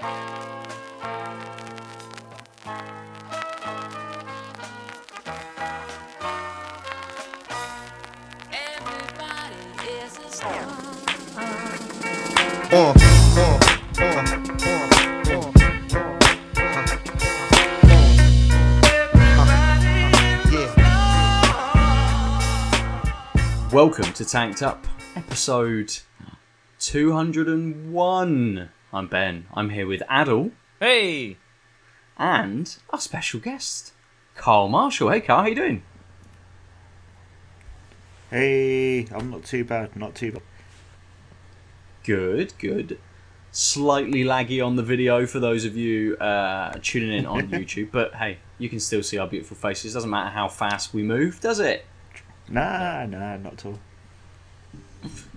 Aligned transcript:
Uh, 0.00 0.04
uh, 12.70 12.94
uh, 13.38 13.58
uh, 13.98 15.52
Welcome 23.72 24.12
to 24.12 24.24
Tanked 24.24 24.62
Up, 24.62 24.86
episode 25.16 25.98
201. 26.78 28.70
I'm 28.92 29.06
Ben. 29.06 29.46
I'm 29.52 29.70
here 29.70 29.86
with 29.86 30.02
Aadil 30.10 30.52
Hey! 30.80 31.36
and 32.16 32.76
our 32.90 32.98
special 32.98 33.38
guest, 33.38 33.92
Carl 34.36 34.68
Marshall. 34.68 35.10
Hey, 35.10 35.20
Carl, 35.20 35.42
how 35.42 35.48
you 35.48 35.54
doing? 35.54 35.82
Hey, 38.30 39.06
I'm 39.12 39.30
not 39.30 39.44
too 39.44 39.64
bad, 39.64 39.94
not 39.94 40.14
too 40.14 40.32
bad. 40.32 40.42
Good, 42.02 42.54
good. 42.58 42.98
Slightly 43.52 44.24
laggy 44.24 44.64
on 44.64 44.76
the 44.76 44.82
video 44.82 45.26
for 45.26 45.38
those 45.38 45.64
of 45.64 45.76
you 45.76 46.16
uh, 46.16 46.72
tuning 46.82 47.12
in 47.12 47.26
on 47.26 47.48
YouTube, 47.48 47.90
but 47.92 48.14
hey, 48.14 48.38
you 48.58 48.68
can 48.68 48.80
still 48.80 49.02
see 49.02 49.18
our 49.18 49.26
beautiful 49.28 49.56
faces. 49.56 49.94
Doesn't 49.94 50.10
matter 50.10 50.30
how 50.30 50.48
fast 50.48 50.94
we 50.94 51.02
move, 51.02 51.40
does 51.40 51.60
it? 51.60 51.84
Nah, 52.48 53.04
nah, 53.06 53.36
not 53.36 53.52
at 53.52 53.66
all. 53.66 53.78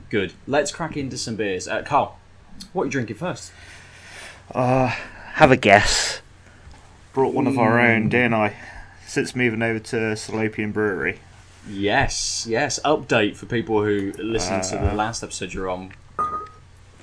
Good. 0.10 0.34
Let's 0.48 0.72
crack 0.72 0.98
into 0.98 1.18
some 1.18 1.36
beers. 1.36 1.68
Uh, 1.68 1.84
Carl, 1.84 2.18
what 2.74 2.84
are 2.84 2.86
you 2.86 2.92
drinking 2.92 3.16
first? 3.18 3.52
Uh, 4.54 4.88
have 5.34 5.52
a 5.52 5.58
guess. 5.58 6.22
Brought 7.14 7.34
one 7.34 7.48
of 7.48 7.58
our 7.58 7.80
own, 7.80 8.10
didn't 8.10 8.34
I? 8.34 8.56
Since 9.06 9.36
moving 9.36 9.62
over 9.62 9.80
to 9.80 9.96
Salopian 10.16 10.72
Brewery. 10.72 11.20
Yes, 11.70 12.46
yes. 12.50 12.80
Update 12.86 13.36
for 13.36 13.46
people 13.46 13.84
who 13.84 14.14
listened 14.18 14.64
to 14.64 14.80
Uh. 14.80 14.90
the 14.92 14.96
last 14.96 15.22
episode 15.24 15.54
you're 15.54 15.70
on. 15.70 15.94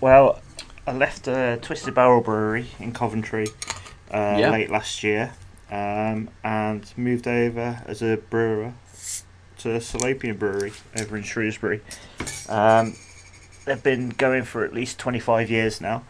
Well, 0.00 0.40
I 0.86 0.92
left 0.92 1.28
uh, 1.28 1.56
Twisted 1.56 1.94
Barrel 1.94 2.22
Brewery 2.22 2.68
in 2.80 2.92
Coventry 2.92 3.48
uh, 4.12 4.36
Yeah. 4.38 4.50
late 4.50 4.70
last 4.70 5.02
year 5.04 5.32
um, 5.70 6.30
and 6.42 6.90
moved 6.96 7.28
over 7.28 7.82
as 7.86 8.00
a 8.02 8.16
brewer 8.16 8.72
to 9.58 9.68
Salopian 9.80 10.38
Brewery 10.38 10.72
over 10.98 11.16
in 11.16 11.22
Shrewsbury. 11.24 11.82
Um, 12.48 12.94
they've 13.68 13.82
been 13.82 14.10
going 14.10 14.42
for 14.44 14.64
at 14.64 14.72
least 14.74 14.98
25 14.98 15.50
years 15.50 15.80
now. 15.80 16.02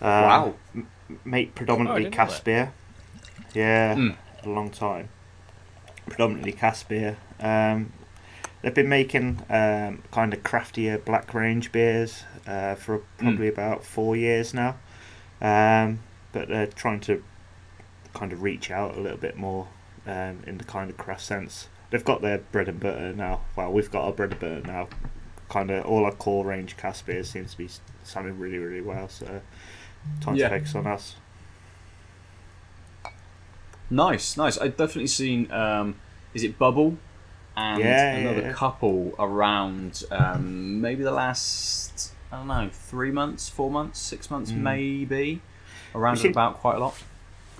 Um, 0.00 0.22
Wow. 0.22 0.54
m- 0.74 0.88
Make 1.24 1.48
Oh, 1.48 1.52
predominantly 1.56 2.02
didn't 2.04 2.14
cask 2.16 2.44
beer. 2.44 2.72
Yeah, 3.54 3.94
Mm. 3.94 4.16
a 4.44 4.48
long 4.48 4.70
time. 4.70 5.08
Predominantly 6.06 6.52
cask 6.52 6.86
beer. 6.88 7.16
Um, 7.40 7.92
they've 8.60 8.74
been 8.74 8.88
making 8.90 9.40
um, 9.48 10.02
kind 10.10 10.34
of 10.34 10.42
craftier 10.42 10.98
black 10.98 11.32
range 11.32 11.72
beers 11.72 12.24
uh, 12.46 12.74
for 12.74 12.98
probably 13.16 13.48
about 13.48 13.84
four 13.84 14.16
years 14.16 14.52
now. 14.52 14.76
Um, 15.40 16.00
but 16.32 16.48
they're 16.48 16.66
trying 16.66 17.00
to 17.00 17.22
kind 18.12 18.32
of 18.32 18.42
reach 18.42 18.70
out 18.70 18.96
a 18.96 19.00
little 19.00 19.16
bit 19.18 19.36
more 19.38 19.68
um, 20.06 20.40
in 20.46 20.58
the 20.58 20.64
kind 20.64 20.90
of 20.90 20.96
craft 20.98 21.22
sense. 21.22 21.68
They've 21.90 22.04
got 22.04 22.20
their 22.20 22.38
bread 22.38 22.68
and 22.68 22.78
butter 22.80 23.14
now. 23.14 23.40
Well, 23.56 23.72
we've 23.72 23.90
got 23.90 24.04
our 24.04 24.12
bread 24.12 24.32
and 24.32 24.40
butter 24.40 24.60
now. 24.66 24.88
Kind 25.48 25.70
of 25.70 25.86
all 25.86 26.04
our 26.04 26.12
core 26.12 26.44
range 26.44 26.76
cask 26.76 27.06
beers 27.06 27.30
seems 27.30 27.52
to 27.52 27.58
be 27.58 27.68
sounding 28.04 28.38
really, 28.38 28.58
really 28.58 28.80
well. 28.82 29.08
So 29.08 29.40
time 30.20 30.36
Yeah. 30.36 30.48
to 30.48 30.58
focus 30.58 30.74
on 30.74 30.86
us. 30.86 31.16
Nice, 33.90 34.36
nice. 34.36 34.58
I've 34.58 34.76
definitely 34.76 35.06
seen. 35.06 35.50
Um, 35.50 35.96
is 36.34 36.44
it 36.44 36.58
Bubble? 36.58 36.98
And 37.56 37.80
Yeah, 37.82 38.14
another 38.16 38.40
yeah. 38.42 38.52
couple 38.52 39.14
around 39.18 40.04
um, 40.12 40.80
maybe 40.80 41.02
the 41.02 41.10
last 41.10 42.12
I 42.30 42.36
don't 42.36 42.46
know 42.46 42.68
three 42.70 43.10
months, 43.10 43.48
four 43.48 43.70
months, 43.70 43.98
six 43.98 44.30
months, 44.30 44.50
Mm. 44.52 44.58
maybe 44.58 45.40
around 45.94 46.16
You 46.16 46.20
see- 46.22 46.28
and 46.28 46.34
about 46.36 46.58
quite 46.60 46.76
a 46.76 46.78
lot. 46.78 47.02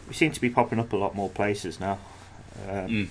We 0.06 0.14
seem 0.14 0.30
to 0.32 0.40
be 0.40 0.50
popping 0.50 0.78
up 0.78 0.92
a 0.92 0.96
lot 0.96 1.14
more 1.16 1.28
places 1.30 1.80
now. 1.80 1.98
Um, 2.68 2.86
Mm. 2.88 3.08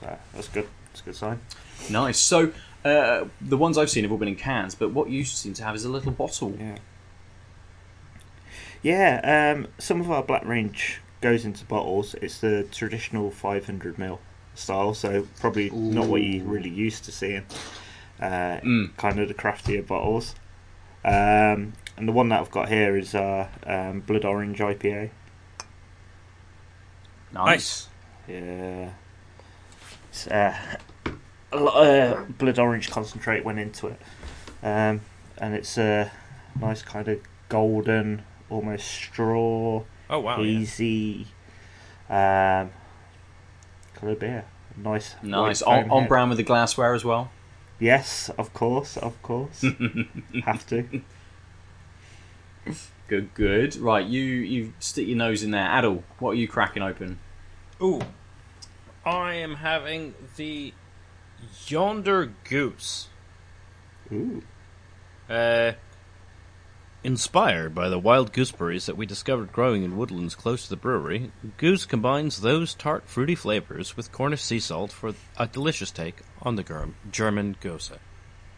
So 0.00 0.18
that's 0.34 0.48
good. 0.48 0.68
That's 0.88 1.00
a 1.00 1.04
good 1.04 1.16
sign. 1.16 1.40
Nice. 1.88 2.18
So 2.18 2.52
uh, 2.84 3.26
the 3.40 3.56
ones 3.56 3.78
I've 3.78 3.90
seen 3.90 4.04
have 4.04 4.12
all 4.12 4.18
been 4.18 4.28
in 4.28 4.36
cans, 4.36 4.74
but 4.74 4.92
what 4.92 5.08
you 5.08 5.24
seem 5.24 5.54
to 5.54 5.64
have 5.64 5.74
is 5.74 5.84
a 5.84 5.88
little 5.88 6.12
bottle. 6.12 6.56
Yeah. 6.58 6.78
Yeah, 8.82 9.54
um, 9.56 9.68
some 9.78 10.00
of 10.00 10.10
our 10.10 10.22
Black 10.22 10.44
Range 10.44 11.00
goes 11.22 11.46
into 11.46 11.64
bottles. 11.64 12.14
It's 12.20 12.38
the 12.40 12.64
traditional 12.70 13.30
500 13.30 13.96
ml 13.96 14.18
style, 14.54 14.92
so 14.92 15.26
probably 15.40 15.70
not 15.70 16.06
what 16.06 16.22
you're 16.22 16.44
really 16.44 16.68
used 16.70 17.04
to 17.04 17.12
seeing. 17.12 17.46
Uh, 18.20 18.60
Mm. 18.62 18.96
Kind 18.96 19.18
of 19.18 19.28
the 19.28 19.34
craftier 19.34 19.82
bottles. 19.82 20.34
Um, 21.04 21.72
and 21.96 22.06
the 22.08 22.12
one 22.12 22.28
that 22.28 22.40
I've 22.40 22.50
got 22.50 22.68
here 22.68 22.96
is 22.96 23.14
our 23.14 23.48
um, 23.66 24.00
Blood 24.00 24.24
Orange 24.24 24.58
IPA. 24.58 25.10
Nice. 27.32 27.88
Yeah. 28.28 28.90
It's, 30.10 30.26
uh, 30.28 30.54
a 31.54 31.60
lot 31.60 31.86
of 31.86 32.38
blood 32.38 32.58
orange 32.58 32.90
concentrate 32.90 33.44
went 33.44 33.58
into 33.58 33.86
it. 33.88 34.00
Um, 34.62 35.00
and 35.38 35.54
it's 35.54 35.76
a 35.78 36.10
nice 36.60 36.82
kind 36.82 37.08
of 37.08 37.20
golden, 37.48 38.22
almost 38.50 38.86
straw, 38.86 39.82
Oh, 40.10 40.20
wow. 40.20 40.38
yeah. 40.40 40.58
hazy 40.58 41.26
um, 42.10 42.70
coloured 43.94 44.18
beer. 44.18 44.44
Nice. 44.76 45.14
Nice. 45.22 45.62
On, 45.62 45.82
foam 45.84 45.92
on 45.92 46.00
head. 46.02 46.08
brand 46.08 46.28
with 46.30 46.38
the 46.38 46.44
glassware 46.44 46.94
as 46.94 47.04
well. 47.04 47.30
Yes, 47.78 48.30
of 48.38 48.52
course, 48.54 48.96
of 48.96 49.20
course. 49.22 49.64
Have 50.44 50.66
to. 50.68 51.02
Good, 53.08 53.34
good. 53.34 53.76
Right, 53.76 54.06
you 54.06 54.22
you 54.22 54.72
stick 54.78 55.06
your 55.06 55.16
nose 55.18 55.42
in 55.42 55.50
there. 55.50 55.66
Aadil, 55.66 56.02
what 56.18 56.30
are 56.30 56.34
you 56.34 56.48
cracking 56.48 56.82
open? 56.82 57.18
Ooh. 57.82 58.00
I 59.04 59.34
am 59.34 59.56
having 59.56 60.14
the 60.36 60.72
Yonder 61.66 62.32
Goose. 62.44 63.08
Ooh. 64.12 64.42
Uh, 65.28 65.72
inspired 67.02 67.74
by 67.74 67.88
the 67.88 67.98
wild 67.98 68.32
gooseberries 68.32 68.86
that 68.86 68.96
we 68.96 69.06
discovered 69.06 69.52
growing 69.52 69.82
in 69.82 69.96
woodlands 69.96 70.34
close 70.34 70.64
to 70.64 70.70
the 70.70 70.76
brewery, 70.76 71.30
Goose 71.58 71.86
combines 71.86 72.40
those 72.40 72.74
tart, 72.74 73.04
fruity 73.06 73.34
flavors 73.34 73.96
with 73.96 74.12
Cornish 74.12 74.42
sea 74.42 74.60
salt 74.60 74.92
for 74.92 75.14
a 75.36 75.46
delicious 75.46 75.90
take 75.90 76.22
on 76.42 76.56
the 76.56 76.62
Germ- 76.62 76.96
German 77.10 77.56
Gose. 77.60 77.98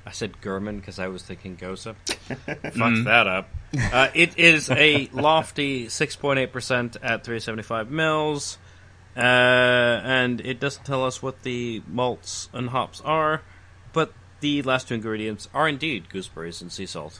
I 0.06 0.12
said 0.12 0.34
German 0.40 0.78
because 0.78 1.00
I 1.00 1.08
was 1.08 1.24
thinking 1.24 1.56
Gose. 1.56 1.92
Fucked 2.06 3.04
that 3.04 3.26
up. 3.26 3.50
Uh, 3.76 4.08
it 4.14 4.38
is 4.38 4.70
a 4.70 5.10
lofty 5.12 5.86
6.8% 5.86 6.96
at 7.02 7.24
375 7.24 7.90
mils. 7.90 8.58
Uh, 9.16 9.20
and 10.04 10.40
it 10.42 10.60
doesn't 10.60 10.84
tell 10.84 11.04
us 11.04 11.22
what 11.22 11.42
the 11.42 11.82
malts 11.88 12.48
and 12.52 12.68
hops 12.70 13.00
are, 13.00 13.42
but 13.94 14.12
the 14.40 14.60
last 14.62 14.88
two 14.88 14.94
ingredients 14.94 15.48
are 15.54 15.66
indeed 15.68 16.08
gooseberries 16.10 16.60
and 16.60 16.70
sea 16.70 16.84
salt. 16.86 17.18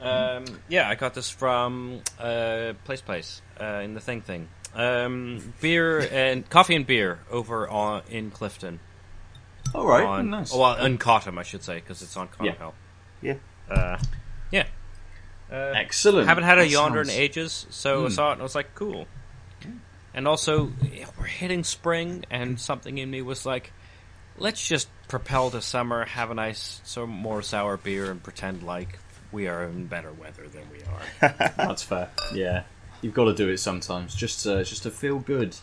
Um, 0.00 0.44
yeah, 0.68 0.88
I 0.88 0.96
got 0.96 1.14
this 1.14 1.30
from 1.30 2.00
uh, 2.18 2.72
Place 2.84 3.00
Place 3.00 3.40
uh, 3.60 3.80
in 3.84 3.94
the 3.94 4.00
Thing 4.00 4.20
Thing. 4.20 4.48
Um, 4.74 5.54
beer 5.60 6.00
and 6.10 6.48
coffee 6.50 6.74
and 6.74 6.86
beer 6.86 7.20
over 7.30 7.68
on, 7.68 8.02
in 8.10 8.30
Clifton. 8.30 8.80
All 9.74 9.86
right, 9.86 10.04
on, 10.04 10.30
nice. 10.30 10.52
oh, 10.52 10.58
well, 10.60 10.84
in 10.84 10.98
Cotham, 10.98 11.38
I 11.38 11.44
should 11.44 11.62
say, 11.62 11.76
because 11.76 12.02
it's 12.02 12.16
on 12.16 12.28
Yeah. 12.42 12.54
Connell. 12.54 12.74
Yeah. 13.22 13.34
Uh, 13.70 13.98
yeah. 14.50 14.66
Uh, 15.50 15.54
Excellent. 15.76 16.26
haven't 16.28 16.44
had 16.44 16.58
a 16.58 16.62
That 16.62 16.70
yonder 16.70 17.00
in 17.02 17.10
ages, 17.10 17.66
so 17.70 18.00
I 18.06 18.08
Hmm. 18.08 18.12
saw 18.14 18.28
it 18.30 18.32
and 18.32 18.40
I 18.40 18.44
was 18.44 18.54
like, 18.54 18.74
cool. 18.74 19.06
And 20.14 20.28
also, 20.28 20.70
we're 21.18 21.26
hitting 21.26 21.64
spring, 21.64 22.24
and 22.30 22.60
something 22.60 22.98
in 22.98 23.10
me 23.10 23.22
was 23.22 23.46
like, 23.46 23.72
let's 24.36 24.66
just 24.66 24.88
propel 25.08 25.50
to 25.50 25.62
summer, 25.62 26.04
have 26.04 26.30
a 26.30 26.34
nice, 26.34 26.80
some 26.84 27.10
more 27.10 27.42
sour 27.42 27.76
beer, 27.76 28.10
and 28.10 28.22
pretend 28.22 28.62
like 28.62 28.98
we 29.30 29.48
are 29.48 29.64
in 29.64 29.86
better 29.86 30.12
weather 30.12 30.46
than 30.48 30.64
we 30.70 30.78
are. 30.82 31.34
That's 31.56 31.82
fair. 31.82 32.10
Yeah, 32.34 32.64
you've 33.00 33.14
got 33.14 33.24
to 33.24 33.34
do 33.34 33.48
it 33.48 33.58
sometimes, 33.58 34.14
just 34.14 34.42
to, 34.44 34.64
just 34.64 34.82
to 34.82 34.90
feel 34.90 35.18
good. 35.18 35.56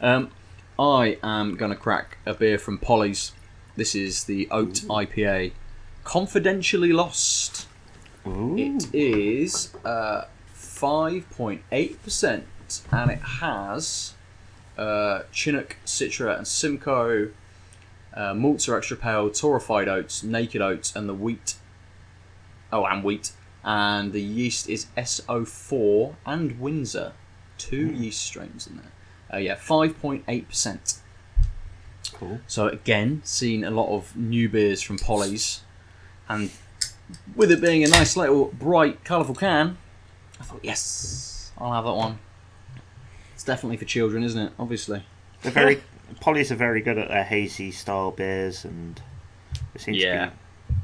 Um, 0.00 0.30
I 0.78 1.18
am 1.24 1.56
gonna 1.56 1.76
crack 1.76 2.18
a 2.24 2.34
beer 2.34 2.58
from 2.58 2.78
Polly's. 2.78 3.32
This 3.76 3.94
is 3.94 4.24
the 4.24 4.48
Oat 4.50 4.74
IPA, 4.88 5.52
confidentially 6.04 6.92
lost. 6.92 7.66
Ooh. 8.26 8.56
It 8.56 8.94
is 8.94 9.74
uh, 9.84 10.26
five 10.52 11.28
point 11.30 11.62
eight 11.72 12.00
percent, 12.04 12.46
and 12.92 13.10
it 13.10 13.20
has 13.40 14.14
uh, 14.76 15.22
Chinook, 15.32 15.76
Citra, 15.84 16.36
and 16.36 16.46
Simcoe. 16.46 17.30
Uh, 18.14 18.34
malts 18.34 18.68
are 18.68 18.76
extra 18.76 18.96
pale, 18.96 19.28
torrefied 19.30 19.86
oats, 19.88 20.22
naked 20.22 20.60
oats, 20.60 20.94
and 20.94 21.08
the 21.08 21.14
wheat. 21.14 21.56
Oh, 22.72 22.84
and 22.84 23.02
wheat. 23.04 23.32
and 23.64 24.12
the 24.12 24.22
yeast 24.22 24.68
is 24.68 24.86
SO4 24.96 26.14
and 26.26 26.60
Windsor. 26.60 27.12
Two 27.56 27.86
yeast 27.86 28.22
strains 28.22 28.66
in 28.66 28.76
there. 28.76 28.92
Uh, 29.32 29.38
yeah, 29.38 29.56
5.8%. 29.56 30.98
Cool. 32.12 32.40
So 32.46 32.68
again, 32.68 33.20
seen 33.24 33.64
a 33.64 33.70
lot 33.70 33.94
of 33.94 34.16
new 34.16 34.48
beers 34.48 34.80
from 34.80 34.98
Polly's, 34.98 35.60
and 36.28 36.50
with 37.34 37.50
it 37.50 37.60
being 37.60 37.84
a 37.84 37.88
nice 37.88 38.16
little 38.16 38.46
bright, 38.46 39.04
colourful 39.04 39.34
can, 39.34 39.78
I 40.40 40.44
thought, 40.44 40.60
yes, 40.62 41.52
I'll 41.58 41.72
have 41.72 41.84
that 41.84 41.92
one. 41.92 42.18
It's 43.48 43.56
definitely 43.56 43.78
for 43.78 43.86
children, 43.86 44.24
isn't 44.24 44.38
it? 44.38 44.52
Obviously. 44.58 45.02
They're 45.40 45.50
very 45.50 45.80
Polly's 46.20 46.52
are 46.52 46.54
very 46.54 46.82
good 46.82 46.98
at 46.98 47.08
their 47.08 47.24
hazy 47.24 47.70
style 47.70 48.10
beers, 48.10 48.62
and 48.66 49.00
it 49.74 49.80
seems 49.80 49.96
Yeah. 49.96 50.26
to 50.26 50.32
be 50.68 50.74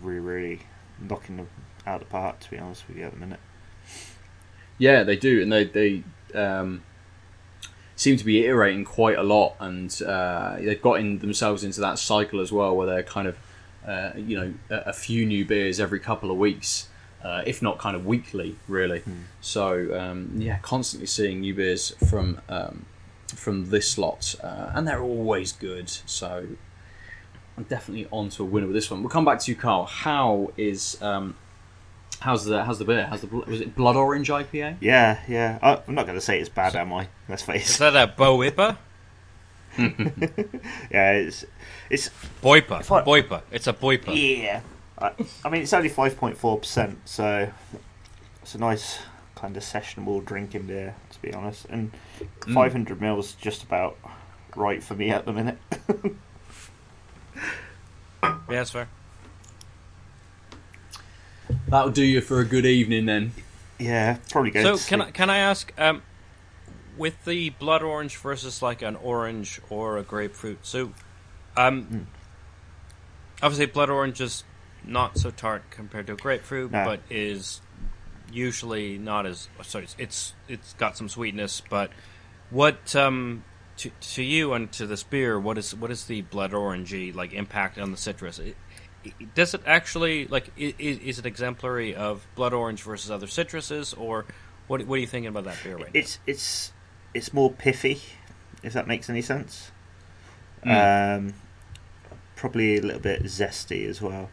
really, 0.00 0.20
really 0.20 0.60
knocking 1.00 1.38
them 1.38 1.48
out 1.84 2.00
of 2.02 2.06
the 2.06 2.12
park. 2.12 2.38
To 2.38 2.50
be 2.52 2.58
honest 2.58 2.86
with 2.86 2.98
you, 2.98 3.06
at 3.06 3.10
the 3.14 3.18
minute. 3.18 3.40
Yeah, 4.78 5.02
they 5.02 5.16
do, 5.16 5.42
and 5.42 5.50
they 5.50 5.64
they 5.64 6.04
um, 6.36 6.84
seem 7.96 8.16
to 8.16 8.24
be 8.24 8.44
iterating 8.46 8.84
quite 8.84 9.18
a 9.18 9.24
lot, 9.24 9.56
and 9.58 10.00
uh, 10.06 10.54
they've 10.60 10.80
gotten 10.80 11.18
themselves 11.18 11.64
into 11.64 11.80
that 11.80 11.98
cycle 11.98 12.38
as 12.38 12.52
well, 12.52 12.76
where 12.76 12.86
they're 12.86 13.02
kind 13.02 13.26
of 13.26 13.36
uh, 13.84 14.10
you 14.16 14.36
know 14.38 14.54
a, 14.70 14.90
a 14.90 14.92
few 14.92 15.26
new 15.26 15.44
beers 15.44 15.80
every 15.80 15.98
couple 15.98 16.30
of 16.30 16.36
weeks, 16.36 16.86
uh, 17.24 17.42
if 17.46 17.62
not 17.62 17.78
kind 17.78 17.96
of 17.96 18.04
weekly, 18.06 18.56
really. 18.68 19.02
So 19.40 19.98
um, 19.98 20.30
yeah, 20.36 20.58
constantly 20.58 21.06
seeing 21.06 21.40
new 21.40 21.54
beers 21.54 21.94
from 22.08 22.40
um, 22.48 22.84
from 23.34 23.70
this 23.70 23.96
lot, 23.98 24.34
uh, 24.42 24.70
and 24.74 24.86
they're 24.86 25.02
always 25.02 25.52
good. 25.52 25.88
So 25.90 26.46
I'm 27.56 27.64
definitely 27.64 28.06
on 28.10 28.28
to 28.30 28.42
a 28.42 28.46
winner 28.46 28.66
with 28.66 28.74
this 28.76 28.90
one. 28.90 29.00
We'll 29.02 29.10
come 29.10 29.24
back 29.24 29.38
to 29.40 29.50
you, 29.50 29.56
Carl. 29.56 29.86
How 29.86 30.52
is 30.56 31.00
um, 31.02 31.34
how's 32.20 32.44
the 32.44 32.64
how's 32.64 32.78
the 32.78 32.84
beer? 32.84 33.06
How's 33.08 33.22
the 33.22 33.28
was 33.28 33.60
it 33.60 33.74
blood 33.74 33.96
orange 33.96 34.28
IPA? 34.28 34.76
Yeah, 34.80 35.20
yeah. 35.28 35.58
I, 35.62 35.80
I'm 35.88 35.94
not 35.94 36.06
going 36.06 36.18
to 36.18 36.24
say 36.24 36.38
it's 36.40 36.48
bad, 36.48 36.76
am 36.76 36.92
I? 36.92 37.08
Let's 37.28 37.42
Is 37.42 37.46
face 37.46 37.76
it. 37.76 37.78
that 37.92 37.96
a 37.96 38.12
Boipa? 38.12 38.76
Yeah, 40.90 41.12
it's 41.12 41.44
it's 41.90 42.10
Boipa. 42.42 42.80
If 42.80 42.92
I- 42.92 43.02
Boipa. 43.02 43.42
It's 43.50 43.66
a 43.66 43.72
Boipa. 43.72 44.12
yeah. 44.14 44.60
I, 44.98 45.12
I 45.44 45.50
mean, 45.50 45.62
it's 45.62 45.72
only 45.72 45.88
five 45.88 46.16
point 46.16 46.36
four 46.36 46.58
percent, 46.58 46.98
so 47.04 47.50
it's 48.42 48.54
a 48.54 48.58
nice 48.58 48.98
kind 49.34 49.56
of 49.56 49.62
sessionable 49.62 50.24
drinking 50.24 50.66
beer, 50.66 50.94
to 51.10 51.22
be 51.22 51.32
honest. 51.34 51.66
And 51.68 51.90
five 52.52 52.72
hundred 52.72 53.00
mils 53.00 53.30
is 53.30 53.34
just 53.34 53.62
about 53.62 53.96
right 54.56 54.82
for 54.82 54.94
me 54.94 55.10
at 55.10 55.24
the 55.24 55.32
minute. 55.32 55.58
Yeah, 58.22 58.56
that's 58.56 58.70
fair. 58.70 58.88
That'll 61.68 61.90
do 61.90 62.02
you 62.04 62.20
for 62.20 62.40
a 62.40 62.44
good 62.44 62.64
evening 62.66 63.06
then. 63.06 63.32
yeah, 63.78 64.18
probably 64.30 64.50
go. 64.50 64.76
So 64.76 64.88
can 64.88 65.00
I 65.02 65.10
can 65.10 65.30
I 65.30 65.38
ask, 65.38 65.72
um, 65.78 66.02
with 66.96 67.24
the 67.24 67.50
blood 67.50 67.82
orange 67.82 68.16
versus 68.16 68.62
like 68.62 68.82
an 68.82 68.96
orange 68.96 69.60
or 69.70 69.98
a 69.98 70.02
grapefruit? 70.02 70.58
So, 70.62 70.92
um, 71.56 72.06
obviously 73.42 73.66
blood 73.66 73.90
orange 73.90 74.20
is 74.20 74.44
not 74.86 75.18
so 75.18 75.30
tart 75.30 75.62
compared 75.70 76.06
to 76.08 76.12
a 76.14 76.16
grapefruit, 76.16 76.70
No. 76.72 76.84
but 76.84 77.00
is 77.10 77.60
usually 78.32 78.98
not 78.98 79.26
as 79.26 79.48
sorry. 79.62 79.86
It's, 79.98 80.34
it's 80.48 80.72
got 80.74 80.96
some 80.96 81.08
sweetness, 81.08 81.62
but 81.68 81.90
what 82.50 82.94
um 82.96 83.44
to 83.78 83.90
to 84.00 84.22
you 84.22 84.52
and 84.52 84.70
to 84.72 84.86
this 84.86 85.02
beer, 85.02 85.38
what 85.38 85.58
is 85.58 85.74
what 85.74 85.90
is 85.90 86.04
the 86.06 86.22
blood 86.22 86.52
orangey 86.52 87.14
like 87.14 87.32
impact 87.32 87.78
on 87.78 87.90
the 87.90 87.96
citrus? 87.96 88.38
It, 88.38 88.56
it- 89.04 89.34
does 89.34 89.52
it 89.54 89.60
actually 89.66 90.26
like 90.28 90.48
i- 90.58 90.74
i- 90.78 91.00
is 91.04 91.18
it 91.18 91.26
exemplary 91.26 91.94
of 91.94 92.26
blood 92.34 92.52
orange 92.54 92.82
versus 92.82 93.10
other 93.10 93.26
citruses, 93.26 93.94
or 93.98 94.24
what? 94.66 94.86
What 94.86 94.96
are 94.96 95.00
you 95.00 95.06
thinking 95.06 95.28
about 95.28 95.44
that 95.44 95.58
beer 95.62 95.76
right 95.76 95.90
It's 95.92 96.18
it's 96.26 96.72
it's 97.12 97.32
more 97.32 97.52
pithy, 97.52 98.00
if 98.62 98.72
that 98.72 98.86
makes 98.86 99.10
any 99.10 99.22
sense. 99.22 99.70
Hmm. 100.62 100.70
Um, 100.70 101.34
probably 102.36 102.76
a 102.78 102.80
little 102.82 103.00
bit 103.00 103.24
zesty 103.24 103.86
as 103.88 104.00
well. 104.00 104.30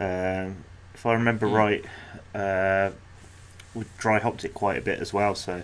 Um, 0.00 0.64
if 0.94 1.04
I 1.06 1.12
remember 1.14 1.46
Hmm. 1.48 1.54
right, 1.54 1.84
uh, 2.34 2.90
we 3.74 3.84
dry 3.98 4.18
hopped 4.18 4.44
it 4.44 4.54
quite 4.54 4.78
a 4.78 4.80
bit 4.80 5.00
as 5.00 5.12
well. 5.12 5.34
So 5.34 5.62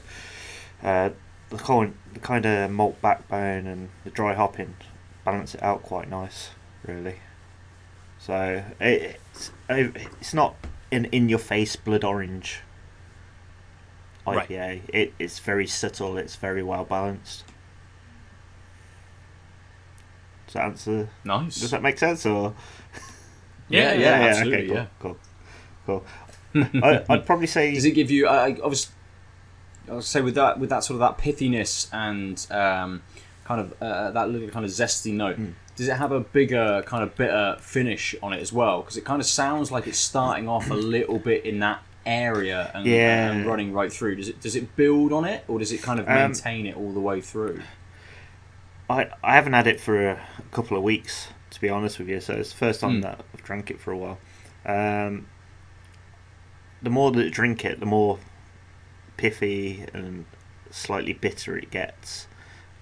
uh, 0.82 1.10
the 1.50 1.56
kind 1.58 1.94
the 2.12 2.20
kind 2.20 2.46
of 2.46 2.70
malt 2.70 3.00
backbone 3.02 3.66
and 3.66 3.88
the 4.04 4.10
dry 4.10 4.34
hopping 4.34 4.74
balance 5.24 5.54
it 5.54 5.62
out 5.62 5.82
quite 5.82 6.08
nice, 6.08 6.50
really. 6.86 7.16
So 8.18 8.64
it, 8.80 9.20
it's 9.34 9.50
it's 9.68 10.34
not 10.34 10.54
an 10.92 11.06
in 11.06 11.28
your 11.28 11.38
face 11.38 11.76
blood 11.76 12.04
orange 12.04 12.60
Right. 14.26 14.48
IPA. 14.48 14.80
It, 14.92 15.14
it's 15.18 15.38
very 15.38 15.66
subtle. 15.66 16.16
It's 16.18 16.36
very 16.36 16.62
well 16.62 16.84
balanced. 16.84 17.44
Does 20.46 20.54
that 20.54 20.64
answer? 20.64 21.08
Nice. 21.24 21.60
Does 21.60 21.70
that 21.70 21.82
make 21.82 21.98
sense? 21.98 22.26
Or 22.26 22.54
Yeah, 23.70 23.94
yeah, 23.94 24.06
absolutely, 24.28 24.64
okay, 24.70 24.74
yeah. 24.74 24.86
cool, 25.00 25.16
cool. 25.86 26.04
cool. 26.54 26.84
I, 26.84 27.04
I'd 27.08 27.24
probably 27.30 27.46
say 27.46 27.72
Does 27.74 27.84
it 27.84 27.92
give 27.92 28.10
you? 28.10 28.26
I, 28.26 28.48
I 28.48 28.56
obviously, 28.62 28.92
I 29.88 29.94
would 29.94 30.04
say 30.04 30.20
with 30.20 30.34
that 30.34 30.58
with 30.58 30.70
that 30.70 30.84
sort 30.84 31.00
of 31.00 31.00
that 31.00 31.18
pithiness 31.24 31.88
and 31.92 32.44
um, 32.50 33.02
kind 33.44 33.60
of 33.60 33.74
uh, 33.80 34.10
that 34.10 34.28
little 34.28 34.48
kind 34.48 34.64
of 34.64 34.70
zesty 34.70 35.12
note. 35.12 35.36
Hmm. 35.36 35.50
Does 35.76 35.88
it 35.88 35.96
have 35.96 36.12
a 36.12 36.20
bigger 36.20 36.82
kind 36.84 37.02
of 37.02 37.16
bitter 37.16 37.56
finish 37.60 38.14
on 38.22 38.32
it 38.34 38.40
as 38.40 38.52
well? 38.52 38.82
Because 38.82 38.98
it 38.98 39.04
kind 39.06 39.20
of 39.20 39.26
sounds 39.26 39.70
like 39.72 39.86
it's 39.86 39.96
starting 39.98 40.46
off 40.46 40.70
a 40.70 40.74
little 40.74 41.18
bit 41.18 41.46
in 41.46 41.60
that 41.60 41.82
area 42.04 42.70
and, 42.74 42.84
Yeah. 42.86 43.30
and 43.30 43.46
running 43.46 43.72
right 43.72 43.90
through. 43.92 44.16
Does 44.16 44.28
it 44.28 44.40
does 44.40 44.56
it 44.56 44.76
build 44.76 45.12
on 45.12 45.24
it 45.24 45.44
or 45.48 45.58
does 45.58 45.72
it 45.72 45.80
kind 45.80 45.98
of 46.00 46.06
Um, 46.08 46.14
maintain 46.16 46.66
it 46.66 46.76
all 46.76 46.92
the 46.92 47.00
way 47.00 47.20
through? 47.22 47.62
I 48.90 49.08
I 49.22 49.34
haven't 49.34 49.52
had 49.54 49.66
it 49.66 49.80
for 49.80 50.10
a, 50.10 50.20
couple 50.50 50.76
of 50.76 50.82
weeks 50.82 51.28
to 51.50 51.60
be 51.60 51.68
honest 51.68 51.98
with 51.98 52.08
you. 52.08 52.20
So 52.20 52.34
it's 52.34 52.50
the 52.50 52.56
first 52.58 52.80
time 52.80 52.98
Mm. 53.00 53.02
that 53.02 53.24
drank 53.50 53.68
it 53.68 53.80
for 53.80 53.90
a 53.90 53.96
while. 53.96 54.18
Um, 54.64 55.26
the 56.80 56.88
more 56.90 57.10
that 57.10 57.26
I 57.26 57.28
drink 57.30 57.64
it, 57.64 57.80
the 57.80 57.86
more 57.86 58.20
pithy 59.16 59.84
and 59.92 60.24
slightly 60.70 61.12
bitter 61.14 61.56
it 61.58 61.68
gets. 61.72 62.28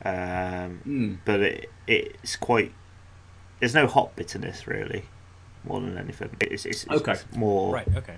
Um, 0.04 0.80
Mm. 0.86 1.18
but 1.24 1.40
it 1.40 1.70
it's 1.86 2.36
quite. 2.36 2.72
There's 3.60 3.74
no 3.74 3.86
hot 3.86 4.14
bitterness 4.14 4.66
really, 4.66 5.04
more 5.64 5.80
than 5.80 5.96
anything. 5.96 6.36
It's 6.40 6.66
it's, 6.66 6.84
it's 6.84 6.92
Okay. 7.00 7.16
more 7.34 7.72
Right. 7.72 7.88
Okay. 7.96 8.16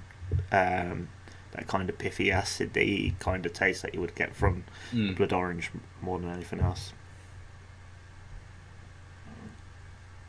um, 0.53 1.09
that 1.53 1.67
kind 1.69 1.89
of 1.89 1.99
pithy 1.99 2.27
acidy 2.31 3.17
kind 3.21 3.47
of 3.47 3.53
taste 3.53 3.83
that 3.83 3.95
you 3.95 4.01
would 4.01 4.15
get 4.17 4.35
from 4.35 4.65
Mm. 4.93 5.17
blood 5.17 5.33
orange 5.33 5.71
more 6.03 6.19
than 6.19 6.31
anything 6.31 6.61
else. 6.61 6.93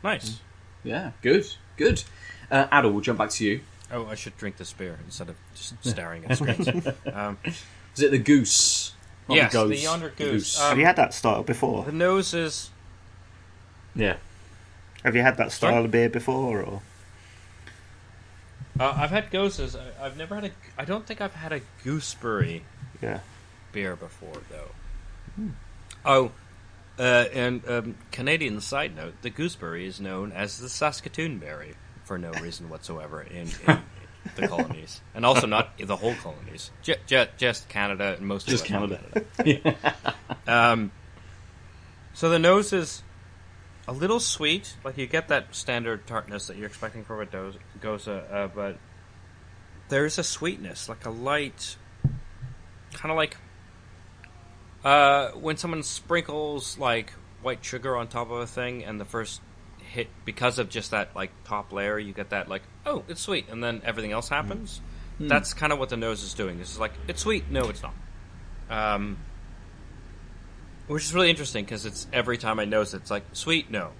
Nice. 0.04 0.40
Yeah, 0.84 1.12
good, 1.22 1.46
good. 1.82 2.04
Uh, 2.50 2.68
Aadil, 2.68 2.92
we'll 2.92 3.02
jump 3.02 3.18
back 3.20 3.30
to 3.32 3.46
you. 3.46 3.62
Oh, 3.92 4.06
I 4.08 4.16
should 4.16 4.38
drink 4.38 4.58
this 4.58 4.72
beer 4.74 4.98
instead 5.06 5.30
of 5.30 5.36
just 5.56 5.74
staring 5.84 6.26
at 6.26 6.38
screens. 6.38 6.88
um, 7.14 7.38
Is 7.46 8.02
it 8.04 8.12
the 8.12 8.18
goose? 8.20 8.94
Not 9.28 9.36
Yes, 9.36 9.52
the, 9.54 9.64
the 9.66 9.70
ghost, 9.70 9.84
Yonder 9.84 10.14
the 10.16 10.24
Goose. 10.24 10.60
Have 10.60 10.74
Um, 10.74 10.80
you 10.80 10.86
had 10.86 10.96
that 10.96 11.14
style 11.14 11.44
before? 11.44 11.84
the 11.84 11.92
nose 11.92 12.34
is 12.34 12.70
yeah. 13.96 14.18
Have 15.04 15.16
you 15.16 15.22
had 15.22 15.38
that 15.38 15.52
style 15.52 15.72
Sorry? 15.74 15.86
of 15.86 15.92
beer 15.92 16.10
before? 16.10 16.62
Or 16.62 16.82
Uh, 18.80 18.94
I've 18.98 19.10
had 19.10 19.30
gooses. 19.32 19.76
I, 19.76 20.06
I've 20.06 20.18
never 20.18 20.36
had 20.36 20.46
a. 20.46 20.52
I 20.78 20.86
don't 20.86 21.06
think 21.06 21.22
I've 21.22 21.36
had 21.36 21.52
a 21.52 21.62
gooseberry 21.84 22.64
yeah, 23.02 23.20
beer 23.72 23.96
before, 23.96 24.42
though. 24.50 24.72
Oh, 26.06 26.32
uh, 27.00 27.26
and 27.34 27.68
um, 27.68 27.96
Canadian 28.12 28.62
side 28.62 28.96
note: 28.96 29.14
the 29.22 29.30
gooseberry 29.30 29.86
is 29.86 30.00
known 30.00 30.32
as 30.32 30.60
the 30.60 30.70
Saskatoon 30.70 31.40
berry 31.40 31.74
for 32.04 32.18
no 32.18 32.32
reason 32.32 32.70
whatsoever 32.70 33.22
in, 33.22 33.48
in 33.68 33.80
the 34.36 34.48
colonies, 34.48 35.02
and 35.16 35.26
also 35.26 35.48
not 35.48 35.78
the 35.78 35.96
whole 35.96 36.16
colonies. 36.16 36.72
J- 36.84 36.98
j- 37.08 37.30
just 37.38 37.70
Canada 37.70 38.16
and 38.18 38.28
most 38.28 38.48
Just 38.48 38.70
of 38.70 38.90
Western 38.90 39.24
Canada. 39.44 39.76
Um, 40.48 40.92
so 42.14 42.30
the 42.30 42.40
nose 42.40 42.74
is 42.74 43.04
a 43.88 43.94
little 43.94 44.20
sweet, 44.20 44.76
like 44.84 44.98
you 44.98 45.08
get 45.08 45.30
that 45.30 45.56
standard 45.56 46.06
tartness 46.08 46.48
that 46.48 46.58
you're 46.58 46.68
expecting 46.68 47.04
from 47.04 47.22
a 47.22 47.26
do- 47.26 47.54
Gose, 47.80 48.08
uh, 48.08 48.48
but 48.54 48.78
there's 49.90 50.18
a 50.18 50.24
sweetness, 50.24 50.90
like 50.90 51.06
a 51.06 51.10
light, 51.10 51.78
kind 52.94 53.12
of 53.12 53.18
like 53.18 53.38
uh, 54.84 55.30
when 55.32 55.58
someone 55.58 55.84
sprinkles 55.84 56.78
like 56.78 57.14
white 57.42 57.64
sugar 57.64 57.96
on 57.96 58.08
top 58.08 58.32
of 58.32 58.40
a 58.40 58.48
thing, 58.48 58.84
and 58.84 59.00
the 59.00 59.06
first 59.06 59.42
hit 59.80 60.08
because 60.26 60.60
of 60.60 60.70
just 60.70 60.92
that 60.92 61.16
like 61.16 61.32
top 61.44 61.72
layer, 61.72 62.00
you 62.00 62.14
get 62.14 62.30
that 62.30 62.50
like 62.50 62.64
oh 62.86 63.04
it's 63.08 63.22
sweet, 63.22 63.48
and 63.50 63.64
then 63.64 63.82
everything 63.86 64.12
else 64.12 64.30
happens. 64.30 64.82
That's 65.20 65.54
kind 65.54 65.72
of 65.72 65.78
what 65.78 65.90
the 65.90 65.98
nose 65.98 66.24
is 66.24 66.34
doing. 66.34 66.58
This 66.58 66.72
is 66.72 66.80
like 66.80 66.94
it's 67.08 67.22
sweet, 67.22 67.50
no, 67.52 67.70
it's 67.70 67.84
not. 67.84 67.94
Um, 68.70 69.18
which 70.88 71.04
is 71.04 71.14
really 71.14 71.30
interesting 71.30 71.64
because 71.64 71.86
it's 71.86 72.08
every 72.12 72.38
time 72.38 72.60
I 72.60 72.66
nose 72.66 72.94
it, 72.94 72.98
it's 72.98 73.12
like 73.12 73.24
sweet, 73.34 73.70
no, 73.70 73.92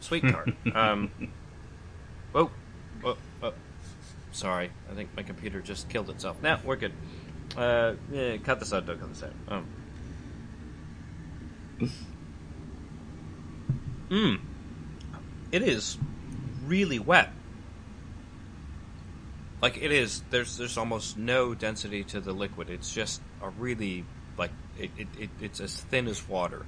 sweet 0.00 0.22
tart. 0.22 0.50
um, 0.74 1.10
oh, 2.34 2.50
oh, 3.04 3.16
oh. 3.42 3.52
Sorry, 4.30 4.70
I 4.90 4.94
think 4.94 5.10
my 5.16 5.22
computer 5.22 5.60
just 5.60 5.88
killed 5.88 6.10
itself. 6.10 6.40
Now 6.42 6.60
we're 6.64 6.76
good. 6.76 6.92
Uh, 7.56 7.94
yeah, 8.12 8.36
cut 8.36 8.60
this 8.60 8.72
out. 8.72 8.86
Don't 8.86 9.00
cut 9.00 9.08
this 9.08 9.22
out. 9.22 9.32
Oh. 9.50 9.62
Mmm. 14.10 14.40
It 15.52 15.62
is 15.62 15.98
really 16.66 16.98
wet. 16.98 17.30
Like 19.60 19.76
it 19.78 19.90
is. 19.90 20.22
There's 20.30 20.56
there's 20.56 20.78
almost 20.78 21.16
no 21.18 21.54
density 21.54 22.04
to 22.04 22.20
the 22.20 22.32
liquid. 22.32 22.70
It's 22.70 22.92
just 22.92 23.20
a 23.42 23.48
really 23.48 24.04
like 24.36 24.52
it, 24.78 24.90
it, 24.96 25.08
it 25.18 25.30
it's 25.40 25.60
as 25.60 25.80
thin 25.80 26.06
as 26.06 26.26
water. 26.28 26.64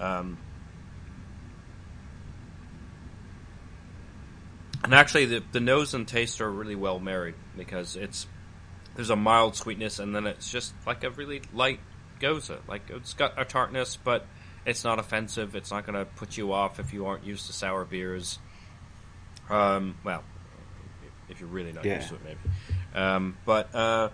Um, 0.00 0.38
and 4.82 4.94
actually, 4.94 5.26
the 5.26 5.42
the 5.52 5.60
nose 5.60 5.94
and 5.94 6.06
taste 6.06 6.40
are 6.40 6.50
really 6.50 6.74
well 6.74 6.98
married 6.98 7.34
because 7.56 7.94
it's 7.94 8.26
there's 8.96 9.10
a 9.10 9.16
mild 9.16 9.56
sweetness 9.56 9.98
and 9.98 10.14
then 10.14 10.26
it's 10.26 10.50
just 10.50 10.74
like 10.86 11.04
a 11.04 11.10
really 11.10 11.42
light 11.52 11.80
Gose. 12.20 12.58
Like 12.68 12.82
it's 12.90 13.14
got 13.14 13.40
a 13.40 13.44
tartness, 13.44 13.96
but 14.02 14.26
it's 14.66 14.84
not 14.84 14.98
offensive. 14.98 15.54
It's 15.56 15.70
not 15.70 15.84
going 15.86 15.98
to 15.98 16.04
put 16.04 16.36
you 16.36 16.52
off 16.52 16.78
if 16.80 16.92
you 16.92 17.06
aren't 17.06 17.24
used 17.24 17.46
to 17.46 17.52
sour 17.52 17.84
beers. 17.84 18.38
Um, 19.50 19.96
well, 20.04 20.22
if 21.28 21.40
you're 21.40 21.48
really 21.48 21.72
not 21.72 21.84
Yeah. 21.84 21.96
used 21.96 22.08
to 22.10 22.14
it, 22.16 22.20
maybe. 22.24 22.38
Um, 22.94 23.36
but 23.44 23.74
uh, 23.74 24.10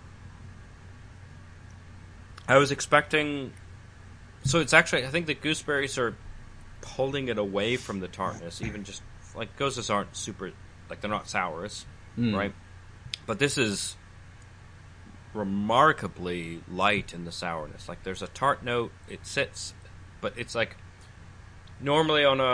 I 2.47 2.57
was 2.57 2.71
expecting. 2.71 3.52
So 4.45 4.61
it's 4.61 4.73
actually, 4.73 5.05
I 5.05 5.09
think 5.09 5.26
the 5.26 5.35
gooseberries 5.35 5.99
are 5.99 6.17
pulling 6.81 7.28
it 7.28 7.38
away 7.38 7.76
from 7.76 8.00
the 8.00 8.09
tartness. 8.09 8.62
Even 8.62 8.85
just 8.85 9.02
like 9.35 9.57
Goses 9.57 9.90
aren't 9.90 10.17
super, 10.17 10.52
like 10.88 11.00
they're 11.00 11.11
not 11.11 11.28
sours, 11.28 11.85
right? 12.17 12.55
But 13.26 13.38
this 13.38 13.59
is 13.59 13.97
remarkably 15.35 16.62
light 16.69 17.12
in 17.12 17.25
the 17.25 17.33
sourness. 17.33 17.88
Like 17.88 18.02
there's 18.05 18.23
a 18.23 18.28
tart 18.28 18.62
note. 18.64 18.93
It 19.09 19.26
sits, 19.26 19.75
but 20.20 20.34
it's 20.37 20.54
like 20.54 20.76
normally 21.80 22.25
on 22.25 22.40
a 22.40 22.44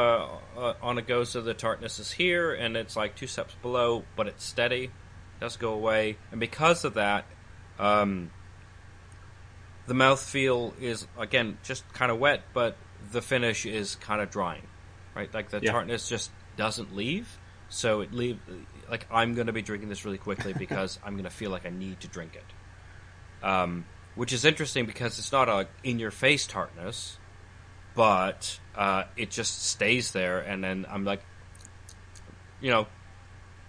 uh, 0.58 0.74
on 0.82 0.98
a 0.98 1.02
Gose 1.02 1.42
the 1.42 1.54
tartness 1.54 1.98
is 1.98 2.12
here 2.12 2.52
and 2.52 2.76
it's 2.76 2.96
like 2.96 3.16
two 3.16 3.26
steps 3.26 3.54
below, 3.62 4.04
but 4.16 4.26
it's 4.26 4.44
steady. 4.44 4.90
Does 5.40 5.56
go 5.56 5.72
away, 5.72 6.16
and 6.30 6.38
because 6.40 6.84
of 6.84 6.94
that, 6.94 7.26
um, 7.78 8.30
the 9.86 9.94
mouthfeel 9.94 10.80
is 10.80 11.06
again 11.18 11.58
just 11.62 11.90
kind 11.92 12.10
of 12.10 12.18
wet, 12.18 12.42
but 12.52 12.76
the 13.12 13.20
finish 13.20 13.66
is 13.66 13.96
kind 13.96 14.20
of 14.22 14.30
drying, 14.30 14.66
right? 15.14 15.32
Like 15.32 15.50
the 15.50 15.60
Yeah. 15.60 15.72
tartness 15.72 16.08
just 16.08 16.30
doesn't 16.56 16.94
leave, 16.94 17.38
so 17.68 18.00
it 18.00 18.12
leave 18.12 18.38
like 18.88 19.06
I'm 19.10 19.34
going 19.34 19.48
to 19.48 19.52
be 19.52 19.62
drinking 19.62 19.88
this 19.88 20.04
really 20.04 20.18
quickly 20.18 20.52
because 20.58 20.98
I'm 21.04 21.14
going 21.14 21.24
to 21.24 21.30
feel 21.30 21.50
like 21.50 21.66
I 21.66 21.70
need 21.70 22.00
to 22.00 22.08
drink 22.08 22.36
it. 22.36 23.44
Um, 23.46 23.84
which 24.14 24.32
is 24.32 24.44
interesting 24.44 24.86
because 24.86 25.18
it's 25.18 25.32
not 25.32 25.48
a 25.48 25.68
in 25.82 25.98
your 25.98 26.12
face 26.12 26.46
tartness, 26.46 27.18
but 27.94 28.58
uh, 28.76 29.04
it 29.16 29.30
just 29.30 29.64
stays 29.66 30.12
there, 30.12 30.40
and 30.40 30.62
then 30.62 30.86
I'm 30.88 31.04
like, 31.04 31.22
you 32.60 32.70
know, 32.70 32.86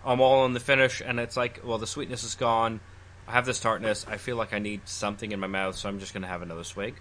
I'm 0.06 0.22
all 0.22 0.46
in 0.46 0.54
the 0.54 0.60
finish, 0.60 1.02
and 1.06 1.20
it's 1.20 1.36
like, 1.38 1.62
well, 1.64 1.78
the 1.78 1.88
sweetness 1.88 2.24
is 2.24 2.36
gone. 2.36 2.80
I 3.28 3.32
have 3.34 3.46
this 3.46 3.60
tartness. 3.60 4.06
I 4.10 4.18
feel 4.18 4.36
like 4.38 4.54
I 4.54 4.60
need 4.60 4.88
something 4.88 5.32
in 5.32 5.40
my 5.40 5.48
mouth, 5.48 5.76
so 5.76 5.90
I'm 5.90 6.00
just 6.00 6.14
going 6.14 6.22
to 6.22 6.28
have 6.28 6.42
another 6.42 6.64
swig. 6.64 6.96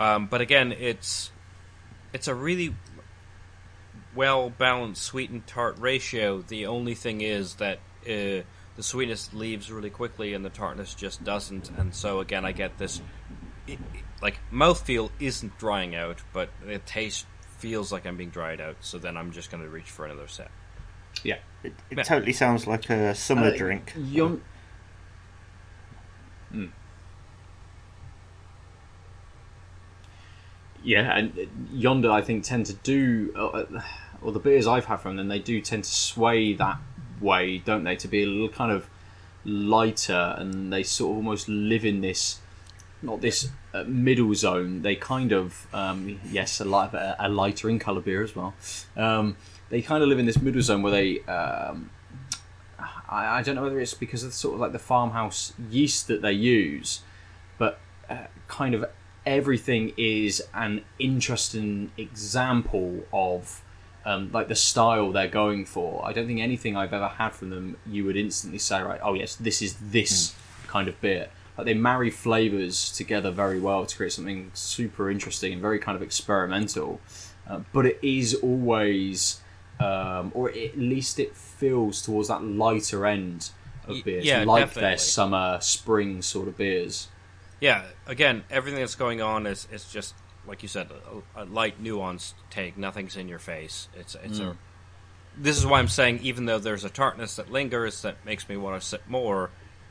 Um, 0.00 0.26
but 0.26 0.40
again, 0.40 0.72
it's 0.72 1.30
it's 2.12 2.26
a 2.26 2.34
really 2.34 2.74
well 4.14 4.50
balanced 4.50 5.02
sweet 5.02 5.30
and 5.30 5.46
tart 5.46 5.78
ratio. 5.78 6.40
The 6.42 6.66
only 6.66 6.94
thing 6.94 7.20
is 7.20 7.56
that 7.56 7.78
uh, 8.04 8.42
the 8.76 8.82
sweetness 8.82 9.32
leaves 9.34 9.70
really 9.70 9.90
quickly, 9.90 10.34
and 10.34 10.44
the 10.44 10.50
tartness 10.50 10.94
just 10.94 11.22
doesn't. 11.22 11.70
And 11.76 11.94
so 11.94 12.20
again, 12.20 12.44
I 12.44 12.52
get 12.52 12.78
this 12.78 13.00
it- 13.66 13.78
like 14.22 14.38
mouthfeel 14.52 15.10
isn't 15.20 15.56
drying 15.58 15.94
out, 15.94 16.18
but 16.32 16.50
the 16.64 16.78
taste 16.80 17.26
feels 17.58 17.90
like 17.92 18.06
I'm 18.06 18.16
being 18.16 18.30
dried 18.30 18.60
out. 18.60 18.76
So 18.80 18.98
then 18.98 19.16
I'm 19.16 19.32
just 19.32 19.50
going 19.50 19.62
to 19.62 19.68
reach 19.68 19.90
for 19.90 20.04
another 20.04 20.28
sip. 20.28 20.50
Yeah. 21.24 21.38
It, 21.62 21.74
it 21.90 21.98
Yeah. 21.98 22.02
totally 22.04 22.32
sounds 22.32 22.66
like 22.66 22.88
a 22.90 23.14
summer 23.14 23.48
Uh, 23.48 23.56
drink. 23.56 23.92
Yon- 23.96 24.42
Mm. 26.54 26.70
Yeah, 30.82 31.16
and 31.16 31.38
uh, 31.38 31.42
Yonder, 31.72 32.10
I 32.10 32.22
think, 32.22 32.44
tend 32.44 32.66
to 32.66 32.72
do, 32.74 33.32
uh, 33.36 33.46
uh, 33.48 33.82
or 34.22 34.32
the 34.32 34.38
beers 34.38 34.66
I've 34.66 34.86
had 34.86 34.98
from 34.98 35.16
them, 35.16 35.28
they 35.28 35.40
do 35.40 35.60
tend 35.60 35.84
to 35.84 35.90
sway 35.90 36.54
that 36.54 36.78
way, 37.20 37.58
don't 37.58 37.84
they? 37.84 37.96
To 37.96 38.08
be 38.08 38.22
a 38.22 38.26
little 38.26 38.48
kind 38.48 38.72
of 38.72 38.88
lighter, 39.44 40.34
and 40.38 40.72
they 40.72 40.82
sort 40.84 41.10
of 41.10 41.16
almost 41.16 41.48
live 41.48 41.84
in 41.84 42.00
this, 42.00 42.40
not 43.02 43.20
this 43.20 43.50
uh, 43.74 43.84
middle 43.84 44.34
zone. 44.34 44.82
They 44.82 44.96
kind 44.96 45.32
of, 45.32 45.66
um, 45.72 46.20
yes, 46.30 46.60
a, 46.60 46.64
light, 46.64 46.90
a 46.92 47.28
lighter 47.28 47.70
in 47.70 47.78
colour 47.78 48.00
beer 48.00 48.22
as 48.22 48.34
well. 48.34 48.54
Um, 48.96 49.36
they 49.70 49.82
kind 49.82 50.02
of 50.02 50.08
live 50.08 50.18
in 50.18 50.26
this 50.26 50.40
middle 50.40 50.62
zone 50.62 50.82
where 50.82 50.92
they 50.92 51.20
um, 51.24 51.90
I, 53.08 53.38
I 53.38 53.42
don't 53.42 53.54
know 53.54 53.62
whether 53.62 53.80
it's 53.80 53.94
because 53.94 54.22
of 54.22 54.32
sort 54.34 54.54
of 54.54 54.60
like 54.60 54.72
the 54.72 54.78
farmhouse 54.78 55.52
yeast 55.70 56.08
that 56.08 56.22
they 56.22 56.32
use, 56.32 57.00
but 57.56 57.80
uh, 58.08 58.26
kind 58.46 58.74
of 58.74 58.84
everything 59.26 59.92
is 59.96 60.42
an 60.54 60.84
interesting 60.98 61.90
example 61.96 63.04
of 63.12 63.62
um, 64.04 64.30
like 64.32 64.48
the 64.48 64.54
style 64.54 65.12
they're 65.12 65.28
going 65.28 65.64
for. 65.64 66.04
I 66.04 66.12
don't 66.12 66.26
think 66.26 66.40
anything 66.40 66.76
I've 66.76 66.92
ever 66.92 67.08
had 67.08 67.30
from 67.30 67.50
them 67.50 67.76
you 67.86 68.04
would 68.04 68.16
instantly 68.16 68.58
say, 68.58 68.82
right, 68.82 69.00
oh 69.02 69.14
yes, 69.14 69.34
this 69.36 69.60
is 69.62 69.76
this 69.80 70.34
kind 70.66 70.88
of 70.88 71.00
beer. 71.00 71.28
Like 71.58 71.66
they 71.66 71.74
marry 71.74 72.10
flavors 72.10 72.90
together 72.92 73.30
very 73.30 73.60
well 73.60 73.84
to 73.84 73.96
create 73.96 74.12
something 74.12 74.50
super 74.54 75.10
interesting 75.10 75.52
and 75.52 75.60
very 75.60 75.78
kind 75.78 75.96
of 75.96 76.02
experimental. 76.02 77.00
Uh, 77.46 77.60
but 77.72 77.84
it 77.84 77.98
is 78.00 78.34
always, 78.36 79.40
um, 79.80 80.30
or 80.34 80.50
at 80.50 80.78
least 80.78 81.18
it 81.18 81.36
feels 81.36 82.00
towards 82.00 82.28
that 82.28 82.44
lighter 82.44 83.04
end 83.04 83.50
of 83.86 84.04
beers, 84.04 84.24
yeah, 84.24 84.44
like 84.44 84.62
definitely. 84.62 84.82
their 84.82 84.98
summer, 84.98 85.58
spring 85.60 86.22
sort 86.22 86.46
of 86.46 86.56
beers. 86.56 87.08
Yeah, 87.60 87.86
again, 88.06 88.44
everything 88.50 88.78
that's 88.78 88.94
going 88.94 89.20
on 89.20 89.46
is, 89.46 89.66
is 89.72 89.90
just 89.90 90.14
like 90.48 90.62
you 90.62 90.68
said, 90.68 90.88
a, 91.36 91.42
a 91.42 91.44
light, 91.44 91.82
nuanced 91.82 92.32
take. 92.50 92.76
Nothing's 92.76 93.16
in 93.16 93.28
your 93.28 93.38
face. 93.38 93.88
It's 93.94 94.16
it's 94.24 94.40
a. 94.40 94.56
This 95.36 95.56
is 95.56 95.64
why 95.64 95.78
I'm 95.78 95.88
saying, 95.88 96.20
even 96.22 96.46
though 96.46 96.58
there's 96.58 96.84
a 96.84 96.90
tartness 96.90 97.36
that 97.36 97.52
lingers 97.52 98.02
that 98.02 98.24
makes 98.24 98.48
me 98.48 98.56
want 98.56 98.80
to 98.80 98.86
sip 98.86 99.02
more, 99.06 99.50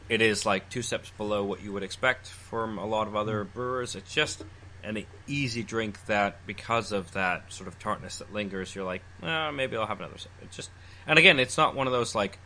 it 0.09 0.21
is 0.21 0.45
like 0.45 0.69
two 0.69 0.81
steps 0.81 1.11
below 1.17 1.43
what 1.43 1.61
you 1.63 1.73
would 1.73 1.83
expect 1.83 2.27
from 2.27 2.77
a 2.77 2.85
lot 2.85 3.07
of 3.07 3.15
other 3.15 3.43
brewers. 3.43 3.95
It's 3.95 4.13
just 4.13 4.43
an 4.83 5.05
easy 5.27 5.63
drink 5.63 6.05
that, 6.05 6.45
because 6.45 6.91
of 6.91 7.11
that 7.13 7.51
sort 7.51 7.67
of 7.67 7.77
tartness 7.79 8.19
that 8.19 8.31
lingers, 8.33 8.73
you're 8.73 8.85
like, 8.85 9.01
oh, 9.23 9.51
maybe 9.51 9.75
I'll 9.75 9.85
have 9.85 9.99
another 9.99 10.17
sip. 10.17 10.31
It's 10.41 10.55
just, 10.55 10.69
and 11.05 11.19
again, 11.19 11.39
it's 11.39 11.57
not 11.57 11.75
one 11.75 11.87
of 11.87 11.93
those 11.93 12.15
like, 12.15 12.39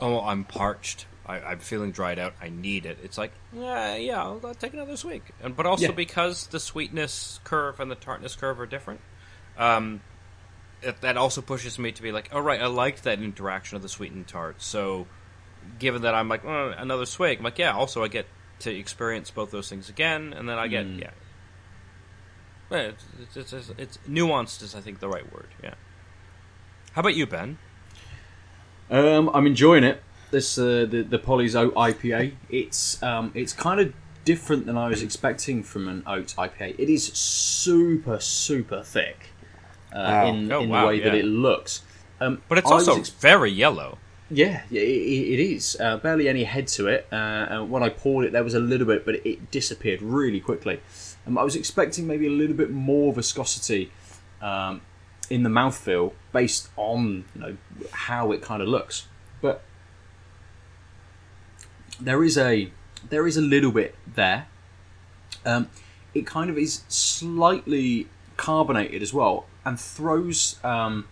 oh, 0.00 0.20
I'm 0.20 0.44
parched. 0.44 1.06
I, 1.26 1.40
I'm 1.40 1.58
feeling 1.58 1.92
dried 1.92 2.18
out. 2.18 2.32
I 2.40 2.48
need 2.48 2.86
it. 2.86 2.98
It's 3.02 3.18
like, 3.18 3.32
yeah, 3.52 3.94
yeah, 3.96 4.22
I'll, 4.22 4.40
I'll 4.44 4.54
take 4.54 4.72
another 4.72 4.96
swig. 4.96 5.22
And 5.42 5.54
but 5.54 5.66
also 5.66 5.86
Yeah. 5.86 5.92
because 5.92 6.46
the 6.48 6.58
sweetness 6.58 7.40
curve 7.44 7.78
and 7.78 7.90
the 7.90 7.94
tartness 7.94 8.34
curve 8.36 8.58
are 8.58 8.66
different, 8.66 9.00
um, 9.58 10.00
it, 10.82 11.00
that 11.02 11.16
also 11.16 11.40
pushes 11.42 11.78
me 11.78 11.92
to 11.92 12.02
be 12.02 12.10
like, 12.10 12.30
all 12.32 12.40
right, 12.42 12.60
I 12.60 12.66
liked 12.66 13.04
that 13.04 13.20
interaction 13.20 13.76
of 13.76 13.82
the 13.82 13.88
sweet 13.88 14.12
and 14.12 14.26
tart. 14.26 14.62
So, 14.62 15.06
given 15.78 16.02
that 16.02 16.14
I'm 16.14 16.28
like 16.28 16.44
oh, 16.44 16.74
another 16.76 17.06
swig, 17.06 17.38
I'm 17.38 17.44
like, 17.44 17.58
yeah. 17.58 17.72
Also, 17.72 18.02
I 18.04 18.08
get 18.08 18.26
to 18.60 18.70
experience 18.74 19.30
both 19.30 19.50
those 19.50 19.68
things 19.68 19.88
again, 19.88 20.32
and 20.32 20.48
then 20.48 20.58
I 20.58 20.68
get 20.68 20.86
yeah. 20.86 21.10
Yeah, 22.70 22.92
It's, 23.20 23.36
it's, 23.36 23.52
it's, 23.52 23.70
it's 23.76 23.98
nuanced 24.08 24.62
is 24.62 24.74
I 24.74 24.80
think 24.80 25.00
the 25.00 25.08
right 25.08 25.30
word. 25.32 25.48
Yeah. 25.62 25.74
How 26.92 27.00
about 27.00 27.14
you, 27.14 27.26
Ben? 27.26 27.58
Um, 28.90 29.30
I'm 29.34 29.46
enjoying 29.46 29.84
it. 29.84 30.02
This 30.30 30.56
uh, 30.58 30.86
the 30.88 31.02
the 31.02 31.18
Polly's 31.18 31.54
Oat 31.54 31.74
IPA. 31.74 32.32
It's 32.48 33.02
um, 33.02 33.30
it's 33.34 33.52
kind 33.52 33.80
of 33.80 33.92
different 34.24 34.66
than 34.66 34.78
I 34.78 34.88
was 34.88 35.02
expecting 35.02 35.62
from 35.62 35.88
an 35.88 36.02
oat 36.06 36.28
IPA. 36.38 36.76
It 36.78 36.88
is 36.88 37.06
super 37.12 38.18
super 38.20 38.82
thick 38.82 39.30
uh, 39.92 39.96
Wow. 39.98 40.26
in, 40.28 40.52
Oh, 40.52 40.60
in 40.62 40.68
wow, 40.70 40.80
the 40.82 40.86
way 40.86 41.00
that 41.00 41.14
it 41.14 41.24
looks. 41.26 41.82
Um, 42.20 42.40
But 42.48 42.58
it's 42.58 42.70
I 42.70 42.74
also 42.74 42.98
ex- 42.98 43.10
very 43.10 43.50
yellow. 43.50 43.98
Yeah, 44.32 44.62
it, 44.70 44.76
it 44.76 45.40
is. 45.40 45.76
Uh, 45.78 45.98
barely 45.98 46.28
any 46.28 46.44
head 46.44 46.66
to 46.68 46.86
it. 46.86 47.06
Uh, 47.12 47.14
and 47.50 47.70
when 47.70 47.82
I 47.82 47.90
poured 47.90 48.24
it, 48.24 48.32
there 48.32 48.42
was 48.42 48.54
a 48.54 48.60
little 48.60 48.86
bit, 48.86 49.04
but 49.04 49.26
it 49.26 49.50
disappeared 49.50 50.00
really 50.00 50.40
quickly. 50.40 50.80
Um, 51.26 51.36
I 51.36 51.44
was 51.44 51.54
expecting 51.54 52.06
maybe 52.06 52.26
a 52.26 52.30
little 52.30 52.56
bit 52.56 52.70
more 52.70 53.12
viscosity 53.12 53.92
um, 54.40 54.80
in 55.28 55.42
the 55.42 55.50
mouthfeel 55.50 56.12
based 56.32 56.70
on 56.76 57.24
you 57.34 57.40
know 57.40 57.56
how 57.92 58.32
it 58.32 58.40
kind 58.42 58.62
of 58.62 58.68
looks, 58.68 59.06
but 59.40 59.62
there 62.00 62.24
is 62.24 62.38
a 62.38 62.70
there 63.08 63.26
is 63.26 63.36
a 63.36 63.42
little 63.42 63.70
bit 63.70 63.94
there. 64.14 64.46
Um, 65.44 65.68
it 66.14 66.26
kind 66.26 66.50
of 66.50 66.56
is 66.56 66.82
slightly 66.88 68.08
carbonated 68.36 69.02
as 69.02 69.12
well, 69.12 69.46
and 69.64 69.78
throws 69.78 70.58
um, 70.64 71.06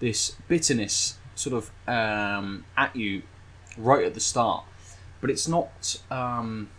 this 0.00 0.36
bitterness 0.48 1.17
sort 1.38 1.54
of 1.54 1.70
um, 1.86 2.64
at 2.76 2.94
you 2.96 3.22
right 3.76 4.04
at 4.04 4.14
the 4.14 4.20
start, 4.20 4.64
but 5.20 5.30
it's 5.30 5.46
not. 5.48 6.00
Um, 6.10 6.70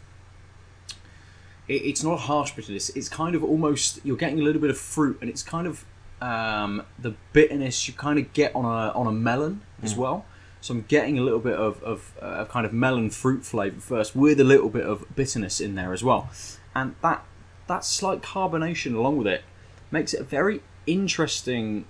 it, 1.67 1.81
it's 1.85 2.03
not 2.03 2.13
a 2.13 2.17
harsh 2.17 2.51
bitterness. 2.51 2.89
It's 2.89 3.09
kind 3.09 3.35
of 3.35 3.43
almost 3.43 3.99
you're 4.03 4.17
getting 4.17 4.39
a 4.39 4.43
little 4.43 4.61
bit 4.61 4.69
of 4.69 4.77
fruit, 4.77 5.17
and 5.21 5.29
it's 5.29 5.43
kind 5.43 5.65
of 5.67 5.85
um, 6.21 6.83
the 6.97 7.15
bitterness 7.31 7.87
you 7.87 7.93
kind 7.93 8.19
of 8.19 8.33
get 8.33 8.53
on 8.55 8.65
a 8.65 8.91
on 8.91 9.07
a 9.07 9.11
melon 9.11 9.61
as 9.81 9.95
well. 9.95 10.25
So 10.61 10.73
I'm 10.73 10.85
getting 10.89 11.17
a 11.17 11.21
little 11.21 11.39
bit 11.39 11.55
of 11.55 11.81
of 11.83 12.13
uh, 12.21 12.45
kind 12.45 12.65
of 12.65 12.73
melon 12.73 13.09
fruit 13.09 13.45
flavour 13.45 13.79
first, 13.79 14.15
with 14.15 14.39
a 14.39 14.43
little 14.43 14.69
bit 14.69 14.85
of 14.85 15.05
bitterness 15.15 15.61
in 15.61 15.75
there 15.75 15.93
as 15.93 16.03
well, 16.03 16.29
and 16.75 16.95
that 17.01 17.23
that 17.67 17.85
slight 17.85 18.21
carbonation 18.21 18.95
along 18.95 19.17
with 19.17 19.27
it 19.27 19.43
makes 19.91 20.13
it 20.13 20.19
a 20.19 20.23
very 20.23 20.61
interesting 20.85 21.85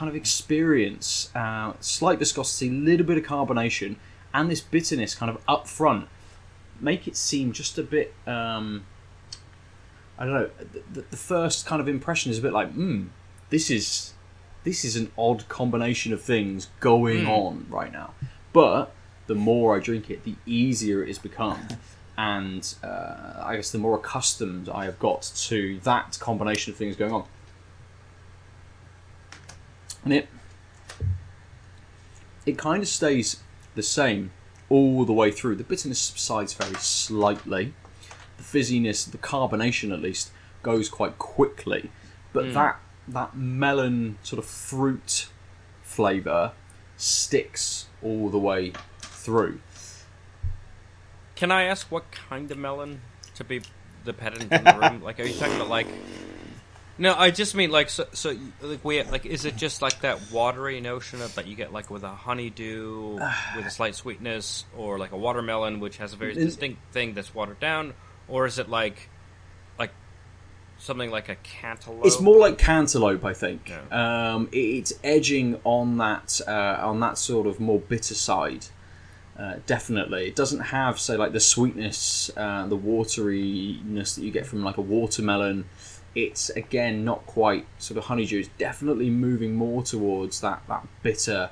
kind 0.00 0.08
of 0.08 0.16
experience. 0.16 1.30
Uh, 1.34 1.74
slight 1.80 2.18
viscosity, 2.18 2.70
little 2.70 3.04
bit 3.04 3.18
of 3.18 3.24
carbonation, 3.24 3.96
and 4.32 4.50
this 4.50 4.62
bitterness 4.62 5.14
kind 5.14 5.30
of 5.30 5.42
up 5.46 5.68
front 5.68 6.08
make 6.80 7.06
it 7.06 7.16
seem 7.16 7.52
just 7.52 7.76
a 7.76 7.82
bit. 7.82 8.14
Um, 8.26 8.86
I 10.18 10.24
don't 10.24 10.32
know. 10.32 10.50
The, 10.90 11.02
the 11.02 11.16
first 11.18 11.66
kind 11.66 11.82
of 11.82 11.86
impression 11.86 12.30
is 12.30 12.38
a 12.38 12.42
bit 12.42 12.54
like, 12.54 12.72
hmm, 12.72 13.08
this 13.50 13.70
is 13.70 14.14
this 14.64 14.86
is 14.86 14.96
an 14.96 15.12
odd 15.18 15.46
combination 15.50 16.14
of 16.14 16.22
things 16.22 16.68
going 16.80 17.26
on 17.26 17.66
right 17.68 17.92
now. 17.92 18.14
But 18.54 18.92
the 19.26 19.34
more 19.34 19.76
I 19.76 19.80
drink 19.80 20.08
it, 20.08 20.24
the 20.24 20.36
easier 20.46 21.02
it 21.02 21.08
has 21.08 21.18
become. 21.18 21.60
And 22.18 22.74
uh, 22.84 23.40
I 23.42 23.56
guess 23.56 23.70
the 23.70 23.78
more 23.78 23.94
accustomed 23.94 24.68
I 24.68 24.84
have 24.84 24.98
got 24.98 25.22
to 25.22 25.80
that 25.84 26.18
combination 26.20 26.70
of 26.70 26.76
things 26.76 26.94
going 26.94 27.14
on. 27.14 27.24
And 30.04 30.12
it 30.12 30.28
it 32.46 32.58
kind 32.58 32.82
of 32.82 32.88
stays 32.88 33.40
the 33.74 33.82
same 33.82 34.30
all 34.68 35.04
the 35.04 35.12
way 35.12 35.30
through. 35.30 35.56
The 35.56 35.64
bitterness 35.64 36.00
subsides 36.00 36.54
very 36.54 36.76
slightly. 36.76 37.74
The 38.38 38.42
fizziness, 38.42 39.10
the 39.10 39.18
carbonation 39.18 39.92
at 39.92 40.00
least, 40.00 40.30
goes 40.62 40.88
quite 40.88 41.18
quickly. 41.18 41.90
But 42.32 42.46
hmm. 42.46 42.52
that 42.52 42.80
that 43.08 43.36
melon 43.36 44.18
sort 44.22 44.38
of 44.38 44.44
fruit 44.44 45.28
flavour 45.82 46.52
sticks 46.96 47.86
all 48.02 48.28
the 48.28 48.38
way 48.38 48.72
through. 49.00 49.60
Can 51.34 51.50
I 51.50 51.64
ask 51.64 51.90
what 51.90 52.10
kind 52.12 52.50
of 52.50 52.58
melon 52.58 53.00
to 53.34 53.44
be 53.44 53.62
the 54.04 54.12
pedant 54.12 54.52
in 54.52 54.64
the 54.64 54.78
room? 54.78 55.02
Like, 55.02 55.18
are 55.18 55.24
you 55.24 55.34
talking 55.34 55.56
about 55.56 55.68
like? 55.68 55.88
No, 57.00 57.14
I 57.14 57.30
just 57.30 57.54
mean 57.54 57.70
like 57.70 57.88
so. 57.88 58.06
So 58.12 58.36
like 58.60 58.84
we 58.84 59.02
like 59.02 59.24
is 59.26 59.44
it 59.46 59.56
just 59.56 59.80
like 59.82 60.02
that 60.02 60.30
watery 60.30 60.80
notion 60.82 61.22
of 61.22 61.34
that 61.36 61.46
you 61.46 61.56
get 61.56 61.72
like 61.72 61.90
with 61.90 62.02
a 62.04 62.10
honeydew 62.10 63.14
with 63.56 63.66
a 63.66 63.70
slight 63.70 63.94
sweetness, 63.94 64.66
or 64.76 64.98
like 64.98 65.12
a 65.12 65.16
watermelon 65.16 65.80
which 65.80 65.96
has 65.96 66.12
a 66.12 66.16
very 66.16 66.34
distinct 66.34 66.80
thing 66.92 67.14
that's 67.14 67.34
watered 67.34 67.58
down, 67.58 67.94
or 68.28 68.44
is 68.46 68.58
it 68.58 68.68
like 68.68 69.08
like 69.78 69.92
something 70.78 71.10
like 71.10 71.30
a 71.30 71.36
cantaloupe? 71.36 72.04
It's 72.04 72.20
more 72.20 72.38
like 72.38 72.58
cantaloupe, 72.58 73.24
I 73.24 73.32
think. 73.32 73.70
Yeah. 73.70 74.32
Um, 74.34 74.48
it- 74.52 74.58
it's 74.58 74.92
edging 75.02 75.58
on 75.64 75.96
that 75.98 76.38
uh, 76.46 76.78
on 76.82 77.00
that 77.00 77.16
sort 77.16 77.46
of 77.46 77.58
more 77.60 77.78
bitter 77.80 78.14
side. 78.14 78.66
Uh, 79.38 79.54
definitely, 79.64 80.26
it 80.28 80.36
doesn't 80.36 80.60
have 80.60 81.00
say 81.00 81.16
like 81.16 81.32
the 81.32 81.40
sweetness, 81.40 82.30
uh, 82.36 82.66
the 82.66 82.76
wateriness 82.76 84.14
that 84.16 84.22
you 84.22 84.30
get 84.30 84.44
from 84.46 84.62
like 84.62 84.76
a 84.76 84.82
watermelon. 84.82 85.64
It's 86.14 86.50
again 86.50 87.04
not 87.04 87.26
quite 87.26 87.66
sort 87.78 87.98
of 87.98 88.04
honeydew. 88.04 88.40
It's 88.40 88.50
definitely 88.58 89.10
moving 89.10 89.54
more 89.54 89.82
towards 89.82 90.40
that 90.40 90.62
that 90.68 90.86
bitter 91.02 91.50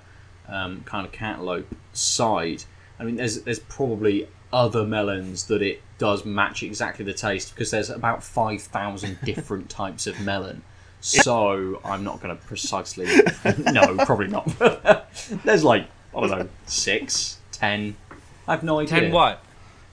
um, 0.48 0.82
kind 0.84 1.06
of 1.06 1.12
cantaloupe 1.12 1.74
side. 1.92 2.64
I 2.98 3.04
mean, 3.04 3.16
there's 3.16 3.42
there's 3.42 3.60
probably 3.60 4.28
other 4.52 4.84
melons 4.84 5.44
that 5.44 5.62
it 5.62 5.82
does 5.98 6.24
match 6.24 6.62
exactly 6.62 7.04
the 7.04 7.12
taste 7.12 7.54
because 7.54 7.70
there's 7.70 7.90
about 7.90 8.22
five 8.24 8.62
thousand 8.62 9.18
different 9.24 9.68
types 9.68 10.06
of 10.06 10.20
melon. 10.20 10.62
So 11.00 11.80
I'm 11.84 12.02
not 12.02 12.20
going 12.20 12.36
to 12.36 12.42
precisely. 12.44 13.06
no, 13.58 13.96
probably 14.04 14.26
not. 14.26 14.46
there's 15.44 15.62
like 15.62 15.86
I 16.16 16.20
don't 16.20 16.30
know 16.30 16.48
six, 16.66 17.38
ten. 17.52 17.96
I 18.48 18.52
have 18.52 18.64
no 18.64 18.80
idea. 18.80 19.00
ten 19.00 19.12
what? 19.12 19.44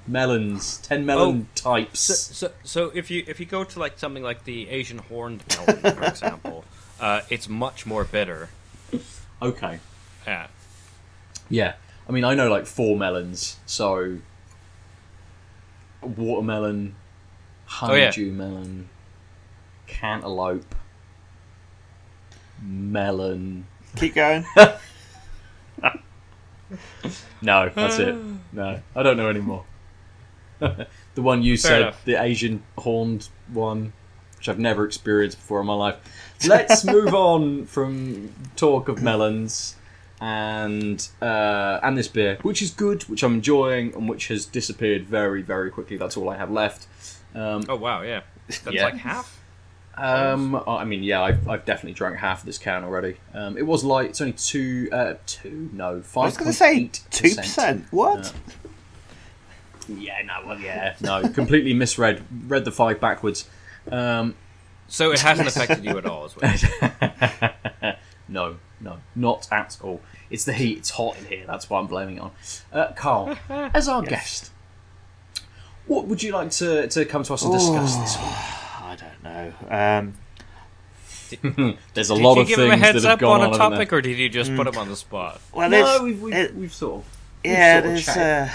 Melons? 0.08 0.78
Ten 0.80 1.06
melon 1.06 1.48
types. 1.56 2.00
So, 2.00 2.13
so, 2.13 2.52
so 2.63 2.91
if 2.94 3.10
you 3.12 3.24
if 3.28 3.39
you 3.39 3.46
go 3.46 3.63
to 3.63 3.80
like 3.80 3.98
something 3.98 4.24
like 4.24 4.44
the 4.46 4.70
Asian 4.70 4.98
horned 5.00 5.44
melon, 5.50 5.96
for 5.96 6.04
example, 6.08 6.65
uh, 7.00 7.22
it's 7.30 7.48
much 7.50 7.86
more 7.86 8.04
bitter. 8.04 8.50
okay. 9.41 9.80
Yeah. 10.28 10.48
Yeah, 11.50 11.74
I 12.10 12.12
mean, 12.12 12.24
I 12.24 12.34
know 12.34 12.50
like 12.50 12.65
four 12.65 12.98
melons, 12.98 13.58
so 13.68 14.18
watermelon, 16.02 16.96
Oh, 17.82 17.94
yeah. 17.94 18.06
honeydew 18.12 18.32
melon, 18.32 18.89
cantaloupe, 19.86 20.74
melon. 22.63 23.65
Keep 23.96 24.15
going. 24.15 24.46
No, 27.41 27.70
that's 27.70 28.00
it. 28.00 28.15
No, 28.52 28.82
I 28.96 29.04
don't 29.04 29.18
know 29.18 29.30
anymore. 29.30 29.65
the 30.60 31.22
one 31.22 31.44
you 31.44 31.58
Fair 31.58 31.70
said, 31.72 31.82
enough. 31.82 32.06
the 32.06 32.22
Asian 32.22 32.63
horned 32.78 33.30
one, 33.52 33.94
which 34.38 34.50
I've 34.50 34.60
never 34.60 34.86
experienced 34.86 35.38
before 35.38 35.60
in 35.62 35.68
my 35.68 35.74
life. 35.76 35.96
Let's 36.48 36.84
move 36.84 37.13
on 37.15 37.65
from 37.65 38.30
talk 38.56 38.88
of 38.89 39.02
melons 39.02 39.76
and 40.22 41.08
uh, 41.22 41.80
and 41.84 41.98
this 41.98 42.08
beer, 42.08 42.38
which 42.41 42.62
is 42.62 42.72
good, 42.72 43.04
which 43.04 43.24
I'm 43.24 43.36
enjoying, 43.36 43.94
and 43.94 44.08
which 44.10 44.28
has 44.30 44.46
disappeared 44.46 45.06
very, 45.06 45.41
very 45.41 45.70
quickly. 45.72 45.98
That's 45.98 46.18
all 46.18 46.30
I 46.30 46.38
have 46.38 46.52
left. 46.52 46.88
Um, 47.34 47.63
Oh 47.70 47.76
wow, 47.76 48.02
yeah. 48.02 48.22
That's 48.48 48.65
Yeah. 48.72 48.86
like 48.86 48.96
half. 48.96 49.41
um, 49.98 50.62
I 50.68 50.84
mean, 50.86 51.04
yeah, 51.04 51.22
I've, 51.22 51.48
I've 51.48 51.63
definitely 51.65 51.94
drank 51.94 52.18
half 52.18 52.39
of 52.41 52.46
this 52.46 52.58
can 52.58 52.84
already. 52.84 53.15
Um, 53.34 53.58
it 53.58 53.65
was 53.65 53.84
light. 53.84 54.10
It's 54.10 54.22
only 54.22 54.34
two, 54.34 54.89
uh, 54.91 55.15
two, 55.26 55.70
no, 55.74 56.02
five. 56.02 56.24
I 56.24 56.26
was 56.28 56.38
going 56.38 56.52
to 56.52 56.58
say 56.58 56.89
two 57.12 57.34
percent. 57.36 57.86
What? 57.91 58.34
Yeah, 59.88 60.21
no, 60.24 60.48
well, 60.48 60.60
yeah, 60.60 60.95
no, 61.02 61.28
completely 61.30 61.74
misread. 61.74 62.24
Read 62.48 62.65
the 62.65 62.71
five 62.71 63.00
backwards. 63.00 63.50
Um, 63.91 64.36
So 64.88 65.12
it 65.12 65.19
hasn't 65.21 65.48
affected 65.48 65.84
you 65.86 65.98
at 65.98 66.06
all, 66.06 66.26
as 66.26 66.36
well. 66.36 67.95
no, 68.28 68.58
no, 68.80 68.98
not 69.15 69.48
at 69.52 69.78
all. 69.82 70.02
It's 70.30 70.43
the 70.45 70.54
heat. 70.54 70.80
It's 70.80 70.89
hot 70.91 71.17
in 71.17 71.26
here. 71.26 71.43
That's 71.48 71.69
what 71.69 71.80
I'm 71.80 71.88
blaming 71.88 72.17
it 72.17 72.21
on. 72.21 72.32
Uh, 72.74 72.91
Carl, 72.95 73.38
as 73.50 73.88
our 73.88 74.02
guest, 74.02 74.52
what 75.88 76.08
would 76.08 76.21
you 76.24 76.32
like 76.34 76.50
to, 76.52 76.88
to 76.88 77.06
come 77.06 77.24
to 77.24 77.34
us 77.34 77.43
and 77.43 77.54
discuss 77.54 77.95
this 77.98 78.17
week? 78.17 78.26
I 78.82 78.98
don't 79.00 79.24
know. 79.24 79.54
Um, 79.69 80.13
There's 81.93 82.10
a 82.12 82.15
Did 82.15 82.24
lot 82.24 82.36
you 82.36 82.41
of 82.43 82.48
give 82.48 82.58
things 82.58 82.67
him 82.67 82.71
a 82.71 82.78
heads 82.78 83.04
that 83.04 83.10
have 83.10 83.13
up 83.17 83.19
gone 83.19 83.41
on 83.41 83.48
a 83.48 83.50
on 83.50 83.54
in 83.54 83.58
topic, 83.60 83.93
or 83.93 84.02
did 84.02 84.17
you 84.17 84.30
just 84.30 84.56
put 84.56 84.67
him 84.67 84.78
on 84.78 84.89
the 84.89 84.95
spot? 84.95 85.41
well, 85.54 85.69
No, 85.69 86.04
we've, 86.04 86.21
we've, 86.21 86.34
it- 86.34 86.56
we've 86.56 86.74
sort 86.74 86.98
of. 87.04 87.17
yeah, 87.43 87.74
sort 87.82 87.86
of 87.86 87.91
there's 87.91 88.06
chatted. 88.06 88.54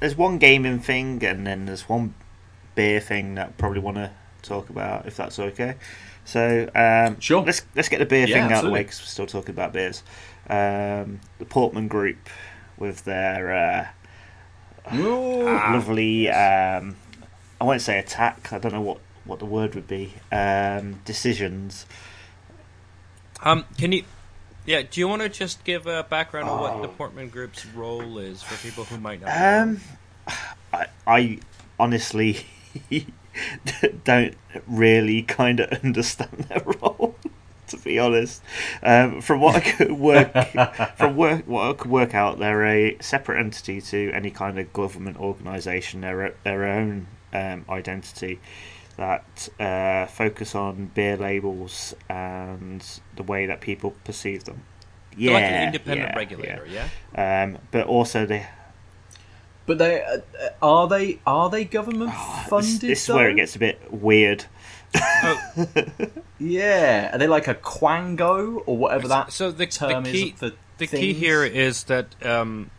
There's 0.00 0.16
one 0.16 0.38
gaming 0.38 0.78
thing, 0.80 1.22
and 1.24 1.46
then 1.46 1.66
there's 1.66 1.88
one 1.88 2.14
beer 2.74 3.00
thing 3.00 3.34
that 3.36 3.48
I 3.48 3.50
probably 3.52 3.80
want 3.80 3.96
to 3.96 4.10
talk 4.42 4.70
about, 4.70 5.06
if 5.06 5.16
that's 5.16 5.38
okay. 5.38 5.76
So 6.24 6.68
um, 6.74 7.18
Sure. 7.20 7.42
let's 7.42 7.62
let's 7.74 7.88
get 7.88 7.98
the 7.98 8.06
beer 8.06 8.26
Yeah, 8.26 8.42
thing 8.42 8.52
out 8.52 8.60
of 8.60 8.64
the 8.66 8.70
way 8.70 8.82
because 8.82 9.00
we're 9.00 9.06
still 9.06 9.26
talking 9.26 9.50
about 9.50 9.72
beers. 9.72 10.02
Um, 10.48 11.20
the 11.38 11.44
Portman 11.48 11.88
Group 11.88 12.28
with 12.78 13.04
their 13.04 13.92
uh, 14.90 14.92
lovely. 15.72 16.28
Um, 16.28 16.96
I 17.60 17.64
won't 17.64 17.82
say 17.82 17.98
attack. 17.98 18.52
I 18.52 18.58
don't 18.58 18.72
know 18.72 18.80
what, 18.80 18.98
what 19.24 19.38
the 19.38 19.44
word 19.46 19.74
would 19.74 19.86
be. 19.86 20.14
Um, 20.32 21.00
decisions. 21.04 21.84
Um, 23.42 23.64
can 23.78 23.92
you? 23.92 24.04
Yeah, 24.70 24.82
do 24.88 25.00
you 25.00 25.08
want 25.08 25.20
to 25.22 25.28
just 25.28 25.64
give 25.64 25.88
a 25.88 26.04
background 26.04 26.48
on 26.48 26.60
what 26.60 26.80
the 26.80 26.86
Portman 26.86 27.28
Group's 27.28 27.66
role 27.66 28.18
is 28.18 28.40
for 28.40 28.56
people 28.64 28.84
who 28.84 28.98
might 28.98 29.20
not? 29.20 29.26
know? 29.26 29.62
Um, 29.62 29.80
I, 30.72 30.86
I 31.08 31.38
honestly 31.80 32.46
don't 34.04 34.36
really 34.68 35.22
kind 35.22 35.58
of 35.58 35.72
understand 35.82 36.30
their 36.48 36.62
role. 36.80 37.16
To 37.66 37.78
be 37.78 37.98
honest, 37.98 38.44
um, 38.84 39.20
from 39.20 39.40
what 39.40 39.56
I 39.56 39.60
could 39.60 39.90
work 39.90 40.32
from 40.96 41.16
work 41.16 41.48
what 41.48 41.68
I 41.68 41.72
could 41.72 41.90
work 41.90 42.14
out, 42.14 42.38
they're 42.38 42.64
a 42.64 42.96
separate 43.00 43.40
entity 43.40 43.80
to 43.80 44.12
any 44.12 44.30
kind 44.30 44.56
of 44.56 44.72
government 44.72 45.16
organisation. 45.18 46.02
Their 46.02 46.32
their 46.44 46.66
own 46.66 47.08
um, 47.32 47.64
identity 47.68 48.38
that 48.96 49.48
uh, 49.58 50.06
focus 50.06 50.54
on 50.54 50.86
beer 50.94 51.16
labels 51.16 51.94
and 52.08 52.84
the 53.16 53.22
way 53.22 53.46
that 53.46 53.60
people 53.60 53.92
perceive 54.04 54.44
them. 54.44 54.62
They're 55.16 55.26
Yeah, 55.28 55.32
like 55.32 55.44
an 55.44 55.62
independent 55.64 56.10
yeah, 56.12 56.16
regulator, 56.18 56.66
yeah. 56.70 56.88
yeah. 57.14 57.42
Um, 57.44 57.58
but 57.70 57.86
also 57.86 58.26
they 58.26 58.46
but 59.66 59.78
they 59.78 60.02
uh, 60.02 60.18
uh, 60.40 60.48
are 60.62 60.88
they 60.88 61.20
are 61.26 61.48
they 61.50 61.64
government 61.64 62.10
This, 62.12 62.48
funded? 62.48 62.80
this 62.80 63.08
is 63.08 63.14
where 63.14 63.30
it 63.30 63.36
gets 63.36 63.56
a 63.56 63.58
bit 63.58 63.92
weird. 63.92 64.44
Oh, 64.94 65.40
Yeah, 66.38 67.14
are 67.14 67.18
they 67.18 67.26
like 67.28 67.46
a 67.48 67.54
quango 67.54 68.62
or 68.66 68.76
whatever 68.76 69.08
that 69.08 69.32
so 69.32 69.50
the, 69.50 69.58
the 69.58 69.66
term 69.66 70.04
key 70.04 70.28
is 70.30 70.38
for 70.38 70.52
the 70.78 70.86
key 70.86 71.12
here 71.12 71.44
is 71.44 71.84
that 71.84 72.06
um, 72.24 72.70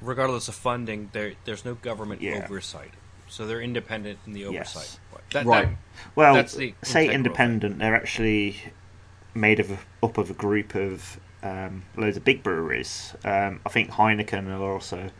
regardless 0.00 0.48
of 0.48 0.54
funding, 0.54 1.10
there 1.12 1.34
there's 1.44 1.64
no 1.64 1.74
government 1.74 2.22
Yeah. 2.22 2.42
oversight, 2.44 2.92
so 3.28 3.46
they're 3.46 3.60
independent 3.60 4.18
in 4.26 4.32
the 4.32 4.40
Yes. 4.40 4.98
That- 5.34 5.46
Right. 5.46 5.66
that- 5.68 5.76
Well, 6.16 6.34
That's 6.34 6.54
the 6.54 6.74
say 6.82 7.08
independent, 7.12 7.78
they're 7.78 7.94
actually 7.94 8.56
made 9.34 9.60
of 9.60 9.70
a, 9.70 9.78
up 10.02 10.16
of 10.18 10.30
a 10.30 10.34
group 10.34 10.74
of 10.74 11.18
um, 11.42 11.82
loads 11.96 12.16
of 12.16 12.24
big 12.24 12.42
breweries. 12.42 13.14
Um, 13.24 13.60
I 13.66 13.68
think 13.68 13.90
Heineken 13.90 14.48
are 14.48 14.62
also 14.72 15.10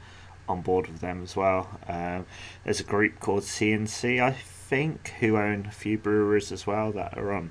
on 0.48 0.62
board 0.62 0.86
with 0.88 1.00
them 1.00 1.22
as 1.22 1.36
well. 1.36 1.78
Um, 1.88 2.24
there's 2.64 2.80
a 2.80 2.84
group 2.84 3.20
called 3.20 3.42
CNC, 3.42 4.20
I 4.22 4.32
think, 4.32 5.08
who 5.20 5.36
own 5.36 5.66
a 5.66 5.70
few 5.70 5.98
breweries 5.98 6.50
as 6.50 6.66
well 6.66 6.92
that 6.92 7.16
are 7.18 7.32
on 7.32 7.50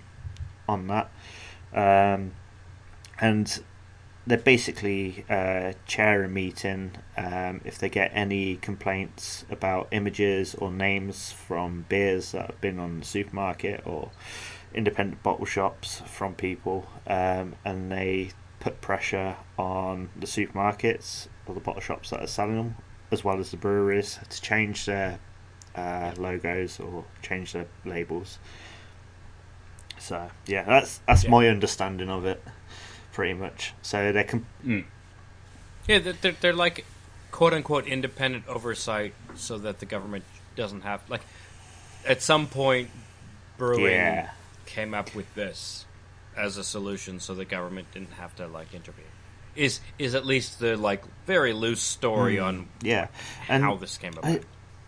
on 0.67 0.87
that. 0.87 1.11
Um, 1.73 2.31
and 3.19 3.61
they 4.25 4.37
basically 4.37 5.25
uh, 5.29 5.73
chair 5.85 6.23
a 6.23 6.29
meeting 6.29 6.91
um, 7.17 7.59
if 7.65 7.77
they 7.77 7.89
get 7.89 8.11
any 8.13 8.55
complaints 8.55 9.45
about 9.49 9.87
images 9.91 10.55
or 10.55 10.71
names 10.71 11.31
from 11.31 11.85
beers 11.89 12.31
that 12.31 12.47
have 12.51 12.61
been 12.61 12.79
on 12.79 12.99
the 13.01 13.05
supermarket 13.05 13.81
or 13.85 14.11
independent 14.73 15.21
bottle 15.23 15.45
shops 15.45 16.01
from 16.05 16.33
people, 16.35 16.87
um, 17.05 17.55
and 17.65 17.91
they 17.91 18.31
put 18.59 18.79
pressure 18.79 19.35
on 19.57 20.09
the 20.15 20.25
supermarkets 20.25 21.27
or 21.45 21.53
the 21.53 21.59
bottle 21.61 21.81
shops 21.81 22.09
that 22.11 22.21
are 22.21 22.27
selling 22.27 22.55
them, 22.55 22.75
as 23.11 23.23
well 23.25 23.39
as 23.39 23.51
the 23.51 23.57
breweries, 23.57 24.19
to 24.29 24.41
change 24.41 24.85
their 24.85 25.19
uh, 25.75 26.13
logos 26.17 26.79
or 26.79 27.03
change 27.21 27.51
their 27.51 27.67
labels. 27.83 28.39
So 29.99 30.29
yeah, 30.47 30.63
that's 30.63 30.99
that's 31.07 31.23
Yeah. 31.25 31.29
my 31.29 31.47
understanding 31.49 32.09
of 32.09 32.25
it, 32.25 32.43
pretty 33.13 33.33
much. 33.33 33.73
So 33.81 34.11
they 34.11 34.23
can 34.25 34.45
Mm. 34.65 34.85
Yeah, 35.87 35.99
they're, 35.99 36.13
they're, 36.13 36.35
they're 36.39 36.53
like 36.53 36.85
quote 37.31 37.53
unquote 37.53 37.87
independent 37.87 38.47
oversight 38.47 39.13
so 39.35 39.57
that 39.59 39.79
the 39.79 39.85
government 39.85 40.23
doesn't 40.55 40.81
have. 40.81 41.01
Like, 41.09 41.21
at 42.05 42.21
some 42.21 42.47
point, 42.47 42.89
brewing 43.57 43.85
Yeah. 43.93 44.29
came 44.65 44.93
up 44.93 45.15
with 45.15 45.33
this 45.35 45.85
as 46.35 46.57
a 46.57 46.63
solution 46.63 47.19
so 47.19 47.33
the 47.35 47.45
government 47.45 47.87
didn't 47.93 48.13
have 48.13 48.35
to, 48.37 48.47
like, 48.47 48.73
intervene. 48.73 49.05
Is 49.55 49.81
is 49.99 50.15
at 50.15 50.25
least 50.25 50.59
the 50.59 50.75
like 50.75 51.03
very 51.27 51.53
loose 51.53 51.81
story 51.81 52.39
on 52.39 52.67
yeah, 52.81 53.07
and 53.47 53.63
how 53.63 53.75
this 53.75 53.97
came 53.99 54.13
about. 54.13 54.25
I- 54.25 54.39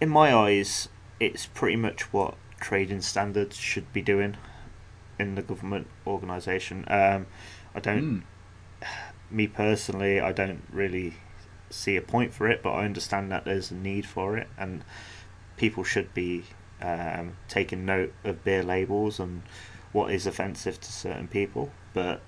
in 0.02 0.10
my 0.10 0.34
eyes, 0.36 0.90
it's 1.20 1.46
pretty 1.46 1.76
much 1.78 2.12
what 2.12 2.34
trading 2.60 3.02
standards 3.02 3.56
should 3.58 3.94
be 3.94 4.02
doing 4.02 4.38
in 5.20 5.36
the 5.36 5.42
government 5.44 5.86
organisation. 6.08 6.84
Um, 6.88 7.28
I 7.76 7.80
don't, 7.80 8.24
Mm. 8.82 8.88
me 9.30 9.48
personally, 9.48 10.20
I 10.20 10.32
don't 10.32 10.64
really 10.72 11.16
see 11.70 11.96
a 11.98 12.02
point 12.02 12.34
for 12.34 12.48
it, 12.48 12.64
but 12.64 12.72
I 12.72 12.86
understand 12.86 13.32
that 13.32 13.46
there's 13.46 13.72
a 13.72 13.76
need 13.76 14.06
for 14.06 14.38
it, 14.38 14.48
and 14.58 14.84
people 15.58 15.84
should 15.84 16.14
be 16.14 16.46
um, 16.82 17.34
taking 17.48 17.86
note 17.86 18.14
of 18.24 18.44
beer 18.44 18.64
labels 18.64 19.20
and 19.20 19.42
what 19.92 20.12
is 20.12 20.26
offensive 20.28 20.80
to 20.82 20.92
certain 20.92 21.28
people, 21.28 21.72
but 21.94 22.22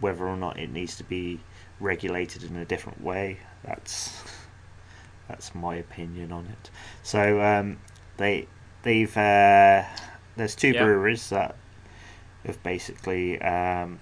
whether 0.00 0.26
or 0.26 0.36
not 0.36 0.58
it 0.58 0.70
needs 0.70 0.96
to 0.96 1.04
be 1.04 1.40
regulated 1.80 2.42
in 2.44 2.56
a 2.56 2.64
different 2.64 3.00
way, 3.00 3.38
that's 3.64 4.22
that's 5.28 5.54
my 5.54 5.76
opinion 5.76 6.32
on 6.32 6.46
it. 6.46 6.70
So 7.02 7.40
um, 7.40 7.78
they 8.16 8.46
they've 8.82 9.16
uh, 9.16 9.84
there's 10.36 10.54
two 10.54 10.74
Yeah. 10.74 10.82
breweries 10.84 11.28
that 11.30 11.56
have 12.44 12.62
basically 12.62 13.40
um, 13.40 14.00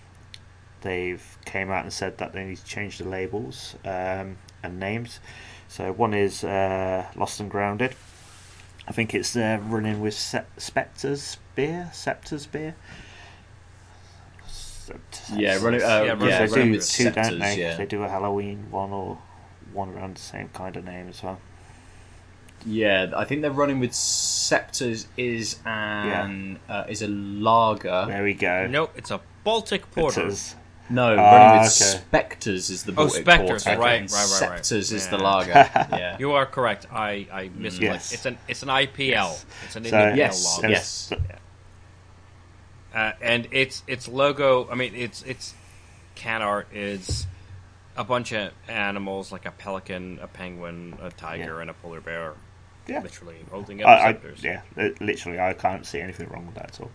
they've 0.84 1.38
came 1.44 1.70
out 1.72 1.82
and 1.82 1.92
said 1.92 2.18
that 2.18 2.32
they 2.32 2.44
need 2.44 2.58
to 2.58 2.64
change 2.64 2.98
the 2.98 3.08
labels 3.08 3.74
um, 3.84 4.36
and 4.62 4.78
names. 4.78 5.18
So 5.66 5.90
one 5.92 6.14
is 6.14 6.44
uh, 6.44 7.06
Lost 7.16 7.40
and 7.40 7.50
Grounded. 7.50 7.96
I 8.86 8.92
think 8.92 9.12
it's 9.14 9.34
uh, 9.34 9.58
running 9.64 10.00
with 10.00 10.14
Se- 10.14 10.44
Spectres 10.58 11.38
beer, 11.56 11.90
Scepters 11.92 12.46
beer. 12.46 12.76
Yeah, 15.34 15.56
running. 15.62 15.82
Uh, 15.82 15.86
Yeah, 15.86 16.02
yeah, 16.04 16.10
running 16.12 16.18
they 16.28 16.40
with 16.42 16.50
running 16.52 16.66
do 16.72 16.72
with 16.78 16.88
two, 16.90 17.04
don't 17.04 17.14
scepters, 17.14 17.40
they? 17.40 17.58
Yeah. 17.58 17.76
They 17.76 17.86
do 17.86 18.02
a 18.02 18.08
Halloween 18.08 18.66
one 18.70 18.90
or 18.92 19.18
one 19.72 19.88
around 19.90 20.16
the 20.16 20.20
same 20.20 20.48
kind 20.50 20.76
of 20.76 20.84
name 20.84 21.08
as 21.08 21.22
well. 21.22 21.40
Yeah, 22.66 23.10
I 23.16 23.24
think 23.24 23.42
they're 23.42 23.50
running 23.50 23.80
with 23.80 23.94
Scepters 23.94 25.06
is 25.16 25.58
an 25.64 26.58
uh, 26.68 26.84
is 26.88 27.02
a 27.02 27.08
lager. 27.08 28.04
There 28.06 28.22
we 28.22 28.34
go. 28.34 28.66
nope, 28.66 28.92
it's 28.96 29.10
a 29.10 29.20
Baltic 29.42 29.90
Porter. 29.90 30.30
Scepters. 30.30 30.54
No, 30.90 31.16
Ah, 31.18 31.32
running 31.32 31.62
with 31.62 31.82
okay. 31.82 31.98
Spectres 31.98 32.68
is 32.70 32.84
the 32.84 32.94
Oh, 32.96 33.08
Spectres, 33.08 33.64
Porter, 33.64 33.80
right, 33.80 34.00
right, 34.02 34.10
right, 34.10 34.10
right. 34.50 34.64
Scepters 34.66 34.92
is 34.92 35.08
the 35.08 35.16
Yeah. 35.16 35.22
lager. 35.22 35.52
Yeah. 35.96 36.16
You 36.18 36.32
are 36.32 36.44
correct. 36.46 36.86
I 36.92 37.26
I 37.32 37.50
missed. 37.54 37.76
Like, 37.76 37.82
Yes. 37.92 38.12
it's 38.12 38.26
an 38.26 38.38
it's 38.48 38.62
an 38.62 38.68
IPL. 38.68 39.08
Yes. 39.08 39.46
It's 39.64 39.76
an 39.76 39.84
So- 39.86 39.98
Indian 39.98 40.16
Yes, 40.16 40.56
lager. 40.58 40.68
yes. 40.68 41.12
Uh, 42.94 43.12
and 43.20 43.48
its 43.50 43.82
its 43.86 44.06
logo. 44.08 44.68
I 44.70 44.74
mean, 44.74 44.94
its 44.94 45.22
its 45.22 45.54
can 46.14 46.42
art 46.42 46.68
is 46.72 47.26
a 47.96 48.04
bunch 48.04 48.32
of 48.32 48.52
animals 48.68 49.32
like 49.32 49.46
a 49.46 49.50
pelican, 49.52 50.18
a 50.20 50.26
penguin, 50.26 50.96
a 51.02 51.10
tiger, 51.10 51.54
Yeah. 51.56 51.60
and 51.62 51.70
a 51.70 51.74
polar 51.74 52.00
bear, 52.00 52.34
Yeah. 52.86 53.00
literally 53.00 53.36
holding 53.50 53.82
up 53.82 53.88
I, 53.88 54.10
I, 54.10 54.18
yeah, 54.42 54.60
literally, 55.00 55.40
I 55.40 55.54
can't 55.54 55.86
see 55.86 56.00
anything 56.00 56.28
wrong 56.28 56.46
with 56.46 56.54
that 56.56 56.70
at 56.70 56.80
all. 56.80 56.90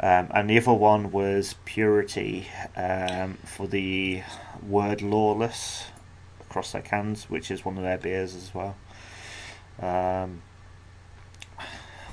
Um, 0.00 0.28
and 0.34 0.50
the 0.50 0.58
other 0.58 0.72
one 0.72 1.12
was 1.12 1.54
purity 1.64 2.48
um, 2.76 3.38
for 3.44 3.66
the 3.68 4.22
word 4.66 5.02
lawless 5.02 5.84
across 6.40 6.72
their 6.72 6.82
cans, 6.82 7.30
which 7.30 7.50
is 7.50 7.64
one 7.64 7.76
of 7.76 7.84
their 7.84 7.98
beers 7.98 8.34
as 8.34 8.52
well. 8.54 8.76
Um, 9.80 10.42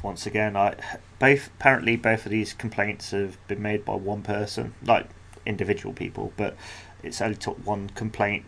once 0.03 0.25
again, 0.25 0.55
I 0.55 0.75
both 1.19 1.47
apparently 1.47 1.95
both 1.95 2.25
of 2.25 2.31
these 2.31 2.53
complaints 2.53 3.11
have 3.11 3.37
been 3.47 3.61
made 3.61 3.83
by 3.83 3.95
one 3.95 4.21
person, 4.21 4.75
like 4.85 5.07
individual 5.45 5.93
people, 5.93 6.33
but 6.37 6.55
it's 7.03 7.19
only 7.21 7.35
took 7.35 7.57
one 7.65 7.89
complaint. 7.89 8.45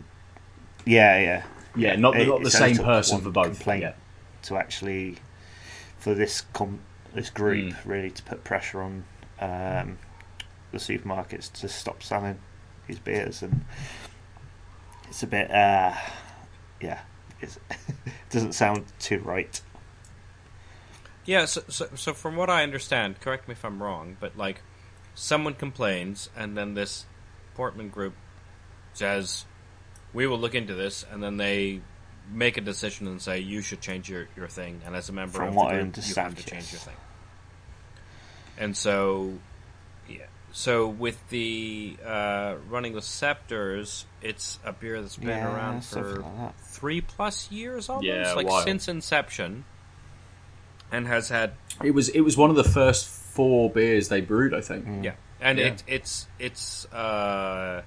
Yeah, 0.86 1.18
yeah, 1.20 1.42
Yeah, 1.76 1.96
not 1.96 2.14
the, 2.14 2.22
It- 2.22 2.28
not 2.28 2.42
the 2.42 2.50
same 2.50 2.76
person 2.76 3.20
for 3.20 3.30
both. 3.30 3.46
complaint 3.56 3.82
Yeah. 3.82 3.92
To 4.42 4.56
actually 4.56 5.16
for 5.98 6.14
this 6.14 6.42
com- 6.52 6.80
this 7.14 7.30
group 7.30 7.74
Mm. 7.74 7.84
really 7.84 8.10
to 8.10 8.22
put 8.22 8.44
pressure 8.44 8.80
on 8.82 9.04
um, 9.40 9.98
the 10.72 10.78
supermarkets 10.78 11.50
to 11.52 11.68
stop 11.68 12.02
selling 12.02 12.38
these 12.86 12.98
beers 12.98 13.42
and 13.42 13.64
it's 15.08 15.22
a 15.22 15.26
bit 15.26 15.50
uh, 15.50 15.94
yeah 16.80 17.00
it 17.40 17.58
doesn't 18.30 18.52
sound 18.52 18.84
too 18.98 19.18
right 19.20 19.60
Yeah, 21.26 21.44
so, 21.44 21.62
so 21.68 21.88
so 21.94 22.14
from 22.14 22.36
what 22.36 22.48
I 22.50 22.62
understand, 22.62 23.20
correct 23.20 23.46
me 23.46 23.52
if 23.52 23.64
I'm 23.64 23.82
wrong, 23.82 24.16
but 24.20 24.36
like 24.36 24.62
someone 25.14 25.54
complains 25.54 26.30
and 26.36 26.56
then 26.56 26.74
this 26.74 27.06
Portman 27.54 27.88
group 27.90 28.14
says 28.94 29.44
we 30.12 30.26
will 30.26 30.38
look 30.38 30.54
into 30.54 30.74
this 30.74 31.04
and 31.10 31.22
then 31.22 31.36
they 31.36 31.82
make 32.32 32.56
a 32.56 32.60
decision 32.60 33.06
and 33.08 33.20
say 33.20 33.40
you 33.40 33.60
should 33.60 33.80
change 33.80 34.08
your, 34.08 34.28
your 34.36 34.46
thing 34.48 34.80
and 34.86 34.94
as 34.94 35.08
a 35.08 35.12
member 35.12 35.38
From 35.38 35.48
of 35.48 35.54
what 35.54 35.68
the 35.70 35.74
I 35.76 35.82
group 35.82 35.96
you 36.06 36.14
have 36.14 36.34
to 36.36 36.44
change 36.44 36.62
yes. 36.64 36.72
your 36.72 36.80
thing. 36.80 36.96
And 38.58 38.76
so 38.76 39.34
yeah. 40.08 40.26
So 40.52 40.88
with 40.88 41.28
the 41.30 41.96
uh, 42.04 42.56
running 42.68 42.92
with 42.92 43.04
scepters, 43.04 44.04
it's 44.20 44.58
a 44.64 44.72
beer 44.72 45.00
that's 45.00 45.16
been 45.16 45.28
Yeah, 45.28 45.54
around 45.54 45.84
for 45.84 46.16
like 46.20 46.58
three 46.58 47.00
plus 47.00 47.50
years 47.52 47.88
almost, 47.88 48.06
Yeah, 48.06 48.32
like 48.34 48.48
while. 48.48 48.62
since 48.62 48.88
inception, 48.88 49.64
and 50.90 51.06
has 51.06 51.28
had 51.28 51.52
It 51.82 51.92
was 51.92 52.08
it 52.08 52.20
was 52.22 52.36
one 52.36 52.50
of 52.50 52.56
the 52.56 52.64
first 52.64 53.06
four 53.06 53.70
beers 53.70 54.08
they 54.08 54.20
brewed, 54.20 54.52
I 54.52 54.60
think. 54.60 54.86
Mm. 54.86 55.04
yeah, 55.04 55.12
and 55.40 55.58
Yeah. 55.58 55.66
it, 55.66 55.84
it's 55.86 56.26
it's 56.40 56.84
uh, 56.92 57.82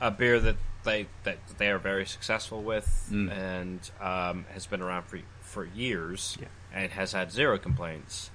a 0.00 0.10
beer 0.10 0.40
that 0.40 0.56
they 0.84 1.06
that 1.24 1.38
they 1.58 1.70
are 1.70 1.78
very 1.78 2.06
successful 2.06 2.62
with, 2.62 3.08
Mm. 3.10 3.30
and 3.30 3.90
um, 4.00 4.44
has 4.52 4.66
been 4.66 4.80
around 4.82 5.04
for 5.04 5.18
for 5.40 5.64
years, 5.64 6.36
Yeah. 6.40 6.48
and 6.72 6.92
has 6.92 7.12
had 7.12 7.30
zero 7.30 7.58
complaints, 7.58 8.30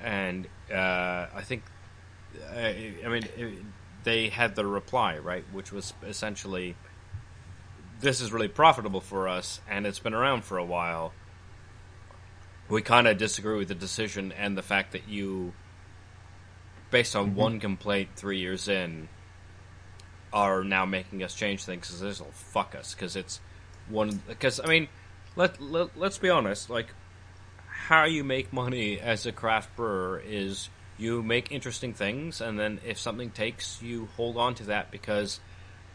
and 0.00 0.48
uh, 0.72 1.26
I 1.34 1.42
think, 1.42 1.62
uh, 2.52 2.56
I 2.56 3.08
mean, 3.08 3.24
it, 3.36 3.58
they 4.04 4.28
had 4.28 4.54
the 4.56 4.66
reply 4.66 5.18
right, 5.18 5.44
which 5.52 5.70
was 5.70 5.94
essentially, 6.02 6.74
this 8.00 8.20
is 8.20 8.32
really 8.32 8.48
profitable 8.48 9.00
for 9.00 9.28
us, 9.28 9.60
and 9.68 9.86
it's 9.86 10.00
been 10.00 10.14
around 10.14 10.42
for 10.44 10.58
a 10.58 10.64
while. 10.64 11.12
We 12.68 12.82
kind 12.82 13.06
of 13.06 13.18
disagree 13.18 13.58
with 13.58 13.68
the 13.68 13.74
decision 13.76 14.32
and 14.32 14.56
the 14.58 14.62
fact 14.62 14.92
that 14.92 15.06
you, 15.08 15.52
based 16.90 17.14
on 17.14 17.34
one 17.34 17.60
complaint 17.60 18.10
three 18.16 18.38
years 18.38 18.66
in, 18.66 19.08
are 20.32 20.64
now 20.64 20.84
making 20.84 21.22
us 21.22 21.34
change 21.34 21.64
things 21.64 21.88
because 21.88 22.00
this 22.00 22.20
will 22.20 22.30
fuck 22.32 22.74
us 22.74 22.94
because 22.94 23.16
it's 23.16 23.40
one 23.88 24.20
because 24.28 24.60
I 24.60 24.66
mean 24.66 24.88
let, 25.36 25.60
let 25.60 25.96
let's 25.96 26.18
be 26.18 26.30
honest 26.30 26.70
like 26.70 26.88
how 27.66 28.04
you 28.04 28.24
make 28.24 28.52
money 28.52 28.98
as 29.00 29.26
a 29.26 29.32
craft 29.32 29.76
brewer 29.76 30.22
is 30.24 30.70
you 30.98 31.22
make 31.22 31.50
interesting 31.50 31.92
things 31.92 32.40
and 32.40 32.58
then 32.58 32.80
if 32.86 32.98
something 32.98 33.30
takes 33.30 33.82
you 33.82 34.08
hold 34.16 34.36
on 34.36 34.54
to 34.54 34.64
that 34.64 34.90
because 34.90 35.40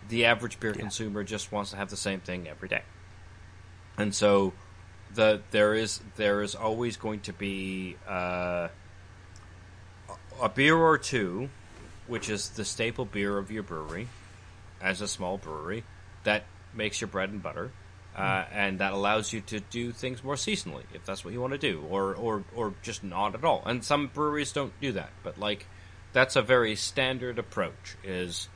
the 0.09 0.25
average 0.25 0.59
beer 0.59 0.73
consumer 0.73 1.23
just 1.23 1.51
wants 1.51 1.71
to 1.71 1.77
have 1.77 1.89
the 1.89 1.97
same 1.97 2.19
thing 2.19 2.47
every 2.47 2.69
day. 2.69 2.83
And 3.97 4.13
so 4.13 4.53
the 5.13 5.41
there 5.51 5.73
is 5.73 5.99
there 6.15 6.41
is 6.41 6.55
always 6.55 6.97
going 6.97 7.21
to 7.21 7.33
be 7.33 7.95
uh, 8.07 8.67
a 10.41 10.49
beer 10.49 10.75
or 10.75 10.97
two, 10.97 11.49
which 12.07 12.29
is 12.29 12.49
the 12.49 12.65
staple 12.65 13.05
beer 13.05 13.37
of 13.37 13.51
your 13.51 13.63
brewery, 13.63 14.07
as 14.81 15.01
a 15.01 15.07
small 15.07 15.37
brewery 15.37 15.83
that 16.23 16.43
makes 16.73 17.01
your 17.01 17.07
bread 17.07 17.29
and 17.29 17.41
butter. 17.41 17.71
Uh, 18.15 18.43
and 18.51 18.79
that 18.79 18.93
allows 18.93 19.31
you 19.31 19.41
to 19.41 19.59
do 19.59 19.91
things 19.91 20.23
more 20.23 20.33
seasonally 20.33 20.81
if 20.91 21.05
that's 21.05 21.23
what 21.23 21.35
you 21.35 21.39
want 21.39 21.53
to 21.53 21.59
do, 21.59 21.83
or, 21.87 22.15
or 22.15 22.43
or 22.55 22.73
just 22.81 23.03
not 23.03 23.35
at 23.35 23.45
all. 23.45 23.61
And 23.63 23.85
some 23.85 24.07
breweries 24.07 24.51
don't 24.51 24.73
do 24.81 24.93
that, 24.93 25.11
but 25.23 25.37
like 25.37 25.67
that's 26.13 26.35
a 26.35 26.41
very 26.41 26.75
standard 26.75 27.37
approach. 27.37 27.95
Is 28.03 28.49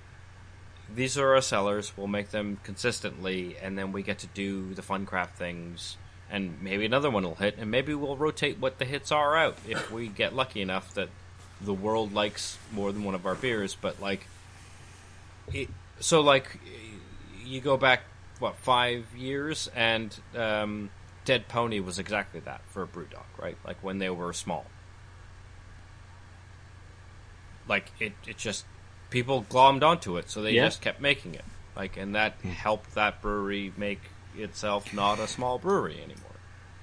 these 0.95 1.15
are 1.19 1.35
our 1.35 1.41
sellers, 1.41 1.93
we'll 1.95 2.07
make 2.07 2.31
them 2.31 2.57
consistently, 2.63 3.55
and 3.61 3.77
then 3.77 3.91
we 3.91 4.01
get 4.01 4.17
to 4.19 4.27
do 4.33 4.73
the 4.73 4.81
fun 4.81 5.05
craft 5.05 5.37
things, 5.37 5.95
and 6.31 6.59
maybe 6.63 6.83
another 6.83 7.11
one 7.11 7.21
will 7.21 7.35
hit, 7.35 7.59
and 7.59 7.69
maybe 7.69 7.93
we'll 7.93 8.17
rotate 8.17 8.57
what 8.57 8.79
the 8.79 8.85
hits 8.85 9.11
are 9.11 9.37
out 9.37 9.59
if 9.67 9.91
we 9.91 10.07
get 10.07 10.33
lucky 10.33 10.61
enough 10.63 10.95
that 10.95 11.09
the 11.61 11.73
world 11.73 12.15
likes 12.15 12.57
more 12.71 12.91
than 12.91 13.03
one 13.03 13.13
of 13.13 13.27
our 13.27 13.35
beers. 13.35 13.77
But 13.79 14.01
like, 14.01 14.25
it, 15.53 15.69
so 16.01 16.19
like 16.21 16.59
you 17.45 17.61
go 17.61 17.77
back 17.77 18.01
what 18.39 18.55
five 18.57 19.05
years, 19.15 19.69
and 19.75 20.17
um, 20.35 20.89
Dead 21.25 21.47
Pony 21.47 21.79
was 21.79 21.99
exactly 21.99 22.39
that 22.41 22.61
for 22.67 22.83
a 22.83 22.87
BrewDog, 22.87 23.23
right? 23.39 23.57
Like 23.65 23.81
when 23.83 23.99
they 23.99 24.09
were 24.09 24.33
small. 24.33 24.65
Like 27.67 27.91
it, 27.99 28.13
it 28.27 28.37
just 28.37 28.65
people 29.09 29.45
glommed 29.49 29.83
onto 29.83 30.17
it, 30.17 30.29
so 30.29 30.41
they 30.41 30.53
Yeah. 30.53 30.65
just 30.65 30.81
kept 30.81 30.99
making 30.99 31.35
it. 31.35 31.45
Like, 31.75 31.95
and 31.97 32.15
that 32.15 32.41
helped 32.41 32.95
that 32.95 33.21
brewery 33.21 33.71
make 33.77 34.01
itself 34.35 34.93
not 34.93 35.19
a 35.19 35.27
small 35.27 35.57
brewery 35.57 35.97
anymore, 35.97 36.35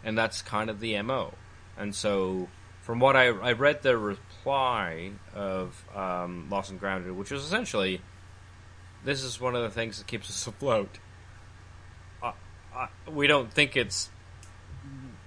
and 0.05 0.17
that's 0.17 0.41
kind 0.43 0.71
of 0.71 0.81
the 0.81 1.01
mo. 1.03 1.35
And 1.77 1.95
so, 1.95 2.49
from 2.83 3.01
what 3.01 3.17
I 3.17 3.27
I 3.27 3.53
read 3.53 3.83
the 3.83 3.97
reply 3.99 5.11
of 5.35 5.85
um, 5.95 6.49
Lost 6.51 6.71
and 6.71 6.81
Grounded, 6.81 7.13
which 7.17 7.31
was 7.31 7.45
essentially, 7.45 8.01
this 9.09 9.23
is 9.23 9.41
one 9.41 9.57
of 9.57 9.63
the 9.63 9.71
things 9.71 9.97
that 9.97 10.07
keeps 10.07 10.29
us 10.29 10.47
afloat. 10.47 10.99
Uh, 12.23 12.33
uh, 12.77 12.87
we 13.11 13.27
don't 13.27 13.51
think 13.51 13.75
it's 13.75 14.11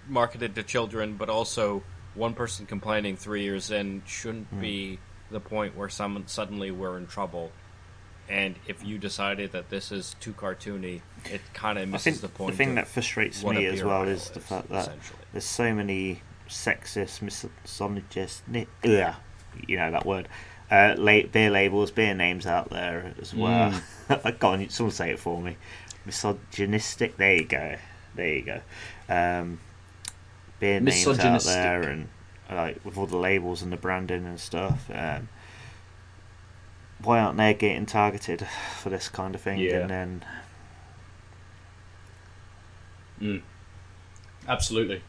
marketed 0.08 0.54
to 0.54 0.62
children, 0.62 1.16
but 1.16 1.30
also 1.30 1.82
one 2.14 2.36
person 2.36 2.68
complaining 2.68 3.18
three 3.18 3.42
years 3.42 3.72
in 3.72 4.04
shouldn't 4.06 4.60
be 4.62 5.00
the 5.32 5.40
point 5.40 5.76
where 5.76 5.90
someone 5.90 6.28
suddenly 6.28 6.70
we're 6.70 6.96
in 6.96 7.08
trouble. 7.08 7.52
And 8.30 8.56
if 8.68 8.86
you 8.86 9.00
decided 9.00 9.54
that 9.54 9.72
this 9.72 9.92
is 9.92 10.16
too 10.20 10.34
cartoony, 10.34 11.02
it 11.26 11.42
kind 11.56 11.80
of 11.80 11.90
misses 11.90 12.22
the 12.22 12.28
point. 12.28 12.52
the 12.52 12.58
thing 12.58 12.76
that 12.76 12.88
frustrates 12.88 13.44
me 13.44 13.66
as 13.66 13.84
well 13.84 14.04
aisle 14.04 14.10
is 14.10 14.30
the 14.30 14.42
fact 14.42 14.70
that 14.70 14.92
there's 15.32 15.44
so 15.44 15.74
many 15.74 16.22
sexist, 16.48 17.24
misogynist, 17.24 18.44
yeah, 18.84 19.16
you 19.68 19.78
know 19.78 19.90
that 19.90 20.06
word, 20.06 20.28
uh, 20.72 20.96
la- 20.98 21.24
beer 21.24 21.52
labels, 21.52 21.92
beer 21.92 22.14
names 22.14 22.46
out 22.46 22.70
there 22.70 23.14
as 23.22 23.34
well. 23.36 23.72
Mm. 24.10 24.40
Go 24.40 24.48
on, 24.50 24.70
someone 24.70 24.92
say 24.92 25.12
it 25.12 25.20
for 25.20 25.40
me. 25.42 25.58
Misogynistic. 26.06 27.18
There 27.18 27.36
you 27.36 27.46
go. 27.46 27.76
There 28.16 28.34
you 28.34 28.42
go. 28.42 28.62
Um, 29.08 29.60
beer 30.60 30.80
names 30.80 31.20
out 31.20 31.44
there, 31.44 31.84
and 31.84 32.08
like 32.50 32.84
with 32.84 32.98
all 32.98 33.06
the 33.06 33.18
labels 33.18 33.62
and 33.62 33.72
the 33.72 33.78
branding 33.78 34.26
and 34.26 34.40
stuff. 34.40 34.90
Um, 34.94 35.30
why 37.04 37.20
aren't 37.20 37.38
they 37.38 37.54
getting 37.54 37.86
targeted 37.86 38.48
for 38.80 38.90
this 38.90 39.10
kind 39.10 39.36
of 39.36 39.42
thing? 39.42 39.60
Yeah. 39.60 39.82
And 39.82 39.90
then 39.90 40.26
Mm. 43.22 43.42
Absolutely. 44.48 45.04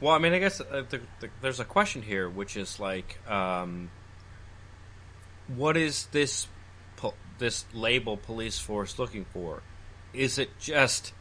Well, 0.00 0.12
I 0.12 0.18
mean, 0.18 0.32
I 0.32 0.38
guess 0.38 0.60
uh, 0.60 0.82
the, 0.88 1.00
the, 1.20 1.30
there's 1.40 1.60
a 1.60 1.64
question 1.64 2.02
here, 2.02 2.28
which 2.28 2.56
is 2.56 2.80
like, 2.80 3.18
um, 3.30 3.90
what 5.48 5.76
is 5.76 6.06
this 6.06 6.46
po- 6.96 7.14
this 7.38 7.64
label 7.72 8.16
police 8.16 8.58
force 8.58 8.98
looking 8.98 9.24
for? 9.24 9.62
Is 10.12 10.38
it 10.38 10.58
just 10.58 11.12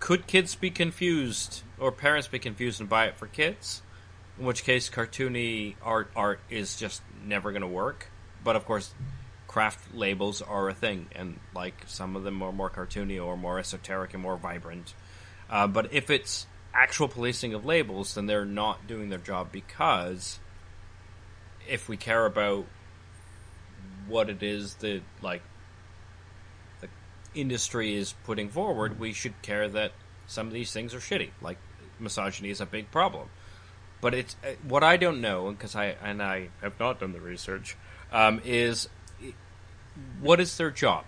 could 0.00 0.26
kids 0.26 0.54
be 0.54 0.70
confused 0.70 1.62
or 1.78 1.90
parents 1.90 2.28
be 2.28 2.38
confused 2.38 2.80
and 2.80 2.88
buy 2.88 3.06
it 3.06 3.16
for 3.16 3.26
kids? 3.26 3.82
In 4.38 4.44
which 4.44 4.64
case, 4.64 4.88
cartoony 4.88 5.74
art 5.82 6.10
art 6.14 6.40
is 6.48 6.76
just 6.76 7.02
never 7.24 7.50
going 7.50 7.62
to 7.62 7.68
work. 7.68 8.10
But 8.44 8.54
of 8.54 8.64
course, 8.64 8.94
craft 9.48 9.94
labels 9.94 10.42
are 10.42 10.68
a 10.68 10.74
thing, 10.74 11.08
and 11.14 11.40
like 11.54 11.84
some 11.86 12.14
of 12.14 12.22
them 12.22 12.42
are 12.42 12.52
more 12.52 12.70
cartoony 12.70 13.24
or 13.24 13.36
more 13.36 13.58
esoteric 13.58 14.14
and 14.14 14.22
more 14.22 14.36
vibrant. 14.36 14.94
Uh, 15.50 15.66
but 15.66 15.92
if 15.92 16.10
it's 16.10 16.46
actual 16.74 17.08
policing 17.08 17.54
of 17.54 17.64
labels, 17.64 18.14
then 18.14 18.26
they're 18.26 18.44
not 18.44 18.86
doing 18.86 19.08
their 19.08 19.18
job 19.18 19.50
because 19.50 20.38
if 21.66 21.88
we 21.88 21.96
care 21.96 22.24
about 22.26 22.66
what 24.08 24.30
it 24.30 24.42
is 24.42 24.74
that 24.76 25.02
like 25.22 25.42
the 26.80 26.88
industry 27.34 27.94
is 27.94 28.14
putting 28.24 28.48
forward, 28.48 28.98
we 28.98 29.12
should 29.12 29.40
care 29.42 29.68
that 29.68 29.92
some 30.26 30.46
of 30.46 30.52
these 30.52 30.72
things 30.72 30.94
are 30.94 30.98
shitty. 30.98 31.30
Like 31.40 31.58
misogyny 31.98 32.50
is 32.50 32.60
a 32.60 32.66
big 32.66 32.90
problem. 32.90 33.28
But 34.00 34.14
it's 34.14 34.36
uh, 34.44 34.50
what 34.66 34.84
I 34.84 34.96
don't 34.96 35.20
know 35.20 35.50
because 35.50 35.74
I 35.74 35.96
and 36.02 36.22
I 36.22 36.48
have 36.62 36.78
not 36.78 37.00
done 37.00 37.12
the 37.12 37.20
research 37.20 37.76
um, 38.12 38.40
is 38.44 38.88
what 40.20 40.40
is 40.40 40.56
their 40.56 40.70
job? 40.70 41.04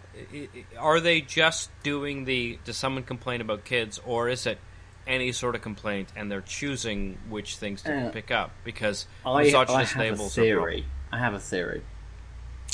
Are 0.78 1.00
they 1.00 1.20
just 1.20 1.70
doing 1.82 2.24
the? 2.24 2.58
Does 2.64 2.76
someone 2.76 3.04
complain 3.04 3.40
about 3.40 3.64
kids, 3.64 4.00
or 4.04 4.28
is 4.28 4.46
it 4.46 4.58
any 5.06 5.32
sort 5.32 5.54
of 5.54 5.62
complaint, 5.62 6.08
and 6.16 6.30
they're 6.30 6.40
choosing 6.40 7.18
which 7.28 7.56
things 7.56 7.82
to 7.82 8.08
Uh, 8.08 8.10
pick 8.10 8.30
up? 8.30 8.50
Because 8.64 9.06
I, 9.24 9.44
I 9.68 9.84
have 9.84 10.20
a 10.20 10.28
theory. 10.28 10.86
I 11.12 11.18
have 11.18 11.34
a 11.34 11.38
theory. 11.38 11.82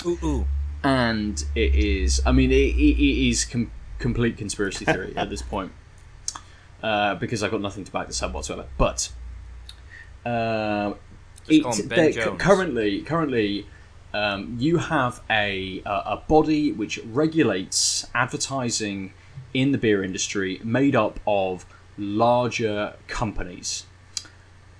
Ooh 0.04 0.18
ooh. 0.22 0.46
and 0.82 1.44
it 1.54 1.74
is. 1.74 2.20
I 2.26 2.32
mean, 2.32 2.50
it, 2.52 2.54
it, 2.76 2.98
it 2.98 3.28
is 3.28 3.44
com- 3.44 3.70
complete 3.98 4.36
conspiracy 4.36 4.84
theory 4.84 5.14
at 5.16 5.30
this 5.30 5.42
point 5.42 5.72
uh, 6.82 7.14
because 7.16 7.42
I've 7.42 7.50
got 7.50 7.60
nothing 7.60 7.84
to 7.84 7.92
back 7.92 8.06
this 8.08 8.22
up 8.22 8.32
whatsoever. 8.32 8.66
But 8.76 9.10
uh, 10.24 10.94
it- 11.48 11.62
Ben 11.88 11.88
there- 11.88 12.10
Jones. 12.12 12.40
currently, 12.42 13.02
currently, 13.02 13.66
um, 14.12 14.56
you 14.58 14.78
have 14.78 15.22
a 15.30 15.82
a 15.84 15.90
a 15.90 16.22
body 16.28 16.72
which 16.72 16.98
regulates 17.04 18.06
advertising 18.14 19.12
in 19.54 19.72
the 19.72 19.78
beer 19.78 20.02
industry, 20.02 20.60
made 20.62 20.94
up 20.96 21.18
of 21.26 21.64
larger 21.96 22.94
companies. 23.08 23.84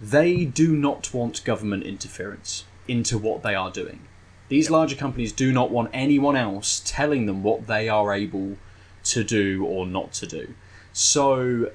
They 0.01 0.45
do 0.45 0.77
not 0.77 1.15
want 1.15 1.43
government 1.45 1.85
interference 1.85 2.65
into 2.87 3.17
what 3.17 3.43
they 3.43 3.55
are 3.55 3.71
doing. 3.71 4.01
These 4.49 4.71
larger 4.71 4.97
companies 4.97 5.33
do 5.33 5.53
not 5.53 5.71
want 5.71 5.91
anyone 5.93 6.37
else 6.37 6.83
telling 6.85 7.27
them 7.27 7.43
what 7.43 7.67
they 7.67 7.89
are 7.89 8.13
able 8.15 8.57
to 9.05 9.25
do 9.25 9.65
or 9.65 9.87
not 9.87 10.13
to 10.15 10.27
do. 10.27 10.55
So 10.93 11.71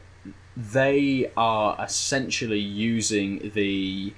they 0.55 1.31
are 1.35 1.77
essentially 1.83 2.59
using 2.59 3.51
the 3.53 4.13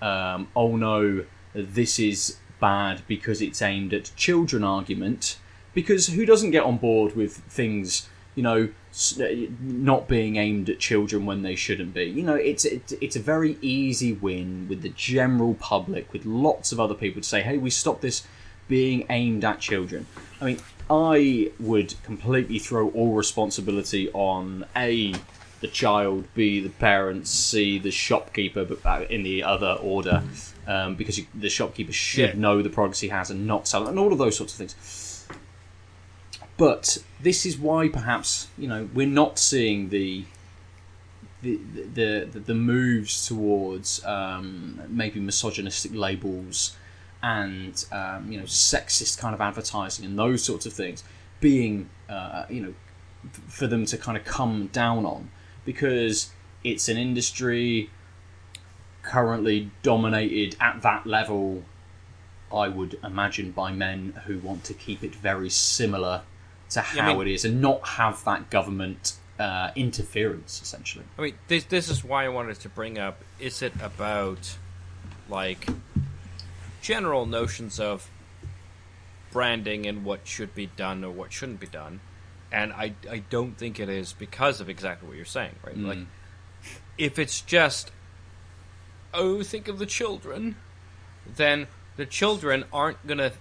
um, 0.00 0.48
oh 0.54 0.76
no, 0.76 1.24
this 1.54 1.98
is 1.98 2.38
bad 2.60 3.02
because 3.06 3.40
it's 3.40 3.62
aimed 3.62 3.92
at 3.92 4.10
children 4.16 4.64
argument. 4.64 5.38
Because 5.74 6.08
who 6.08 6.26
doesn't 6.26 6.50
get 6.50 6.64
on 6.64 6.78
board 6.78 7.14
with 7.14 7.36
things, 7.36 8.08
you 8.34 8.42
know, 8.42 8.68
not 9.60 10.08
being 10.08 10.36
aimed 10.36 10.68
at 10.70 10.78
children 10.78 11.26
when 11.26 11.42
they 11.42 11.54
shouldn't 11.54 11.94
be? 11.94 12.04
You 12.04 12.22
know, 12.22 12.34
it's 12.34 12.64
it's, 12.64 12.92
it's 12.92 13.16
a 13.16 13.20
very 13.20 13.56
easy 13.60 14.12
win 14.12 14.66
with 14.68 14.82
the 14.82 14.88
general 14.90 15.54
public, 15.54 16.12
with 16.12 16.24
lots 16.26 16.72
of 16.72 16.80
other 16.80 16.94
people 16.94 17.22
to 17.22 17.28
say, 17.28 17.42
hey, 17.42 17.56
we 17.58 17.70
stop 17.70 18.00
this 18.00 18.26
being 18.68 19.06
aimed 19.08 19.44
at 19.44 19.60
children. 19.60 20.06
I 20.40 20.44
mean, 20.44 20.58
I 20.90 21.52
would 21.58 21.94
completely 22.02 22.58
throw 22.58 22.90
all 22.90 23.14
responsibility 23.14 24.10
on 24.12 24.64
a 24.76 25.14
the 25.60 25.68
child, 25.68 26.24
b 26.34 26.60
the 26.60 26.68
parents, 26.70 27.30
c 27.30 27.78
the 27.78 27.90
shopkeeper, 27.90 28.64
but 28.64 28.78
uh, 28.86 29.04
in 29.10 29.22
the 29.24 29.42
other 29.42 29.76
order, 29.82 30.22
um, 30.68 30.94
because 30.94 31.18
you, 31.18 31.26
the 31.34 31.48
shopkeeper 31.48 31.92
should 31.92 32.34
Yeah. 32.34 32.40
know 32.40 32.62
the 32.62 32.70
products 32.70 33.00
he 33.00 33.08
has 33.08 33.30
and 33.30 33.46
not 33.46 33.66
sell 33.66 33.86
it, 33.86 33.90
and 33.90 33.98
all 33.98 34.12
of 34.12 34.18
those 34.18 34.36
sorts 34.36 34.52
of 34.52 34.58
things. 34.58 34.74
But 36.58 36.98
this 37.20 37.46
is 37.46 37.56
why 37.56 37.88
perhaps 37.88 38.48
you 38.58 38.68
know 38.68 38.88
we're 38.92 39.06
not 39.06 39.38
seeing 39.38 39.88
the 39.88 40.24
the 41.40 41.58
the 41.94 42.28
the, 42.32 42.40
the 42.40 42.54
moves 42.54 43.26
towards 43.26 44.04
um, 44.04 44.82
maybe 44.88 45.20
misogynistic 45.20 45.94
labels 45.94 46.76
and 47.22 47.84
um, 47.92 48.30
you 48.30 48.38
know 48.38 48.44
sexist 48.44 49.18
kind 49.18 49.34
of 49.34 49.40
advertising 49.40 50.04
and 50.04 50.18
those 50.18 50.42
sorts 50.42 50.66
of 50.66 50.72
things 50.72 51.04
being 51.40 51.88
uh, 52.08 52.44
you 52.50 52.60
know 52.60 52.74
for 53.46 53.68
them 53.68 53.86
to 53.86 53.96
kind 53.96 54.18
of 54.18 54.24
come 54.24 54.66
down 54.72 55.06
on. 55.06 55.30
Because 55.64 56.32
it's 56.64 56.88
an 56.88 56.96
industry 56.96 57.90
currently 59.02 59.70
dominated 59.82 60.56
at 60.60 60.82
that 60.82 61.06
level 61.06 61.62
I 62.52 62.68
would 62.68 62.98
imagine 63.04 63.52
by 63.52 63.70
men 63.72 64.22
who 64.26 64.38
want 64.38 64.64
to 64.64 64.74
keep 64.74 65.04
it 65.04 65.14
very 65.14 65.50
similar 65.50 66.22
to 66.70 66.84
Yeah, 66.94 67.02
I 67.02 67.04
how 67.04 67.18
mean- 67.18 67.28
it 67.28 67.34
is 67.34 67.44
and 67.44 67.60
not 67.60 67.86
have 67.86 68.24
that 68.24 68.50
government 68.50 69.14
uh, 69.38 69.70
interference, 69.76 70.60
essentially. 70.60 71.04
I 71.16 71.22
mean, 71.22 71.34
this 71.46 71.64
this 71.64 71.88
is 71.88 72.02
why 72.04 72.24
I 72.24 72.28
wanted 72.28 72.58
to 72.60 72.68
bring 72.68 72.98
up: 72.98 73.22
is 73.38 73.62
it 73.62 73.72
about 73.80 74.56
like 75.28 75.68
general 76.82 77.26
notions 77.26 77.78
of 77.78 78.10
branding 79.30 79.86
and 79.86 80.04
what 80.04 80.26
should 80.26 80.54
be 80.54 80.66
done 80.66 81.04
or 81.04 81.10
what 81.10 81.32
shouldn't 81.32 81.60
be 81.60 81.66
done? 81.66 82.00
And 82.50 82.72
I 82.72 82.94
I 83.10 83.18
don't 83.30 83.56
think 83.56 83.78
it 83.78 83.88
is 83.88 84.12
because 84.12 84.60
of 84.60 84.68
exactly 84.68 85.06
what 85.06 85.16
you're 85.16 85.26
saying, 85.26 85.54
right? 85.64 85.76
Like, 85.76 85.98
if 86.96 87.18
it's 87.18 87.40
just 87.40 87.92
oh, 89.14 89.42
think 89.42 89.68
of 89.68 89.78
the 89.78 89.86
children, 89.86 90.56
then 91.26 91.66
the 91.96 92.06
children 92.06 92.64
aren't 92.72 93.06
gonna 93.06 93.32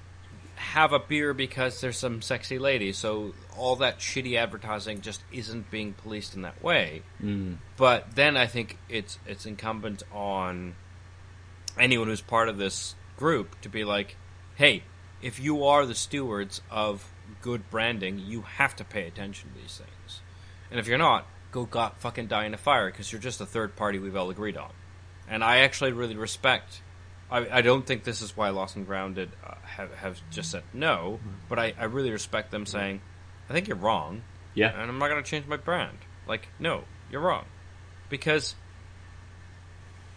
have 0.58 0.92
a 0.92 1.00
beer 1.00 1.34
because 1.34 1.82
there's 1.82 1.98
some 1.98 2.22
sexy 2.22 2.60
lady. 2.60 2.92
So 2.92 3.34
all 3.58 3.78
that 3.78 4.00
shitty 4.00 4.38
advertising 4.38 5.02
just 5.02 5.22
isn't 5.32 5.72
being 5.72 5.94
policed 5.94 6.36
in 6.36 6.42
that 6.42 6.62
way. 6.64 7.04
Mm. 7.24 7.58
But 7.78 8.16
then 8.16 8.36
I 8.36 8.48
think 8.48 8.78
it's 8.90 9.18
it's 9.26 9.46
incumbent 9.46 10.04
on 10.14 10.76
anyone 11.80 12.08
who's 12.08 12.22
part 12.22 12.50
of 12.50 12.58
this 12.58 12.96
group 13.18 13.60
to 13.62 13.70
be 13.70 13.84
like, 13.84 14.16
hey, 14.56 14.84
if 15.22 15.40
you 15.40 15.66
are 15.66 15.86
the 15.86 15.96
stewards 15.96 16.62
of 16.70 17.12
good 17.42 17.70
branding, 17.70 18.20
you 18.20 18.42
have 18.42 18.76
to 18.78 18.84
pay 18.84 19.08
attention 19.08 19.50
to 19.52 19.62
these 19.62 19.78
things. 19.78 20.22
And 20.70 20.80
if 20.80 20.88
you're 20.88 20.98
not, 20.98 21.26
go 21.52 21.66
got 21.66 22.00
fucking 22.02 22.28
die 22.28 22.46
in 22.46 22.54
a 22.54 22.58
fire 22.58 22.90
because 22.90 23.12
you're 23.12 23.22
just 23.22 23.42
a 23.42 23.46
third 23.46 23.76
party 23.76 24.00
we've 24.00 24.16
all 24.16 24.30
agreed 24.30 24.58
on. 24.58 24.72
And 25.28 25.44
I 25.44 25.60
actually 25.60 25.92
really 25.92 26.16
respect. 26.16 26.82
I, 27.30 27.58
I 27.58 27.62
don't 27.62 27.86
think 27.86 28.04
this 28.04 28.22
is 28.22 28.38
why 28.38 28.50
Lost 28.50 28.76
and 28.76 28.86
Grounded 28.86 29.30
uh, 29.46 29.56
have 29.64 29.94
have 29.96 30.22
just 30.32 30.52
said 30.52 30.64
no, 30.74 31.20
but 31.50 31.60
I, 31.60 31.74
I 31.78 31.86
really 31.86 32.12
respect 32.12 32.52
them 32.52 32.66
saying, 32.66 33.02
I 33.50 33.54
think 33.54 33.68
you're 33.68 33.78
wrong, 33.78 34.22
Yeah. 34.56 34.72
and 34.72 34.90
I'm 34.90 34.98
not 34.98 35.10
going 35.10 35.24
to 35.24 35.30
change 35.30 35.46
my 35.48 35.58
brand. 35.58 35.98
Like, 36.28 36.48
no, 36.60 36.84
you're 37.12 37.22
wrong. 37.22 37.46
Because 38.10 38.56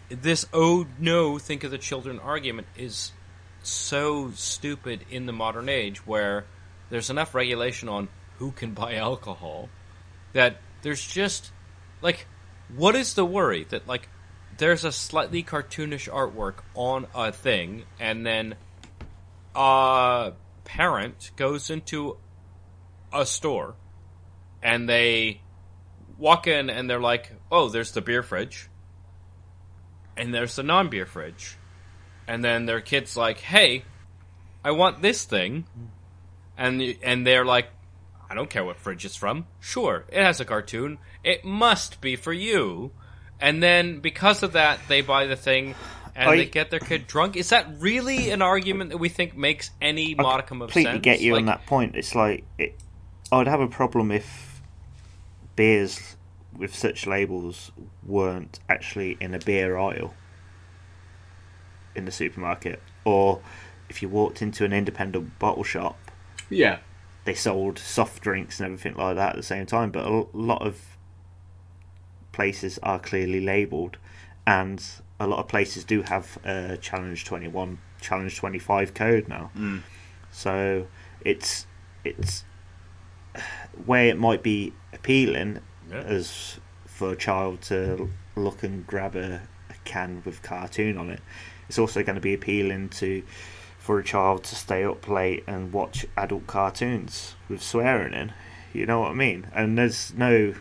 this 0.09 0.45
oh 0.53 0.87
no, 0.99 1.37
think 1.37 1.63
of 1.63 1.71
the 1.71 1.77
children 1.77 2.19
argument 2.19 2.67
is 2.77 3.11
so 3.63 4.31
stupid 4.31 5.05
in 5.09 5.25
the 5.25 5.33
modern 5.33 5.69
age 5.69 6.05
where 6.07 6.45
there's 6.89 7.09
enough 7.09 7.35
regulation 7.35 7.87
on 7.87 8.09
who 8.39 8.51
can 8.51 8.73
buy 8.73 8.95
alcohol 8.95 9.69
that 10.33 10.57
there's 10.81 11.05
just 11.05 11.51
like 12.01 12.25
what 12.75 12.95
is 12.95 13.13
the 13.13 13.23
worry 13.23 13.65
that 13.69 13.87
like 13.87 14.09
there's 14.61 14.85
a 14.85 14.91
slightly 14.91 15.41
cartoonish 15.41 16.07
artwork 16.07 16.57
on 16.75 17.07
a 17.15 17.31
thing 17.31 17.83
and 17.99 18.23
then 18.23 18.53
a 19.55 20.33
parent 20.65 21.31
goes 21.35 21.71
into 21.71 22.15
a 23.11 23.25
store 23.25 23.73
and 24.61 24.87
they 24.87 25.41
walk 26.15 26.45
in 26.45 26.69
and 26.69 26.87
they're 26.87 26.99
like, 26.99 27.33
"Oh, 27.51 27.69
there's 27.69 27.91
the 27.93 28.01
beer 28.01 28.21
fridge." 28.21 28.69
And 30.15 30.31
there's 30.31 30.55
the 30.55 30.61
non-beer 30.61 31.07
fridge. 31.07 31.57
And 32.27 32.45
then 32.45 32.67
their 32.67 32.81
kid's 32.81 33.17
like, 33.17 33.39
"Hey, 33.39 33.83
I 34.63 34.69
want 34.69 35.01
this 35.01 35.25
thing." 35.25 35.65
And 36.55 36.79
and 37.01 37.25
they're 37.25 37.45
like, 37.45 37.69
"I 38.29 38.35
don't 38.35 38.51
care 38.51 38.63
what 38.63 38.77
fridge 38.77 39.05
it's 39.05 39.15
from. 39.15 39.47
Sure, 39.59 40.05
it 40.09 40.23
has 40.23 40.39
a 40.39 40.45
cartoon. 40.45 40.99
It 41.23 41.43
must 41.43 41.99
be 41.99 42.15
for 42.15 42.31
you." 42.31 42.91
And 43.41 43.61
then 43.61 43.99
because 43.99 44.43
of 44.43 44.53
that, 44.53 44.79
they 44.87 45.01
buy 45.01 45.25
the 45.25 45.35
thing 45.35 45.75
and 46.15 46.29
I- 46.29 46.35
they 46.37 46.45
get 46.45 46.69
their 46.69 46.79
kid 46.79 47.07
drunk. 47.07 47.35
Is 47.35 47.49
that 47.49 47.67
really 47.79 48.29
an 48.31 48.41
argument 48.41 48.91
that 48.91 48.97
we 48.97 49.09
think 49.09 49.35
makes 49.35 49.71
any 49.81 50.13
modicum 50.15 50.61
of 50.61 50.69
sense? 50.71 50.85
completely 50.85 50.91
sense? 50.97 51.03
get 51.03 51.21
you 51.21 51.35
on 51.37 51.45
that 51.45 51.65
point. 51.65 51.95
It's 51.95 52.13
like 52.15 52.43
it, 52.57 52.75
I'd 53.31 53.47
have 53.47 53.61
a 53.61 53.67
problem 53.67 54.11
if 54.11 54.61
beers 55.55 56.15
with 56.55 56.75
such 56.75 57.07
labels 57.07 57.71
weren't 58.05 58.59
actually 58.69 59.17
in 59.19 59.33
a 59.33 59.39
beer 59.39 59.77
aisle 59.77 60.13
in 61.95 62.05
the 62.05 62.11
supermarket, 62.11 62.81
or 63.05 63.41
if 63.89 64.01
you 64.01 64.09
walked 64.09 64.41
into 64.41 64.63
an 64.65 64.71
independent 64.73 65.37
bottle 65.39 65.63
shop, 65.63 65.97
Yeah. 66.49 66.77
they 67.25 67.33
sold 67.33 67.79
soft 67.79 68.21
drinks 68.21 68.59
and 68.59 68.65
everything 68.67 68.95
like 68.95 69.15
that 69.15 69.31
at 69.31 69.35
the 69.35 69.43
same 69.43 69.65
time. 69.65 69.91
But 69.91 70.05
a 70.05 70.25
lot 70.33 70.61
of 70.61 70.90
places 72.31 72.79
are 72.83 72.99
clearly 72.99 73.41
labelled, 73.41 73.97
and 74.47 74.83
a 75.19 75.27
lot 75.27 75.39
of 75.39 75.47
places 75.47 75.83
do 75.83 76.01
have 76.03 76.37
a 76.43 76.77
Challenge 76.77 77.23
Twenty 77.25 77.47
One, 77.47 77.79
Challenge 77.99 78.35
Twenty 78.35 78.59
Five 78.59 78.93
code 78.93 79.27
now. 79.27 79.51
Mm. 79.57 79.81
So 80.31 80.87
it's 81.25 81.67
it's 82.03 82.43
where 83.85 84.05
it 84.07 84.17
might 84.17 84.43
be 84.43 84.73
appealing 84.93 85.59
Yeah. 85.89 85.99
as 86.01 86.59
for 86.85 87.11
a 87.11 87.15
child 87.15 87.61
to 87.63 88.09
look 88.35 88.63
and 88.63 88.85
grab 88.85 89.15
a, 89.15 89.41
a 89.69 89.73
can 89.85 90.21
with 90.25 90.41
cartoon 90.41 90.97
on 90.97 91.09
it. 91.09 91.21
It's 91.69 91.79
also 91.79 92.03
going 92.03 92.15
to 92.15 92.21
be 92.21 92.33
appealing 92.33 92.89
to 92.89 93.23
for 93.77 93.97
a 93.97 94.03
child 94.03 94.43
to 94.43 94.55
stay 94.55 94.83
up 94.83 95.07
late 95.07 95.43
and 95.47 95.73
watch 95.73 96.05
adult 96.17 96.45
cartoons 96.47 97.35
with 97.49 97.61
swearing 97.63 98.13
in. 98.13 98.31
You 98.73 98.85
know 98.85 98.99
what 99.01 99.11
I 99.11 99.13
mean? 99.15 99.47
And 99.53 99.77
there's 99.77 100.13
no 100.13 100.53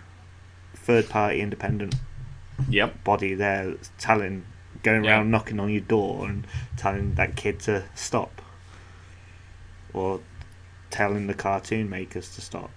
third 0.90 1.08
party 1.08 1.40
independent 1.40 1.94
Yep. 2.68 3.04
body 3.04 3.34
there 3.34 3.74
telling 3.98 4.44
going 4.82 5.04
around 5.06 5.30
knocking 5.30 5.60
on 5.60 5.70
your 5.70 5.80
door 5.82 6.26
and 6.26 6.44
telling 6.76 7.14
that 7.14 7.36
kid 7.36 7.60
to 7.60 7.84
stop 7.94 8.42
or 9.94 10.20
telling 10.90 11.28
the 11.28 11.34
cartoon 11.34 11.88
makers 11.88 12.34
to 12.34 12.40
stop 12.40 12.70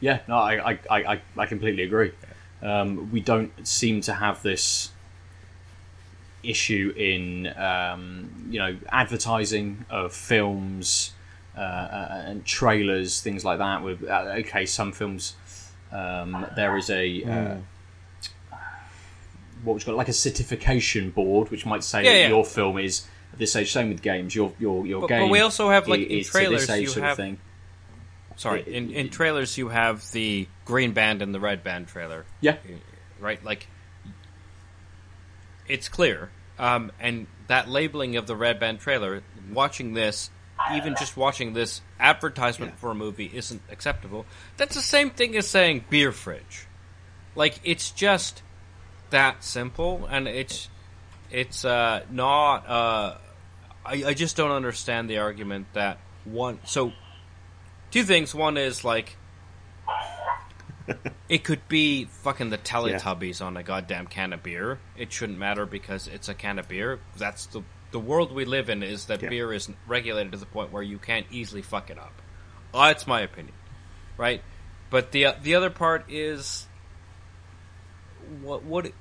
Yeah, 0.00 0.18
no, 0.28 0.36
I, 0.36 0.72
I, 0.72 0.78
I, 0.90 1.20
I- 1.38 1.46
completely 1.46 1.84
agree. 1.84 2.12
Um, 2.60 3.10
we 3.12 3.20
don't 3.20 3.52
seem 3.66 4.00
to 4.02 4.14
have 4.14 4.42
this 4.42 4.90
issue 6.42 6.92
in 6.96 7.46
um, 7.56 8.46
you 8.50 8.58
know 8.58 8.76
advertising 8.90 9.84
of 9.90 10.12
films 10.12 11.12
uh, 11.56 11.60
uh, 11.60 12.22
and 12.26 12.44
trailers, 12.44 13.20
things 13.22 13.44
like 13.44 13.58
that. 13.58 13.82
With 13.82 14.04
uh, 14.04 14.34
okay, 14.40 14.66
some 14.66 14.92
films 14.92 15.34
um, 15.92 16.46
there 16.56 16.76
is 16.76 16.90
a 16.90 17.22
uh, 17.24 17.56
what 19.64 19.72
would 19.74 19.82
you 19.82 19.86
call 19.86 19.94
it, 19.94 19.98
like 19.98 20.08
a 20.08 20.12
certification 20.12 21.10
board, 21.10 21.50
which 21.50 21.66
might 21.66 21.82
say 21.84 22.04
Yeah, 22.04 22.12
that 22.12 22.18
yeah. 22.20 22.28
your 22.28 22.44
film 22.44 22.78
is 22.78 23.06
at 23.32 23.38
this 23.38 23.56
age. 23.56 23.72
Same 23.72 23.88
with 23.88 24.02
games. 24.02 24.34
Your 24.34 24.52
your 24.58 24.86
your 24.86 25.00
But- 25.02 25.08
game. 25.08 25.20
but 25.22 25.30
we 25.30 25.40
also 25.40 25.70
have, 25.70 25.88
like, 25.88 26.00
i- 26.00 26.04
in 26.04 26.10
is 26.18 26.26
this 26.26 26.30
trailers, 26.32 26.70
age 26.70 26.82
you 26.82 26.86
sort 26.88 26.98
of 26.98 27.04
have- 27.04 27.16
thing. 27.16 27.38
Sorry, 28.38 28.62
in, 28.66 28.90
in 28.90 29.08
trailers 29.08 29.56
you 29.56 29.68
have 29.70 30.12
the 30.12 30.46
green 30.66 30.92
band 30.92 31.22
and 31.22 31.34
the 31.34 31.40
red 31.40 31.64
band 31.64 31.88
trailer, 31.88 32.26
Yeah. 32.42 32.56
right? 33.18 33.42
Like, 33.42 33.66
it's 35.66 35.88
clear. 35.88 36.30
Um, 36.58 36.92
and 37.00 37.26
that 37.48 37.68
labeling 37.68 38.14
of 38.16 38.26
the 38.26 38.36
red 38.36 38.58
band 38.60 38.80
trailer, 38.80 39.22
watching 39.50 39.94
this, 39.94 40.30
even 40.74 40.94
just 40.96 41.16
watching 41.16 41.52
this 41.52 41.80
advertisement 42.00 42.78
for 42.78 42.90
a 42.90 42.94
movie 42.94 43.30
isn't 43.32 43.62
acceptable. 43.70 44.26
That's 44.56 44.74
the 44.74 44.82
same 44.82 45.10
thing 45.10 45.36
as 45.36 45.46
saying 45.46 45.84
beer 45.90 46.12
fridge. 46.12 46.66
Like, 47.34 47.60
it's 47.64 47.90
just 47.90 48.42
that 49.10 49.44
simple, 49.44 50.06
and 50.10 50.26
it's 50.26 50.68
it's 51.30 51.64
uh, 51.64 52.02
not. 52.10 52.68
Uh, 52.68 53.18
I, 53.84 54.04
I 54.06 54.14
just 54.14 54.36
don't 54.36 54.50
understand 54.50 55.08
the 55.10 55.18
argument 55.18 55.66
that 55.74 55.98
one. 56.24 56.58
So, 56.64 56.92
two 57.90 58.04
things. 58.04 58.34
One 58.34 58.56
is 58.56 58.84
like. 58.84 59.16
It 61.28 61.42
could 61.42 61.66
be 61.66 62.04
fucking 62.04 62.50
the 62.50 62.58
Teletubbies 62.58 63.44
on 63.44 63.56
a 63.56 63.64
goddamn 63.64 64.06
can 64.06 64.32
of 64.32 64.44
beer. 64.44 64.78
It 64.96 65.12
shouldn't 65.12 65.36
matter 65.36 65.66
because 65.66 66.06
it's 66.06 66.28
a 66.28 66.34
can 66.34 66.60
of 66.60 66.68
beer. 66.68 67.00
That's 67.16 67.46
the 67.46 67.64
the 67.96 68.00
world 68.00 68.30
we 68.30 68.44
live 68.44 68.68
in 68.68 68.82
is 68.82 69.06
that 69.06 69.22
Yeah. 69.22 69.30
beer 69.30 69.54
is 69.54 69.70
regulated 69.86 70.32
to 70.32 70.36
the 70.36 70.44
point 70.44 70.70
where 70.70 70.82
you 70.82 70.98
can't 70.98 71.26
easily 71.30 71.62
fuck 71.62 71.88
it 71.88 71.98
up. 71.98 72.12
Uh, 72.74 72.88
that's 72.88 73.06
my 73.06 73.22
opinion, 73.22 73.54
right? 74.18 74.42
But 74.90 75.12
the 75.12 75.28
the 75.40 75.54
other 75.54 75.70
part 75.70 76.04
is 76.10 76.66
what 78.42 78.62
what. 78.64 78.92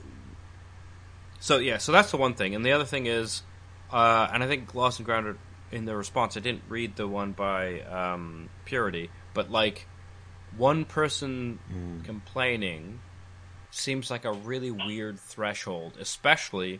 So 1.42 1.58
yeah, 1.58 1.78
so 1.78 1.92
that's 1.92 2.10
the 2.12 2.16
one 2.16 2.36
thing, 2.36 2.56
and 2.56 2.66
the 2.66 2.72
other 2.72 2.86
thing 2.86 3.06
is, 3.06 3.44
uh, 3.92 4.30
and 4.32 4.42
I 4.42 4.48
think 4.48 4.74
Lost 4.74 5.00
and 5.00 5.06
Grounded 5.06 5.36
in 5.74 5.84
the 5.84 5.98
response, 5.98 6.38
I 6.38 6.40
didn't 6.40 6.64
read 6.70 6.96
the 6.96 7.06
one 7.06 7.34
by 7.34 7.82
um, 7.82 8.48
Purity, 8.64 9.10
but 9.34 9.52
like 9.52 9.88
one 10.56 10.86
person 10.86 11.60
complaining 12.06 13.02
seems 13.72 14.10
like 14.10 14.24
a 14.24 14.32
really 14.32 14.72
weird 14.72 15.20
threshold, 15.20 15.98
especially 16.00 16.80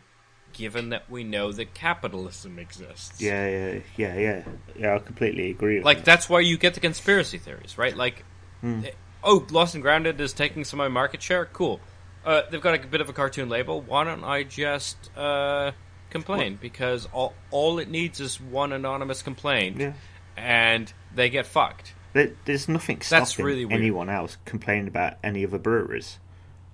given 0.56 0.90
that 0.90 1.10
we 1.10 1.24
know 1.24 1.52
that 1.52 1.74
capitalism 1.74 2.58
exists. 2.58 3.22
yeah 3.22 3.48
yeah 3.48 3.80
yeah 3.98 4.16
yeah 4.18 4.44
yeah 4.80 4.96
i 4.96 5.00
completely 5.00 5.52
agree 5.52 5.76
with 5.76 5.86
Like 5.86 5.98
that. 6.00 6.06
that's 6.06 6.30
why 6.30 6.40
you 6.40 6.58
get 6.58 6.74
the 6.74 6.80
conspiracy 6.80 7.38
theories, 7.38 7.78
right? 7.78 7.96
Like, 7.96 8.24
eh, 8.64 8.92
oh, 9.24 9.46
Lost 9.52 9.76
and 9.76 9.82
Grounded 9.84 10.20
is 10.22 10.34
taking 10.34 10.64
some 10.64 10.80
of 10.80 10.86
my 10.86 10.94
market 10.94 11.22
share. 11.22 11.46
Cool. 11.46 11.80
Uh, 12.26 12.42
they've 12.50 12.62
got 12.62 12.74
a 12.84 12.88
bit 12.88 13.02
of 13.02 13.10
a 13.10 13.14
cartoon 13.14 13.50
label. 13.50 13.82
Why 13.82 14.04
don't 14.04 14.24
I 14.24 14.44
just 14.44 14.98
uh, 15.16 15.72
complain? 16.10 16.58
Because 16.60 17.08
all 17.14 17.34
all 17.52 17.78
it 17.80 17.90
needs 17.90 18.20
is 18.20 18.40
one 18.42 18.72
anonymous 18.74 19.22
complaint, 19.22 19.78
Yeah. 19.78 19.94
and 20.38 20.92
they 21.14 21.30
get 21.30 21.46
fucked. 21.46 21.94
There, 22.14 22.32
there's 22.46 22.68
nothing 22.70 23.02
That's 23.08 23.38
really 23.38 23.66
weird. 23.66 23.80
anyone 23.80 24.10
else 24.10 24.38
complaining 24.46 24.88
about 24.88 25.16
any 25.24 25.46
other 25.46 25.60
breweries 25.60 26.18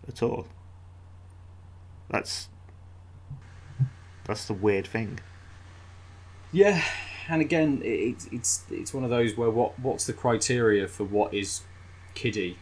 at 0.07 0.21
all. 0.23 0.45
That's 2.09 2.47
that's 4.25 4.45
the 4.45 4.53
weird 4.53 4.87
thing. 4.87 5.19
Yeah, 6.51 6.81
and 7.29 7.41
again, 7.41 7.81
it, 7.83 7.87
it's 7.87 8.25
it's 8.31 8.63
it's 8.71 8.93
one 8.93 9.03
of 9.03 9.09
those 9.09 9.37
where 9.37 9.49
what 9.49 9.79
what's 9.79 10.05
the 10.05 10.13
criteria 10.13 10.87
for 10.87 11.03
what 11.05 11.33
is 11.33 11.61
kiddie? 12.13 12.57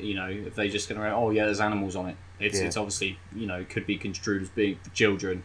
You 0.00 0.14
know, 0.14 0.26
if 0.28 0.54
they 0.56 0.68
just 0.68 0.88
going 0.88 1.00
to 1.00 1.10
oh 1.12 1.30
yeah, 1.30 1.44
there's 1.44 1.60
animals 1.60 1.94
on 1.96 2.08
it. 2.08 2.16
It's 2.40 2.58
Yeah. 2.58 2.66
it's 2.66 2.76
obviously 2.76 3.18
you 3.34 3.46
know 3.46 3.64
could 3.68 3.86
be 3.86 3.96
construed 3.96 4.42
as 4.42 4.48
being 4.50 4.78
for 4.82 4.90
children. 4.90 5.44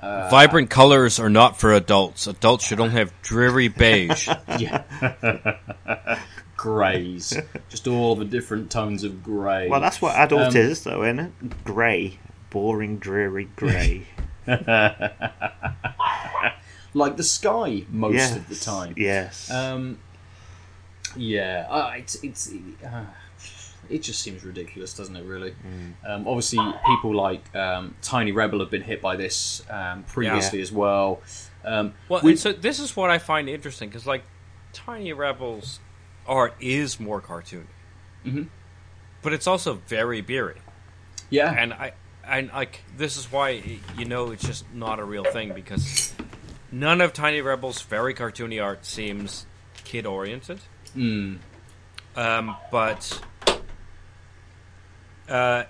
Uh, 0.00 0.28
Vibrant 0.28 0.68
colors 0.68 1.18
are 1.18 1.30
not 1.30 1.58
for 1.58 1.72
adults. 1.72 2.26
Adults 2.26 2.66
should 2.66 2.80
only 2.80 2.94
have 2.96 3.12
dreary 3.22 3.68
beige. 3.68 4.28
yeah, 4.58 4.82
greys, 6.56 7.32
just 7.70 7.86
all 7.86 8.14
the 8.16 8.24
different 8.24 8.70
tones 8.70 9.04
of 9.04 9.22
grey. 9.22 9.68
Well, 9.70 9.80
that's 9.80 10.02
what 10.02 10.14
adult 10.16 10.54
Um, 10.54 10.56
is, 10.56 10.82
though, 10.84 11.02
isn't 11.04 11.18
it? 11.20 11.64
Grey, 11.64 12.18
boring, 12.50 12.98
dreary 12.98 13.48
grey. 13.56 14.06
like 16.94 17.16
the 17.16 17.24
sky 17.24 17.84
most 17.90 18.14
yes. 18.14 18.36
of 18.36 18.48
the 18.48 18.54
time. 18.56 18.94
Yes. 18.96 19.50
Um, 19.50 19.98
yeah, 21.16 21.66
uh, 21.68 21.92
it's 21.96 22.16
it's 22.22 22.52
uh, 22.84 23.04
it 23.88 24.02
just 24.02 24.20
seems 24.22 24.44
ridiculous, 24.44 24.94
doesn't 24.94 25.16
it? 25.16 25.24
Really. 25.24 25.54
Um, 26.06 26.26
obviously, 26.26 26.58
people 26.86 27.14
like 27.14 27.54
um, 27.54 27.94
Tiny 28.02 28.32
Rebel 28.32 28.60
have 28.60 28.70
been 28.70 28.82
hit 28.82 29.00
by 29.00 29.16
this 29.16 29.62
um, 29.70 30.02
previously 30.04 30.60
as 30.60 30.72
well. 30.72 31.20
Um, 31.64 31.94
Well, 32.08 32.20
we- 32.22 32.32
and 32.32 32.40
so 32.40 32.52
this 32.52 32.78
is 32.78 32.96
what 32.96 33.10
I 33.10 33.18
find 33.18 33.48
interesting 33.48 33.88
because, 33.88 34.06
like, 34.06 34.22
Tiny 34.72 35.12
Rebels 35.12 35.80
art 36.26 36.54
is 36.60 37.00
more 37.00 37.20
cartoony, 37.20 37.66
Mhm. 38.24 38.48
but 39.22 39.32
it's 39.32 39.46
also 39.46 39.74
very 39.86 40.20
beery, 40.20 40.60
yeah, 41.30 41.54
and 41.56 41.72
I 41.72 41.92
and 42.28 42.50
like 42.52 42.82
this 42.96 43.16
is 43.16 43.30
why 43.30 43.62
you 43.96 44.04
know 44.04 44.30
it's 44.30 44.44
just 44.44 44.64
not 44.74 44.98
a 44.98 45.04
real 45.04 45.24
thing 45.24 45.52
because 45.54 46.14
none 46.72 47.00
of 47.00 47.12
Tiny 47.12 47.40
Rebels' 47.40 47.82
very 47.82 48.14
cartoony 48.14 48.62
art 48.62 48.84
seems 48.84 49.46
kid 49.84 50.06
oriented. 50.06 50.58
Mm. 50.96 51.38
Um, 52.16 52.56
but 52.70 53.20
uh, 55.28 55.64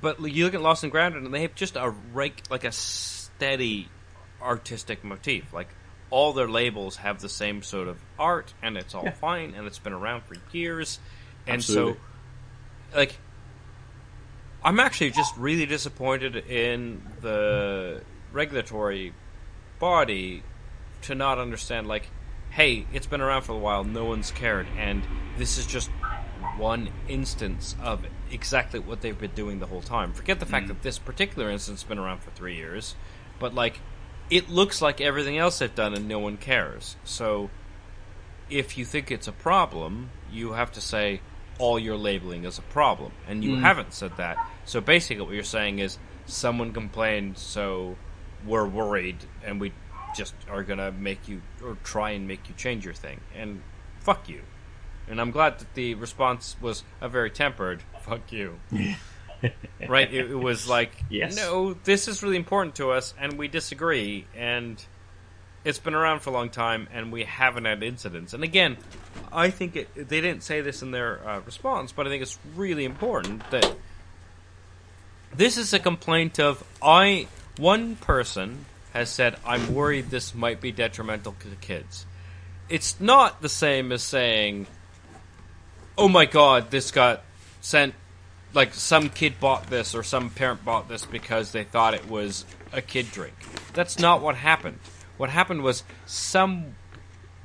but 0.00 0.20
you 0.20 0.44
look 0.44 0.54
at 0.54 0.60
Lost 0.62 0.82
and 0.82 0.90
Grounded, 0.92 1.22
and 1.22 1.32
they 1.32 1.42
have 1.42 1.54
just 1.54 1.76
a 1.76 1.90
reg- 2.12 2.42
like 2.50 2.64
a 2.64 2.72
steady 2.72 3.88
artistic 4.42 5.04
motif. 5.04 5.52
Like 5.52 5.68
all 6.10 6.32
their 6.32 6.48
labels 6.48 6.96
have 6.96 7.20
the 7.20 7.28
same 7.28 7.62
sort 7.62 7.88
of 7.88 7.98
art, 8.18 8.52
and 8.62 8.76
it's 8.76 8.94
all 8.94 9.04
Yeah. 9.04 9.12
fine, 9.12 9.54
and 9.54 9.66
it's 9.66 9.78
been 9.78 9.92
around 9.92 10.24
for 10.24 10.36
years. 10.52 10.98
And 11.46 11.56
Absolutely. 11.56 11.94
so, 12.92 12.96
like, 12.98 13.16
I'm 14.62 14.78
actually 14.78 15.10
just 15.10 15.36
really 15.36 15.66
disappointed 15.66 16.36
in 16.36 17.02
the 17.20 18.02
regulatory 18.32 19.14
body 19.78 20.42
to 21.02 21.14
not 21.14 21.38
understand 21.38 21.86
like 21.86 22.08
hey 22.50 22.86
it's 22.92 23.06
been 23.06 23.22
around 23.22 23.42
for 23.42 23.52
a 23.52 23.58
while 23.58 23.82
no 23.82 24.04
one's 24.04 24.30
cared 24.30 24.66
and 24.76 25.02
this 25.38 25.56
is 25.56 25.66
just 25.66 25.90
one 26.58 26.90
instance 27.08 27.74
of 27.82 28.04
exactly 28.30 28.78
what 28.78 29.00
they've 29.00 29.18
been 29.18 29.30
doing 29.30 29.60
the 29.60 29.66
whole 29.66 29.80
time. 29.80 30.12
Forget 30.12 30.40
the 30.40 30.46
fact 30.46 30.66
mm. 30.66 30.68
that 30.68 30.82
this 30.82 30.98
particular 30.98 31.50
instance 31.50 31.80
has 31.82 31.88
been 31.88 31.98
around 31.98 32.20
for 32.20 32.30
three 32.30 32.56
years 32.56 32.94
but 33.38 33.54
like 33.54 33.80
it 34.28 34.50
looks 34.50 34.82
like 34.82 35.00
everything 35.00 35.38
else 35.38 35.58
they've 35.58 35.74
done 35.74 35.94
and 35.94 36.06
no 36.06 36.18
one 36.18 36.36
cares. 36.36 36.96
So 37.02 37.48
if 38.50 38.76
you 38.76 38.84
think 38.84 39.10
it's 39.10 39.26
a 39.26 39.32
problem 39.32 40.10
you 40.30 40.52
have 40.52 40.70
to 40.72 40.80
say 40.80 41.22
all 41.60 41.78
your 41.78 41.96
labeling 41.96 42.44
is 42.44 42.58
a 42.58 42.62
problem 42.62 43.12
and 43.28 43.44
you 43.44 43.56
mm. 43.56 43.60
haven't 43.60 43.92
said 43.92 44.16
that. 44.16 44.36
So 44.64 44.80
basically 44.80 45.22
what 45.24 45.34
you're 45.34 45.44
saying 45.44 45.78
is 45.78 45.98
someone 46.26 46.72
complained 46.72 47.38
so 47.38 47.96
we're 48.46 48.66
worried 48.66 49.18
and 49.44 49.60
we 49.60 49.72
just 50.16 50.34
are 50.50 50.62
gonna 50.62 50.90
make 50.90 51.28
you 51.28 51.42
or 51.62 51.76
try 51.84 52.10
and 52.10 52.26
make 52.26 52.48
you 52.48 52.54
change 52.56 52.84
your 52.84 52.94
thing 52.94 53.20
and 53.36 53.62
fuck 54.00 54.28
you. 54.28 54.40
And 55.08 55.20
i'm 55.20 55.30
glad 55.30 55.58
that 55.58 55.74
the 55.74 55.94
response 55.94 56.56
was 56.60 56.84
a 57.00 57.08
very 57.08 57.30
tempered 57.30 57.82
fuck 58.02 58.32
you. 58.32 58.58
Right? 59.88 60.12
It, 60.12 60.30
it 60.30 60.34
was 60.34 60.68
like 60.68 60.92
Yes. 61.08 61.34
no 61.34 61.72
this 61.84 62.08
is 62.08 62.22
really 62.22 62.36
important 62.36 62.74
to 62.74 62.90
us 62.90 63.14
and 63.18 63.38
we 63.38 63.48
disagree 63.48 64.26
and 64.36 64.84
it's 65.64 65.78
been 65.78 65.94
around 65.94 66.20
for 66.20 66.30
a 66.30 66.32
long 66.32 66.48
time 66.48 66.88
and 66.92 67.12
we 67.12 67.24
haven't 67.24 67.64
had 67.64 67.82
incidents 67.82 68.32
and 68.32 68.42
again 68.42 68.76
i 69.32 69.50
think 69.50 69.76
it, 69.76 69.94
they 69.94 70.20
didn't 70.20 70.42
say 70.42 70.60
this 70.60 70.82
in 70.82 70.90
their 70.90 71.26
uh, 71.28 71.40
response 71.40 71.92
but 71.92 72.06
i 72.06 72.10
think 72.10 72.22
it's 72.22 72.38
really 72.54 72.84
important 72.84 73.48
that 73.50 73.74
this 75.34 75.56
is 75.56 75.72
a 75.72 75.78
complaint 75.78 76.38
of 76.40 76.64
I 76.82 77.28
one 77.56 77.96
person 77.96 78.64
has 78.92 79.10
said 79.10 79.36
I'm 79.44 79.74
worried 79.74 80.10
this 80.10 80.34
might 80.34 80.60
be 80.60 80.72
detrimental 80.72 81.34
to 81.40 81.56
kids. 81.60 82.04
It's 82.68 83.00
not 83.00 83.40
the 83.40 83.48
same 83.48 83.92
as 83.92 84.02
saying 84.02 84.66
oh 85.96 86.08
my 86.08 86.24
god 86.24 86.70
this 86.70 86.90
got 86.90 87.22
sent 87.60 87.94
like 88.52 88.74
some 88.74 89.08
kid 89.08 89.38
bought 89.38 89.70
this 89.70 89.94
or 89.94 90.02
some 90.02 90.30
parent 90.30 90.64
bought 90.64 90.88
this 90.88 91.04
because 91.04 91.52
they 91.52 91.62
thought 91.62 91.94
it 91.94 92.08
was 92.08 92.44
a 92.72 92.82
kid 92.82 93.10
drink. 93.12 93.34
That's 93.72 93.98
not 93.98 94.22
what 94.22 94.34
happened. 94.34 94.78
What 95.20 95.28
happened 95.28 95.60
was 95.60 95.84
some 96.06 96.76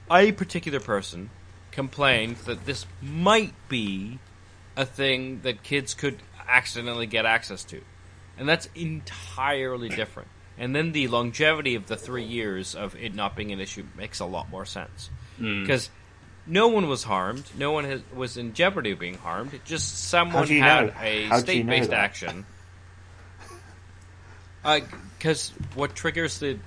a 0.09 0.32
particular 0.32 0.80
person 0.80 1.30
complained 1.71 2.38
that 2.45 2.65
this 2.65 2.86
might 3.01 3.53
be 3.67 4.19
a 4.78 4.86
thing 4.86 5.41
that 5.41 5.61
kids 5.61 5.93
could 5.93 6.19
accidentally 6.47 7.05
get 7.05 7.26
access 7.26 7.65
to. 7.65 7.82
And 8.38 8.47
that's 8.47 8.69
entirely 8.76 9.89
different. 9.89 10.30
And 10.57 10.73
then 10.73 10.93
the 10.93 11.09
longevity 11.09 11.76
of 11.76 11.88
the 11.88 11.97
three 11.97 12.23
years 12.23 12.76
of 12.76 12.95
it 12.95 13.13
not 13.13 13.36
being 13.36 13.51
an 13.51 13.59
issue 13.59 13.84
makes 13.97 14.21
a 14.21 14.26
lot 14.26 14.49
more 14.49 14.65
sense. 14.65 15.09
Hmm. 15.36 15.63
Because 15.63 15.89
no 16.47 16.69
one 16.69 16.88
was 16.88 17.03
harmed, 17.03 17.43
no 17.57 17.73
one 17.73 17.84
has, 17.84 18.01
was 18.15 18.38
in 18.38 18.53
jeopardy 18.53 18.91
of 18.91 18.99
being 18.99 19.17
harmed, 19.17 19.59
just 19.65 20.07
someone 20.07 20.47
had 20.47 20.86
know? 20.86 20.93
a 21.01 21.26
How 21.26 21.41
do 21.41 21.51
you 21.53 21.65
know 21.65 21.73
state 21.73 21.82
based 21.82 21.91
action. 21.91 22.45
Uh, 24.63 24.80
because 25.17 25.49
what 25.76 25.93
triggers 25.93 26.39
the, 26.39 26.57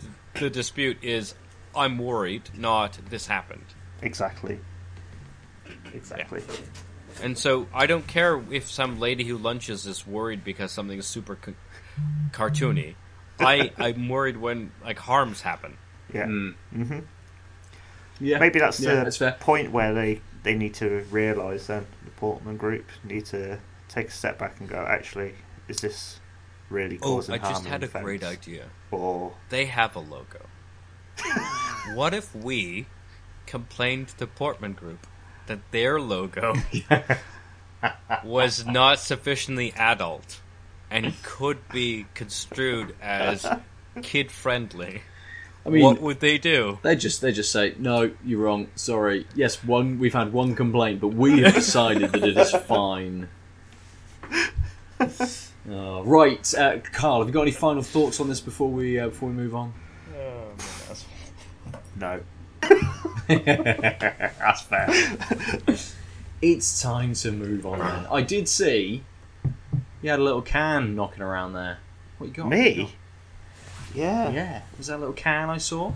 the 0.40 0.50
dispute 0.50 0.98
is 1.02 1.34
I'm 1.74 1.98
worried, 1.98 2.42
not 2.56 2.98
this 3.10 3.26
happened. 3.26 3.64
exactly. 4.02 4.58
Exactly. 5.94 6.42
And 7.22 7.36
so 7.36 7.66
I 7.74 7.86
don't 7.86 8.06
care 8.06 8.40
if 8.50 8.70
some 8.70 9.00
lady 9.00 9.24
who 9.24 9.38
lunches 9.38 9.86
is 9.86 10.06
worried 10.06 10.44
because 10.44 10.70
something 10.70 10.98
is 10.98 11.06
super 11.06 11.38
c- 11.44 11.54
cartoony. 12.30 12.94
I 13.40 13.72
I'm 13.78 14.08
worried 14.08 14.36
when 14.36 14.72
like 14.84 14.98
harms 14.98 15.40
happen. 15.42 15.76
Yeah. 16.12 16.26
Mm. 16.26 17.04
yeah, 18.20 18.38
Maybe 18.38 18.58
that's 18.58 18.80
yeah, 18.80 19.04
the 19.04 19.10
that's 19.10 19.42
point 19.44 19.72
where 19.72 19.92
they, 19.94 20.20
they 20.42 20.54
need 20.54 20.74
to 20.74 21.04
realise 21.10 21.66
then 21.66 21.86
the 22.04 22.10
Portman 22.12 22.56
group 22.56 22.86
need 23.04 23.26
to 23.26 23.58
take 23.88 24.08
a 24.08 24.12
step 24.12 24.38
back 24.38 24.58
and 24.60 24.68
go, 24.68 24.78
actually, 24.88 25.34
is 25.68 25.78
this 25.78 26.20
really 26.70 26.98
Oh, 27.02 27.16
causing 27.16 27.34
I 27.34 27.38
harm 27.38 27.54
just 27.54 27.66
had 27.66 27.82
a 27.82 27.90
and 27.92 28.04
great 28.04 28.24
idea. 28.24 28.66
Or 28.90 29.34
They 29.48 29.66
have 29.66 29.96
a 29.96 30.00
logo. 30.00 30.46
what 31.94 32.14
if 32.14 32.34
we 32.34 32.86
complained 33.46 34.08
to 34.18 34.26
Portman 34.26 34.74
Group 34.74 35.06
that 35.46 35.58
their 35.70 36.00
logo 36.00 36.54
was 38.24 38.66
not 38.66 38.98
sufficiently 38.98 39.72
adult 39.74 40.40
and 40.90 41.14
could 41.22 41.68
be 41.70 42.06
construed 42.14 42.94
as 43.00 43.46
kid 44.02 44.30
friendly? 44.30 45.02
I 45.66 45.70
mean, 45.70 45.82
what 45.82 46.00
would 46.00 46.20
they 46.20 46.38
do? 46.38 46.78
they 46.82 46.96
just 46.96 47.20
they 47.20 47.32
just 47.32 47.52
say 47.52 47.74
no, 47.78 48.12
you're 48.24 48.40
wrong. 48.40 48.68
Sorry. 48.74 49.26
Yes, 49.34 49.62
one 49.62 49.98
we've 49.98 50.14
had 50.14 50.32
one 50.32 50.54
complaint, 50.54 51.00
but 51.00 51.08
we 51.08 51.40
have 51.40 51.54
decided 51.54 52.12
that 52.12 52.24
it 52.24 52.38
is 52.38 52.50
fine. 52.66 53.28
Uh, 55.70 56.02
right, 56.02 56.54
uh, 56.54 56.78
Carl, 56.92 57.18
have 57.18 57.28
you 57.28 57.34
got 57.34 57.42
any 57.42 57.50
final 57.50 57.82
thoughts 57.82 58.20
on 58.20 58.28
this 58.28 58.40
before 58.40 58.70
we 58.70 58.98
uh, 58.98 59.08
before 59.08 59.28
we 59.28 59.34
move 59.34 59.54
on? 59.54 59.74
no. 61.96 62.20
That's 63.28 64.62
fair. 64.62 64.88
it's 66.40 66.80
time 66.80 67.12
to 67.14 67.32
move 67.32 67.66
on 67.66 67.80
then. 67.80 68.06
I 68.10 68.22
did 68.22 68.48
see 68.48 69.02
you 70.00 70.10
had 70.10 70.20
a 70.20 70.22
little 70.22 70.42
can 70.42 70.94
knocking 70.94 71.22
around 71.22 71.52
there. 71.52 71.78
What 72.16 72.28
you 72.28 72.32
got? 72.32 72.48
Me? 72.48 72.94
Yeah. 73.94 74.30
Yeah. 74.30 74.62
Was 74.78 74.86
that 74.86 74.96
a 74.96 74.98
little 74.98 75.14
can 75.14 75.50
I 75.50 75.58
saw? 75.58 75.92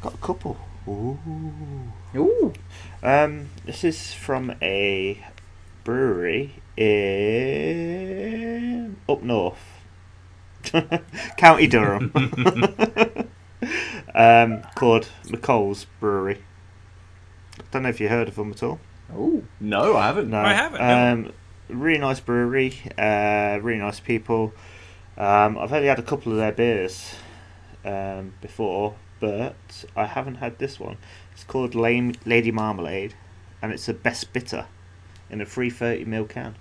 Got 0.00 0.14
a 0.14 0.18
couple. 0.18 0.56
Ooh. 0.88 1.18
Ooh. 2.14 2.52
Um, 3.02 3.50
this 3.64 3.84
is 3.84 4.14
from 4.14 4.54
a 4.62 5.24
brewery 5.82 6.62
in 6.76 7.84
up 9.08 9.22
north, 9.22 9.58
County 11.36 11.66
Durham, 11.66 12.12
um, 14.14 14.62
called 14.74 15.08
McColl's 15.24 15.86
Brewery. 16.00 16.42
don't 17.70 17.82
know 17.82 17.88
if 17.88 18.00
you 18.00 18.08
heard 18.08 18.28
of 18.28 18.36
them 18.36 18.50
at 18.52 18.62
all. 18.62 18.80
Oh 19.14 19.42
no, 19.60 19.96
I 19.96 20.06
haven't. 20.06 20.30
No, 20.30 20.38
I 20.38 20.54
haven't, 20.54 20.80
no. 20.80 21.12
Um, 21.12 21.32
really 21.68 21.98
nice 21.98 22.20
brewery, 22.20 22.80
uh, 22.98 23.58
really 23.62 23.80
nice 23.80 24.00
people. 24.00 24.52
Um, 25.16 25.58
I've 25.58 25.72
only 25.72 25.88
had 25.88 25.98
a 25.98 26.02
couple 26.02 26.32
of 26.32 26.38
their 26.38 26.52
beers 26.52 27.14
um, 27.84 28.34
before, 28.40 28.96
but 29.20 29.84
I 29.94 30.06
haven't 30.06 30.36
had 30.36 30.58
this 30.58 30.80
one. 30.80 30.96
It's 31.32 31.44
called 31.44 31.74
Lame 31.74 32.14
Lady 32.24 32.50
Marmalade, 32.50 33.14
and 33.62 33.72
it's 33.72 33.88
a 33.88 33.94
best 33.94 34.32
bitter 34.32 34.66
in 35.30 35.40
a 35.40 35.46
330 35.46 36.04
ml 36.04 36.28
can. 36.28 36.56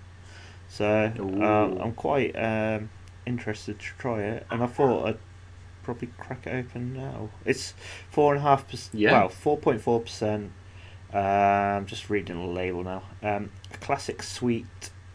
So 0.74 1.13
um, 1.19 1.78
I'm 1.80 1.93
quite 1.93 2.32
um, 2.36 2.89
interested 3.28 3.78
to 3.78 3.86
try 3.99 4.21
it, 4.24 4.47
and 4.49 4.63
I 4.63 4.65
thought 4.65 5.07
I'd 5.07 5.19
probably 5.84 6.09
crack 6.17 6.47
it 6.47 6.65
open 6.65 6.95
now. 6.95 7.30
It's 7.45 7.76
four 8.09 8.34
and 8.34 8.39
a 8.39 8.41
half 8.41 8.67
percent. 8.67 8.95
Yeah. 8.95 9.11
Well, 9.11 9.30
four 9.30 9.55
point 9.55 9.82
four 9.82 9.99
percent. 9.99 10.51
I'm 11.13 11.86
just 11.86 12.09
reading 12.09 12.38
the 12.38 12.51
label 12.51 12.84
now. 12.84 13.03
Um, 13.21 13.51
a 13.71 13.78
classic 13.78 14.24
sweet, 14.24 14.65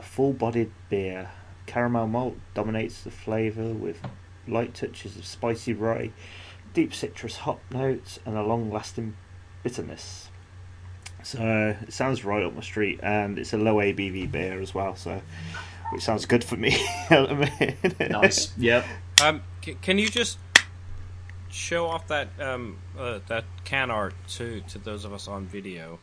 full-bodied 0.01 0.71
beer. 0.89 1.31
Caramel 1.67 2.07
malt 2.07 2.37
dominates 2.55 3.03
the 3.03 3.11
flavour 3.11 3.73
with 3.75 4.01
light 4.47 4.75
touches 4.75 5.17
of 5.17 5.27
spicy 5.27 5.73
rye, 5.73 6.13
deep 6.73 6.95
citrus 6.95 7.39
hop 7.39 7.61
notes, 7.73 8.21
and 8.25 8.37
a 8.37 8.45
long-lasting 8.45 9.17
bitterness. 9.65 10.28
So 11.29 11.77
it 11.83 11.93
sounds 11.93 12.25
right 12.25 12.43
up 12.43 12.55
my 12.55 12.63
street, 12.63 13.01
and 13.03 13.39
it's 13.39 13.53
a 13.53 13.59
low 13.59 13.75
ABV 13.75 14.33
beer 14.33 14.63
as 14.63 14.75
well. 14.75 14.97
So, 14.97 15.21
which 15.93 16.03
sounds 16.03 16.25
good 16.25 16.43
for 16.43 16.57
me. 16.57 16.75
at 17.11 17.29
the 17.29 17.35
minute. 17.35 18.11
Nice. 18.11 18.51
Yep. 18.57 18.87
Um, 19.23 19.43
c- 19.63 19.77
can 19.83 19.99
you 19.99 20.09
just 20.09 20.39
show 21.51 21.87
off 21.87 22.09
that 22.09 22.29
um 22.41 22.79
uh, 22.99 23.19
that 23.29 23.45
can 23.65 23.91
art 23.91 24.15
to 24.29 24.63
to 24.69 24.79
those 24.79 25.05
of 25.05 25.13
us 25.13 25.29
on 25.29 25.45
video? 25.45 25.99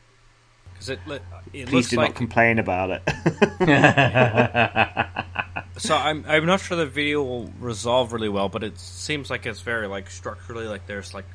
Because 0.73 0.89
it 0.89 0.99
li- 1.07 1.15
it 1.53 1.69
Please 1.69 1.73
looks 1.73 1.89
do 1.89 1.95
like 1.95 2.09
not 2.09 2.15
complain 2.15 2.59
about 2.59 2.91
it. 2.91 3.01
so. 5.77 5.97
I'm 5.97 6.23
I'm 6.27 6.45
not 6.45 6.59
sure 6.59 6.77
the 6.77 6.85
video 6.85 7.23
will 7.23 7.51
resolve 7.59 8.13
really 8.13 8.29
well, 8.29 8.47
but 8.47 8.63
it 8.63 8.77
seems 8.77 9.31
like 9.31 9.47
it's 9.47 9.61
very 9.61 9.87
like 9.87 10.11
structurally 10.11 10.67
like 10.67 10.85
there's 10.85 11.15
like 11.15 11.25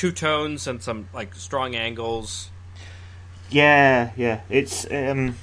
two 0.00 0.10
tones 0.10 0.66
and 0.66 0.82
some 0.82 1.06
like 1.12 1.34
strong 1.34 1.74
angles. 1.74 2.48
Yeah, 3.50 4.12
yeah. 4.16 4.40
It's 4.48 4.90
um, 4.90 5.36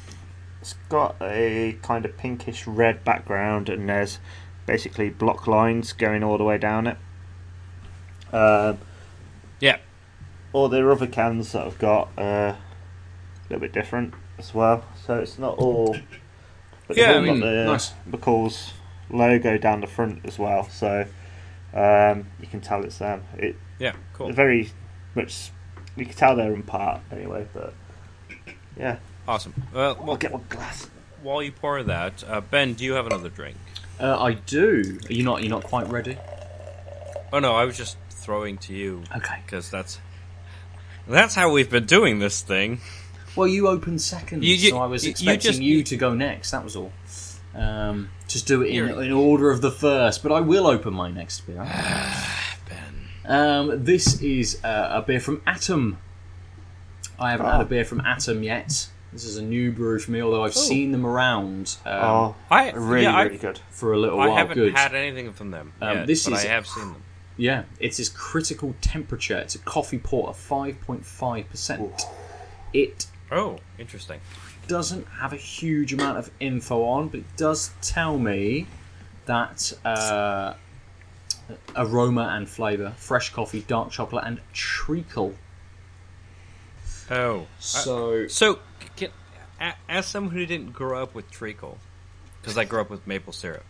it's 0.60 0.74
got 0.90 1.16
a 1.22 1.78
kind 1.84 2.06
of 2.06 2.18
pinkish 2.18 2.66
red 2.66 3.04
background, 3.04 3.70
and 3.70 3.88
there's 3.88 4.18
basically 4.66 5.12
block 5.12 5.46
lines 5.46 5.94
going 5.94 6.24
all 6.24 6.40
the 6.40 6.44
way 6.44 6.58
down 6.58 6.88
it. 6.88 6.98
Um, 8.34 8.80
Yeah, 9.60 9.78
all 10.54 10.70
the 10.70 10.90
other 10.90 11.06
cans 11.06 11.52
that 11.52 11.68
I've 11.68 11.78
got 11.78 12.10
uh, 12.18 12.56
a 12.56 12.58
little 13.50 13.60
bit 13.60 13.74
different 13.74 14.16
as 14.40 14.56
well, 14.56 14.84
so 15.06 15.20
it's 15.20 15.38
not 15.38 15.60
all. 15.60 15.96
Yeah, 16.90 17.12
I 17.12 17.20
mean, 17.20 17.42
the 17.42 17.66
nice. 17.66 17.94
McColl's 18.10 18.74
logo 19.12 19.60
down 19.60 19.82
the 19.82 19.88
front 19.88 20.26
as 20.26 20.40
well, 20.40 20.68
so 20.68 21.06
um, 21.76 22.26
you 22.42 22.48
can 22.48 22.60
tell 22.60 22.84
it's 22.84 22.98
them. 22.98 23.24
It 23.38 23.56
yeah, 23.80 23.94
cool, 24.14 24.32
very 24.32 24.72
much 25.16 25.52
you 25.96 26.06
can 26.06 26.16
tell 26.16 26.36
they're 26.36 26.54
in 26.54 26.64
part 26.64 27.02
anyway, 27.12 27.48
but 27.54 27.74
yeah. 28.78 28.98
awesome. 29.28 29.54
Well, 29.74 29.98
I'll 30.08 30.18
get 30.18 30.32
one 30.32 30.46
glass. 30.50 30.90
while 31.24 31.42
you 31.42 31.52
pour 31.52 31.82
that, 31.84 32.24
uh, 32.28 32.42
Ben, 32.42 32.74
do 32.74 32.84
you 32.86 32.94
have 32.94 33.08
another 33.08 33.30
drink? 33.30 33.58
Uh, 34.00 34.22
I 34.22 34.34
do. 34.34 35.00
Are 35.10 35.14
you 35.14 35.24
not? 35.24 35.42
You're 35.42 35.50
not 35.50 35.64
quite 35.64 35.90
ready. 35.90 36.18
Oh 37.34 37.40
no, 37.40 37.56
I 37.56 37.66
was 37.66 37.76
just 37.76 37.98
throwing 38.12 38.58
to 38.60 38.74
you 38.74 39.04
Okay. 39.16 39.40
because 39.46 39.70
that's 39.72 40.00
that's 41.08 41.34
how 41.36 41.52
we've 41.52 41.70
been 41.70 41.86
doing 41.86 42.20
this 42.20 42.42
thing. 42.42 42.80
Well, 43.36 43.48
you 43.48 43.68
opened 43.68 44.02
second, 44.02 44.44
You- 44.44 44.56
you- 44.56 44.70
so 44.72 44.78
I 44.80 44.86
was 44.88 45.04
you- 45.04 45.10
you 45.18 45.32
expecting 45.32 45.62
you, 45.62 45.84
to 45.84 45.96
go 45.98 46.14
next. 46.14 46.52
That 46.52 46.64
was 46.64 46.76
all. 46.76 46.92
Um, 47.56 48.10
just 48.28 48.46
do 48.46 48.62
it 48.62 48.70
in, 48.70 48.90
in 49.02 49.12
order 49.12 49.50
of 49.50 49.62
the 49.62 49.72
first, 49.72 50.22
but 50.22 50.32
I 50.32 50.42
will 50.42 50.68
open 50.68 50.94
my 50.94 51.10
next 51.10 51.42
beer. 51.42 51.64
Ben. 53.28 53.40
Um, 53.40 53.84
this 53.84 54.22
is 54.22 54.64
uh, 54.64 54.90
a 54.92 55.02
beer 55.02 55.20
from 55.20 55.42
Atom. 55.46 55.98
I 57.20 57.32
haven't 57.32 57.46
had 57.48 57.58
Oh. 57.58 57.62
a 57.62 57.66
beer 57.66 57.86
from 57.86 58.02
Atom 58.02 58.44
yet. 58.44 58.90
This 59.14 59.24
is 59.24 59.38
a 59.38 59.42
new 59.42 59.72
brew 59.72 60.00
for 60.00 60.12
me, 60.12 60.22
although 60.22 60.44
I've 60.44 60.56
Oh. 60.56 60.60
seen 60.60 60.92
them 60.92 61.06
around 61.06 61.78
um, 61.86 61.94
Oh, 62.04 62.36
I 62.52 62.72
really, 62.72 63.04
yeah, 63.04 63.22
really 63.24 63.36
I, 63.36 63.42
good. 63.42 63.60
for 63.72 63.94
a 63.94 63.98
little 63.98 64.20
I 64.20 64.28
while. 64.28 64.36
I 64.36 64.40
haven't 64.40 64.56
Good. 64.56 64.74
had 64.76 64.94
anything 64.94 65.32
from 65.34 65.52
them 65.52 65.74
Um, 65.82 65.98
yet, 66.00 66.08
this 66.08 66.26
but 66.26 66.34
is- 66.34 66.46
I 66.46 66.48
have 66.50 66.68
seen 66.68 66.92
them. 66.94 67.04
Yeah, 67.40 67.64
it's 67.80 68.10
critical 68.10 68.76
temperature. 68.82 69.38
It's 69.38 69.54
a 69.56 69.60
coffee 69.60 70.00
porter, 70.00 70.34
five 70.34 70.82
point 70.82 71.06
five 71.06 71.50
percent. 71.50 72.06
It 72.74 73.06
Oh, 73.32 73.60
interesting. 73.78 74.20
doesn't 74.68 75.08
have 75.20 75.34
a 75.34 75.38
huge 75.38 75.94
amount 75.94 76.18
of 76.18 76.30
info 76.40 76.84
on, 76.84 77.08
but 77.10 77.20
it 77.22 77.38
does 77.38 77.72
tell 77.82 78.18
me 78.18 78.66
that 79.26 79.72
uh, 79.86 80.54
aroma 81.76 82.34
and 82.36 82.48
flavour, 82.50 82.94
fresh 82.98 83.32
coffee, 83.32 83.62
dark 83.68 83.92
chocolate, 83.92 84.24
and 84.26 84.40
treacle. 84.54 85.34
Oh, 87.10 87.48
So 87.60 88.28
so 88.28 88.60
can, 88.96 89.10
as 89.88 90.06
someone 90.06 90.34
who 90.34 90.46
didn't 90.46 90.74
grow 90.74 91.02
up 91.02 91.16
with 91.16 91.30
treacle, 91.32 91.78
because 92.42 92.58
I 92.58 92.66
grew 92.66 92.82
up 92.82 92.90
with 92.90 93.08
maple 93.08 93.34
syrup, 93.34 93.66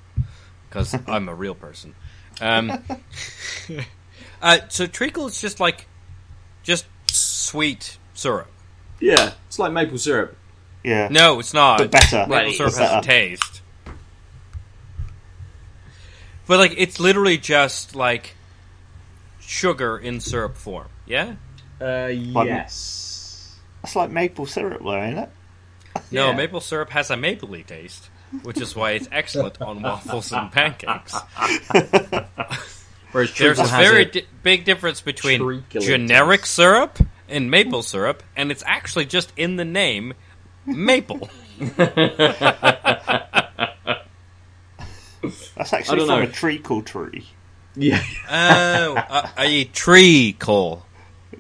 because 0.70 0.96
I'm 1.08 1.30
a 1.30 1.36
real 1.36 1.56
person. 1.56 1.94
Um, 2.42 2.84
uh, 4.42 4.60
so 4.70 4.88
treacle 4.88 5.28
is 5.28 5.40
just 5.40 5.60
like 5.60 5.88
just 6.64 6.86
sweet 7.12 7.98
syrup. 8.14 8.50
yeah, 9.00 9.34
it's 9.48 9.60
like 9.60 9.72
maple 9.72 9.98
syrup. 10.00 10.36
Yeah. 10.84 11.10
No, 11.12 11.40
it's 11.40 11.54
not. 11.54 11.80
But 11.80 11.92
better. 11.92 12.18
Maple 12.28 12.36
Right, 12.36 12.56
syrup 12.56 12.74
has 12.74 12.80
a 12.80 12.94
better. 12.96 13.06
taste. 13.08 13.57
But 16.48 16.60
like 16.60 16.74
it's 16.78 17.00
literally 17.00 17.38
just 17.38 17.96
like 17.96 18.36
sugar 19.40 19.98
in 19.98 20.20
syrup 20.20 20.56
form. 20.58 20.88
Yeah? 21.06 21.36
Uh, 21.80 22.08
yes. 22.08 23.56
That's 23.84 23.96
like 23.96 24.10
maple 24.10 24.46
syrup, 24.46 24.82
though, 24.84 24.96
ain't 24.96 25.20
it? 25.20 25.30
No, 26.12 26.30
Yeah. 26.30 26.36
maple 26.36 26.60
syrup 26.62 26.90
has 26.92 27.10
a 27.12 27.16
mapley 27.16 27.66
taste, 27.66 28.10
which 28.44 28.60
is 28.60 28.76
why 28.76 28.92
it's 28.92 29.08
excellent 29.12 29.62
on 29.62 29.82
waffles 29.84 30.32
and 30.34 30.52
pancakes. 30.52 31.14
Whereas 33.12 33.34
There's 33.36 33.60
a 33.60 33.64
very 33.66 34.02
a, 34.02 34.06
di- 34.06 34.26
big 34.44 34.66
difference 34.66 35.00
between 35.02 35.64
generic 35.70 36.42
taste. 36.42 36.54
syrup 36.56 37.00
and 37.30 37.50
maple 37.50 37.82
syrup, 37.84 38.22
and 38.36 38.52
it's 38.52 38.64
actually 38.66 39.06
just 39.06 39.32
in 39.38 39.56
the 39.56 39.66
name 39.66 40.14
maple. 40.66 41.30
That's 45.56 45.74
actually 45.74 46.00
from 46.00 46.08
know. 46.08 46.22
a 46.22 46.28
treacle 46.28 46.82
tree. 46.82 47.28
yeah. 47.76 48.04
Oh, 48.30 48.96
a, 48.96 49.32
a 49.38 49.64
treacle. 49.66 50.86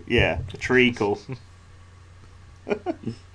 Yeah, 0.07 0.39
a 0.53 0.57
treacle. 0.57 1.19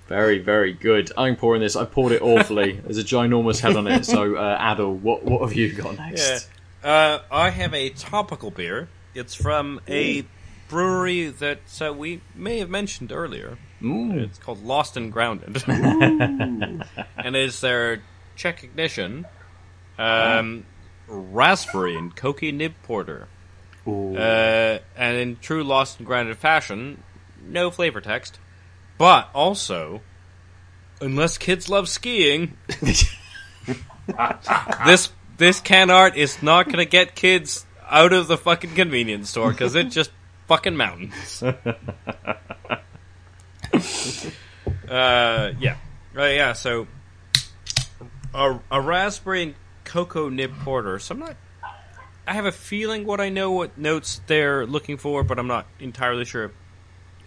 Very, 0.08 0.38
very 0.40 0.74
good. 0.74 1.10
I'm 1.16 1.36
pouring 1.36 1.62
this. 1.62 1.74
I 1.74 1.86
poured 1.86 2.12
it 2.12 2.20
awfully. 2.20 2.72
There's 2.84 2.98
a 2.98 3.02
ginormous 3.02 3.60
head 3.60 3.76
on 3.76 3.86
it. 3.86 4.04
So, 4.04 4.36
uh, 4.36 4.58
Aadil, 4.58 5.00
what 5.00 5.24
what 5.24 5.40
have 5.40 5.54
you 5.54 5.72
got 5.72 5.96
next? 5.96 6.50
Yeah. 6.84 6.90
Uh, 6.90 7.22
I 7.30 7.48
have 7.48 7.72
a 7.72 7.88
topical 7.90 8.50
beer. 8.50 8.88
It's 9.14 9.34
from 9.34 9.80
a 9.88 10.26
brewery 10.68 11.28
that 11.28 11.60
uh, 11.80 11.94
we 11.94 12.20
may 12.34 12.58
have 12.58 12.68
mentioned 12.68 13.10
earlier. 13.10 13.56
Mm. 13.80 14.18
It's 14.18 14.38
called 14.38 14.62
Lost 14.62 14.96
and 14.96 15.10
Grounded. 15.12 15.62
and 15.66 16.84
it's 17.16 17.60
their 17.60 18.02
Czech 18.36 18.64
ignition, 18.64 19.26
um, 19.98 20.64
raspberry 21.08 21.96
and 21.96 22.14
cocoa 22.14 22.50
nib 22.50 22.74
porter. 22.82 23.28
Ooh. 23.86 24.16
Uh, 24.16 24.78
and 24.96 25.16
in 25.16 25.36
true 25.36 25.64
Lost 25.64 25.98
and 25.98 26.06
Grounded 26.06 26.36
fashion, 26.38 27.02
no 27.44 27.70
flavor 27.70 28.00
text, 28.00 28.38
but 28.98 29.28
also, 29.34 30.02
unless 31.00 31.38
kids 31.38 31.68
love 31.68 31.88
skiing, 31.88 32.56
this 34.86 35.10
this 35.38 35.60
can 35.60 35.90
art 35.90 36.16
is 36.16 36.42
not 36.42 36.66
going 36.66 36.78
to 36.78 36.84
get 36.84 37.14
kids 37.14 37.66
out 37.88 38.12
of 38.12 38.28
the 38.28 38.36
fucking 38.38 38.74
convenience 38.74 39.30
store 39.30 39.50
because 39.50 39.74
it 39.74 39.84
just 39.90 40.10
fucking 40.46 40.76
mountains. 40.76 41.42
uh, 41.42 41.52
yeah, 45.58 45.76
uh, 46.16 46.24
yeah. 46.24 46.52
So 46.52 46.86
a, 48.34 48.60
a 48.70 48.80
raspberry 48.80 49.42
and 49.42 49.54
cocoa 49.92 50.30
nib 50.30 50.52
porter. 50.60 50.98
So 50.98 51.14
I'm 51.14 51.20
not. 51.20 51.36
I 52.26 52.32
have 52.32 52.46
a 52.46 52.52
feeling 52.52 53.04
what 53.04 53.20
I 53.20 53.28
know 53.28 53.50
what 53.50 53.76
notes 53.76 54.20
they're 54.26 54.64
looking 54.64 54.96
for, 54.96 55.22
but 55.22 55.38
I'm 55.38 55.48
not 55.48 55.66
entirely 55.80 56.24
sure 56.24 56.52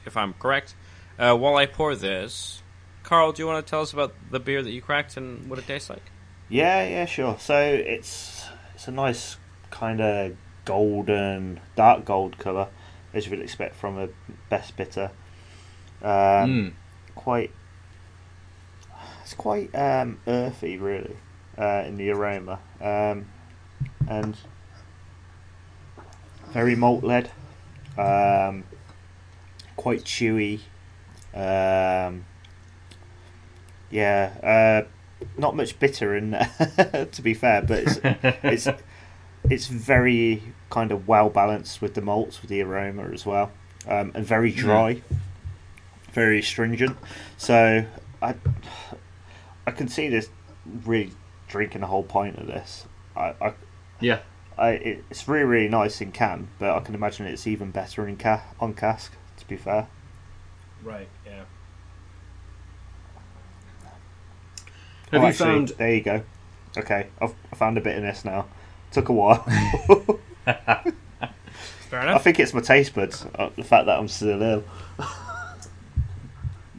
if 0.06 0.18
I'm 0.18 0.34
correct. 0.34 0.74
Uh, 1.20 1.36
while 1.36 1.58
I 1.58 1.66
pour 1.66 1.96
this, 1.96 2.64
Carl, 3.04 3.34
do 3.34 3.44
you 3.44 3.48
want 3.48 3.66
to 3.66 3.70
tell 3.70 3.82
us 3.82 3.94
about 3.94 4.14
the 4.32 4.40
beer 4.40 4.64
that 4.64 4.72
you 4.72 4.82
cracked 4.82 5.16
and 5.16 5.48
what 5.50 5.60
it 5.60 5.68
tastes 5.68 5.90
like? 5.90 6.02
Yeah, 6.50 6.88
yeah, 6.88 7.06
sure. 7.06 7.38
So 7.40 7.60
it's 7.60 8.48
it's 8.74 8.88
a 8.88 8.92
nice 8.92 9.38
kind 9.70 10.02
of 10.02 10.36
golden, 10.64 11.60
dark 11.76 12.06
gold 12.06 12.38
colour, 12.40 12.68
as 13.14 13.26
you 13.26 13.32
would 13.32 13.42
expect 13.42 13.76
from 13.76 14.00
a 14.00 14.10
best 14.50 14.76
bitter. 14.76 15.12
Um, 16.02 16.10
Mm. 16.10 16.72
Quite, 17.16 17.52
it's 19.24 19.34
quite 19.34 19.74
um, 19.74 20.20
earthy, 20.28 20.78
really, 20.78 21.16
uh, 21.58 21.84
in 21.86 21.98
the 21.98 22.10
aroma, 22.10 22.60
um, 22.82 23.26
and 24.08 24.38
very 26.52 26.76
malt 26.76 27.04
led. 27.04 27.32
Um, 27.98 28.64
quite 29.76 30.04
chewy. 30.04 30.62
Um, 31.34 32.26
yeah, 33.90 34.84
uh, 34.84 34.88
not 35.38 35.56
much 35.56 35.80
bitter 35.80 36.16
in 36.16 36.32
there, 36.32 37.08
to 37.12 37.22
be 37.22 37.34
fair, 37.34 37.62
but 37.62 37.80
it's 37.84 38.00
it's 38.68 38.68
it's 39.50 39.68
very 39.68 40.42
kind 40.70 40.92
of 40.92 41.08
well 41.08 41.30
balanced 41.30 41.82
with 41.82 41.94
the 41.94 42.02
malts, 42.02 42.42
with 42.42 42.50
the 42.50 42.62
aroma 42.62 43.04
as 43.14 43.26
well, 43.26 43.52
um, 43.88 44.12
and 44.16 44.26
very 44.26 44.52
dry, 44.52 45.02
very 46.12 46.40
astringent. 46.40 46.98
So 47.38 47.86
I 48.22 48.36
I 49.68 49.72
can 49.72 49.88
see 49.88 50.10
this 50.10 50.30
really 50.86 51.12
drinking 51.56 51.84
a 51.84 51.88
whole 51.88 52.04
pint 52.04 52.38
of 52.38 52.48
this. 52.48 52.86
I, 53.16 53.34
I 53.42 53.54
Yeah. 54.02 54.20
I, 54.58 54.72
it's 54.72 55.26
really 55.28 55.46
really 55.46 55.70
nice 55.70 56.02
in 56.02 56.12
can, 56.12 56.50
but 56.60 56.70
I 56.76 56.82
can 56.82 56.96
imagine 56.96 57.26
it's 57.28 57.48
even 57.48 57.72
better 57.72 58.06
in 58.08 58.18
ca- 58.18 58.44
on 58.60 58.74
cask. 58.74 59.14
To 59.38 59.48
be 59.48 59.56
fair, 59.56 59.88
Right. 60.84 61.08
Yeah. 61.26 61.32
Have 65.12 65.14
Oh, 65.14 65.18
you 65.22 65.28
actually, 65.30 65.46
found? 65.46 65.68
There 65.70 65.94
you 65.94 66.02
go. 66.02 66.24
Okay, 66.78 67.08
I've 67.22 67.34
I 67.52 67.56
found 67.56 67.78
a 67.78 67.82
bit 67.82 67.96
in 67.98 68.04
this 68.04 68.26
now. 68.26 68.48
Took 68.92 69.08
a 69.10 69.14
while. 69.14 69.44
Fair 70.46 72.02
enough. 72.02 72.16
I 72.16 72.18
think 72.20 72.40
it's 72.40 72.54
my 72.54 72.60
taste 72.62 72.94
buds. 72.94 73.26
Uh, 73.36 73.50
the 73.56 73.64
fact 73.64 73.86
that 73.86 73.98
I'm 73.98 74.08
still 74.10 74.42
ill. 74.42 74.64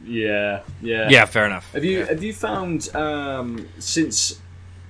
Yeah, 0.05 0.61
yeah, 0.81 1.09
yeah. 1.09 1.25
Fair 1.25 1.45
enough. 1.47 1.71
Have 1.73 1.83
you 1.83 1.99
Yeah. 1.99 2.05
have 2.05 2.23
you 2.23 2.33
found 2.33 2.95
um, 2.95 3.67
since 3.79 4.39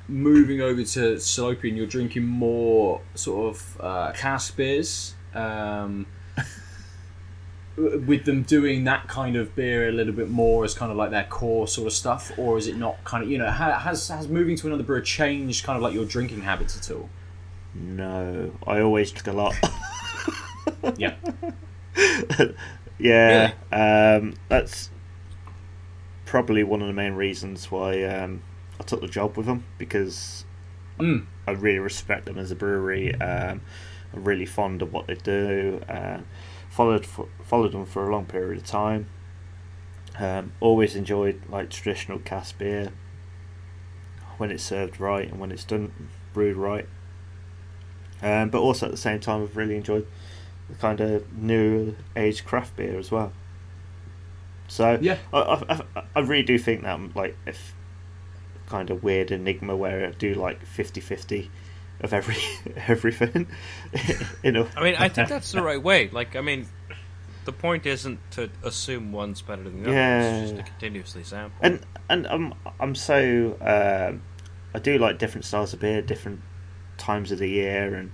moving 0.08 0.62
over 0.62 0.84
to 0.84 1.16
Salopian, 1.16 1.76
you're 1.76 1.86
drinking 1.86 2.26
more 2.26 3.02
sort 3.16 3.56
of 3.56 3.82
uh, 3.82 4.12
cask 4.14 4.56
beers? 4.56 5.16
Um, 5.34 6.08
with 7.78 8.26
them 8.26 8.42
doing 8.42 8.86
that 8.86 9.08
kind 9.08 9.36
of 9.36 9.56
beer 9.56 9.88
a 9.88 9.92
little 9.92 10.14
bit 10.14 10.30
more 10.30 10.64
as 10.64 10.74
kind 10.74 10.92
of 10.92 10.98
like 10.98 11.12
their 11.12 11.26
core 11.26 11.68
sort 11.68 11.88
of 11.88 11.94
stuff, 11.94 12.32
or 12.38 12.58
is 12.58 12.68
it 12.68 12.76
not 12.76 13.04
kind 13.04 13.24
of 13.24 13.30
you 13.30 13.38
know 13.38 13.50
has 13.50 14.08
has 14.08 14.28
moving 14.28 14.56
to 14.56 14.68
another 14.68 14.84
brewer 14.84 15.02
changed 15.02 15.64
kind 15.64 15.78
of 15.78 15.84
like 15.84 15.94
your 15.94 16.06
drinking 16.06 16.42
habits 16.42 16.78
at 16.78 16.96
all? 16.96 17.10
No, 17.76 18.52
I 18.66 18.80
always 18.80 19.12
drink 19.12 19.28
a 19.28 19.34
lot. 19.34 19.56
Yeah, 20.98 21.16
yeah, 23.00 23.54
um, 23.72 24.36
that's 24.50 24.90
probably 26.26 26.64
one 26.64 26.82
of 26.82 26.88
the 26.88 26.94
main 26.94 27.14
reasons 27.14 27.72
why 27.72 28.04
um, 28.04 28.42
I 28.80 28.84
took 28.84 29.02
the 29.02 29.08
job 29.08 29.38
with 29.38 29.46
them 29.46 29.64
because 29.78 30.46
Mm. 31.00 31.28
I 31.48 31.52
really 31.52 31.78
respect 31.80 32.26
them 32.26 32.38
as 32.40 32.50
a 32.50 32.56
brewery. 32.56 33.14
Um, 33.22 33.62
I'm 34.14 34.24
really 34.24 34.46
fond 34.48 34.82
of 34.82 34.92
what 34.92 35.06
they 35.06 35.14
do. 35.16 35.82
Uh, 35.88 36.20
followed 36.70 37.06
for, 37.06 37.28
followed 37.44 37.72
them 37.74 37.86
for 37.86 38.10
a 38.10 38.12
long 38.12 38.26
period 38.26 38.58
of 38.58 38.66
time. 38.66 39.08
Um, 40.18 40.54
always 40.60 40.96
enjoyed 40.96 41.42
like 41.50 41.70
traditional 41.70 42.18
cask 42.18 42.58
beer 42.58 42.92
when 44.38 44.50
it's 44.50 44.64
served 44.64 45.00
right 45.00 45.30
and 45.30 45.40
when 45.40 45.52
it's 45.52 45.64
done 45.64 45.92
brewed 46.34 46.58
right. 46.58 46.88
Um, 48.24 48.50
but 48.50 48.60
also 48.62 48.88
at 48.88 48.92
the 48.92 48.98
same 48.98 49.20
time, 49.20 49.44
I've 49.44 49.56
really 49.56 49.76
enjoyed 49.76 50.08
the 50.70 50.76
kind 50.76 51.00
of 51.00 51.32
new 51.38 51.96
age 52.16 52.44
craft 52.44 52.76
beer 52.76 52.98
as 52.98 53.12
well. 53.12 53.32
So 54.68 54.98
yeah, 55.00 55.18
I, 55.32 55.38
I, 55.40 55.82
I- 55.96 56.04
I 56.16 56.20
really 56.22 56.44
do 56.44 56.58
think 56.58 56.82
that 56.82 57.16
like 57.16 57.38
if 57.46 57.74
kind 58.68 58.90
of 58.90 59.04
weird 59.04 59.32
enigma 59.32 59.76
where 59.76 60.08
I 60.08 60.12
do 60.12 60.34
like 60.34 60.66
50-50 60.66 61.50
of 62.02 62.14
every 62.14 62.36
everything 62.88 63.48
in 64.44 64.56
a 64.56 64.68
I 64.76 64.84
mean, 64.84 64.96
I 64.96 65.10
think 65.10 65.30
that's 65.36 65.52
the 65.52 65.62
right 65.64 65.82
way. 65.82 66.10
Like, 66.10 66.36
I 66.36 66.42
mean, 66.42 66.68
the 67.46 67.54
point 67.54 67.86
isn't 67.86 68.20
to 68.32 68.50
assume 68.64 69.12
one's 69.12 69.42
better 69.42 69.64
than 69.64 69.84
the 69.84 69.90
other. 69.90 69.98
It's 69.98 70.52
just 70.52 70.56
to 70.58 70.64
continuously 70.72 71.24
sample. 71.24 71.58
and 71.62 71.80
and 72.10 72.28
I'm 72.28 72.54
I'm 72.80 72.94
so 72.94 73.58
um, 73.62 74.22
I 74.74 74.80
do 74.80 74.98
like 74.98 75.18
different 75.18 75.46
styles 75.46 75.74
of 75.74 75.80
beer, 75.80 76.02
different 76.02 76.42
times 76.98 77.32
of 77.32 77.40
the 77.40 77.48
year, 77.50 77.96
and 77.96 78.12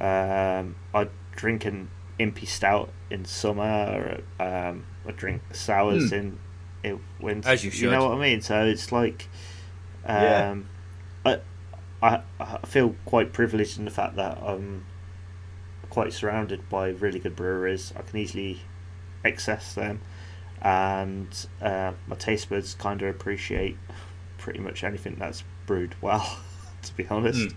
um, 0.00 0.76
I 0.94 1.08
drink 1.34 1.64
an 1.64 1.88
impy 2.20 2.46
stout 2.46 2.90
in 3.10 3.24
summer. 3.24 4.20
Or, 4.38 4.44
um, 4.44 4.84
I 5.06 5.12
drink 5.12 5.42
sours 5.54 6.10
Hmm. 6.10 6.14
in 6.14 6.38
in 6.84 7.00
winter. 7.20 7.48
As 7.48 7.64
you 7.64 7.70
should. 7.70 7.80
You 7.82 7.90
know 7.90 8.08
what 8.08 8.18
I 8.18 8.20
mean? 8.20 8.40
So 8.42 8.64
it's 8.66 8.92
like, 8.92 9.28
Yeah. 10.08 10.50
um, 10.50 10.68
I, 11.24 11.40
I 12.02 12.22
I 12.40 12.66
feel 12.66 12.94
quite 13.04 13.32
privileged 13.32 13.78
in 13.78 13.84
the 13.84 13.90
fact 13.90 14.16
that 14.16 14.38
I'm 14.42 14.84
quite 15.90 16.12
surrounded 16.12 16.68
by 16.68 16.88
really 16.90 17.18
good 17.18 17.36
breweries. 17.36 17.92
I 17.96 18.02
can 18.02 18.18
easily 18.18 18.60
access 19.24 19.74
them, 19.74 20.00
and 20.62 21.46
uh, 21.60 21.92
my 22.06 22.16
taste 22.16 22.48
buds 22.50 22.74
kind 22.74 23.02
of 23.02 23.08
appreciate 23.08 23.76
pretty 24.38 24.60
much 24.60 24.84
anything 24.84 25.16
that's 25.18 25.42
brewed 25.66 25.94
well. 26.00 26.40
To 26.82 26.94
be 26.96 27.06
honest, 27.08 27.56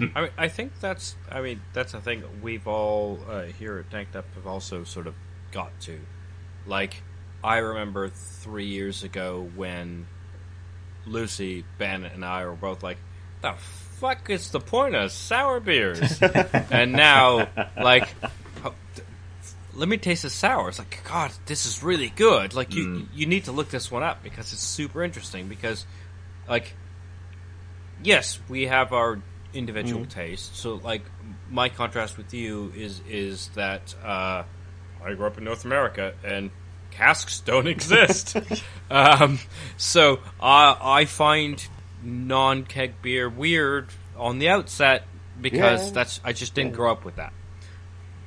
Mm. 0.00 0.10
I 0.16 0.20
mean, 0.22 0.30
I 0.36 0.48
think 0.48 0.80
that's. 0.80 1.14
I 1.30 1.40
mean, 1.40 1.60
that's 1.72 1.94
a 1.94 2.00
thing 2.00 2.24
we've 2.42 2.66
all 2.66 3.20
uh, 3.28 3.42
here 3.44 3.78
at 3.78 3.90
Tanked 3.90 4.16
Up 4.16 4.24
have 4.34 4.46
also 4.46 4.82
sort 4.84 5.06
of 5.06 5.14
got 5.52 5.78
to. 5.82 6.00
Like, 6.66 7.02
I 7.44 7.58
remember 7.58 8.08
three 8.08 8.66
years 8.66 9.04
ago 9.04 9.50
when 9.54 10.06
Lucy, 11.06 11.64
Ben, 11.78 12.04
and 12.04 12.24
I 12.24 12.44
were 12.46 12.52
both 12.52 12.82
like, 12.82 12.98
"The 13.40 13.52
fuck 13.52 14.30
is 14.30 14.50
the 14.50 14.60
point 14.60 14.94
of 14.94 15.12
sour 15.12 15.60
beers?" 15.60 16.20
and 16.70 16.92
now, 16.92 17.48
like, 17.76 18.08
let 19.74 19.88
me 19.88 19.96
taste 19.96 20.22
the 20.22 20.30
sour. 20.30 20.68
It's 20.68 20.78
like, 20.78 21.02
God, 21.08 21.32
this 21.46 21.66
is 21.66 21.82
really 21.82 22.10
good. 22.10 22.54
Like, 22.54 22.74
you 22.74 23.08
you 23.14 23.26
need 23.26 23.44
to 23.44 23.52
look 23.52 23.70
this 23.70 23.90
one 23.90 24.02
up 24.02 24.22
because 24.22 24.52
it's 24.52 24.62
super 24.62 25.02
interesting. 25.02 25.48
Because, 25.48 25.86
like, 26.48 26.74
yes, 28.02 28.38
we 28.48 28.66
have 28.66 28.92
our 28.92 29.20
individual 29.54 30.04
tastes. 30.06 30.58
So, 30.58 30.74
like, 30.74 31.02
my 31.50 31.68
contrast 31.68 32.16
with 32.16 32.34
you 32.34 32.72
is 32.76 33.00
is 33.08 33.48
that 33.54 33.94
uh, 34.04 34.44
I 35.04 35.14
grew 35.14 35.26
up 35.26 35.38
in 35.38 35.44
North 35.44 35.64
America 35.64 36.14
and 36.24 36.50
casks 36.92 37.40
don't 37.40 37.66
exist. 37.76 38.36
um, 38.90 39.38
so 39.76 40.20
I 40.40 40.76
I 40.80 41.04
find 41.06 41.64
non 42.02 42.64
keg 42.64 42.94
beer 43.02 43.28
weird 43.28 43.88
on 44.16 44.38
the 44.38 44.48
outset 44.48 45.04
because 45.40 45.86
Yeah. 45.88 45.92
that's 45.94 46.20
I 46.24 46.32
just 46.32 46.54
didn't 46.54 46.74
grow 46.74 46.92
up 46.92 47.04
with 47.04 47.16
that. 47.16 47.32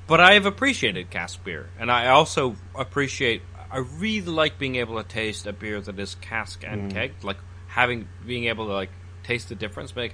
But 0.08 0.20
I 0.20 0.34
have 0.34 0.46
appreciated 0.46 1.10
cask 1.10 1.44
beer, 1.44 1.70
and 1.80 1.92
I 1.92 2.08
also 2.10 2.56
appreciate. 2.76 3.42
I 3.72 3.80
really 3.80 4.22
like 4.32 4.58
being 4.60 4.76
able 4.76 5.02
to 5.02 5.08
taste 5.08 5.48
a 5.48 5.52
beer 5.54 5.82
that 5.82 6.00
is 6.00 6.16
cask 6.16 6.64
and 6.66 6.94
keg, 6.94 7.12
like 7.24 7.38
having 7.68 8.08
being 8.26 8.46
able 8.46 8.68
to 8.68 8.74
like 8.74 8.92
taste 9.24 9.50
the 9.50 9.56
difference. 9.56 9.96
Make, 9.96 10.14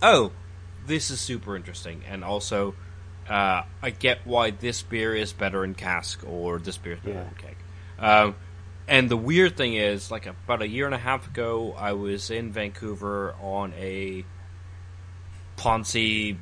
oh, 0.00 0.32
this 0.86 1.10
is 1.10 1.20
super 1.20 1.54
interesting, 1.54 2.02
and 2.08 2.24
also 2.24 2.74
uh, 3.28 3.62
I 3.82 3.90
get 3.90 4.26
why 4.26 4.50
this 4.50 4.82
beer 4.82 5.14
is 5.14 5.34
better 5.34 5.62
in 5.62 5.74
cask 5.74 6.22
or 6.26 6.58
this 6.58 6.78
beer 6.78 6.94
is 6.94 7.00
better 7.00 7.18
Yeah. 7.18 7.28
in 7.28 7.34
keg. 7.34 7.56
Um, 7.98 8.34
and 8.86 9.10
the 9.10 9.16
weird 9.16 9.56
thing 9.56 9.74
is, 9.74 10.10
like 10.10 10.26
about 10.26 10.62
a 10.62 10.68
year 10.68 10.86
and 10.86 10.94
a 10.94 10.98
half 10.98 11.26
ago, 11.26 11.74
I 11.76 11.92
was 11.92 12.30
in 12.30 12.52
Vancouver 12.52 13.34
on 13.42 13.74
a 13.74 14.24
Ponzi 15.58 16.36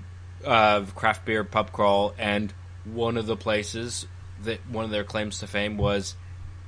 uh, 0.45 0.83
craft 0.95 1.25
beer 1.25 1.43
pub 1.43 1.73
crawl, 1.73 2.15
and 2.19 2.53
one 2.85 3.17
of 3.17 3.27
the 3.27 3.37
places 3.37 4.07
that 4.43 4.61
one 4.71 4.85
of 4.85 4.91
their 4.91 5.05
claims 5.05 5.41
to 5.41 5.47
fame 5.47 5.77
was 5.77 6.15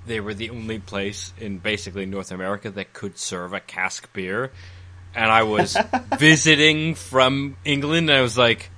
they 0.06 0.20
were 0.20 0.34
the 0.34 0.50
only 0.50 0.78
place 0.78 1.32
in 1.38 1.58
basically 1.58 2.06
North 2.06 2.32
America 2.32 2.70
that 2.70 2.92
could 2.92 3.18
serve 3.18 3.52
a 3.52 3.60
cask 3.60 4.12
beer. 4.12 4.50
And 5.14 5.30
I 5.30 5.42
was 5.44 5.76
visiting 6.18 6.94
from 6.94 7.56
England, 7.64 8.10
and 8.10 8.18
I 8.18 8.22
was 8.22 8.36
like, 8.36 8.70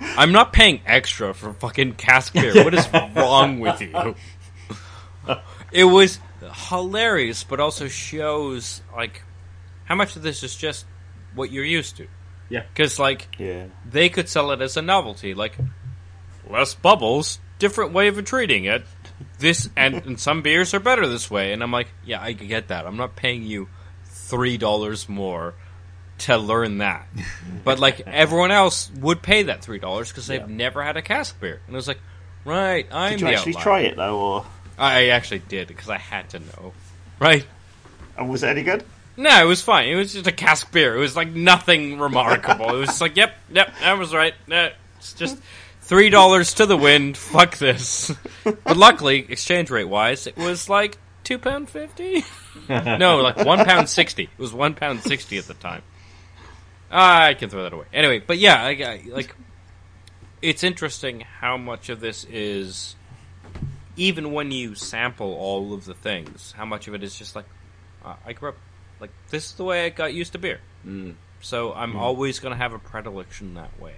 I'm 0.00 0.32
not 0.32 0.52
paying 0.52 0.80
extra 0.86 1.34
for 1.34 1.52
fucking 1.52 1.94
cask 1.94 2.32
beer. 2.32 2.64
What 2.64 2.74
is 2.74 2.88
wrong 3.14 3.60
with 3.60 3.80
you? 3.80 4.14
It 5.72 5.84
was 5.84 6.18
hilarious, 6.68 7.44
but 7.44 7.60
also 7.60 7.88
shows 7.88 8.82
like 8.94 9.22
how 9.84 9.94
much 9.94 10.16
of 10.16 10.22
this 10.22 10.42
is 10.42 10.56
just 10.56 10.86
what 11.34 11.50
you're 11.52 11.64
used 11.64 11.96
to. 11.98 12.06
Yeah. 12.48 12.64
Because 12.72 12.98
like 12.98 13.28
yeah, 13.38 13.66
they 13.88 14.08
could 14.08 14.28
sell 14.28 14.50
it 14.50 14.60
as 14.60 14.76
a 14.76 14.82
novelty, 14.82 15.34
like 15.34 15.56
less 16.48 16.74
bubbles, 16.74 17.38
different 17.58 17.92
way 17.92 18.08
of 18.08 18.24
treating 18.24 18.64
it. 18.64 18.84
This 19.38 19.68
and, 19.76 19.94
and 20.06 20.20
some 20.20 20.42
beers 20.42 20.74
are 20.74 20.80
better 20.80 21.06
this 21.06 21.30
way, 21.30 21.52
and 21.52 21.62
I'm 21.62 21.70
like, 21.72 21.88
yeah, 22.04 22.20
I 22.20 22.32
get 22.32 22.68
that. 22.68 22.86
I'm 22.86 22.96
not 22.96 23.16
paying 23.16 23.42
you 23.44 23.68
three 24.04 24.58
dollars 24.58 25.08
more 25.08 25.54
to 26.18 26.36
learn 26.36 26.78
that, 26.78 27.06
but 27.64 27.78
like 27.78 28.00
everyone 28.06 28.50
else 28.50 28.90
would 28.98 29.22
pay 29.22 29.44
that 29.44 29.62
three 29.62 29.78
dollars 29.78 30.08
because 30.08 30.26
they've 30.26 30.40
Yeah. 30.40 30.46
never 30.56 30.82
had 30.82 30.96
a 30.96 31.02
cask 31.02 31.40
beer, 31.40 31.60
and 31.66 31.74
it 31.74 31.76
was 31.76 31.88
like, 31.88 32.00
Right, 32.44 32.86
I'm 32.90 33.12
Did 33.12 33.20
you 33.20 33.26
the 33.28 33.32
actually 33.34 33.52
outlier. 33.52 33.62
try 33.64 33.80
it 33.82 33.96
though, 33.96 34.18
or 34.20 34.46
I 34.80 35.08
actually 35.08 35.40
did 35.40 35.68
because 35.68 35.88
I 35.90 35.98
had 35.98 36.30
to 36.30 36.38
know. 36.40 36.72
Right? 37.18 37.46
and 38.16 38.28
was 38.28 38.42
it 38.42 38.48
any 38.48 38.62
good? 38.62 38.84
No, 39.16 39.42
it 39.42 39.46
was 39.46 39.60
fine. 39.62 39.88
It 39.88 39.94
was 39.94 40.12
just 40.12 40.26
a 40.26 40.32
cask 40.32 40.72
beer. 40.72 40.96
It 40.96 41.00
was 41.00 41.14
like 41.16 41.28
nothing 41.30 41.98
remarkable. 41.98 42.74
it 42.74 42.78
was 42.78 42.88
just 42.88 43.00
like, 43.00 43.16
yep, 43.16 43.34
yep, 43.52 43.72
that 43.80 43.98
was 43.98 44.14
right. 44.14 44.34
Uh, 44.50 44.70
It's 44.98 45.12
just 45.14 45.38
three 45.82 46.08
dollars 46.10 46.54
to 46.54 46.66
the 46.66 46.76
wind. 46.76 47.16
Fuck 47.16 47.58
this. 47.58 48.12
But 48.44 48.76
luckily, 48.76 49.26
exchange 49.28 49.70
rate 49.70 49.84
wise, 49.88 50.26
it 50.26 50.36
was 50.36 50.68
like 50.68 50.98
two 51.24 51.38
pound 51.38 51.68
fifty. 51.68 52.24
no, 52.68 53.18
like 53.18 53.44
one 53.44 53.64
pound 53.64 53.88
sixty. 53.88 54.24
It 54.24 54.38
was 54.38 54.52
one 54.52 54.74
pound 54.74 55.02
sixty 55.02 55.36
at 55.38 55.44
the 55.44 55.54
time. 55.54 55.82
I 56.90 57.34
can 57.34 57.50
throw 57.50 57.62
that 57.64 57.72
away. 57.72 57.86
Anyway, 57.92 58.22
but 58.26 58.38
yeah, 58.38 58.62
I, 58.62 58.70
I, 58.70 59.02
like 59.08 59.34
it's 60.42 60.64
interesting 60.64 61.20
how 61.20 61.56
much 61.56 61.88
of 61.90 62.00
this 62.00 62.24
is 62.24 62.96
even 63.96 64.32
when 64.32 64.50
you 64.50 64.74
sample 64.74 65.34
all 65.34 65.74
of 65.74 65.84
the 65.84 65.94
things, 65.94 66.52
how 66.56 66.64
much 66.64 66.88
of 66.88 66.94
it 66.94 67.02
is 67.02 67.16
just 67.16 67.34
like 67.36 67.46
uh, 68.04 68.14
I 68.24 68.32
grew 68.32 68.50
up 68.50 68.56
like 69.00 69.10
this 69.30 69.46
is 69.46 69.52
the 69.54 69.64
way 69.64 69.86
I 69.86 69.88
got 69.90 70.12
used 70.14 70.32
to 70.32 70.38
beer. 70.38 70.60
Mm. 70.86 71.14
So 71.40 71.72
I'm 71.72 71.96
always 71.96 72.38
going 72.38 72.52
to 72.52 72.58
have 72.58 72.72
a 72.74 72.78
predilection 72.78 73.54
that 73.54 73.80
way. 73.80 73.94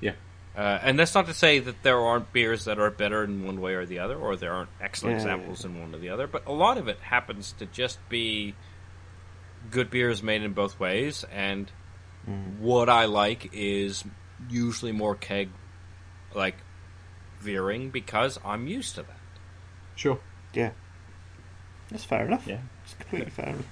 Yeah. 0.00 0.12
Uh, 0.56 0.78
and 0.82 0.98
that's 0.98 1.14
not 1.14 1.26
to 1.26 1.34
say 1.34 1.58
that 1.58 1.82
there 1.82 1.98
aren't 1.98 2.32
beers 2.32 2.66
that 2.66 2.78
are 2.78 2.90
better 2.90 3.24
in 3.24 3.44
one 3.44 3.60
way 3.60 3.74
or 3.74 3.86
the 3.86 3.98
other, 4.00 4.16
or 4.16 4.36
there 4.36 4.52
aren't 4.52 4.68
excellent 4.80 5.14
Yeah. 5.16 5.22
examples 5.22 5.64
in 5.64 5.80
one 5.80 5.94
or 5.94 5.98
the 5.98 6.10
other. 6.10 6.26
But 6.26 6.46
a 6.46 6.52
lot 6.52 6.76
of 6.78 6.86
it 6.88 7.00
happens 7.00 7.52
to 7.58 7.66
just 7.66 7.98
be 8.08 8.54
good 9.70 9.90
beers 9.90 10.22
made 10.22 10.42
in 10.42 10.52
both 10.52 10.78
ways. 10.78 11.24
And 11.32 11.72
what 12.60 12.88
I 12.88 13.06
like 13.06 13.50
is 13.52 14.04
usually 14.48 14.92
more 14.92 15.14
keg, 15.14 15.48
like 16.34 16.56
veering, 17.40 17.90
because 17.90 18.38
I'm 18.44 18.66
used 18.66 18.94
to 18.96 19.02
that. 19.02 19.18
Sure. 19.96 20.18
Yeah, 20.52 20.70
that's 21.90 22.04
fair 22.04 22.26
enough. 22.26 22.46
Yeah. 22.46 22.58
it's 22.84 22.94
completely 22.94 23.30
fair 23.30 23.48
enough. 23.50 23.66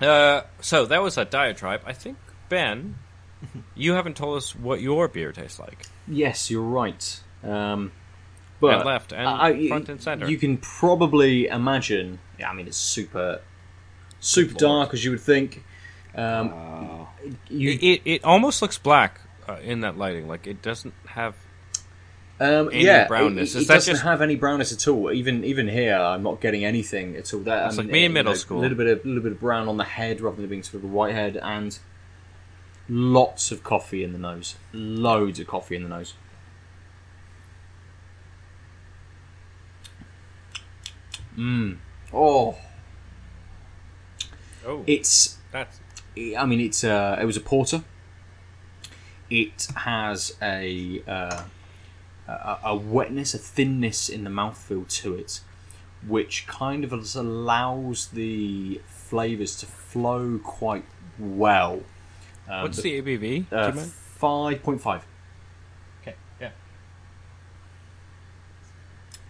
Uh, 0.00 0.42
so 0.60 0.86
that 0.86 1.02
was 1.02 1.18
a 1.18 1.24
diatribe. 1.24 1.82
I 1.84 1.92
think 1.92 2.16
Ben, 2.48 2.96
you 3.74 3.92
haven't 3.92 4.16
told 4.16 4.36
us 4.36 4.54
what 4.54 4.80
your 4.80 5.08
beer 5.08 5.32
tastes 5.32 5.58
like. 5.58 5.86
Yes, 6.06 6.50
you're 6.50 6.62
right. 6.62 7.20
Um, 7.42 7.92
but 8.60 8.74
And 8.76 8.84
left 8.84 9.12
and 9.12 9.26
I- 9.28 9.68
front 9.68 9.88
and 9.88 10.00
center. 10.02 10.28
You 10.28 10.36
can 10.38 10.56
probably 10.58 11.46
imagine. 11.46 12.18
Yeah, 12.38 12.50
I 12.50 12.54
mean 12.54 12.66
it's 12.66 12.76
super, 12.76 13.40
super 14.20 14.50
Lord. 14.52 14.58
dark 14.58 14.94
as 14.94 15.04
you 15.04 15.10
would 15.12 15.20
think. 15.20 15.64
Um, 16.14 16.48
Oh, 16.52 17.08
you, 17.48 17.70
It, 17.70 17.82
it, 17.82 18.02
it 18.04 18.24
almost 18.24 18.62
looks 18.62 18.78
black 18.78 19.20
uh, 19.48 19.56
in 19.62 19.80
that 19.80 19.96
lighting. 19.98 20.26
Like 20.28 20.46
it 20.46 20.62
doesn't 20.62 20.94
have. 21.08 21.34
Um, 22.40 22.70
yeah, 22.72 23.06
brownness. 23.08 23.54
It, 23.54 23.58
Is 23.58 23.64
it 23.64 23.68
that 23.68 23.74
doesn't 23.74 23.94
just- 23.94 24.04
have 24.04 24.22
any 24.22 24.36
brownness 24.36 24.72
at 24.72 24.86
all. 24.88 25.10
Even 25.12 25.44
even 25.44 25.68
here, 25.68 25.96
I'm 25.96 26.22
not 26.22 26.40
getting 26.40 26.64
anything 26.64 27.16
at 27.16 27.32
all. 27.34 27.40
There, 27.40 27.66
It's 27.66 27.78
I 27.78 27.82
like 27.82 27.90
me 27.90 28.04
in 28.04 28.10
you 28.10 28.14
middle 28.14 28.32
know, 28.32 28.36
school. 28.36 28.58
A 28.58 28.62
little 28.62 28.76
bit 28.76 28.86
of 28.86 29.04
little 29.04 29.22
bit 29.22 29.32
of 29.32 29.40
brown 29.40 29.68
on 29.68 29.76
the 29.76 29.84
head 29.84 30.20
rather 30.20 30.36
than 30.40 30.48
being 30.48 30.62
sort 30.62 30.82
of 30.82 30.90
a 30.90 30.92
white 30.92 31.14
head, 31.14 31.36
and 31.36 31.78
lots 32.88 33.50
of 33.52 33.62
coffee 33.64 34.02
in 34.04 34.12
the 34.12 34.18
nose. 34.18 34.56
Loads 34.72 35.40
of 35.40 35.46
coffee 35.46 35.76
in 35.76 35.82
the 35.82 35.88
nose. 35.88 36.14
Mmm. 41.36 41.76
Oh, 42.12 42.56
Oh, 44.66 44.82
it's 44.86 45.38
that's 45.52 45.80
I 46.36 46.44
mean, 46.46 46.60
it's 46.60 46.82
uh, 46.84 47.16
it 47.20 47.24
was 47.24 47.36
a 47.36 47.40
porter. 47.40 47.84
It 49.30 49.68
has 49.76 50.34
a, 50.42 51.02
uh, 51.06 51.44
a 52.28 52.58
a 52.64 52.76
wetness, 52.76 53.34
a 53.34 53.38
thinness 53.38 54.08
in 54.08 54.24
the 54.24 54.30
mouthfeel 54.30 54.86
to 55.00 55.14
it, 55.14 55.40
which 56.06 56.46
kind 56.46 56.84
of 56.84 56.92
allows 56.92 58.08
the 58.08 58.80
flavors 58.86 59.56
to 59.56 59.66
flow 59.66 60.38
quite 60.42 60.84
well. 61.18 61.82
Um, 62.48 62.62
what's 62.62 62.82
the 62.82 63.00
ABV? 63.00 63.52
Uh, 63.52 63.72
five 63.72 64.62
point 64.62 64.80
five? 64.80 65.06
Okay, 66.02 66.16
yeah. 66.40 66.50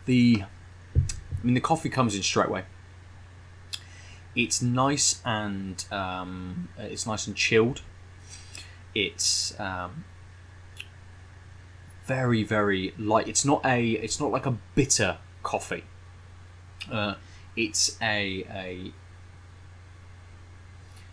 The 0.07 0.45
I 0.95 1.45
mean, 1.45 1.55
the 1.55 1.61
coffee 1.61 1.89
comes 1.89 2.17
in 2.17 2.23
straight 2.23 2.49
away. 2.49 2.65
It's 4.35 4.61
nice 4.61 5.21
and 5.25 5.85
um, 5.91 6.69
it's 6.79 7.07
nice 7.07 7.27
and 7.27 7.37
chilled. 7.37 7.83
It's 8.95 9.59
um, 9.61 10.05
very 12.09 12.43
very 12.43 12.95
light. 12.99 13.29
It's 13.29 13.45
not 13.45 13.65
a 13.65 13.91
it's 13.91 14.19
not 14.19 14.33
like 14.33 14.47
a 14.47 14.57
bitter 14.75 15.19
coffee. 15.43 15.85
Uh, 16.91 17.15
it's 17.55 17.97
a 18.03 18.45
a 18.51 18.93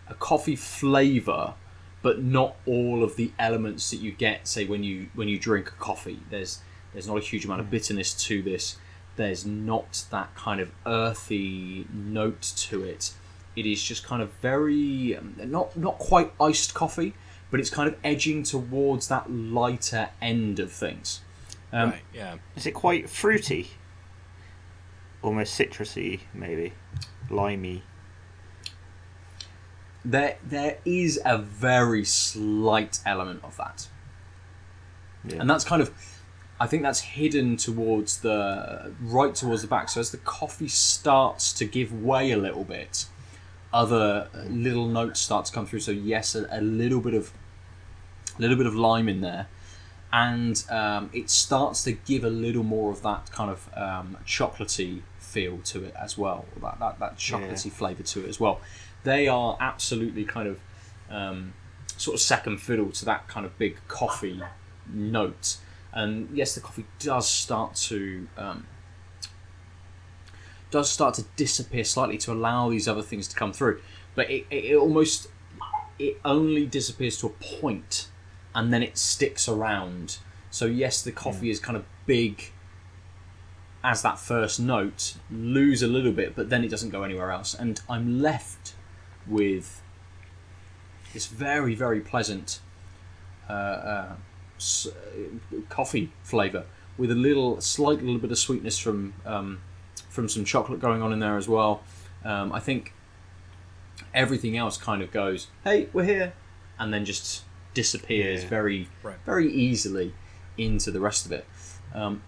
a 0.08 0.14
coffee 0.14 0.56
flavor, 0.56 1.54
but 2.02 2.22
not 2.22 2.56
all 2.66 3.04
of 3.04 3.16
the 3.16 3.30
elements 3.38 3.90
that 3.90 3.98
you 3.98 4.10
get. 4.10 4.48
Say 4.48 4.64
when 4.64 4.82
you 4.82 5.08
when 5.14 5.28
you 5.28 5.38
drink 5.38 5.68
a 5.68 5.72
coffee, 5.72 6.20
there's 6.30 6.60
there's 6.92 7.06
not 7.06 7.18
a 7.18 7.20
huge 7.20 7.44
amount 7.44 7.60
of 7.60 7.70
bitterness 7.70 8.14
to 8.24 8.42
this. 8.42 8.78
There's 9.16 9.44
not 9.46 10.04
that 10.10 10.34
kind 10.34 10.60
of 10.60 10.70
earthy 10.86 11.86
note 11.92 12.42
to 12.68 12.84
it. 12.84 13.12
It 13.54 13.66
is 13.66 13.82
just 13.82 14.04
kind 14.04 14.22
of 14.22 14.32
very 14.40 15.16
um, 15.16 15.36
not 15.44 15.76
not 15.76 15.98
quite 15.98 16.32
iced 16.40 16.72
coffee, 16.72 17.14
but 17.50 17.60
it's 17.60 17.70
kind 17.70 17.88
of 17.88 17.96
edging 18.02 18.42
towards 18.42 19.08
that 19.08 19.30
lighter 19.30 20.10
end 20.20 20.58
of 20.58 20.72
things. 20.72 21.20
Um, 21.72 21.90
right, 21.90 22.02
yeah. 22.14 22.36
is 22.54 22.66
it 22.66 22.72
quite 22.72 23.08
fruity? 23.08 23.70
Almost 25.22 25.58
citrusy, 25.58 26.20
maybe 26.32 26.72
limey. 27.30 27.82
There 30.04 30.36
there 30.44 30.78
is 30.84 31.20
a 31.24 31.38
very 31.38 32.04
slight 32.04 33.00
element 33.04 33.42
of 33.42 33.56
that. 33.56 33.88
Yeah. 35.28 35.40
and 35.40 35.50
that's 35.50 35.64
kind 35.64 35.82
of 35.82 35.92
i 36.60 36.66
think 36.66 36.82
that's 36.82 37.00
hidden 37.00 37.56
towards 37.56 38.20
the 38.20 38.92
right 39.00 39.34
towards 39.34 39.62
the 39.62 39.68
back 39.68 39.88
so 39.88 40.00
as 40.00 40.10
the 40.10 40.18
coffee 40.18 40.68
starts 40.68 41.52
to 41.54 41.64
give 41.64 41.92
way 41.92 42.30
a 42.30 42.36
little 42.36 42.64
bit 42.64 43.06
other 43.76 44.28
little 44.48 44.88
notes 44.88 45.20
start 45.20 45.44
to 45.44 45.52
come 45.52 45.66
through. 45.66 45.80
So 45.80 45.90
yes 45.90 46.34
a, 46.34 46.48
a 46.50 46.62
little 46.62 47.00
bit 47.00 47.12
of 47.12 47.30
a 48.38 48.40
little 48.40 48.56
bit 48.56 48.66
of 48.66 48.74
lime 48.74 49.06
in 49.08 49.20
there. 49.20 49.48
And 50.12 50.64
um, 50.70 51.10
it 51.12 51.28
starts 51.28 51.84
to 51.84 51.92
give 51.92 52.24
a 52.24 52.30
little 52.30 52.62
more 52.62 52.90
of 52.90 53.02
that 53.02 53.30
kind 53.32 53.50
of 53.50 53.68
um, 53.76 54.16
chocolatey 54.24 55.02
feel 55.18 55.58
to 55.58 55.84
it 55.84 55.94
as 56.00 56.16
well. 56.16 56.46
That, 56.62 56.78
that, 56.78 56.98
that 57.00 57.16
chocolatey 57.18 57.70
flavour 57.70 58.02
to 58.02 58.24
it 58.24 58.28
as 58.28 58.40
well. 58.40 58.60
They 59.04 59.28
are 59.28 59.58
absolutely 59.60 60.24
kind 60.24 60.48
of 60.48 60.60
um, 61.10 61.52
sort 61.98 62.14
of 62.14 62.20
second 62.20 62.62
fiddle 62.62 62.90
to 62.92 63.04
that 63.04 63.28
kind 63.28 63.44
of 63.44 63.58
big 63.58 63.76
coffee 63.88 64.40
note. 64.88 65.58
And 65.92 66.30
yes, 66.32 66.54
the 66.54 66.62
coffee 66.62 66.86
does 66.98 67.28
start 67.28 67.74
to 67.90 68.28
um, 68.38 68.66
does 70.70 70.90
start 70.90 71.14
to 71.14 71.24
disappear 71.36 71.84
slightly 71.84 72.18
to 72.18 72.32
allow 72.32 72.70
these 72.70 72.88
other 72.88 73.02
things 73.02 73.28
to 73.28 73.36
come 73.36 73.52
through, 73.52 73.80
but 74.14 74.30
it, 74.30 74.46
it, 74.50 74.64
it 74.66 74.76
almost 74.76 75.28
it 75.98 76.20
only 76.24 76.66
disappears 76.66 77.18
to 77.20 77.26
a 77.26 77.30
point, 77.30 78.08
and 78.54 78.72
then 78.72 78.82
it 78.82 78.98
sticks 78.98 79.48
around. 79.48 80.18
So 80.50 80.66
yes, 80.66 81.02
the 81.02 81.12
coffee 81.12 81.50
is 81.50 81.60
kind 81.60 81.76
of 81.76 81.84
big 82.06 82.52
as 83.84 84.02
that 84.02 84.18
first 84.18 84.58
note, 84.58 85.14
lose 85.30 85.80
a 85.82 85.86
little 85.86 86.10
bit, 86.12 86.34
but 86.34 86.50
then 86.50 86.64
it 86.64 86.68
doesn't 86.68 86.90
go 86.90 87.02
anywhere 87.04 87.30
else, 87.30 87.54
and 87.54 87.80
I'm 87.88 88.20
left 88.20 88.74
with 89.26 89.82
this 91.12 91.26
very 91.26 91.74
very 91.74 92.00
pleasant 92.00 92.60
uh, 93.48 93.52
uh, 93.52 94.12
s- 94.56 94.88
uh, 94.88 95.56
coffee 95.68 96.12
flavour 96.22 96.64
with 96.98 97.10
a 97.10 97.14
little 97.14 97.60
slight 97.60 98.02
little 98.02 98.18
bit 98.20 98.30
of 98.32 98.38
sweetness 98.38 98.78
from 98.78 99.14
um, 99.24 99.60
from 100.16 100.28
some 100.28 100.44
chocolate 100.44 100.80
going 100.80 101.02
on 101.02 101.12
in 101.12 101.20
there 101.20 101.36
as 101.36 101.46
well. 101.46 101.82
Um, 102.24 102.50
I 102.52 102.58
think 102.58 102.92
everything 104.14 104.56
else 104.56 104.76
kind 104.78 105.02
of 105.02 105.12
goes, 105.12 105.48
"Hey, 105.62 105.88
we're 105.92 106.04
here," 106.04 106.32
and 106.78 106.92
then 106.92 107.04
just 107.04 107.44
disappears 107.74 108.42
Yeah. 108.42 108.48
very 108.48 108.88
Right. 109.02 109.16
very 109.26 109.52
easily 109.52 110.14
into 110.56 110.90
the 110.90 110.98
rest 111.00 111.26
of 111.26 111.32
it. 111.32 111.46
Um, 111.94 112.22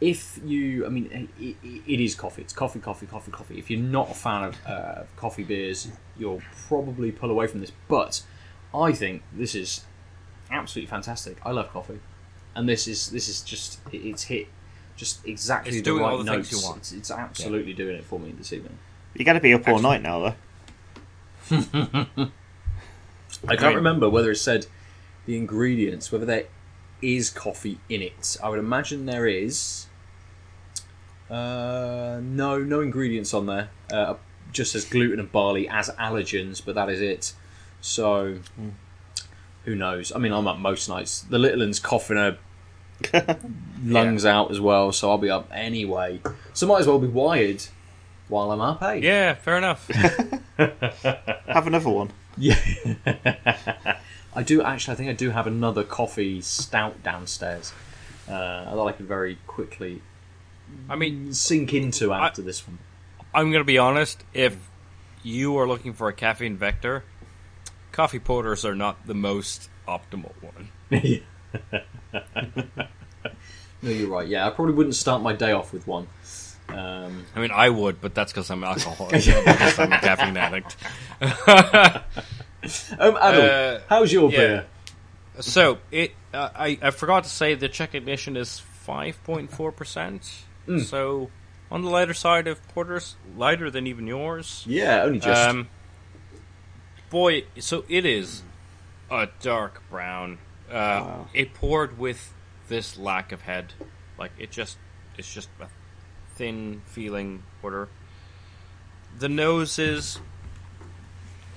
if 0.00 0.40
you, 0.44 0.84
I 0.84 0.88
mean, 0.88 1.30
it, 1.38 1.56
it- 1.86 2.00
is 2.00 2.16
coffee. 2.16 2.42
It's 2.42 2.52
coffee, 2.52 2.80
coffee, 2.80 3.06
coffee, 3.06 3.30
coffee. 3.30 3.56
If 3.58 3.70
you're 3.70 3.78
not 3.80 4.10
a 4.10 4.14
fan 4.14 4.42
of 4.42 4.56
uh, 4.66 5.02
coffee 5.14 5.44
beers, 5.44 5.88
you'll 6.18 6.42
probably 6.68 7.12
pull 7.12 7.30
away 7.30 7.46
from 7.46 7.60
this. 7.60 7.70
But 7.86 8.22
I 8.74 8.90
think 8.92 9.22
this 9.32 9.54
is 9.54 9.84
absolutely 10.50 10.90
fantastic. 10.90 11.38
I 11.44 11.52
love 11.52 11.70
coffee, 11.72 12.00
and 12.56 12.68
this 12.68 12.88
is 12.88 13.10
this 13.10 13.28
is 13.28 13.42
just 13.42 13.78
it's 13.92 14.24
hit 14.24 14.48
just 14.96 15.26
exactly 15.26 15.70
It's 15.70 15.78
the 15.78 15.82
doing 15.82 16.02
right 16.02 16.12
all 16.12 16.18
the 16.18 16.24
things 16.24 16.52
notes. 16.52 16.52
you 16.52 16.68
want. 16.68 16.78
It's, 16.78 16.92
it's 16.92 17.10
absolutely 17.10 17.72
doing 17.74 17.96
it 17.96 18.04
for 18.04 18.18
me 18.18 18.32
this 18.32 18.52
evening. 18.52 18.78
You 19.14 19.24
got 19.24 19.34
to 19.34 19.40
be 19.40 19.52
up 19.54 19.66
all 19.68 19.74
Excellent. 19.76 20.02
night 20.02 20.08
now, 20.08 20.34
though. 22.18 22.28
I 23.48 23.56
can't 23.56 23.74
remember 23.74 24.08
whether 24.08 24.30
it 24.30 24.36
said 24.36 24.66
the 25.26 25.36
ingredients, 25.36 26.10
whether 26.12 26.24
there 26.26 26.44
is 27.00 27.30
coffee 27.30 27.78
in 27.88 28.02
it. 28.02 28.36
I 28.42 28.48
would 28.48 28.58
imagine 28.58 29.06
there 29.06 29.26
is. 29.26 29.86
Uh, 31.30 32.20
no, 32.22 32.58
no 32.58 32.80
ingredients 32.80 33.32
on 33.34 33.46
there. 33.46 33.70
Uh, 33.92 34.14
just 34.52 34.74
as 34.74 34.84
gluten 34.84 35.18
and 35.18 35.32
barley 35.32 35.68
as 35.68 35.88
allergens, 35.90 36.62
but 36.64 36.74
that 36.74 36.88
is 36.90 37.00
it. 37.00 37.32
So, 37.80 38.38
who 39.64 39.74
knows? 39.74 40.12
I 40.12 40.18
mean, 40.18 40.32
I'm 40.32 40.46
up 40.46 40.58
most 40.58 40.88
nights. 40.88 41.22
The 41.22 41.38
little 41.38 41.60
one's 41.60 41.80
coughing 41.80 42.16
her 42.18 42.38
lungs 43.84 44.24
out 44.24 44.50
as 44.50 44.60
well, 44.60 44.92
so 44.92 45.10
I'll 45.10 45.18
be 45.18 45.30
up 45.30 45.48
anyway. 45.52 46.20
So 46.52 46.66
might 46.66 46.80
as 46.80 46.86
well 46.86 46.98
be 46.98 47.08
wired 47.08 47.64
while 48.28 48.50
I'm 48.52 48.60
up, 48.60 48.82
eh? 48.82 48.94
Yeah, 48.94 49.34
fair 49.34 49.58
enough. 49.58 49.86
Have 50.58 51.66
another 51.66 51.90
one. 51.90 52.10
Yeah. 52.36 52.56
I 54.34 54.42
do 54.42 54.62
actually. 54.62 54.92
I 54.92 54.96
think 54.96 55.10
I 55.10 55.12
do 55.12 55.30
have 55.30 55.46
another 55.46 55.84
coffee 55.84 56.40
stout 56.40 57.02
downstairs 57.02 57.74
uh, 58.26 58.74
that 58.74 58.80
I 58.80 58.92
could 58.92 59.06
very 59.06 59.36
quickly 59.46 60.00
I 60.88 60.96
mean, 60.96 61.32
sink 61.32 61.72
into 61.74 62.12
after 62.12 62.42
this 62.42 62.66
one. 62.66 62.78
I'm 63.34 63.50
going 63.50 63.60
to 63.60 63.64
be 63.64 63.78
honest. 63.78 64.24
If 64.32 64.56
you 65.22 65.56
are 65.58 65.66
looking 65.66 65.92
for 65.92 66.08
a 66.08 66.12
caffeine 66.12 66.56
vector, 66.56 67.04
coffee 67.92 68.18
porters 68.18 68.64
are 68.64 68.74
not 68.74 69.06
the 69.06 69.14
most 69.14 69.70
optimal 69.86 70.32
one. 70.40 71.22
No, 73.84 73.90
you're 73.90 74.08
right. 74.08 74.28
Yeah, 74.28 74.46
I 74.46 74.50
probably 74.50 74.74
wouldn't 74.74 74.94
start 74.94 75.22
my 75.22 75.32
day 75.32 75.50
off 75.52 75.72
with 75.72 75.86
one. 75.88 76.06
Um, 76.68 77.26
I 77.34 77.40
mean, 77.40 77.50
I 77.52 77.68
would, 77.68 78.00
but 78.00 78.14
that's 78.14 78.32
because 78.32 78.48
I'm 78.50 78.62
an 78.62 78.68
alcoholic. 78.70 79.12
because 79.24 79.78
I'm 79.78 79.92
a 79.92 79.98
caffeine 79.98 80.36
addict. 80.36 80.76
um, 81.20 83.14
Aadil, 83.16 83.76
Uh, 83.76 83.80
how's 83.88 84.12
your 84.12 84.30
yeah. 84.30 84.36
beer? 84.36 84.66
So 85.40 85.78
it, 85.90 86.12
uh, 86.32 86.50
I, 86.54 86.78
I 86.80 86.90
forgot 86.90 87.24
to 87.24 87.30
say 87.30 87.54
the 87.54 87.68
check 87.68 87.94
ignition 87.94 88.36
is 88.36 88.60
five 88.60 89.22
point 89.24 89.50
four 89.50 89.72
percent. 89.72 90.44
So 90.86 91.28
on 91.72 91.82
the 91.82 91.90
lighter 91.90 92.14
side 92.14 92.46
of 92.46 92.66
porters, 92.68 93.16
lighter 93.36 93.68
than 93.68 93.88
even 93.88 94.06
yours. 94.06 94.64
Yeah, 94.66 95.02
only 95.02 95.18
just. 95.18 95.48
Um, 95.48 95.68
boy, 97.10 97.44
so 97.58 97.84
it 97.88 98.06
is 98.06 98.42
a 99.10 99.28
dark 99.40 99.82
brown. 99.90 100.38
Uh, 100.72 101.00
Wow. 101.04 101.28
It 101.34 101.52
poured 101.54 101.98
with 101.98 102.32
this 102.68 102.96
lack 102.96 103.30
of 103.32 103.42
head, 103.42 103.74
like 104.18 104.32
it 104.38 104.50
just 104.50 104.78
it's 105.18 105.32
just 105.32 105.48
a 105.60 105.66
thin 106.34 106.80
feeling 106.86 107.42
porter. 107.60 107.88
The 109.18 109.28
nose 109.28 109.78
is 109.78 110.18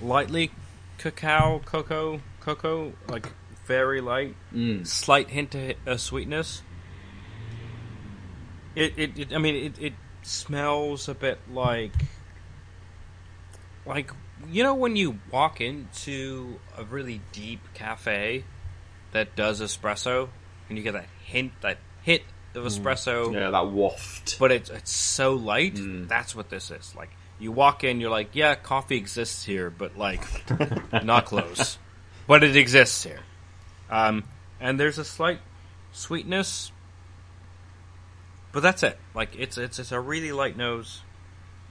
lightly 0.02 0.52
cacao, 0.98 1.60
cocoa, 1.66 2.20
cocoa, 2.42 2.94
like 3.08 3.32
very 3.66 4.02
light, 4.02 4.36
Mm. 4.54 4.86
slight 4.86 5.30
hint 5.30 5.56
of 5.56 5.76
uh, 5.88 5.98
sweetness. 5.98 6.62
It, 8.76 8.94
it, 8.98 9.18
it, 9.18 9.34
I 9.34 9.38
mean, 9.38 9.56
it, 9.56 9.80
it 9.80 9.94
smells 10.22 11.08
a 11.08 11.16
bit 11.16 11.40
like, 11.50 11.94
like 13.86 14.12
you 14.50 14.64
know 14.64 14.74
when 14.76 14.98
you 14.98 15.20
walk 15.32 15.62
into 15.62 16.60
a 16.78 16.84
really 16.84 17.22
deep 17.32 17.62
cafe 17.74 18.44
that 19.16 19.36
does 19.36 19.62
espresso, 19.62 20.28
and 20.68 20.78
you 20.78 20.84
get 20.84 20.92
that 20.94 21.08
hint, 21.24 21.54
that 21.62 21.78
hit 22.04 22.24
of 22.54 22.66
espresso, 22.66 23.34
yeah, 23.34 23.50
that 23.50 23.68
waft. 23.68 24.38
but 24.40 24.52
it's 24.52 24.70
it's 24.70 24.92
so 24.92 25.34
light. 25.34 25.74
That's 25.76 26.36
what 26.36 26.50
this 26.50 26.70
is. 26.70 26.94
Like 26.96 27.10
you 27.40 27.54
walk 27.54 27.86
in, 27.86 28.02
you're 28.02 28.10
like, 28.10 28.30
yeah, 28.34 28.56
coffee 28.56 28.98
exists 28.98 29.46
here, 29.46 29.70
but 29.70 29.98
like 29.98 30.22
not 31.04 31.26
close. 31.26 31.78
But 32.28 32.44
it 32.44 32.58
exists 32.58 33.04
here. 33.04 33.20
Um, 33.90 34.26
and 34.60 34.78
there's 34.80 34.98
a 34.98 35.06
slight 35.06 35.40
sweetness, 35.94 36.74
but 38.52 38.64
that's 38.64 38.84
it. 38.84 38.98
Like 39.14 39.36
it's 39.38 39.58
it's 39.58 39.80
it's 39.80 39.94
a 39.94 40.00
really 40.00 40.34
light 40.34 40.58
nose, 40.58 41.04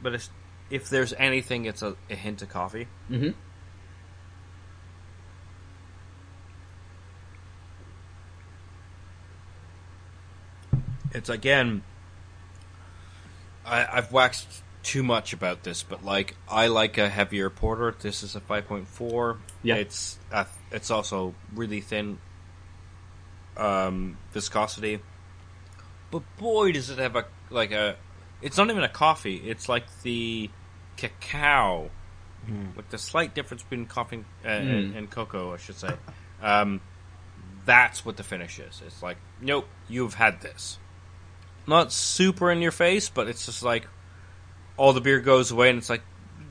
but 0.03 0.15
it's 0.15 0.31
if 0.71 0.89
there's 0.89 1.13
anything, 1.13 1.67
it's 1.67 1.83
a, 1.83 1.95
a 2.09 2.15
hint 2.15 2.41
of 2.41 2.49
coffee. 2.49 2.89
Mm-hmm. 3.11 3.31
It's 11.15 11.29
again. 11.29 11.83
I, 13.65 13.87
I've 13.91 14.13
waxed 14.13 14.63
too 14.83 15.03
much 15.03 15.33
about 15.33 15.63
this, 15.63 15.83
but 15.83 16.05
like 16.05 16.37
I 16.49 16.67
like 16.67 16.99
a 16.99 17.09
heavier 17.09 17.49
porter. 17.49 17.95
This 17.99 18.23
is 18.23 18.35
a 18.35 18.41
five 18.41 18.67
point 18.67 18.89
four. 18.89 19.39
Yeah. 19.63 19.77
it's 19.77 20.19
uh, 20.31 20.45
it's 20.71 20.91
also 20.91 21.35
really 21.55 21.81
thin. 21.81 22.19
Um, 23.57 24.19
viscosity, 24.33 24.99
but 26.11 26.23
boy, 26.39 26.73
does 26.73 26.91
it 26.91 26.99
have 26.99 27.15
a 27.15 27.27
like 27.51 27.71
a. 27.71 27.97
It's 28.43 28.59
not 28.59 28.69
even 28.69 28.83
a 28.83 28.89
coffee. 28.89 29.37
It's 29.37 29.69
like 29.69 29.85
the 30.03 30.51
cacao, 30.97 31.91
with 32.77 32.91
the 32.91 32.99
slight 32.99 33.35
difference 33.35 33.63
between 33.63 33.87
coffee 33.87 34.25
uh, 34.45 34.49
and, 34.49 34.97
and 34.97 35.11
cocoa, 35.11 35.55
I 35.55 35.57
should 35.57 35.77
say. 35.77 35.95
Um, 36.43 36.81
that's 37.65 38.05
what 38.05 38.17
the 38.17 38.23
finish 38.23 38.59
is. 38.59 38.83
It's 38.85 39.03
like, 39.03 39.17
nope, 39.41 39.67
you've 39.89 40.15
had 40.15 40.43
this 40.43 40.79
not 41.67 41.93
super 41.93 42.51
in 42.51 42.61
your 42.61 42.73
face, 42.73 43.09
but 43.09 43.29
it's 43.29 43.47
just 43.47 43.63
like 43.63 43.87
all 44.77 44.93
the 44.93 45.01
beer 45.01 45.21
goes 45.21 45.51
away, 45.51 45.71
and 45.71 45.79
it's 45.79 45.91
like 45.91 46.03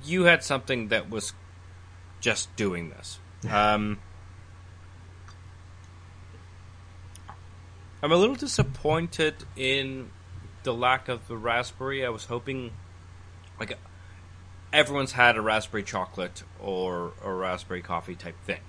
you 0.04 0.24
had 0.24 0.44
something 0.44 0.90
that 0.90 1.10
was 1.10 1.34
just 2.20 2.56
doing 2.56 2.90
this. 2.90 3.20
Um, 3.52 4.00
I'm 8.02 8.14
a 8.14 8.16
little 8.16 8.36
disappointed 8.36 9.36
in 9.58 10.12
the 10.64 10.74
lack 10.74 11.10
of 11.10 11.28
the 11.28 11.36
raspberry. 11.36 12.06
I 12.06 12.10
was 12.10 12.24
hoping, 12.24 12.72
like, 13.60 13.78
everyone's 14.72 15.12
had 15.12 15.36
a 15.36 15.42
raspberry 15.42 15.84
chocolate 15.84 16.44
or 16.62 17.12
a 17.22 17.34
raspberry 17.34 17.82
coffee 17.82 18.16
type 18.16 18.36
thing, 18.46 18.62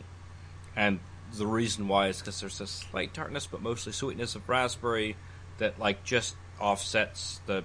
and 0.74 0.98
the 1.32 1.46
reason 1.46 1.88
why 1.88 2.08
is 2.08 2.18
because 2.18 2.40
there's 2.40 2.60
a 2.60 2.66
slight 2.66 3.14
tartness, 3.14 3.46
but 3.46 3.62
mostly 3.62 3.92
sweetness 3.92 4.34
of 4.34 4.48
raspberry 4.48 5.16
that 5.58 5.78
like 5.78 6.04
just 6.04 6.36
offsets 6.60 7.40
the 7.46 7.64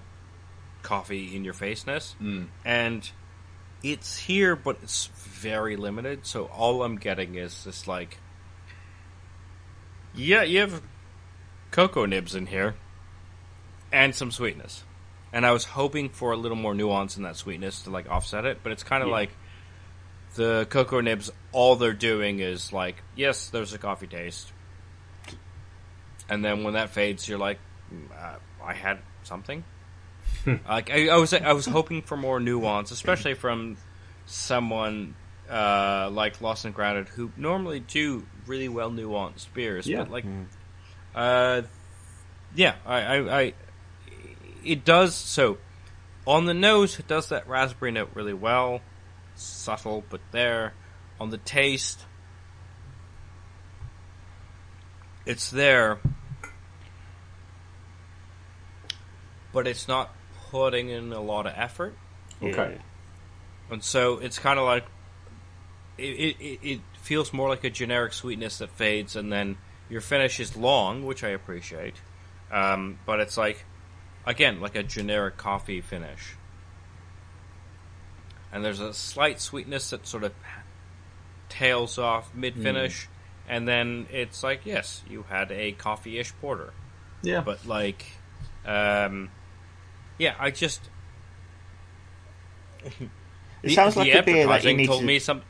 coffee 0.82 1.36
in 1.36 1.44
your 1.44 1.54
faceness 1.54 2.16
Mm. 2.22 2.48
and 2.66 3.10
it's 3.84 4.18
here 4.20 4.56
but 4.56 4.78
it's 4.84 5.08
very 5.16 5.76
limited 5.76 6.26
so 6.26 6.46
all 6.46 6.84
i'm 6.84 6.96
getting 6.98 7.36
is 7.36 7.64
this 7.64 7.88
like 7.88 8.18
yeah 10.16 10.44
you 10.44 10.60
have 10.60 10.82
cocoa 11.72 12.06
nibs 12.06 12.36
in 12.36 12.46
here 12.48 12.76
and 13.92 14.16
some 14.16 14.32
sweetness 14.32 14.84
and 15.32 15.46
i 15.46 15.52
was 15.52 15.64
hoping 15.66 16.10
for 16.10 16.32
a 16.32 16.38
little 16.38 16.58
more 16.58 16.74
nuance 16.74 17.16
in 17.18 17.24
that 17.24 17.36
sweetness 17.36 17.84
to 17.84 17.90
like 17.90 18.10
offset 18.10 18.46
it 18.46 18.60
but 18.64 18.72
it's 18.72 18.84
kind 18.84 19.04
of 19.04 19.10
Yeah. 19.10 19.16
like 19.16 19.32
the 20.36 20.68
cocoa 20.70 21.02
nibs 21.02 21.32
all 21.52 21.76
they're 21.76 21.94
doing 21.94 22.40
is 22.40 22.72
like 22.74 22.96
yes 23.16 23.50
there's 23.50 23.74
a 23.74 23.78
coffee 23.78 24.08
taste 24.08 24.52
and 26.30 26.44
then 26.44 26.64
when 26.64 26.74
that 26.74 26.90
fades 26.92 27.28
you're 27.28 27.40
like 27.40 27.58
"Mm, 27.58 27.62
uh, 28.18 28.36
i 28.64 28.74
had 28.74 29.00
something 29.24 29.64
like 30.68 30.90
I, 30.90 31.10
I 31.10 31.18
was 31.18 31.34
I 31.34 31.54
was 31.54 31.66
hoping 31.66 32.02
for 32.02 32.18
more 32.18 32.40
nuance, 32.40 32.92
especially 32.92 33.34
from 33.34 33.78
someone 34.26 35.16
uh, 35.50 36.10
like 36.12 36.42
Lost 36.42 36.66
and 36.66 36.74
Grounded, 36.74 37.08
who 37.10 37.32
normally 37.36 37.80
do 37.80 38.26
really 38.46 38.70
well 38.70 38.92
nuanced 38.92 39.48
beers. 39.54 39.88
Yeah. 39.88 40.00
But 40.00 40.12
like, 40.12 40.26
uh, 41.16 41.64
yeah, 42.56 42.76
I, 42.86 43.02
I, 43.02 43.40
I, 43.40 43.54
it 44.64 44.86
does 44.86 45.16
so. 45.16 45.58
On 46.28 46.46
the 46.46 46.54
nose, 46.54 47.00
it 47.00 47.08
does 47.08 47.30
that 47.30 47.48
raspberry 47.48 47.92
note 47.92 48.12
really 48.14 48.34
well, 48.34 48.82
subtle 49.36 50.04
but 50.10 50.22
there. 50.32 50.74
On 51.20 51.32
the 51.32 51.38
taste, 51.38 52.06
it's 55.26 55.50
there, 55.50 56.00
but 59.54 59.68
it's 59.68 59.88
not 59.88 60.14
putting 60.52 60.90
in 60.90 61.12
a 61.14 61.22
lot 61.22 61.46
of 61.48 61.54
effort. 61.56 61.96
Okay. 62.42 62.78
And 63.72 63.84
so 63.84 64.18
it's 64.20 64.40
kind 64.40 64.58
of 64.60 64.66
like 64.66 64.86
it, 65.98 66.04
it, 66.04 66.36
it- 66.40 66.60
it 66.64 66.80
feels 67.02 67.34
more 67.34 67.50
like 67.50 67.64
a 67.64 67.70
generic 67.70 68.14
sweetness 68.14 68.60
that 68.60 68.70
fades, 68.72 69.16
and 69.16 69.32
then 69.32 69.58
your 69.90 70.02
finish 70.02 70.40
is 70.40 70.56
long, 70.56 71.06
which 71.06 71.24
I 71.24 71.30
appreciate. 71.30 71.96
Um, 72.52 73.00
but 73.06 73.20
it's 73.20 73.38
like, 73.38 73.66
again, 74.26 74.60
like 74.62 74.76
a 74.76 74.84
generic 74.84 75.38
coffee 75.38 75.82
finish. 75.82 76.36
And 78.52 78.64
there's 78.66 78.80
a 78.80 78.94
slight 78.94 79.40
sweetness 79.40 79.92
that 79.92 80.08
sort 80.08 80.24
of 80.24 80.34
tails 81.50 81.98
off 81.98 82.34
mid 82.34 82.56
finish, 82.56 83.08
and 83.48 83.68
then 83.68 84.08
it's 84.12 84.44
like, 84.44 84.62
yes, 84.66 85.02
you 85.10 85.24
had 85.30 85.52
a 85.52 85.72
coffee 85.74 86.18
ish 86.20 86.34
porter 86.42 86.72
Yeah. 87.22 87.42
but 87.42 87.66
like 87.66 88.06
um 88.66 89.30
yeah 90.20 90.36
i 90.40 90.52
just 90.52 90.82
It 93.64 93.72
sounds 93.72 93.96
like 93.98 94.14
a 94.14 94.24
beer 94.24 94.48
that 94.48 94.64
you 94.64 94.74
need 94.74 94.86
told 94.88 95.02
to. 95.02 95.06
me 95.06 95.20
some 95.20 95.42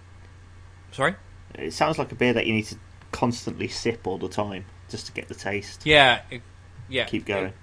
sorry 0.91 1.15
It 1.55 1.73
sounds 1.73 1.97
like 1.99 2.11
a 2.11 2.15
beer 2.15 2.33
that 2.33 2.47
you 2.47 2.53
need 2.53 2.65
to 2.65 2.77
constantly 3.11 3.67
sip 3.67 4.07
all 4.07 4.17
the 4.17 4.29
time. 4.29 4.65
just 4.89 5.05
to 5.07 5.11
get 5.11 5.27
the 5.27 5.35
taste. 5.35 5.85
Yeah, 5.85 6.21
it- 6.31 6.41
yeah. 6.87 7.03
Keep 7.05 7.25
going. 7.25 7.53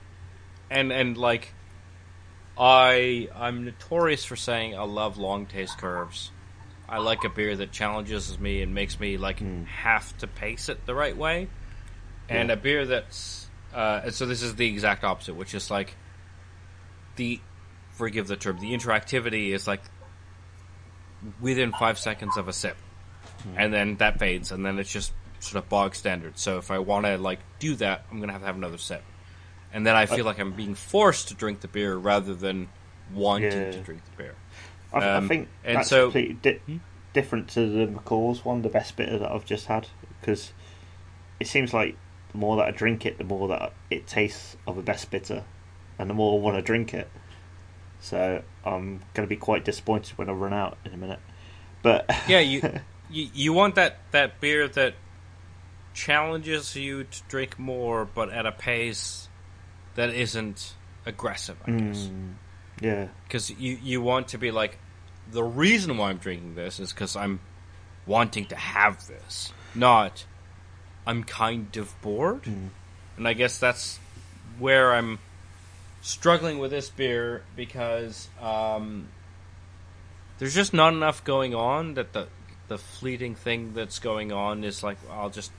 and 0.71 0.93
and 0.93 1.17
like 1.17 1.53
I 2.59 3.29
I'm 3.35 3.65
notorious 3.65 4.25
for 4.25 4.37
saying 4.37 4.79
I 4.79 4.83
love 4.85 5.19
long 5.19 5.47
taste 5.47 5.79
curves. 5.79 6.31
I 6.89 6.99
like 6.99 7.25
a 7.25 7.29
beer 7.29 7.57
that 7.57 7.73
challenges 7.73 8.39
me 8.39 8.63
and 8.63 8.73
makes 8.73 9.01
me 9.01 9.17
like 9.17 9.41
have 9.67 10.17
to 10.19 10.29
pace 10.29 10.69
it 10.69 10.87
the 10.87 10.95
right 10.95 11.17
way. 11.17 11.49
And 12.29 12.49
Yeah. 12.49 12.55
a 12.55 12.57
beer 12.57 12.87
that's 12.87 13.49
uh, 13.75 14.11
so 14.13 14.25
this 14.27 14.43
is 14.43 14.55
the 14.55 14.67
exact 14.69 15.03
opposite, 15.03 15.35
which 15.35 15.53
is 15.55 15.71
like 15.71 15.97
the 17.17 17.41
forgive 17.93 18.27
the 18.29 18.37
term, 18.37 18.59
the 18.61 18.73
interactivity 18.73 19.51
is 19.51 19.67
like 19.67 19.83
within 21.41 21.73
five 21.73 21.99
seconds 21.99 22.37
of 22.37 22.49
a 22.49 22.53
sip. 22.53 22.77
Hmm. 23.43 23.55
And 23.59 23.73
then 23.73 23.97
that 23.97 24.19
fades 24.19 24.53
and 24.53 24.65
then 24.65 24.79
it's 24.79 24.91
just 24.93 25.13
sort 25.41 25.63
of 25.63 25.69
bog 25.69 25.95
standard. 25.95 26.39
So 26.39 26.59
if 26.59 26.71
I 26.71 26.79
wanna 26.79 27.17
like 27.19 27.41
do 27.59 27.75
that, 27.77 28.05
I'm 28.11 28.21
gonna 28.21 28.33
have 28.33 28.43
to 28.43 28.47
have 28.47 28.57
another 28.57 28.79
sip 28.79 29.03
and 29.73 29.87
then 29.87 29.97
I 29.97 30.05
uh, 30.05 30.07
feel 30.07 30.25
like 30.25 30.39
I'm 30.39 30.53
being 30.53 30.75
forced 30.75 31.29
to 31.29 31.35
drink 31.35 31.61
the 31.61 31.69
beer 31.69 31.97
rather 31.97 32.35
than 32.35 32.69
wanting 33.13 33.51
Yeah. 33.53 33.73
to 33.73 33.81
drink 33.81 34.03
the 34.05 34.17
beer. 34.23 34.35
I, 34.93 34.99
I 34.99 35.15
Um, 35.17 35.29
think 35.29 35.49
and 35.65 35.79
that's 35.79 35.89
so- 35.89 36.05
completely 36.07 36.35
di- 36.35 36.59
hmm? 36.67 36.77
different 37.13 37.49
to 37.49 37.61
the 37.69 37.87
McColl's 37.93 38.45
one, 38.45 38.63
the 38.63 38.69
best 38.69 38.97
bitter 38.97 39.19
that 39.19 39.31
I've 39.31 39.45
just 39.45 39.67
had, 39.67 39.89
because 40.21 40.53
it 41.41 41.47
seems 41.47 41.73
like 41.75 41.97
the 42.33 42.39
more 42.39 42.57
that 42.57 42.67
I 42.67 42.71
drink 42.71 43.05
it, 43.07 43.19
the 43.19 43.25
more 43.25 43.49
that 43.49 43.73
it 43.91 44.07
tastes 44.07 44.57
of 44.67 44.79
a 44.79 44.83
best 44.83 45.11
bitter, 45.11 45.45
and 45.99 46.11
the 46.11 46.15
more 46.15 46.39
I 46.39 46.43
want 46.43 46.57
to 46.57 46.63
drink 46.63 46.95
it. 46.95 47.09
So 48.01 48.43
I'm 48.65 49.01
going 49.15 49.27
to 49.27 49.29
be 49.29 49.37
quite 49.37 49.65
disappointed 49.65 50.17
when 50.19 50.29
I 50.29 50.33
run 50.33 50.53
out 50.53 50.79
in 50.85 50.93
a 50.93 50.97
minute. 50.97 51.21
But 51.83 52.11
Yeah, 52.29 52.41
you, 52.41 52.63
you 53.11 53.29
you 53.33 53.53
want 53.53 53.77
that 53.77 53.99
that 54.11 54.41
beer 54.41 54.69
that 54.69 54.95
challenges 55.95 56.77
you 56.77 57.05
to 57.05 57.23
drink 57.29 57.59
more, 57.59 58.05
but 58.05 58.31
at 58.31 58.47
a 58.47 58.53
pace 58.53 59.29
that 59.95 60.11
isn't 60.11 60.75
aggressive. 61.07 61.57
I 61.67 61.71
guess 61.71 62.07
Mm, 62.07 62.35
yeah, 62.81 63.09
because 63.25 63.51
you 63.51 63.79
you 63.83 64.03
want 64.03 64.29
to 64.29 64.39
be 64.39 64.51
like 64.51 64.79
the 65.31 65.43
reason 65.43 65.97
why 65.97 66.11
I'm 66.11 66.19
drinking 66.19 66.55
this 66.55 66.79
is 66.79 66.93
because 66.93 67.17
I'm 67.17 67.41
wanting 68.07 68.45
to 68.47 68.57
have 68.57 69.07
this, 69.07 69.53
not 69.75 70.27
I'm 71.07 71.23
kind 71.23 71.75
of 71.77 71.99
bored. 72.03 72.43
Mm. 72.43 72.71
And 73.17 73.29
I 73.29 73.33
guess 73.33 73.59
that's 73.59 73.99
where 74.59 74.93
I'm 74.93 75.19
struggling 76.01 76.59
with 76.59 76.71
this 76.71 76.89
beer 76.91 77.43
because 77.55 78.29
um, 78.41 79.09
there's 80.39 80.55
just 80.55 80.73
not 80.73 80.93
enough 80.93 81.25
going 81.25 81.55
on 81.55 81.95
that 81.95 82.13
the 82.13 82.29
the 82.69 82.79
fleeting 82.79 83.35
thing 83.35 83.75
that's 83.75 83.99
going 83.99 84.33
on 84.33 84.65
is 84.65 84.83
like 84.83 84.99
I'll 85.11 85.31
just 85.31 85.53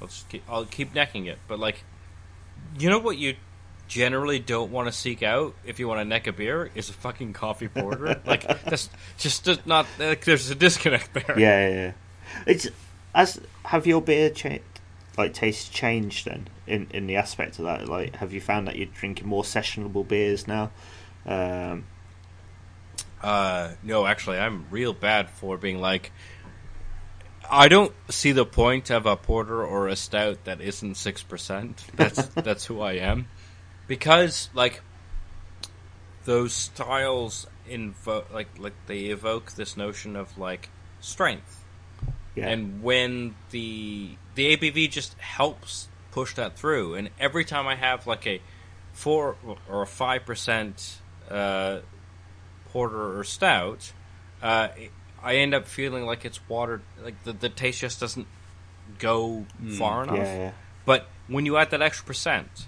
I'll 0.00 0.08
just 0.08 0.28
keep, 0.28 0.42
I'll 0.48 0.64
keep 0.64 0.94
necking 0.94 1.26
it. 1.26 1.38
But 1.48 1.58
like, 1.58 1.82
you 2.78 2.88
know 2.90 2.98
what 2.98 3.16
you 3.16 3.36
generally 3.86 4.38
don't 4.38 4.70
want 4.70 4.88
to 4.88 4.92
seek 4.92 5.22
out 5.22 5.54
if 5.64 5.78
you 5.78 5.86
want 5.86 6.00
to 6.00 6.04
neck 6.04 6.26
a 6.26 6.32
beer 6.32 6.70
is 6.74 6.88
a 6.88 6.92
fucking 6.92 7.32
coffee 7.32 7.68
porter. 7.68 8.20
like 8.26 8.46
that's 8.64 8.88
just 9.18 9.44
just 9.44 9.66
not 9.66 9.86
like 9.98 10.24
there's 10.24 10.50
a 10.50 10.54
disconnect 10.54 11.12
there. 11.14 11.38
yeah, 11.38 11.68
yeah. 11.68 11.74
yeah. 11.74 11.92
It's 12.46 12.68
as 13.14 13.40
have 13.64 13.86
your 13.86 14.02
beer 14.02 14.30
cha- 14.30 14.58
like 15.16 15.32
taste 15.34 15.72
change 15.72 16.24
then 16.24 16.48
in 16.66 16.88
in 16.90 17.06
the 17.06 17.16
aspect 17.16 17.58
of 17.58 17.64
that. 17.64 17.88
Like, 17.88 18.16
have 18.16 18.32
you 18.32 18.40
found 18.40 18.66
that 18.68 18.76
you're 18.76 18.86
drinking 18.86 19.26
more 19.28 19.42
sessionable 19.42 20.06
beers 20.06 20.46
now? 20.46 20.70
Um, 21.26 21.86
Uh, 23.22 23.72
no, 23.82 24.04
actually, 24.06 24.38
I'm 24.38 24.66
real 24.70 24.92
bad 24.92 25.30
for 25.30 25.56
being 25.56 25.80
like. 25.80 26.12
I 27.50 27.68
don't 27.68 27.92
see 28.10 28.32
the 28.32 28.44
point 28.46 28.90
of 28.90 29.06
a 29.06 29.16
porter 29.16 29.64
or 29.64 29.88
a 29.88 29.96
stout 29.96 30.44
that 30.44 30.60
isn't 30.60 30.96
six 30.96 31.22
percent. 31.22 31.84
That's 31.94 32.26
that's 32.28 32.66
who 32.66 32.80
I 32.80 32.94
am, 32.94 33.28
because 33.86 34.50
like 34.54 34.82
those 36.24 36.52
styles 36.52 37.46
invoke 37.66 38.32
like 38.32 38.48
like 38.58 38.74
they 38.86 39.06
evoke 39.06 39.52
this 39.52 39.76
notion 39.76 40.16
of 40.16 40.36
like 40.38 40.68
strength, 41.00 41.63
yeah, 42.34 42.48
and 42.48 42.82
when 42.82 43.34
the 43.50 44.10
the 44.34 44.56
ABV 44.56 44.90
just 44.90 45.14
helps 45.18 45.88
push 46.10 46.34
that 46.34 46.58
through, 46.58 46.94
and 46.94 47.10
every 47.18 47.44
time 47.44 47.66
I 47.66 47.76
have 47.76 48.06
like 48.06 48.26
a 48.26 48.40
four 48.92 49.36
or 49.68 49.82
a 49.82 49.86
five 49.86 50.24
percent 50.24 51.00
uh, 51.30 51.80
porter 52.70 53.18
or 53.18 53.24
stout, 53.24 53.92
uh, 54.42 54.68
I 55.22 55.36
end 55.36 55.54
up 55.54 55.66
feeling 55.66 56.04
like 56.06 56.24
it's 56.24 56.40
watered. 56.48 56.82
Like 57.02 57.22
the 57.24 57.32
the 57.32 57.48
taste 57.48 57.80
just 57.80 58.00
doesn't 58.00 58.26
go 58.98 59.46
far 59.78 60.04
enough. 60.04 60.16
yeah, 60.16 60.38
yeah. 60.38 60.52
But 60.84 61.08
when 61.28 61.46
you 61.46 61.56
add 61.56 61.70
that 61.70 61.82
extra 61.82 62.06
percent, 62.06 62.66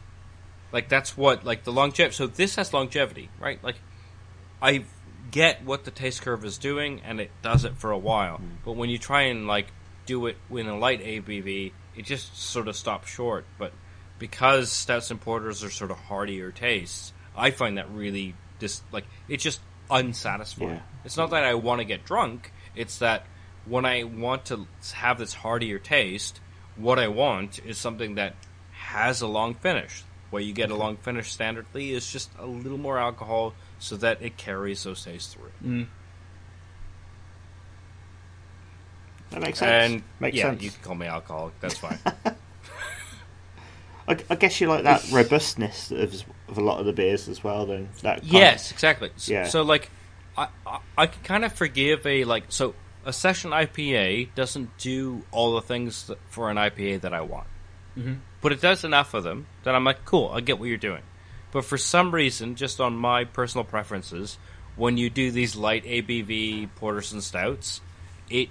like 0.72 0.88
that's 0.88 1.16
what 1.16 1.44
like 1.44 1.64
the 1.64 1.72
longevity. 1.72 2.14
So 2.14 2.26
this 2.26 2.56
has 2.56 2.72
longevity, 2.72 3.30
right? 3.40 3.62
Like 3.62 3.76
I 4.60 4.84
get 5.30 5.64
what 5.64 5.84
the 5.84 5.90
taste 5.90 6.22
curve 6.22 6.44
is 6.44 6.58
doing, 6.58 7.00
and 7.04 7.20
it 7.20 7.30
does 7.42 7.64
it 7.64 7.76
for 7.76 7.90
a 7.90 7.98
while. 7.98 8.38
Mm. 8.38 8.64
But 8.64 8.72
when 8.72 8.90
you 8.90 8.98
try 8.98 9.22
and 9.22 9.46
like 9.46 9.68
do 10.06 10.26
it 10.26 10.36
with 10.48 10.66
a 10.66 10.74
light 10.74 11.02
ABV, 11.02 11.72
it 11.96 12.04
just 12.04 12.36
sort 12.40 12.68
of 12.68 12.76
stops 12.76 13.10
short. 13.10 13.44
But 13.58 13.72
because 14.18 14.70
stouts 14.70 15.10
and 15.10 15.20
porters 15.20 15.64
are 15.64 15.70
sort 15.70 15.90
of 15.90 15.98
heartier 15.98 16.50
tastes, 16.50 17.12
I 17.36 17.50
find 17.50 17.78
that 17.78 17.90
really 17.90 18.34
just 18.58 18.82
like 18.92 19.04
it's 19.28 19.42
just 19.42 19.60
unsatisfying. 19.90 20.70
Yeah. 20.70 20.82
It's 21.04 21.16
not 21.16 21.30
that 21.30 21.44
I 21.44 21.54
want 21.54 21.80
to 21.80 21.84
get 21.84 22.04
drunk; 22.04 22.52
it's 22.74 22.98
that 22.98 23.26
when 23.64 23.84
I 23.84 24.04
want 24.04 24.46
to 24.46 24.66
have 24.94 25.18
this 25.18 25.34
heartier 25.34 25.78
taste, 25.78 26.40
what 26.76 26.98
I 26.98 27.08
want 27.08 27.58
is 27.64 27.78
something 27.78 28.16
that 28.16 28.34
has 28.72 29.20
a 29.20 29.26
long 29.26 29.54
finish. 29.54 30.02
Where 30.30 30.42
you 30.42 30.52
get 30.52 30.70
a 30.70 30.74
long 30.74 30.96
finish 30.96 31.34
standardly 31.34 31.90
is 31.90 32.10
just 32.10 32.30
a 32.38 32.46
little 32.46 32.78
more 32.78 32.98
alcohol 32.98 33.54
so 33.78 33.96
that 33.96 34.22
it 34.22 34.36
carries 34.36 34.82
those 34.84 35.04
tastes 35.04 35.34
through. 35.34 35.50
Mm. 35.64 35.86
That 39.30 39.42
makes 39.42 39.58
sense. 39.58 39.92
And 39.92 40.02
makes 40.20 40.36
yeah, 40.36 40.50
sense. 40.50 40.62
you 40.62 40.70
can 40.70 40.82
call 40.82 40.94
me 40.94 41.06
alcoholic. 41.06 41.58
That's 41.60 41.78
fine. 41.78 41.98
I, 44.08 44.16
I 44.30 44.34
guess 44.36 44.60
you 44.60 44.68
like 44.68 44.84
that 44.84 45.04
robustness 45.12 45.90
of, 45.90 46.24
of 46.48 46.58
a 46.58 46.60
lot 46.60 46.78
of 46.78 46.86
the 46.86 46.92
beers 46.92 47.28
as 47.28 47.42
well. 47.42 47.66
Then 47.66 47.88
that 48.02 48.20
kind 48.20 48.32
yes, 48.32 48.70
exactly. 48.70 49.10
So, 49.16 49.32
Yeah. 49.32 49.46
so 49.46 49.62
like, 49.62 49.90
I, 50.36 50.48
I 50.66 50.78
I 50.96 51.06
can 51.06 51.22
kind 51.22 51.44
of 51.44 51.52
forgive 51.52 52.06
a 52.06 52.24
like 52.24 52.44
so 52.48 52.74
a 53.04 53.12
session 53.12 53.50
IPA 53.50 54.34
doesn't 54.34 54.76
do 54.78 55.24
all 55.30 55.54
the 55.54 55.62
things 55.62 56.06
that, 56.08 56.18
for 56.28 56.50
an 56.50 56.56
IPA 56.56 57.02
that 57.02 57.12
I 57.14 57.20
want, 57.22 57.46
mm-hmm. 57.96 58.14
but 58.40 58.52
it 58.52 58.60
does 58.60 58.84
enough 58.84 59.14
of 59.14 59.24
them 59.24 59.46
that 59.64 59.74
I'm 59.74 59.84
like, 59.84 60.04
cool, 60.04 60.30
I 60.32 60.40
get 60.40 60.58
what 60.58 60.66
you're 60.68 60.76
doing. 60.76 61.02
But 61.56 61.64
for 61.64 61.78
some 61.78 62.14
reason, 62.14 62.54
just 62.54 62.82
on 62.82 62.98
my 62.98 63.24
personal 63.24 63.64
preferences, 63.64 64.36
when 64.76 64.98
you 64.98 65.08
do 65.08 65.30
these 65.30 65.56
light 65.56 65.86
ABV 65.86 66.68
porters 66.76 67.14
and 67.14 67.24
stouts, 67.24 67.80
it 68.28 68.50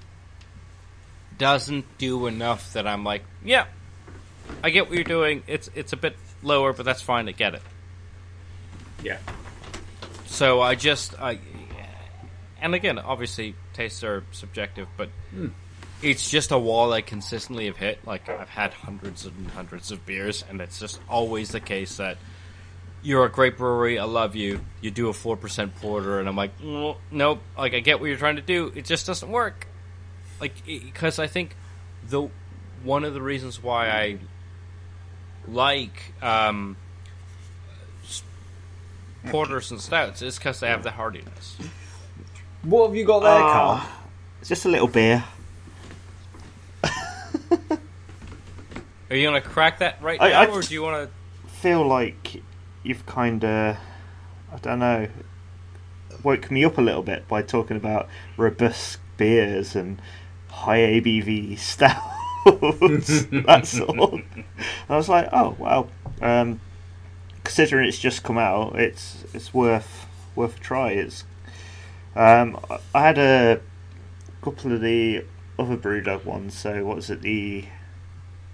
doesn't 1.37 1.85
do 1.99 2.25
enough 2.25 2.73
that 2.73 2.87
I'm 2.87 3.03
like, 3.03 3.21
yeah, 3.43 3.67
I 4.63 4.71
get 4.71 4.87
what 4.87 4.95
you're 4.95 5.03
doing. 5.03 5.43
It's 5.45 5.69
it's 5.75 5.93
a 5.93 5.97
bit 5.97 6.15
lower, 6.41 6.73
but 6.73 6.83
that's 6.83 7.03
fine. 7.03 7.29
I 7.29 7.33
get 7.33 7.53
it. 7.53 7.61
Yeah. 9.03 9.19
So 10.25 10.61
I 10.61 10.73
just 10.73 11.13
I, 11.21 11.37
and 12.59 12.73
again, 12.73 12.97
obviously 12.97 13.53
tastes 13.73 14.03
are 14.03 14.23
subjective, 14.31 14.87
but 14.97 15.09
hmm. 15.29 15.49
it's 16.01 16.27
just 16.27 16.49
a 16.49 16.57
wall 16.57 16.91
I 16.91 17.01
consistently 17.01 17.67
have 17.67 17.77
hit. 17.77 18.03
Like 18.07 18.29
I've 18.29 18.49
had 18.49 18.73
hundreds 18.73 19.27
and 19.27 19.51
hundreds 19.51 19.91
of 19.91 20.07
beers, 20.07 20.43
and 20.49 20.59
it's 20.59 20.79
just 20.79 20.99
always 21.07 21.49
the 21.49 21.59
case 21.59 21.97
that 21.97 22.17
you're 23.05 23.23
a 23.23 23.29
great 23.29 23.55
brewery. 23.57 23.99
I 23.99 24.03
love 24.05 24.35
you. 24.35 24.59
You 24.81 24.89
do 24.91 25.07
a 25.09 25.13
four 25.13 25.37
percent 25.37 25.75
porter, 25.75 26.19
and 26.19 26.27
I'm 26.27 26.35
like, 26.35 26.59
"Mm, 26.59 26.97
nope. 27.11 27.39
Like 27.57 27.73
I 27.75 27.79
get 27.79 27.99
what 27.99 28.07
you're 28.07 28.17
trying 28.17 28.35
to 28.37 28.41
do. 28.41 28.71
It 28.75 28.83
just 28.85 29.05
doesn't 29.05 29.29
work. 29.31 29.67
Like 30.41 30.65
because 30.65 31.19
I 31.19 31.27
think 31.27 31.55
the 32.09 32.27
one 32.83 33.05
of 33.05 33.13
the 33.13 33.21
reasons 33.21 33.61
why 33.63 33.89
I 33.89 34.17
like 35.47 36.13
um, 36.21 36.75
porters 39.27 39.71
and 39.71 39.79
stouts 39.79 40.21
is 40.21 40.37
because 40.37 40.59
they 40.59 40.67
have 40.67 40.83
the 40.83 40.91
hardiness. 40.91 41.55
What 42.63 42.87
have 42.87 42.95
you 42.95 43.05
got 43.05 43.19
there, 43.19 43.39
Carl? 43.39 43.77
Ah, 43.79 44.01
it's 44.39 44.49
just 44.49 44.65
a 44.65 44.69
little 44.69 44.87
beer. 44.87 45.23
Are 49.07 49.15
you 49.15 49.23
gonna 49.27 49.39
crack 49.41 49.79
that 49.79 50.01
right 50.01 50.19
I- 50.19 50.29
now, 50.29 50.41
I- 50.41 50.47
or 50.47 50.61
do 50.63 50.73
you 50.73 50.81
want 50.81 51.07
to 51.09 51.51
Feel 51.61 51.87
like 51.87 52.41
you've 52.85 53.05
kind 53.05 53.43
of, 53.43 53.77
I 54.53 54.57
don't 54.61 54.79
know, 54.79 55.07
woke 56.23 56.49
me 56.51 56.63
up 56.65 56.77
a 56.77 56.81
little 56.81 57.03
bit 57.03 57.27
by 57.27 57.41
talking 57.41 57.77
about 57.77 58.07
robust 58.37 58.99
beers 59.17 59.75
and 59.75 60.01
high 60.49 60.79
ABV 60.79 61.57
stouts. 61.57 62.03
That's 63.31 63.79
all. 63.79 64.21
I 64.89 64.95
was 64.97 65.09
like, 65.09 65.29
oh 65.33 65.55
wow. 65.59 65.87
Um, 66.21 66.59
considering 67.43 67.87
it's 67.87 67.99
just 67.99 68.23
come 68.23 68.37
out, 68.37 68.75
it's 68.79 69.25
it's 69.33 69.53
worth 69.53 70.05
worth 70.35 70.57
a 70.57 70.59
try. 70.59 70.91
It's 70.91 71.23
um, 72.15 72.59
I- 72.69 72.79
I 72.93 73.01
had 73.01 73.17
a 73.17 73.61
couple 74.41 74.71
of 74.73 74.81
the 74.81 75.25
other 75.57 75.77
brewdog 75.77 76.25
ones. 76.25 76.55
So 76.57 76.85
what 76.85 76.97
was 76.97 77.09
it? 77.09 77.21
The 77.21 77.65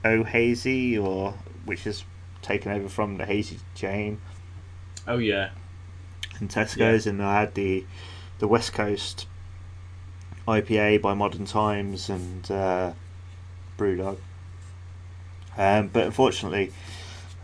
O 0.06 0.24
Hazy, 0.24 0.98
or 0.98 1.34
which 1.66 1.86
is 1.86 2.04
taken 2.42 2.72
over 2.72 2.90
from 2.90 3.18
the 3.18 3.26
Hazy 3.26 3.60
Jane 3.76 4.20
Oh 5.08 5.18
yeah. 5.18 5.50
And 6.40 6.50
Tesco's, 6.50 7.08
and 7.08 7.22
I 7.22 7.42
had 7.42 7.56
the 7.56 7.86
the 8.40 8.48
West 8.48 8.74
Coast 8.74 9.28
IPA 10.48 11.02
by 11.02 11.14
Modern 11.14 11.46
Times 11.46 12.10
and 12.10 12.50
uh, 12.52 12.94
Brewdog. 13.78 14.18
Um, 15.58 15.90
but 15.90 16.06
unfortunately, 16.06 16.72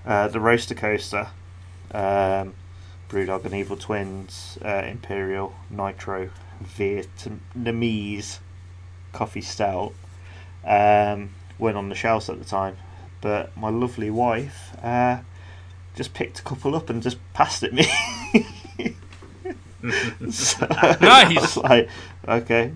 uh, 0.06 0.28
the 0.30 0.40
Roaster 0.40 0.76
Coaster, 0.76 1.28
um, 1.92 2.54
Brewdog 3.10 3.46
and 3.46 3.54
Evil 3.54 3.78
Twins 3.78 4.58
uh, 4.64 4.84
Imperial 4.86 5.56
Nitro 5.70 6.30
Vietnamese 6.64 8.40
Coffee 9.14 9.42
Stout 9.42 9.94
um, 10.66 11.30
went 11.60 11.78
on 11.78 11.90
the 11.90 11.96
shelves 11.96 12.30
at 12.30 12.40
the 12.40 12.46
time. 12.46 12.78
But 13.22 13.56
my 13.58 13.70
lovely 13.70 14.10
wife 14.10 14.76
uh, 14.84 15.20
just 15.96 16.14
picked 16.14 16.40
a 16.40 16.44
couple 16.44 16.76
up 16.76 16.90
and 16.90 17.02
just 17.02 17.18
passed 17.34 17.64
it 17.64 17.74
me. 17.74 17.84
so 20.32 20.68
I 20.70 20.98
Nice. 21.02 21.36
was 21.42 21.58
like, 21.58 21.90
okay. 22.28 22.72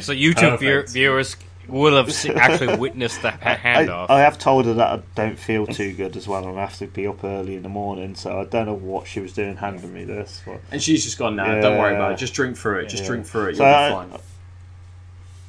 So 0.00 0.12
YouTube 0.12 0.58
viewer, 0.58 0.80
Perfect. 0.80 0.92
viewers 0.92 1.36
will 1.68 1.96
have 1.96 2.12
se- 2.12 2.34
actually 2.36 2.76
witnessed 2.76 3.22
the 3.22 3.30
ha- 3.30 3.38
I, 3.42 3.54
handoff. 3.56 4.10
I 4.10 4.20
have 4.20 4.38
told 4.38 4.66
her 4.66 4.74
that 4.74 4.86
I 4.98 5.02
don't 5.14 5.38
feel 5.38 5.66
too 5.66 5.92
good 5.94 6.16
as 6.16 6.28
well, 6.28 6.46
and 6.46 6.58
I 6.58 6.62
have 6.62 6.76
to 6.78 6.86
be 6.86 7.06
up 7.06 7.24
early 7.24 7.54
in 7.56 7.62
the 7.62 7.68
morning. 7.68 8.14
So 8.14 8.40
I 8.40 8.44
don't 8.44 8.66
know 8.66 8.74
what 8.74 9.06
she 9.06 9.20
was 9.20 9.32
doing 9.32 9.56
handing 9.56 9.92
me 9.92 10.04
this. 10.04 10.42
But, 10.44 10.60
And 10.70 10.82
she's 10.82 11.04
just 11.04 11.18
gone 11.18 11.36
now. 11.36 11.60
Don't 11.60 11.78
worry 11.78 11.94
about 11.94 12.12
it. 12.12 12.18
Just 12.18 12.34
drink 12.34 12.56
through 12.56 12.80
it. 12.80 12.88
Just 12.88 13.04
Yeah. 13.04 13.08
drink 13.08 13.26
through 13.26 13.46
it. 13.50 13.56
You'll 13.56 13.64
I- 13.66 13.88
be 13.88 13.94
fine. 14.10 14.20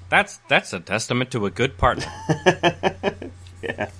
That's 0.10 0.40
that's 0.48 0.72
a 0.72 0.80
testament 0.80 1.32
to 1.32 1.46
a 1.46 1.52
good 1.52 1.78
partner. 1.78 2.06
yeah. 3.62 3.90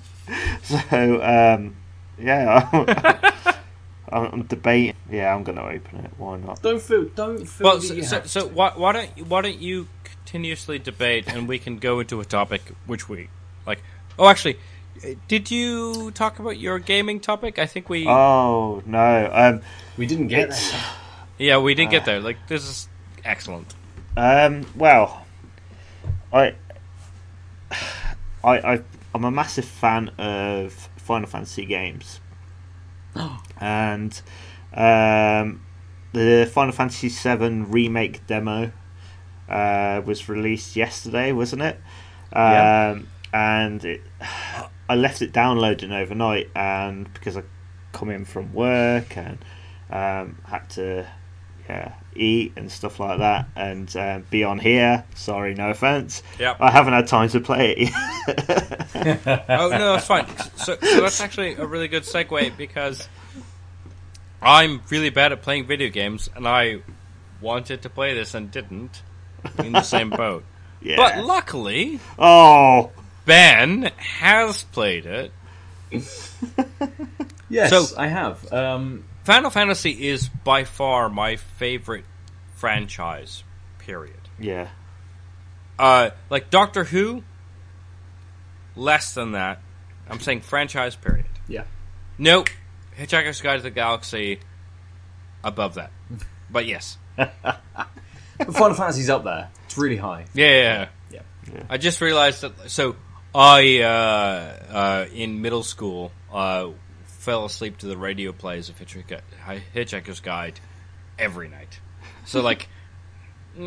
So 0.64 1.22
um, 1.22 1.74
yeah, 2.18 2.68
I'm, 4.12 4.24
I'm 4.32 4.42
debating. 4.42 4.94
Yeah, 5.10 5.34
I'm 5.34 5.42
going 5.42 5.56
to 5.56 5.64
open 5.64 6.04
it. 6.04 6.10
Why 6.18 6.36
not? 6.36 6.60
Don't 6.60 6.82
feel. 6.82 7.04
Don't 7.06 7.46
feel. 7.48 7.64
well, 7.64 7.80
so, 7.80 8.00
so, 8.02 8.22
so 8.24 8.46
why, 8.48 8.72
why 8.76 8.92
don't 8.92 9.16
you- 9.16 9.24
why 9.24 9.40
don't 9.40 9.58
you 9.58 9.88
continuously 10.04 10.78
debate 10.78 11.28
and 11.28 11.48
we 11.48 11.58
can 11.58 11.78
go 11.78 12.00
into 12.00 12.20
a 12.20 12.26
topic 12.26 12.60
which 12.86 13.08
we 13.08 13.28
like? 13.66 13.82
Oh, 14.18 14.28
actually, 14.28 14.58
uh, 15.02 15.14
did 15.28 15.50
you 15.50 16.10
talk 16.10 16.38
about 16.38 16.58
your 16.58 16.78
gaming 16.78 17.20
topic? 17.20 17.58
I 17.58 17.64
think 17.64 17.88
we 17.88 18.06
Oh 18.06 18.82
no. 18.84 19.30
Um, 19.32 19.62
we 19.96 20.04
didn't 20.06 20.28
get 20.28 20.50
there. 20.50 20.84
yeah 21.38 21.56
we 21.58 21.74
didn't 21.74 21.90
get 21.92 22.04
there. 22.04 22.20
Like 22.20 22.36
this 22.48 22.64
is 22.68 22.88
excellent. 23.24 23.74
Um, 24.14 24.66
well, 24.76 25.24
I, 26.34 26.54
I, 28.44 28.74
I, 28.74 28.80
I'm 29.14 29.24
a 29.24 29.30
massive 29.30 29.64
fan 29.64 30.10
of 30.18 30.72
Final 30.96 31.28
Fantasy 31.28 31.64
games, 31.64 32.20
and 33.60 34.20
um, 34.74 35.62
the 36.12 36.48
Final 36.52 36.72
Fantasy 36.72 37.08
VII 37.08 37.62
remake 37.62 38.26
demo 38.26 38.72
uh, 39.48 40.02
was 40.04 40.28
released 40.28 40.76
yesterday, 40.76 41.32
wasn't 41.32 41.62
it? 41.62 41.76
Um, 42.32 42.42
Yeah. 42.42 42.98
And 43.32 43.84
it, 43.84 44.02
I 44.90 44.94
left 44.94 45.20
it 45.20 45.32
downloading 45.32 45.92
overnight, 45.92 46.50
and 46.54 47.12
because 47.12 47.36
I 47.36 47.42
come 47.92 48.10
in 48.10 48.24
from 48.24 48.52
work 48.52 49.16
and 49.16 49.38
um, 49.90 50.38
had 50.44 50.68
to 50.70 51.06
yeah, 51.68 51.92
eat 52.14 52.52
and 52.56 52.70
stuff 52.72 52.98
like 52.98 53.18
that, 53.18 53.48
and 53.54 53.94
um, 53.96 54.24
be 54.30 54.42
on 54.44 54.58
here. 54.58 55.04
Sorry, 55.14 55.54
no 55.54 55.70
offense. 55.70 56.22
Yep. 56.38 56.56
I 56.60 56.70
haven't 56.70 56.94
had 56.94 57.06
time 57.06 57.28
to 57.30 57.40
play 57.40 57.72
it. 57.72 57.78
yet. 58.94 59.44
oh 59.48 59.68
no, 59.68 59.92
that's 59.92 60.06
fine. 60.06 60.26
So, 60.56 60.76
so 60.80 61.00
that's 61.02 61.20
actually 61.20 61.54
a 61.54 61.66
really 61.66 61.88
good 61.88 62.04
segue 62.04 62.56
because 62.56 63.08
I'm 64.40 64.80
really 64.90 65.10
bad 65.10 65.32
at 65.32 65.42
playing 65.42 65.66
video 65.66 65.90
games, 65.90 66.30
and 66.34 66.46
I 66.48 66.80
wanted 67.40 67.82
to 67.82 67.90
play 67.90 68.14
this 68.14 68.34
and 68.34 68.50
didn't. 68.50 69.02
In 69.58 69.70
the 69.72 69.82
same 69.82 70.10
boat, 70.10 70.42
yeah. 70.82 70.96
but 70.96 71.24
luckily 71.24 72.00
oh, 72.18 72.90
Ben 73.24 73.92
has 73.96 74.64
played 74.64 75.06
it. 75.06 75.30
Yes, 77.48 77.70
So- 77.70 77.86
I 77.96 78.08
have. 78.08 78.52
Um, 78.52 79.04
Final 79.28 79.50
Fantasy 79.50 80.08
is 80.08 80.30
by 80.30 80.64
far 80.64 81.10
my 81.10 81.36
favorite 81.36 82.06
franchise. 82.54 83.44
Period. 83.78 84.16
yeah. 84.38 84.68
Uh, 85.78 86.12
like 86.30 86.48
Doctor 86.48 86.82
Who, 86.84 87.22
less 88.74 89.12
than 89.12 89.32
that. 89.32 89.60
I'm 90.08 90.18
saying 90.18 90.40
franchise. 90.40 90.96
Period. 90.96 91.26
yeah. 91.46 91.64
Nope. 92.16 92.48
Hitchhiker's 92.98 93.42
Guide 93.42 93.58
to 93.58 93.64
the 93.64 93.70
Galaxy, 93.70 94.40
above 95.44 95.74
that. 95.74 95.90
But 96.50 96.64
yes. 96.64 96.96
But 97.14 97.34
Final 98.38 98.72
Fantasy's 98.72 99.10
up 99.10 99.24
there. 99.24 99.50
It's 99.66 99.76
really 99.76 99.98
high. 99.98 100.24
Yeah, 100.32 100.46
yeah, 100.46 100.62
yeah. 100.62 100.88
Yeah. 101.10 101.20
Yeah. 101.52 101.62
I 101.68 101.76
just 101.76 102.00
realized 102.00 102.40
that. 102.40 102.70
So 102.70 102.96
I, 103.34 103.80
uh, 103.80 104.72
uh, 104.72 105.06
in 105.12 105.42
middle 105.42 105.62
school, 105.64 106.12
uh, 106.32 106.68
fell 107.18 107.44
asleep 107.44 107.76
to 107.78 107.86
the 107.86 107.96
radio 107.96 108.32
plays 108.32 108.68
of 108.68 108.78
Hitchhiker's 108.78 110.20
Guide 110.20 110.58
every 111.18 111.48
night. 111.48 111.78
So 112.24 112.40
like, 112.42 112.68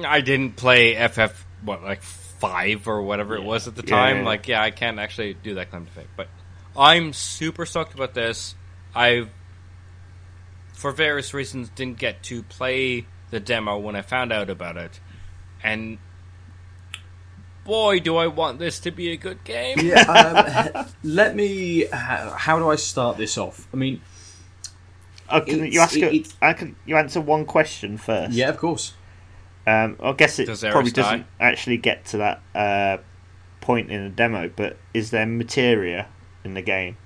I 0.06 0.22
didn't 0.22 0.56
play 0.56 0.95
FF 1.08 1.45
what 1.64 1.84
like 1.84 2.02
five 2.02 2.88
or 2.88 3.02
whatever 3.04 3.36
it 3.36 3.43
was 3.43 3.68
at 3.68 3.76
the 3.76 3.84
Yeah, 3.86 3.95
time. 3.95 4.18
yeah. 4.20 4.26
Like, 4.26 4.47
yeah, 4.47 4.64
I 4.64 4.72
can't 4.72 4.97
actually 4.99 5.34
do 5.36 5.56
that 5.56 5.70
claim 5.70 5.86
to 5.86 5.91
fame. 5.91 6.08
But 6.16 6.28
I'm 6.76 7.14
super 7.14 7.66
stoked 7.66 7.93
about 7.93 8.14
this. 8.14 8.56
I, 8.95 9.28
for 10.74 10.91
various 10.91 11.34
reasons, 11.34 11.70
didn't 11.70 11.97
get 11.99 12.24
to 12.24 12.41
play 12.43 13.06
the 13.30 13.39
demo 13.39 13.78
when 13.78 13.95
I 13.95 14.02
found 14.02 14.34
out 14.34 14.49
about 14.49 14.78
it, 14.78 14.99
and 15.64 15.97
boy, 17.66 17.99
do 17.99 18.16
I 18.18 18.28
want 18.28 18.59
this 18.59 18.80
to 18.82 18.91
be 18.91 19.12
a 19.12 19.18
good 19.18 19.43
game. 19.43 19.78
Yeah. 19.80 20.01
Um, 20.76 20.86
let 21.03 21.36
me. 21.36 21.86
How, 21.91 22.30
how 22.38 22.59
do 22.59 22.70
I 22.70 22.76
start 22.76 23.18
this 23.18 23.38
off? 23.38 23.68
I 23.74 23.78
mean, 23.78 24.01
Oh, 25.30 25.39
can 25.41 25.72
you 25.72 25.80
ask? 25.80 25.95
it- 25.95 26.03
a- 26.03 26.14
it's- 26.16 26.34
I 26.41 26.53
can 26.53 26.76
you 26.86 26.97
answer 26.97 27.22
one 27.22 27.45
question 27.45 27.97
first? 27.97 28.34
yeah, 28.34 28.49
of 28.49 28.57
course. 28.57 28.93
Um, 29.66 29.95
I 30.03 30.12
guess 30.14 30.39
it 30.39 30.45
Does 30.47 30.62
probably 30.62 30.91
die? 30.91 31.01
doesn't 31.03 31.26
actually 31.39 31.78
get 31.78 32.03
to 32.05 32.18
that 32.18 32.41
uh, 32.55 32.97
point 33.61 33.91
in 33.91 34.03
the 34.03 34.10
demo, 34.10 34.49
but 34.56 34.77
is 34.94 35.11
there 35.11 35.26
materia 35.26 36.07
in 36.44 36.56
the 36.56 36.61
game? 36.64 36.98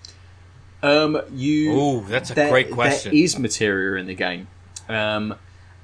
Um, 0.81 1.21
you. 1.33 1.71
Ooh, 1.73 2.05
that's 2.05 2.31
a 2.31 2.33
there- 2.33 2.49
great 2.49 2.71
question. 2.71 3.11
There 3.13 3.21
is 3.23 3.37
materia 3.37 3.99
in 3.99 4.07
the 4.07 4.15
game, 4.15 4.47
um, 4.87 5.35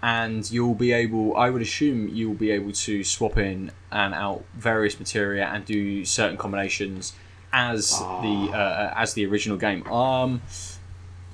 and 0.01 0.49
you'll 0.51 0.73
be 0.75 0.91
able. 0.91 1.35
I 1.37 1.49
would 1.49 1.61
assume 1.61 2.09
you'll 2.09 2.33
be 2.33 2.51
able 2.51 2.71
to 2.71 3.03
swap 3.03 3.37
in 3.37 3.71
and 3.91 4.13
out 4.13 4.43
various 4.55 4.99
materia 4.99 5.45
and 5.45 5.65
do 5.65 6.05
certain 6.05 6.37
combinations 6.37 7.13
as 7.53 7.91
the 7.99 8.49
uh, 8.53 8.93
as 8.95 9.13
the 9.13 9.25
original 9.25 9.57
game. 9.57 9.85
Um, 9.87 10.41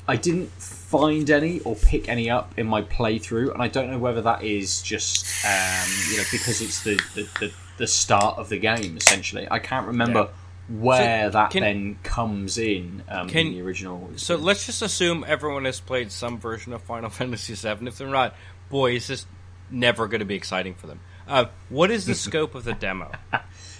I 0.07 0.15
didn't 0.15 0.49
find 0.51 1.29
any 1.29 1.59
or 1.61 1.75
pick 1.75 2.07
any 2.07 2.29
up 2.29 2.53
in 2.57 2.65
my 2.67 2.81
playthrough, 2.81 3.53
and 3.53 3.61
I 3.61 3.67
don't 3.67 3.91
know 3.91 3.99
whether 3.99 4.21
that 4.21 4.43
is 4.43 4.81
just 4.81 5.25
um, 5.45 5.89
you 6.11 6.17
know 6.17 6.23
because 6.31 6.61
it's 6.61 6.83
the, 6.83 6.95
the, 7.15 7.27
the, 7.39 7.53
the 7.77 7.87
start 7.87 8.37
of 8.37 8.49
the 8.49 8.57
game 8.57 8.97
essentially. 8.97 9.47
I 9.51 9.59
can't 9.59 9.87
remember 9.87 10.29
where 10.69 11.27
So, 11.27 11.29
that 11.31 11.51
can- 11.51 11.61
then 11.63 11.99
comes 12.03 12.57
in 12.57 13.03
um, 13.09 13.29
Can- 13.29 13.47
in 13.47 13.53
the 13.53 13.61
original. 13.61 14.09
So 14.15 14.35
let's 14.35 14.65
just 14.65 14.81
assume 14.81 15.23
everyone 15.27 15.65
has 15.65 15.79
played 15.79 16.11
some 16.11 16.39
version 16.39 16.73
of 16.73 16.81
Final 16.81 17.09
Fantasy 17.19 17.53
VII. 17.55 17.87
If 17.87 17.97
they're 17.97 18.07
not, 18.07 18.35
boy, 18.69 18.95
is 18.95 19.07
this 19.07 19.25
never 19.69 20.07
going 20.07 20.19
to 20.19 20.25
be 20.25 20.35
exciting 20.35 20.73
for 20.73 20.87
them. 20.87 20.99
Uh, 21.27 21.45
what 21.69 21.91
is 21.91 22.05
the 22.05 22.15
scope 22.25 22.55
of 22.55 22.63
the 22.63 22.73
demo? 22.73 23.11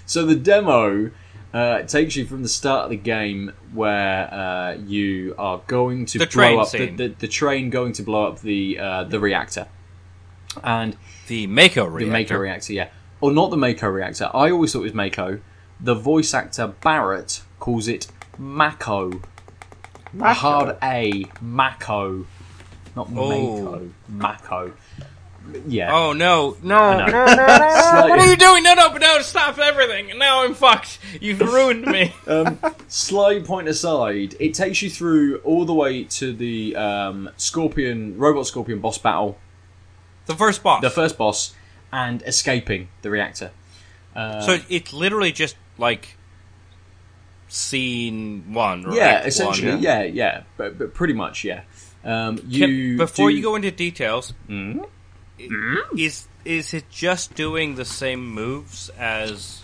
So 0.06 0.26
the 0.26 0.36
demo 0.36 1.12
uh, 1.54 1.82
takes 1.84 2.16
you 2.16 2.26
from 2.26 2.44
the 2.44 2.50
start 2.50 2.86
of 2.86 2.90
the 2.90 2.98
game 2.98 3.54
where 3.74 4.34
uh, 4.34 4.74
you 4.86 5.36
are 5.38 5.62
going 5.68 6.06
to 6.08 6.20
The 6.20 6.28
blow 6.28 6.60
up 6.60 6.72
the, 6.72 6.88
the, 6.88 7.08
the 7.08 7.28
train 7.28 7.70
going 7.70 7.94
to 7.94 8.04
blow 8.04 8.28
up 8.28 8.42
the 8.42 8.80
uh, 8.80 9.04
the 9.06 9.20
reactor, 9.20 9.68
and 10.64 10.96
The 11.28 11.48
Mako 11.48 11.86
the 11.86 11.90
reactor. 11.90 12.12
Mako 12.12 12.38
reactor, 12.38 12.74
yeah, 12.74 12.90
or 13.22 13.32
not 13.32 13.50
the 13.50 13.58
Mako 13.58 13.88
reactor. 13.90 14.30
I 14.34 14.52
always 14.52 14.74
thought 14.74 14.80
it 14.80 14.84
was 14.84 14.94
Mako. 14.94 15.40
The 15.80 15.96
voice 15.96 16.34
actor 16.34 16.74
Barret 16.82 17.42
calls 17.60 17.88
it 17.88 18.08
Mako. 18.38 19.22
A 20.20 20.34
hard 20.34 20.78
A, 20.82 21.26
Mako, 21.42 22.26
not 22.98 23.08
Oh. 23.16 23.90
Mako, 24.10 24.72
Mako. 24.72 24.74
Yeah. 25.66 25.96
Oh 25.96 26.12
no, 26.12 26.58
no, 26.62 26.98
know. 26.98 27.06
no, 27.06 27.26
no, 27.26 27.36
no! 27.36 28.06
What 28.10 28.20
are 28.20 28.26
you 28.26 28.36
doing? 28.36 28.64
No, 28.64 28.74
no, 28.74 28.90
but 28.90 29.00
no! 29.00 29.22
Stop 29.22 29.58
everything! 29.60 30.18
Now 30.20 30.44
I'm 30.44 30.54
fucked. 30.54 31.00
You've 31.22 31.40
ruined 31.40 31.86
me. 31.86 32.14
um, 32.28 32.60
slight 32.90 33.46
point 33.46 33.70
aside, 33.70 34.36
it 34.42 34.54
takes 34.54 34.82
you 34.82 34.90
through 34.90 35.38
all 35.46 35.64
the 35.64 35.74
way 35.74 36.04
to 36.04 36.34
the 36.34 36.76
um, 36.76 37.30
Scorpion, 37.38 38.18
Robot 38.18 38.46
Scorpion 38.46 38.80
boss 38.80 38.98
battle, 38.98 39.38
The 40.26 40.36
first 40.36 40.64
boss. 40.64 40.82
the 40.82 40.90
first 40.90 41.18
boss, 41.18 41.56
and 41.94 42.22
escaping 42.24 42.90
the 43.02 43.10
reactor. 43.10 43.52
Uh, 44.14 44.42
so 44.42 44.60
it's 44.68 44.92
literally 44.92 45.32
just 45.32 45.56
like 45.78 46.18
scene 47.48 48.54
one. 48.54 48.86
Or 48.86 48.94
yeah, 48.94 49.24
essentially, 49.24 49.72
one. 49.76 49.82
yeah, 49.82 50.04
yeah, 50.04 50.44
but, 50.58 50.78
but 50.78 50.94
pretty 50.94 51.14
much, 51.14 51.46
yeah. 51.46 51.62
Um, 52.08 52.38
Can- 52.38 52.96
before 52.98 53.30
do- 53.30 53.36
you 53.36 53.42
go 53.44 53.56
into 53.56 53.70
details, 53.70 54.34
Mhm. 54.50 54.86
is 55.98 56.28
is 56.46 56.74
it 56.74 56.90
just 56.90 57.36
doing 57.36 57.76
the 57.76 57.84
same 57.84 58.26
moves 58.26 58.90
as 58.98 59.62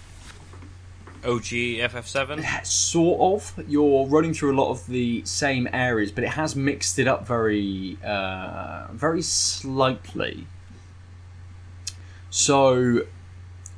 OG 1.25 1.79
FF7? 1.79 2.43
sort 2.65 3.21
of. 3.21 3.63
You're 3.69 4.05
running 4.07 4.33
through 4.33 4.51
a 4.53 4.57
lot 4.61 4.69
of 4.71 4.85
the 4.87 5.21
same 5.25 5.69
areas 5.71 6.11
but 6.11 6.25
it 6.25 6.31
has 6.31 6.53
mixed 6.55 6.99
it 6.99 7.07
up 7.07 7.25
very 7.25 7.97
uh, 8.05 8.87
very 8.91 9.21
slightly. 9.21 10.45
So 12.29 13.01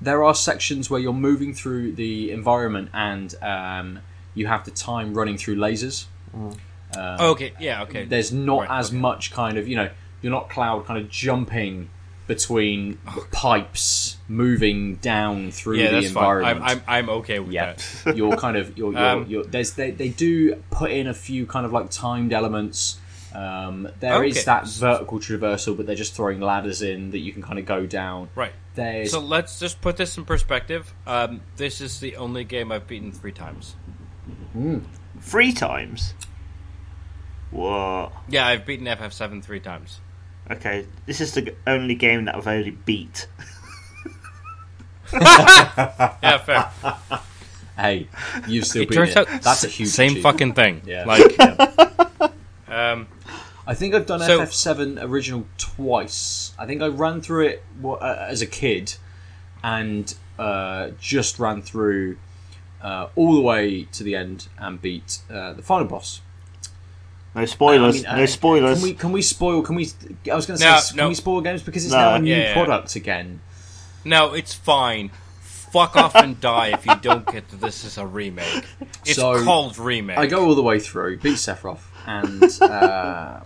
there 0.02 0.24
are 0.24 0.34
sections 0.36 0.90
where 0.90 1.00
you're 1.00 1.14
moving 1.14 1.54
through 1.54 1.94
the 1.94 2.32
environment 2.32 2.90
and 2.94 3.36
um, 3.42 4.00
you 4.34 4.48
have 4.48 4.66
the 4.66 4.72
time 4.72 5.14
running 5.14 5.38
through 5.38 5.56
lasers 5.58 6.06
okay, 6.98 7.54
yeah, 7.60 7.84
okay. 7.84 8.06
there's 8.06 8.32
not 8.32 8.62
Right, 8.70 8.80
as 8.80 8.90
okay. 8.90 8.98
much 8.98 9.32
kind 9.32 9.58
of 9.58 9.68
you 9.68 9.76
know 9.76 9.90
you're 10.22 10.32
not 10.32 10.50
cloud 10.50 10.86
kind 10.86 11.00
of 11.00 11.10
jumping 11.10 11.90
between 12.28 12.98
the 13.14 13.22
pipes 13.32 14.18
moving 14.28 14.96
down 14.96 15.52
through 15.52 15.78
yeah, 15.78 15.92
the 15.92 16.02
that's 16.02 16.12
fine. 16.12 16.24
environment 16.42 16.62
I'm, 16.66 16.72
I'm 16.72 16.84
I'm 16.88 17.10
okay 17.22 17.40
with 17.40 17.52
yeah, 17.52 17.76
that. 18.06 18.18
you're 18.18 18.36
kind 18.36 18.58
of 18.58 18.76
you're, 18.78 18.92
you're, 18.94 19.00
Um, 19.06 19.26
you're 19.28 19.44
there's 19.44 19.74
they, 19.74 19.92
they 19.92 20.10
do 20.10 20.56
put 20.72 20.90
in 20.92 21.06
a 21.08 21.14
few 21.14 21.46
kind 21.46 21.66
of 21.66 21.72
like 21.74 21.92
timed 21.92 22.34
elements. 22.34 22.98
Um, 23.34 23.90
there 24.00 24.24
is 24.24 24.38
Okay. 24.38 24.46
that 24.46 24.66
vertical 24.68 25.20
traversal, 25.20 25.76
but 25.76 25.86
they're 25.86 25.96
just 25.96 26.14
throwing 26.16 26.40
ladders 26.40 26.82
in 26.82 27.12
that 27.12 27.20
you 27.20 27.34
can 27.34 27.42
kind 27.42 27.60
of 27.60 27.66
go 27.66 27.86
down. 27.86 28.30
Right. 28.34 28.54
There's 28.76 29.12
So 29.12 29.20
let's 29.20 29.60
just 29.60 29.82
put 29.82 29.98
this 29.98 30.18
in 30.18 30.24
perspective. 30.26 30.94
Um, 31.06 31.42
this 31.58 31.82
is 31.82 32.00
the 32.00 32.16
only 32.16 32.46
game 32.46 32.72
I've 32.72 32.88
beaten 32.88 33.12
three 33.12 33.34
times. 33.34 33.76
Three 35.22 35.52
times. 35.52 36.14
What? 37.56 38.12
Yeah, 38.28 38.46
I've 38.48 38.66
beaten 38.66 38.86
FF7 38.86 39.42
three 39.44 39.60
times. 39.62 40.00
Okay, 40.52 40.86
this 41.06 41.22
is 41.22 41.34
the 41.34 41.56
only 41.66 41.96
game 41.96 42.26
that 42.26 42.36
I've 42.36 42.48
only 42.48 42.72
beat. 42.72 43.28
Yeah, 45.14 46.38
fair. 46.40 46.72
hey, 47.78 48.08
you've 48.48 48.66
still 48.66 48.82
it 48.84 48.90
beaten 48.90 49.06
turns 49.06 49.16
it. 49.16 49.18
out 49.18 49.42
That's 49.44 49.64
a 49.64 49.68
s- 49.68 49.74
huge 49.76 49.90
same 49.90 50.12
achievement. 50.14 50.24
fucking 50.34 50.54
thing. 50.54 50.82
Yeah. 50.86 51.06
Like, 51.06 51.38
Yeah. 51.40 52.92
um, 52.92 53.08
I 53.68 53.74
think 53.76 53.94
I've 53.96 54.06
done 54.06 54.20
So- 54.22 54.42
FF7 54.42 55.02
original 55.02 55.46
twice. 55.58 56.54
I 56.60 56.66
think 56.66 56.82
I 56.82 56.88
ran 56.88 57.22
through 57.22 57.46
it 57.48 57.64
wa- 57.80 57.94
uh, 57.96 58.26
as 58.28 58.42
a 58.42 58.46
kid, 58.48 58.96
and 59.64 60.14
uh, 60.38 60.90
just 61.00 61.40
ran 61.40 61.62
through 61.62 62.18
uh, 62.82 63.08
all 63.16 63.36
the 63.36 63.42
way 63.42 63.84
to 63.94 64.04
the 64.04 64.16
end 64.16 64.48
and 64.58 64.82
beat 64.82 65.20
uh, 65.30 65.54
the 65.54 65.62
final 65.62 65.88
boss. 65.88 66.22
No 67.36 67.46
spoilers. 67.46 68.06
I 68.06 68.08
mean, 68.10 68.18
no 68.18 68.24
uh, 68.24 68.28
spoilers. 68.28 68.78
Can 68.80 68.84
we 68.84 68.94
can 68.94 69.12
we 69.12 69.22
spoil? 69.22 69.62
Can 69.62 69.76
we? 69.76 69.90
I 70.32 70.36
was 70.36 70.46
going 70.46 70.58
to 70.58 70.64
say, 70.64 70.70
No, 70.70 70.80
can 70.88 70.98
no. 70.98 71.08
we 71.10 71.16
spoil 71.16 71.42
games 71.42 71.62
because 71.64 71.84
it's 71.86 71.94
No. 71.94 72.00
now 72.00 72.16
a 72.16 72.20
new 72.20 72.32
Yeah, 72.32 72.38
yeah. 72.44 72.54
product 72.54 72.96
again. 72.96 73.42
no, 74.06 74.34
it's 74.34 74.54
fine. 74.54 75.12
Fuck 75.42 75.98
off 75.98 76.16
and 76.16 76.40
die 76.40 76.70
if 76.70 76.86
you 76.86 76.96
don't 77.02 77.26
get 77.30 77.50
that 77.50 77.60
this 77.60 77.84
is 77.84 77.98
a 77.98 78.06
remake. 78.08 78.64
It's 79.06 79.16
So, 79.18 79.44
called 79.44 79.78
remake. 79.78 80.18
I 80.18 80.26
go 80.26 80.46
all 80.46 80.56
the 80.56 80.64
way 80.64 80.80
through, 80.80 81.18
beat 81.20 81.36
Sephiroth, 81.36 81.82
and 82.08 82.42
uh, 82.62 83.42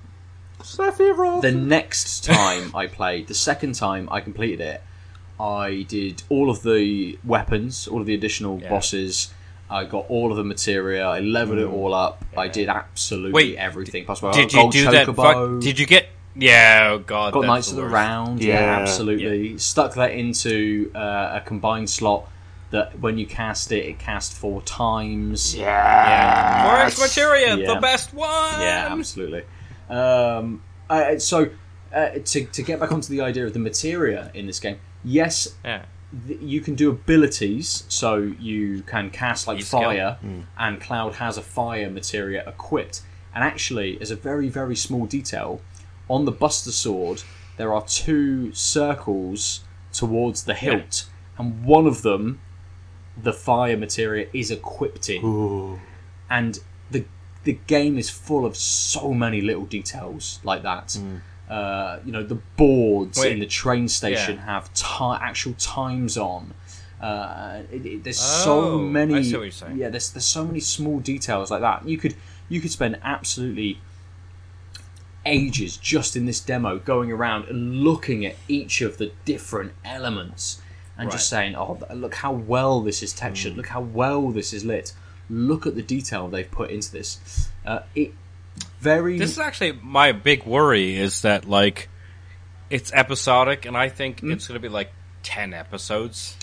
the 1.41 1.51
next 1.51 2.23
time 2.25 2.75
I 2.75 2.85
played, 2.85 3.27
the 3.27 3.33
second 3.33 3.73
time 3.73 4.07
I 4.11 4.21
completed 4.21 4.61
it, 4.61 4.83
I 5.39 5.85
did 5.87 6.21
all 6.29 6.51
of 6.51 6.61
the 6.61 7.17
weapons, 7.23 7.87
all 7.87 7.99
of 8.01 8.05
the 8.05 8.13
additional 8.13 8.59
Yeah. 8.61 8.69
bosses. 8.69 9.33
I 9.69 9.85
got 9.85 10.05
all 10.09 10.31
of 10.31 10.37
the 10.37 10.43
materia. 10.43 11.05
I 11.07 11.19
leveled 11.19 11.59
it 11.59 11.67
all 11.67 11.93
up. 11.93 12.23
I 12.37 12.47
did 12.47 12.69
absolutely 12.69 13.33
Wait, 13.33 13.55
everything 13.57 14.05
possible. 14.05 14.29
I 14.29 14.33
Did 14.33 14.51
you 14.53 14.59
gold 14.61 14.71
do 14.71 14.89
that? 14.91 15.07
chocobo. 15.07 15.53
Fuck, 15.55 15.61
did 15.63 15.77
you 15.79 15.85
get? 15.85 16.07
Yeah, 16.35 16.89
oh 16.93 16.99
god. 16.99 17.33
got 17.33 17.41
that's 17.41 17.47
Knights 17.47 17.69
of 17.71 17.75
the 17.77 17.81
worst. 17.83 17.93
Round. 17.93 18.41
Yeah, 18.43 18.59
Yeah. 18.61 18.79
absolutely. 18.81 19.57
Stuck 19.57 19.93
that 19.95 20.11
into 20.11 20.91
uh, 20.95 21.39
a 21.39 21.43
combined 21.45 21.89
slot 21.89 22.27
that 22.71 22.99
when 22.99 23.17
you 23.17 23.25
cast 23.25 23.71
it, 23.71 23.85
it 23.85 23.99
cast 23.99 24.33
four 24.33 24.61
times. 24.61 25.55
yeah. 25.55 26.77
Forest 26.77 26.99
Materia, 26.99 27.55
Yeah. 27.55 27.73
the 27.73 27.79
best 27.79 28.13
one. 28.13 28.61
Yeah, 28.61 28.87
absolutely. 28.91 29.43
Um, 29.89 30.61
uh, 30.89 31.17
so 31.17 31.49
uh, 31.93 32.09
to 32.25 32.45
to 32.45 32.61
get 32.63 32.79
back 32.79 32.91
onto 32.91 33.09
the 33.09 33.21
idea 33.21 33.45
of 33.45 33.53
the 33.53 33.59
materia 33.59 34.31
in 34.33 34.45
this 34.47 34.59
game, 34.59 34.77
yes, 35.03 35.55
Yeah. 35.65 35.85
Th- 36.27 36.39
you 36.41 36.61
can 36.61 36.75
do 36.75 36.89
abilities. 36.89 37.83
So 37.87 38.17
you 38.39 38.81
can 38.83 39.09
cast 39.09 39.47
like 39.47 39.57
Use 39.57 39.67
skill. 39.67 39.81
fire, 39.81 40.17
hmm. 40.21 40.41
and 40.57 40.79
Cloud 40.81 41.15
has 41.15 41.37
a 41.37 41.41
fire 41.41 41.89
materia 41.89 42.47
equipped. 42.47 43.01
And 43.33 43.43
actually, 43.43 43.99
as 44.01 44.11
a 44.11 44.15
very 44.15 44.49
very 44.49 44.75
small 44.75 45.05
detail, 45.05 45.61
on 46.09 46.25
the 46.25 46.31
Buster 46.31 46.71
Sword, 46.71 47.23
there 47.57 47.73
are 47.73 47.85
two 47.85 48.53
circles 48.53 49.61
towards 49.91 50.43
the 50.45 50.53
hilt, 50.53 51.07
and 51.37 51.63
one 51.63 51.85
of 51.85 52.01
them, 52.01 52.39
the 53.21 53.33
fire 53.33 53.77
materia, 53.77 54.27
is 54.33 54.51
equipped 54.51 55.09
in 55.09 55.23
Ooh. 55.23 55.79
and 56.29 56.59
the 56.89 57.05
the 57.43 57.59
game 57.67 57.97
is 57.97 58.09
full 58.09 58.45
of 58.45 58.55
so 58.57 59.13
many 59.13 59.41
little 59.41 59.65
details 59.65 60.39
like 60.43 60.63
that. 60.63 60.93
Hmm. 60.93 61.17
Uh, 61.49 61.99
you 62.05 62.11
know, 62.11 62.21
the 62.23 62.35
boards 62.57 63.17
Wait. 63.19 63.31
in 63.33 63.39
the 63.39 63.45
train 63.47 63.87
station 63.87 64.35
Yeah. 64.35 64.45
have 64.45 64.71
ti- 64.73 65.17
actual 65.19 65.53
times 65.53 66.15
on. 66.17 66.53
Uh, 67.01 67.61
it, 67.71 67.85
it- 67.85 68.03
there's 68.03 68.19
Oh, 68.21 68.43
so 68.43 68.77
many. 68.79 69.15
I 69.15 69.21
see 69.23 69.35
what 69.35 69.43
you're 69.43 69.51
saying. 69.51 69.77
Yeah, 69.77 69.89
there's 69.89 70.11
there's 70.11 70.25
so 70.25 70.45
many 70.45 70.59
small 70.59 70.99
details 70.99 71.49
like 71.49 71.61
that. 71.61 71.87
You 71.87 71.97
could 71.97 72.15
you 72.49 72.61
could 72.61 72.71
spend 72.71 72.99
absolutely 73.03 73.79
ages 75.25 75.77
just 75.77 76.15
in 76.15 76.25
this 76.25 76.39
demo 76.39 76.79
going 76.79 77.11
around 77.11 77.45
and 77.49 77.77
looking 77.81 78.25
at 78.25 78.35
each 78.47 78.81
of 78.81 78.97
the 78.97 79.11
different 79.25 79.73
elements 79.83 80.61
and 80.97 81.09
just 81.09 81.29
saying, 81.29 81.55
"Oh, 81.55 81.79
look 81.93 82.15
how 82.15 82.31
well 82.33 82.81
this 82.81 83.01
is 83.01 83.13
textured. 83.13 83.55
Look 83.55 83.67
how 83.67 83.81
well 83.81 84.29
this 84.31 84.53
is 84.53 84.65
lit. 84.65 84.93
Look 85.29 85.65
at 85.65 85.75
the 85.75 85.81
detail 85.83 86.27
they've 86.27 86.49
put 86.51 86.69
into 86.69 86.91
this." 86.91 87.47
Uh, 87.65 87.79
it 87.95 88.13
very 88.79 89.17
This 89.17 89.31
is 89.31 89.39
actually 89.39 89.73
my 89.81 90.11
big 90.11 90.45
worry 90.45 90.95
is 90.95 91.21
that 91.21 91.47
like 91.47 91.89
it's 92.69 92.91
episodic, 92.93 93.65
and 93.65 93.75
I 93.75 93.89
think 93.89 94.19
Hmm? 94.21 94.31
it's 94.31 94.47
going 94.47 94.55
to 94.61 94.61
be 94.61 94.71
like 94.71 94.91
ten 95.23 95.53
episodes. 95.53 96.35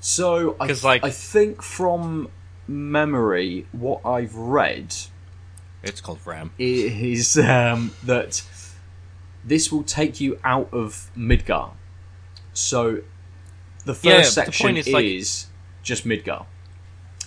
so. 0.00 0.56
Like- 0.82 1.04
I 1.04 1.10
think 1.10 1.62
from 1.62 2.28
memory, 2.66 3.66
what 3.72 4.00
I've 4.06 4.34
read 4.34 4.94
It's 5.82 6.00
called 6.00 6.20
RAM. 6.24 6.50
is 6.58 7.36
um, 7.38 7.90
that 8.04 8.42
this 9.44 9.70
will 9.70 9.82
take 9.82 10.20
you 10.20 10.38
out 10.44 10.68
of 10.72 11.10
Midgar. 11.16 11.72
So 12.54 13.02
the 13.84 13.94
first 13.94 14.04
Yeah, 14.04 14.16
the 14.18 14.24
section 14.24 14.76
is, 14.76 14.86
is, 14.86 14.92
like- 14.94 15.82
just 15.82 16.06
Midgar. 16.06 16.46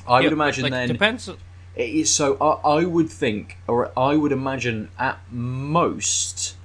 I 0.08 0.20
Yeah, 0.20 0.24
would 0.26 0.34
imagine 0.34 0.64
like, 0.64 0.72
then. 0.74 0.88
depends. 0.90 1.30
It 1.76 1.90
is, 1.90 2.14
so 2.14 2.38
I, 2.40 2.80
I 2.82 2.86
would 2.86 3.10
think, 3.10 3.58
or 3.68 3.92
I 3.98 4.16
would 4.16 4.32
imagine 4.32 4.90
at 5.00 5.20
most, 5.32 6.56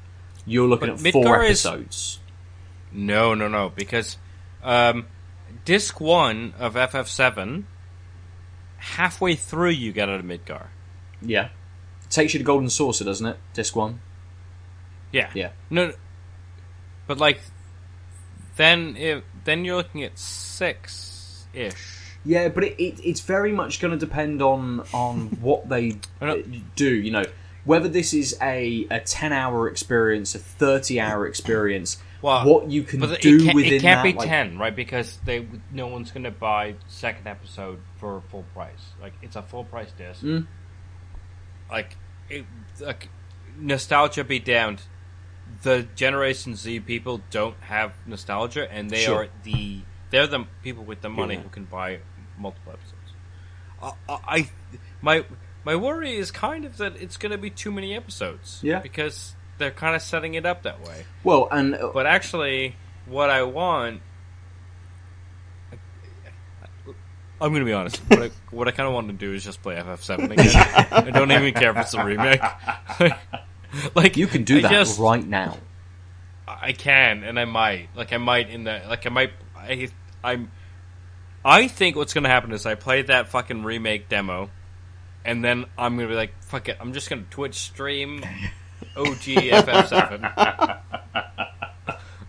you're 0.47 0.66
looking 0.68 0.89
But 0.94 1.06
at 1.06 1.12
four 1.12 1.24
Midgar 1.24 1.44
is- 1.51 1.64
episodes. 1.66 2.18
No, 2.93 3.35
no, 3.35 3.48
no, 3.48 3.70
because 3.74 4.16
um, 4.62 5.06
disc 5.64 6.01
one 6.01 6.55
of 6.59 6.74
FF7, 6.74 7.64
halfway 8.78 9.35
through 9.35 9.70
you 9.70 9.93
get 9.93 10.09
out 10.09 10.20
of 10.20 10.24
Midgar. 10.24 10.68
Yeah. 11.20 11.48
Takes 12.10 12.32
you 12.32 12.39
to 12.39 12.44
Golden 12.44 12.70
Saucer, 12.70 13.05
doesn't 13.05 13.26
it? 13.26 13.36
Disc 13.52 13.76
one. 13.76 14.01
Yeah, 15.12 15.30
Yeah. 15.35 15.51
No, 15.70 15.89
no, 15.89 15.93
but 17.06 17.18
like 17.18 17.40
then 18.56 18.97
it, 18.97 19.24
then 19.44 19.64
you're 19.64 19.76
looking 19.76 20.02
at 20.05 20.18
six 20.18 21.47
ish. 21.55 21.97
Yeah, 22.28 22.48
but 22.48 22.62
it, 22.64 22.78
it, 22.82 23.00
it's 23.02 23.20
very 23.20 23.52
much 23.52 23.80
going 23.80 23.92
to 23.92 23.96
depend 23.98 24.42
on 24.42 24.80
on 24.92 25.28
what 25.40 25.68
they 25.70 25.96
do. 26.76 26.94
You 26.94 27.10
know, 27.10 27.24
whether 27.64 27.88
this 27.88 28.12
is 28.12 28.36
a, 28.42 28.86
a 28.90 29.00
ten 29.00 29.32
hour 29.32 29.66
experience, 29.68 30.34
a 30.34 30.38
thirty 30.38 31.00
hour 31.00 31.26
experience, 31.26 31.96
Well, 32.20 32.44
what 32.46 32.70
you 32.70 32.82
can 32.82 33.02
it 33.02 33.22
do 33.22 33.42
can't, 33.44 33.55
within 33.56 33.72
it 33.74 33.80
can't 33.82 34.05
that. 34.05 34.12
be 34.12 34.18
like- 34.18 34.28
ten, 34.28 34.59
right? 34.59 34.76
Because 34.76 35.18
they 35.24 35.46
no 35.72 35.86
one's 35.86 36.10
going 36.10 36.24
to 36.24 36.30
buy 36.30 36.74
second 36.86 37.26
episode 37.26 37.78
for 37.96 38.20
full 38.30 38.44
price. 38.52 38.92
Like 39.00 39.14
it's 39.22 39.36
a 39.36 39.42
full 39.42 39.64
price 39.64 39.90
disc. 39.96 40.22
Mm. 40.22 40.46
Like, 41.70 41.96
it, 42.30 42.44
like 42.80 43.09
nostalgia 43.59 44.24
be 44.24 44.38
damned. 44.38 44.82
The 45.62 45.86
Generation 45.94 46.56
Z 46.56 46.80
people 46.80 47.22
don't 47.30 47.56
have 47.60 47.92
nostalgia, 48.06 48.70
and 48.70 48.90
they 48.90 49.00
Sure. 49.05 49.24
are 49.24 49.28
the 49.44 49.80
they're 50.10 50.26
the 50.26 50.44
people 50.62 50.84
with 50.84 51.00
the 51.00 51.09
money 51.09 51.34
Yeah. 51.34 51.40
who 51.42 51.48
can 51.48 51.64
buy 51.64 52.00
multiple 52.39 52.73
episodes. 52.73 53.12
I, 53.82 53.93
I 54.09 54.19
I- 54.36 54.51
my 55.01 55.24
my 55.65 55.77
worry 55.77 56.16
is 56.16 56.31
kind 56.31 56.65
of 56.65 56.77
that 56.78 56.97
it's 57.01 57.16
going 57.16 57.32
to 57.32 57.39
be 57.39 57.51
too 57.51 57.70
many 57.70 57.94
episodes. 57.94 58.60
Yeah. 58.62 58.81
because 58.81 59.35
they're 59.59 59.70
kind 59.70 59.94
of 59.97 60.02
setting 60.02 60.35
it 60.35 60.47
up 60.47 60.62
that 60.62 60.81
way. 60.86 61.05
Well, 61.24 61.48
and 61.51 61.74
uh, 61.74 61.90
But 61.93 62.06
actually, 62.06 62.77
what 63.06 63.28
I 63.31 63.43
want 63.43 64.01
I'm 67.40 67.52
gonna 67.52 67.65
be 67.65 67.73
honest. 67.73 67.98
What 68.09 68.23
I, 68.23 68.31
what 68.51 68.69
I 68.69 68.73
kind 68.73 68.89
of 68.89 68.94
want 68.94 69.06
to 69.09 69.12
do 69.15 69.32
is 69.32 69.44
just 69.44 69.62
play 69.62 69.77
FF7 69.77 70.31
again. 70.31 70.86
I 70.90 71.10
don't 71.10 71.31
even 71.31 71.55
care 71.55 71.70
if 71.70 71.77
it's 71.77 71.94
a 71.94 72.05
remake. 72.05 72.40
like 73.94 74.16
You 74.16 74.27
can 74.27 74.43
do 74.44 74.59
I 74.59 74.62
that 74.62 74.70
just- 74.70 74.98
right 74.98 75.24
now. 75.27 75.56
I 76.48 76.73
can, 76.73 77.23
and 77.24 77.39
I 77.39 77.44
might. 77.44 77.90
Like 77.94 78.12
I 78.12 78.16
might 78.16 78.48
in 78.51 78.65
the 78.65 78.81
like 78.89 79.06
I 79.06 79.10
might. 79.10 79.32
I 79.56 79.89
I'm. 80.24 80.51
I 81.48 81.66
think 81.66 81.96
what's 81.96 82.12
gonna 82.12 82.28
happen 82.28 82.52
is 82.52 82.66
I 82.66 82.74
play 82.74 83.00
that 83.00 83.28
fucking 83.28 83.62
remake 83.62 84.10
demo, 84.10 84.50
and 85.24 85.42
then 85.42 85.64
I'm 85.78 85.96
gonna 85.96 86.08
be 86.08 86.14
like, 86.14 86.34
fuck 86.42 86.68
it. 86.68 86.76
I'm 86.78 86.92
just 86.92 87.08
gonna 87.08 87.24
Twitch 87.30 87.54
stream 87.54 88.22
OG 88.96 89.06
FF7, 89.06 90.80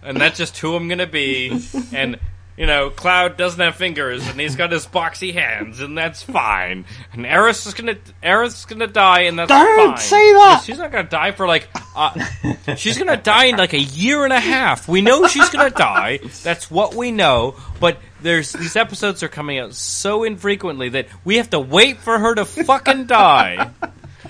and 0.04 0.16
that's 0.22 0.38
just 0.38 0.58
who 0.60 0.74
I'm 0.74 0.88
gonna 0.88 1.06
be. 1.06 1.62
And 1.92 2.18
you 2.60 2.66
know, 2.66 2.90
Cloud 2.90 3.38
doesn't 3.38 3.60
have 3.62 3.76
fingers, 3.78 4.28
and 4.28 4.38
he's 4.38 4.58
got 4.58 4.74
his 4.74 4.86
boxy 4.86 5.34
hands, 5.34 5.80
and 5.80 5.98
that's 5.98 6.22
fine. 6.22 6.84
And 7.14 7.26
Aeris 7.26 7.66
is 7.66 7.74
gonna 7.74 7.96
Aeris 8.22 8.60
is 8.60 8.66
gonna 8.66 8.86
die, 8.86 9.22
and 9.22 9.40
that's 9.40 9.48
Don't 9.48 9.92
fine. 9.92 9.98
say 9.98 10.34
that! 10.34 10.64
She's 10.66 10.78
not 10.78 10.92
gonna 10.92 11.08
die 11.08 11.32
for 11.32 11.48
like. 11.48 11.70
Uh, 11.96 12.76
she's 12.76 12.98
gonna 12.98 13.16
die 13.16 13.46
in 13.46 13.56
like 13.56 13.72
a 13.72 13.80
year 13.80 14.26
and 14.26 14.34
a 14.34 14.40
half. 14.42 14.90
We 14.90 15.00
know 15.02 15.26
she's 15.28 15.48
gonna 15.50 15.70
die. 15.70 16.20
That's 16.44 16.70
what 16.70 16.96
we 16.96 17.12
know. 17.14 17.56
But 17.80 17.98
there's 18.22 18.52
these 18.52 18.76
episodes 18.76 19.24
are 19.24 19.30
coming 19.30 19.58
out 19.58 19.74
so 19.74 20.26
infrequently 20.26 20.90
that 20.90 21.08
we 21.24 21.38
have 21.38 21.52
to 21.52 21.62
wait 21.62 22.00
for 22.00 22.20
her 22.20 22.36
to 22.36 22.44
fucking 22.44 23.06
die. 23.06 23.72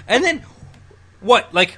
And 0.07 0.23
then 0.23 0.43
what? 1.19 1.51
Like 1.51 1.77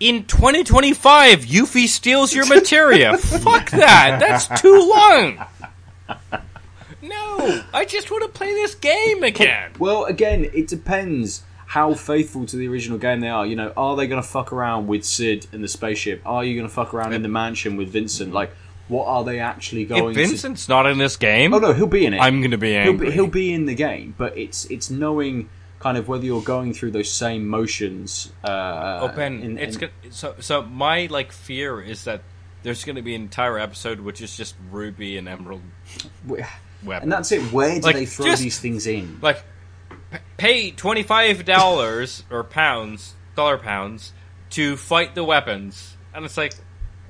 in 0.00 0.24
2025, 0.24 1.44
Yuffie 1.44 1.86
steals 1.86 2.34
your 2.34 2.46
materia. 2.46 3.16
Fuck 3.16 3.70
that. 3.70 4.18
That's 4.20 4.60
too 4.60 4.78
long. 4.92 5.44
No, 7.02 7.62
I 7.74 7.84
just 7.84 8.10
want 8.10 8.22
to 8.24 8.28
play 8.28 8.52
this 8.54 8.74
game 8.74 9.22
again. 9.22 9.72
Well, 9.78 10.04
again, 10.04 10.44
it 10.54 10.66
depends 10.66 11.44
how 11.66 11.94
faithful 11.94 12.46
to 12.46 12.56
the 12.56 12.68
original 12.68 12.98
game 12.98 13.20
they 13.20 13.28
are. 13.28 13.44
You 13.44 13.56
know, 13.56 13.72
are 13.76 13.96
they 13.96 14.06
going 14.06 14.22
to 14.22 14.26
fuck 14.26 14.52
around 14.52 14.86
with 14.86 15.04
Sid 15.04 15.46
and 15.52 15.62
the 15.62 15.68
spaceship? 15.68 16.22
Are 16.24 16.42
you 16.44 16.56
going 16.56 16.66
to 16.68 16.72
fuck 16.74 16.94
around 16.94 17.12
in 17.12 17.22
the 17.22 17.28
mansion 17.28 17.76
with 17.76 17.90
Vincent? 17.90 18.32
Like, 18.32 18.50
what 18.88 19.06
are 19.06 19.24
they 19.24 19.40
actually 19.40 19.84
going 19.84 20.16
If 20.16 20.28
Vincent's 20.28 20.68
not 20.68 20.86
in 20.86 20.98
this 20.98 21.16
game. 21.16 21.52
Oh 21.52 21.58
no, 21.58 21.72
he'll 21.72 21.86
be 21.86 22.06
in 22.06 22.14
it. 22.14 22.18
I'm 22.20 22.40
gonna 22.40 22.56
be 22.56 22.70
he'll 22.70 22.92
angry. 22.92 23.06
be, 23.08 23.12
he'll 23.12 23.26
be 23.26 23.52
in 23.52 23.66
the 23.66 23.74
game, 23.74 24.14
but 24.16 24.36
it's 24.38 24.64
it's 24.66 24.90
knowing 24.90 25.48
kind 25.80 25.98
of 25.98 26.06
whether 26.08 26.24
you're 26.24 26.40
going 26.42 26.72
through 26.72 26.92
those 26.92 27.10
same 27.10 27.48
motions. 27.48 28.32
Uh, 28.44 29.00
open. 29.02 29.42
in- 29.42 29.58
it's 29.58 29.74
in- 29.76 29.80
go- 29.80 29.88
so 30.10 30.36
so. 30.38 30.62
My 30.62 31.06
like 31.10 31.32
fear 31.32 31.80
is 31.80 32.04
that 32.04 32.22
there's 32.66 32.84
going 32.84 32.96
to 32.96 33.02
be 33.02 33.14
an 33.14 33.22
entire 33.22 33.58
episode 33.58 34.00
which 34.00 34.20
is 34.20 34.36
just 34.36 34.56
Ruby 34.72 35.16
and 35.16 35.28
Emerald 35.28 35.62
weapons. 36.26 36.50
and 37.02 37.12
that's 37.12 37.30
it. 37.32 37.40
Where 37.52 37.74
do 37.76 37.80
Like, 37.80 37.94
they 37.94 38.06
throw 38.06 38.26
just- 38.26 38.42
these 38.42 38.58
things 38.58 38.86
in? 38.88 39.18
like 39.22 39.44
p- 40.10 40.18
pay 40.36 40.70
twenty 40.72 41.02
five 41.04 41.44
dollars 41.44 42.24
or 42.30 42.42
pounds, 42.44 43.14
dollar 43.36 43.56
pounds 43.56 44.12
to 44.50 44.76
fight 44.76 45.14
the 45.14 45.24
weapons, 45.24 45.96
and 46.14 46.24
it's 46.24 46.36
like. 46.36 46.54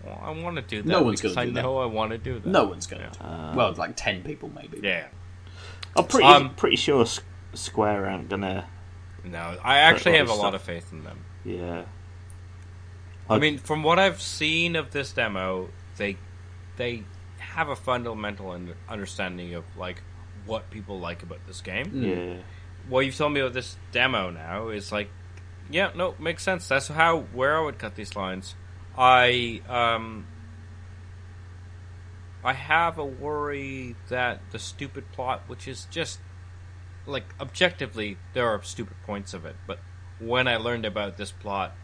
Well, 0.05 0.21
I 0.23 0.31
want 0.31 0.55
to 0.55 0.63
do 0.63 0.83
that. 0.83 0.89
No 0.89 1.03
one's 1.03 1.21
gonna 1.21 1.35
I 1.41 1.47
do 1.47 1.51
that. 1.53 1.63
know 1.63 1.79
I 1.79 1.87
want 1.87 2.13
to 2.13 2.19
do 2.19 2.35
that. 2.35 2.47
No 2.47 2.65
one's 2.65 2.87
going 2.87 3.03
to. 3.03 3.53
well, 3.57 3.73
like 3.77 3.95
ten 3.97 4.23
people 4.23 4.51
maybe. 4.55 4.79
Yeah. 4.81 5.07
I'm 5.97 6.05
pretty 6.07 6.25
Um, 6.29 6.51
pretty 6.55 6.77
sure 6.77 7.03
S- 7.03 7.19
Square 7.55 8.07
aren't 8.09 8.29
gonna. 8.29 8.67
No, 9.25 9.57
I 9.65 9.79
actually 9.79 10.19
have 10.19 10.29
a 10.29 10.33
other 10.33 10.43
lot 10.43 10.55
of 10.55 10.63
faith 10.63 10.93
in 10.93 11.03
them. 11.03 11.25
Yeah. 11.45 11.87
I 13.29 13.39
mean, 13.39 13.59
from 13.59 13.83
what 13.83 13.99
I've 13.99 14.23
seen 14.23 14.77
of 14.77 14.93
this 14.93 15.13
demo, 15.13 15.69
they 15.97 16.17
they 16.77 17.03
have 17.39 17.69
a 17.69 17.77
fundamental 17.77 18.57
understanding 18.89 19.55
of 19.55 19.65
like 19.77 20.03
what 20.45 20.71
people 20.71 21.01
like 21.01 21.23
about 21.23 21.47
this 21.47 21.61
game. 21.61 21.91
Yeah. 21.95 22.43
What 22.89 23.01
you've 23.01 23.17
told 23.17 23.33
me 23.33 23.41
about 23.41 23.53
this 23.55 23.77
demo 23.91 24.31
now 24.31 24.69
is 24.69 24.93
like, 24.93 25.09
yeah, 25.71 25.91
no, 25.97 26.15
makes 26.19 26.43
sense. 26.43 26.69
That's 26.69 26.89
how 26.89 27.21
where 27.33 27.57
I 27.57 27.61
would 27.61 27.79
cut 27.79 27.97
these 27.97 28.15
lines. 28.15 28.55
I 28.97 29.61
um, 29.69 30.27
I 32.45 32.53
have 32.53 32.99
a 32.99 33.05
worry 33.05 33.97
that 34.09 34.41
the 34.53 34.59
stupid 34.61 35.11
plot, 35.13 35.43
which 35.49 35.67
is 35.67 35.87
just 35.91 36.21
like 37.07 37.25
objectively, 37.41 38.19
there 38.35 38.49
are 38.49 38.63
stupid 38.63 38.97
points 39.05 39.35
of 39.35 39.45
it, 39.45 39.57
but 39.67 39.81
when 40.19 40.49
I 40.49 40.57
learned 40.57 40.85
about 40.85 41.17
this 41.17 41.31
plot, 41.31 41.75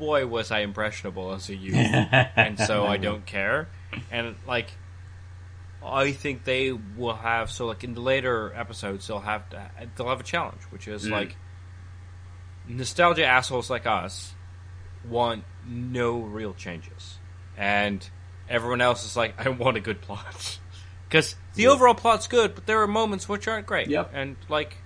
boy, 0.00 0.26
was 0.26 0.50
I 0.50 0.60
impressionable 0.60 1.32
as 1.32 1.48
a 1.48 1.54
youth, 1.54 1.76
and 1.76 2.58
so 2.58 2.84
I 2.86 2.96
don't 2.96 3.24
care. 3.24 3.68
And 4.10 4.34
like, 4.48 4.72
I 5.84 6.10
think 6.12 6.42
they 6.44 6.72
will 6.72 7.14
have 7.14 7.50
so 7.50 7.66
like 7.66 7.84
in 7.84 7.94
the 7.94 8.00
later 8.00 8.52
episodes 8.56 9.06
they'll 9.06 9.20
have 9.20 9.48
to 9.50 9.70
they'll 9.96 10.08
have 10.08 10.20
a 10.20 10.24
challenge, 10.24 10.62
which 10.70 10.88
is 10.88 11.06
Mm. 11.06 11.10
like 11.12 11.36
nostalgia 12.68 13.24
assholes 13.24 13.70
like 13.70 13.86
us 13.86 14.34
want 15.08 15.44
no 15.66 16.18
real 16.20 16.54
changes, 16.54 17.18
and 17.56 18.08
everyone 18.48 18.80
else 18.80 19.04
is 19.04 19.16
like, 19.16 19.34
I 19.44 19.48
want 19.50 19.76
a 19.76 19.80
good 19.80 20.00
plot. 20.00 20.58
Because 21.08 21.34
the 21.54 21.66
overall 21.66 21.94
plot's 21.94 22.28
good, 22.28 22.54
but 22.54 22.66
there 22.66 22.80
are 22.82 22.86
moments 22.86 23.28
which 23.28 23.48
aren't 23.48 23.66
great. 23.66 23.88
Yep. 23.88 24.12
And 24.14 24.36
like, 24.48 24.76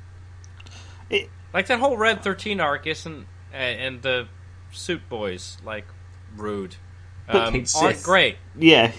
It- 1.11 1.29
like 1.53 1.67
that 1.67 1.79
whole 1.81 1.99
Red 1.99 2.23
Thirteen 2.25 2.61
arc 2.61 2.87
isn't, 2.87 3.27
and 3.53 4.01
the 4.01 4.27
Suit 4.75 5.09
Boys 5.09 5.57
like 5.65 5.87
rude, 6.37 6.77
um, 7.29 7.39
aren't 7.55 7.69
Sith. 7.69 8.03
great. 8.05 8.37
Yeah. 8.59 8.93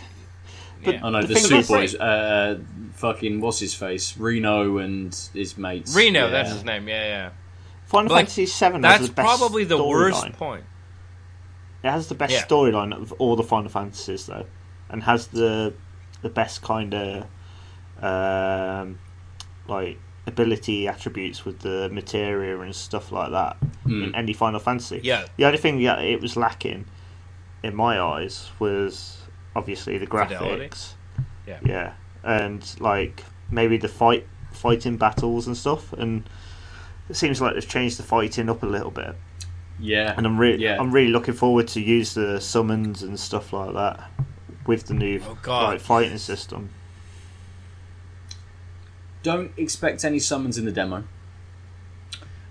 Yeah. 0.83 0.99
Oh 1.03 1.09
no, 1.09 1.21
The 1.21 1.33
the, 1.33 1.39
Suit 1.39 1.57
is- 1.59 1.67
Boys. 1.67 1.95
Uh, 1.95 2.59
fucking 2.93 3.41
what's 3.41 3.59
his 3.59 3.73
face? 3.73 4.17
Reno 4.17 4.77
and 4.77 5.13
his 5.33 5.57
mates. 5.57 5.95
Reno, 5.95 6.25
Yeah. 6.25 6.29
that's 6.29 6.51
his 6.51 6.63
name. 6.63 6.87
Yeah, 6.87 7.03
yeah. 7.05 7.29
Final 7.85 8.11
Like, 8.11 8.27
Fantasy 8.29 8.45
VII 8.45 8.73
has 8.73 8.81
That's 8.81 9.07
the 9.07 9.13
best 9.13 9.25
probably 9.39 9.63
the 9.63 9.83
worst 9.83 10.23
storyline. 10.23 10.33
point. 10.33 10.63
It 11.83 11.89
has 11.91 12.07
the 12.07 12.15
best 12.15 12.33
Yeah. 12.33 12.43
storyline 12.45 12.93
of 12.93 13.11
all 13.13 13.35
the 13.35 13.43
Final 13.43 13.69
Fantasies, 13.69 14.25
though, 14.25 14.45
and 14.89 15.03
has 15.03 15.27
the 15.27 15.73
the 16.21 16.29
best 16.29 16.61
kind 16.63 16.93
of 16.95 17.25
um, 18.03 18.97
like 19.67 19.99
ability 20.27 20.87
attributes 20.87 21.45
with 21.45 21.59
the 21.59 21.89
materia 21.91 22.59
and 22.59 22.75
stuff 22.75 23.11
like 23.11 23.31
that 23.31 23.57
Hmm. 23.83 24.03
in 24.05 24.15
any 24.15 24.33
Final 24.33 24.59
Fantasy. 24.59 24.99
Yeah. 25.03 25.25
The 25.37 25.45
only 25.45 25.57
thing 25.59 25.81
that 25.83 26.03
it 26.03 26.21
was 26.21 26.35
lacking, 26.35 26.85
in 27.63 27.75
my 27.75 27.99
eyes, 27.99 28.49
was 28.59 29.19
obviously 29.55 29.97
the 29.97 30.07
Fidelity? 30.07 30.35
graphics. 30.67 30.93
Yeah. 31.47 31.59
Yeah, 31.63 31.93
and 32.23 32.63
like 32.79 33.23
maybe 33.51 33.77
the 33.77 33.87
fight 33.87 34.25
fighting 34.51 34.97
battles 34.97 35.45
and 35.47 35.55
stuff, 35.55 35.93
and 35.93 36.27
it 37.09 37.15
seems 37.15 37.39
like 37.41 37.53
they've 37.53 37.67
changed 37.67 37.99
the 37.99 38.03
fighting 38.03 38.49
up 38.49 38.63
a 38.63 38.65
little 38.65 38.89
bit 38.91 39.15
Yeah, 39.79 40.13
and 40.17 40.25
I'm 40.25 40.37
really 40.39 40.63
Yeah. 40.63 40.77
I'm 40.79 40.91
really 40.91 41.11
looking 41.11 41.33
forward 41.35 41.67
to 41.69 41.81
use 41.81 42.13
the 42.15 42.39
summons 42.41 43.03
and 43.03 43.19
stuff 43.19 43.53
like 43.53 43.73
that 43.73 44.09
with 44.65 44.85
the 44.87 44.93
new 44.95 45.21
Oh, 45.27 45.37
like, 45.47 45.79
fighting 45.81 46.17
system. 46.17 46.69
Don't 49.25 49.51
expect 49.57 50.05
any 50.05 50.19
summons 50.19 50.57
in 50.57 50.65
the 50.65 50.71
demo. 50.71 51.03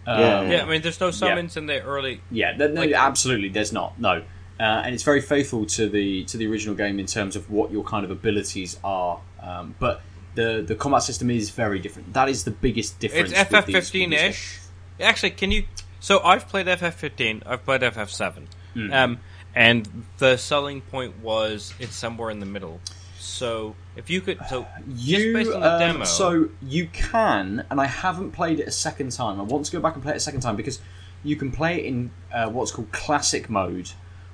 Yeah. 0.07 0.13
Um, 0.41 0.51
Yeah, 0.51 0.63
I 0.63 0.67
mean, 0.67 0.83
there's 0.83 1.01
no 1.01 1.11
summons 1.11 1.57
in 1.57 1.67
the 1.67 1.83
early. 1.83 2.21
Yeah, 2.31 2.57
no, 2.57 2.67
Like- 2.67 2.93
absolutely. 2.93 3.49
There's 3.49 3.73
not. 3.73 3.99
No, 3.99 4.23
uh, 4.61 4.63
and 4.85 4.95
it's 4.95 5.03
very 5.05 5.21
faithful 5.23 5.65
to 5.67 5.89
the 5.89 6.25
to 6.25 6.37
the 6.37 6.47
original 6.47 6.75
game 6.75 6.99
in 6.99 7.07
terms 7.07 7.37
of 7.37 7.51
what 7.51 7.71
your 7.73 7.85
kind 7.85 8.05
of 8.05 8.11
abilities 8.11 8.77
are. 8.85 9.21
Um, 9.43 9.75
but 9.79 10.03
the 10.35 10.63
the 10.67 10.75
combat 10.75 11.03
system 11.05 11.31
is 11.31 11.51
very 11.51 11.79
different. 11.79 12.13
That 12.13 12.29
is 12.29 12.45
the 12.45 12.51
biggest 12.51 12.99
difference. 12.99 13.33
It's 13.33 13.51
with 13.51 13.67
these- 13.67 13.75
with 13.75 13.85
FF15 13.93 14.11
these 14.11 14.23
ish. 14.23 14.59
Actually, 15.01 15.31
can 15.31 15.51
you? 15.51 15.65
So 16.01 16.21
I've 16.23 16.49
played 16.49 16.67
FF15. 16.69 17.43
I've 17.47 17.65
played 17.65 17.81
FF7. 17.83 18.47
Hmm. 18.75 18.93
Um, 18.93 19.19
and 19.55 20.05
the 20.19 20.37
selling 20.37 20.81
point 20.83 21.21
was 21.23 21.73
it's 21.79 21.95
somewhere 21.97 22.31
in 22.31 22.41
the 22.41 22.47
middle. 22.47 22.81
So 23.25 23.75
if 23.97 24.11
you 24.11 24.21
could, 24.21 24.39
so 24.49 24.67
just 24.97 25.25
You 25.25 25.33
based 25.33 25.51
on 25.53 25.61
the 25.61 25.73
um, 25.73 25.79
demo, 25.81 26.05
so 26.05 26.49
you 26.63 26.89
can, 26.93 27.65
and 27.71 27.81
I 27.81 27.87
haven't 27.87 28.33
played 28.33 28.61
it 28.61 28.69
a 28.69 28.71
second 28.71 29.13
time. 29.13 29.41
I 29.41 29.45
want 29.45 29.65
to 29.67 29.73
go 29.73 29.81
back 29.81 29.95
and 29.95 30.03
play 30.03 30.13
it 30.13 30.17
a 30.17 30.21
second 30.21 30.41
time 30.41 30.57
because 30.57 30.81
you 31.23 31.35
can 31.37 31.51
play 31.51 31.79
it 31.81 31.87
in 31.87 32.11
uh, 32.33 32.51
what's 32.51 32.71
called 32.71 32.93
classic 32.93 33.49
mode, 33.49 33.91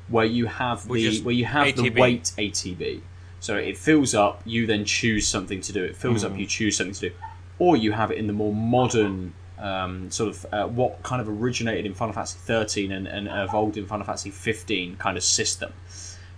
where 0.09 0.25
you 0.27 0.47
have 0.47 0.89
the 0.89 1.21
where 1.21 1.35
you 1.35 1.45
have 1.45 1.77
the 1.77 1.91
ATB. 1.91 1.99
wait 2.01 2.23
ATB. 2.37 3.01
So 3.39 3.57
it 3.57 3.79
fills 3.79 4.15
up. 4.15 4.43
You 4.45 4.67
then 4.67 4.85
choose 4.85 5.27
something 5.27 5.61
to 5.63 5.73
do. 5.73 5.85
It 5.85 5.97
fills 5.97 6.23
Hmm. 6.23 6.33
up. 6.33 6.39
You 6.39 6.47
choose 6.47 6.77
something 6.77 6.95
to 6.95 7.09
do, 7.11 7.15
or 7.59 7.77
you 7.77 7.93
have 7.93 8.11
it 8.11 8.19
in 8.19 8.27
the 8.27 8.33
more 8.33 8.55
modern. 8.55 9.35
Um, 9.59 10.11
sort 10.11 10.31
of 10.31 10.47
uh, 10.55 10.67
what 10.69 11.03
kind 11.03 11.21
of 11.21 11.29
originated 11.29 11.85
in 11.85 11.93
Final 11.93 12.15
Fantasy 12.15 12.39
13 12.47 12.91
and, 12.93 13.07
and 13.07 13.29
evolved 13.31 13.77
in 13.77 13.85
Final 13.87 14.07
Fantasy 14.07 14.31
15 14.31 14.97
kind 14.97 15.19
of 15.19 15.23
system, 15.23 15.71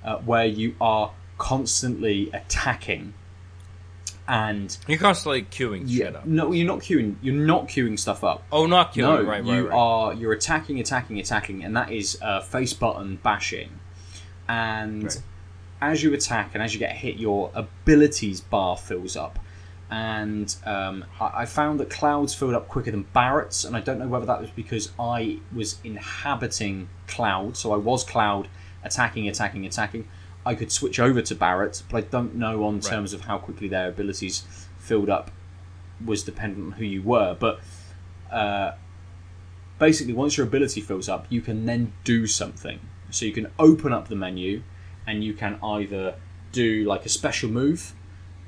uh, 0.05 0.17
where 0.17 0.45
you 0.45 0.75
are 0.81 1.13
constantly 1.43 2.31
attacking 2.33 3.13
and 4.29 4.79
you're 4.87 4.99
constantly 4.99 5.43
queuing 5.43 5.83
yeah, 5.87 6.07
shit 6.07 6.17
up. 6.17 6.25
no, 6.27 6.53
you're 6.53 6.67
not 6.67 6.79
queuing. 6.79 7.17
You're 7.21 7.35
not 7.35 7.67
queuing 7.67 7.99
stuff 7.99 8.23
up. 8.23 8.45
Oh, 8.53 8.67
not 8.67 8.97
no, 8.97 9.03
queuing. 9.19 9.27
right, 9.27 9.45
right, 9.45 9.45
you 9.45 9.69
right. 9.69 9.77
are. 9.77 10.15
You're 10.15 10.33
attacking, 10.33 10.79
attacking, 10.79 11.19
attacking, 11.19 11.65
and 11.65 11.77
that 11.77 11.91
is 11.91 12.17
uh, 12.23 12.41
face 12.41 12.73
button 12.73 13.19
bashing. 13.23 13.71
And 14.49 15.03
Right. 15.05 15.23
as 15.81 16.05
you 16.05 16.15
attack 16.15 16.51
and 16.55 16.63
as 16.63 16.73
you 16.73 16.79
get 16.79 16.93
hit, 16.93 17.17
your 17.17 17.51
abilities 17.55 18.41
bar 18.41 18.77
fills 18.77 19.17
up. 19.17 19.41
and 19.91 20.57
um, 20.65 21.05
I, 21.21 21.43
I 21.43 21.45
found 21.45 21.79
that 21.81 21.91
clouds 21.91 22.33
filled 22.33 22.55
up 22.55 22.69
quicker 22.69 22.93
than 22.93 23.03
Barret's, 23.13 23.65
and 23.65 23.77
I 23.77 23.81
don't 23.81 23.99
know 23.99 24.09
whether 24.09 24.25
that 24.27 24.41
was 24.41 24.51
because 24.51 24.93
I 24.99 25.41
was 25.55 25.81
inhabiting 25.85 26.89
cloud, 27.09 27.57
so 27.57 27.73
I 27.73 27.77
was 27.77 28.05
cloud 28.05 28.49
attacking, 28.85 29.29
attacking, 29.29 29.67
attacking. 29.67 30.07
I 30.45 30.55
could 30.55 30.73
switch 30.73 30.99
over 30.99 31.23
to 31.23 31.35
Barret, 31.35 31.83
but 31.91 32.05
I 32.05 32.07
don't 32.09 32.35
know 32.35 32.65
on 32.65 32.81
terms 32.81 33.13
of 33.13 33.23
how 33.23 33.39
quickly 33.39 33.69
their 33.69 33.89
abilities 33.89 34.45
filled 34.79 35.09
up 35.09 35.31
was 36.05 36.25
dependent 36.25 36.67
on 36.67 36.73
who 36.73 36.85
you 36.85 37.03
were. 37.03 37.37
But 37.39 37.61
uh, 38.31 38.73
basically, 39.79 40.15
once 40.15 40.37
your 40.37 40.47
ability 40.47 40.81
fills 40.81 41.09
up, 41.09 41.27
you 41.29 41.41
can 41.41 41.67
then 41.67 41.93
do 42.05 42.27
something. 42.27 42.81
So 43.11 43.25
you 43.25 43.33
can 43.33 43.53
open 43.59 43.93
up 43.93 44.09
the 44.09 44.17
menu, 44.17 44.63
and 45.07 45.23
you 45.23 45.35
can 45.35 45.59
either 45.63 46.17
do 46.51 46.85
like 46.85 47.05
a 47.07 47.09
special 47.09 47.51
move, 47.51 47.95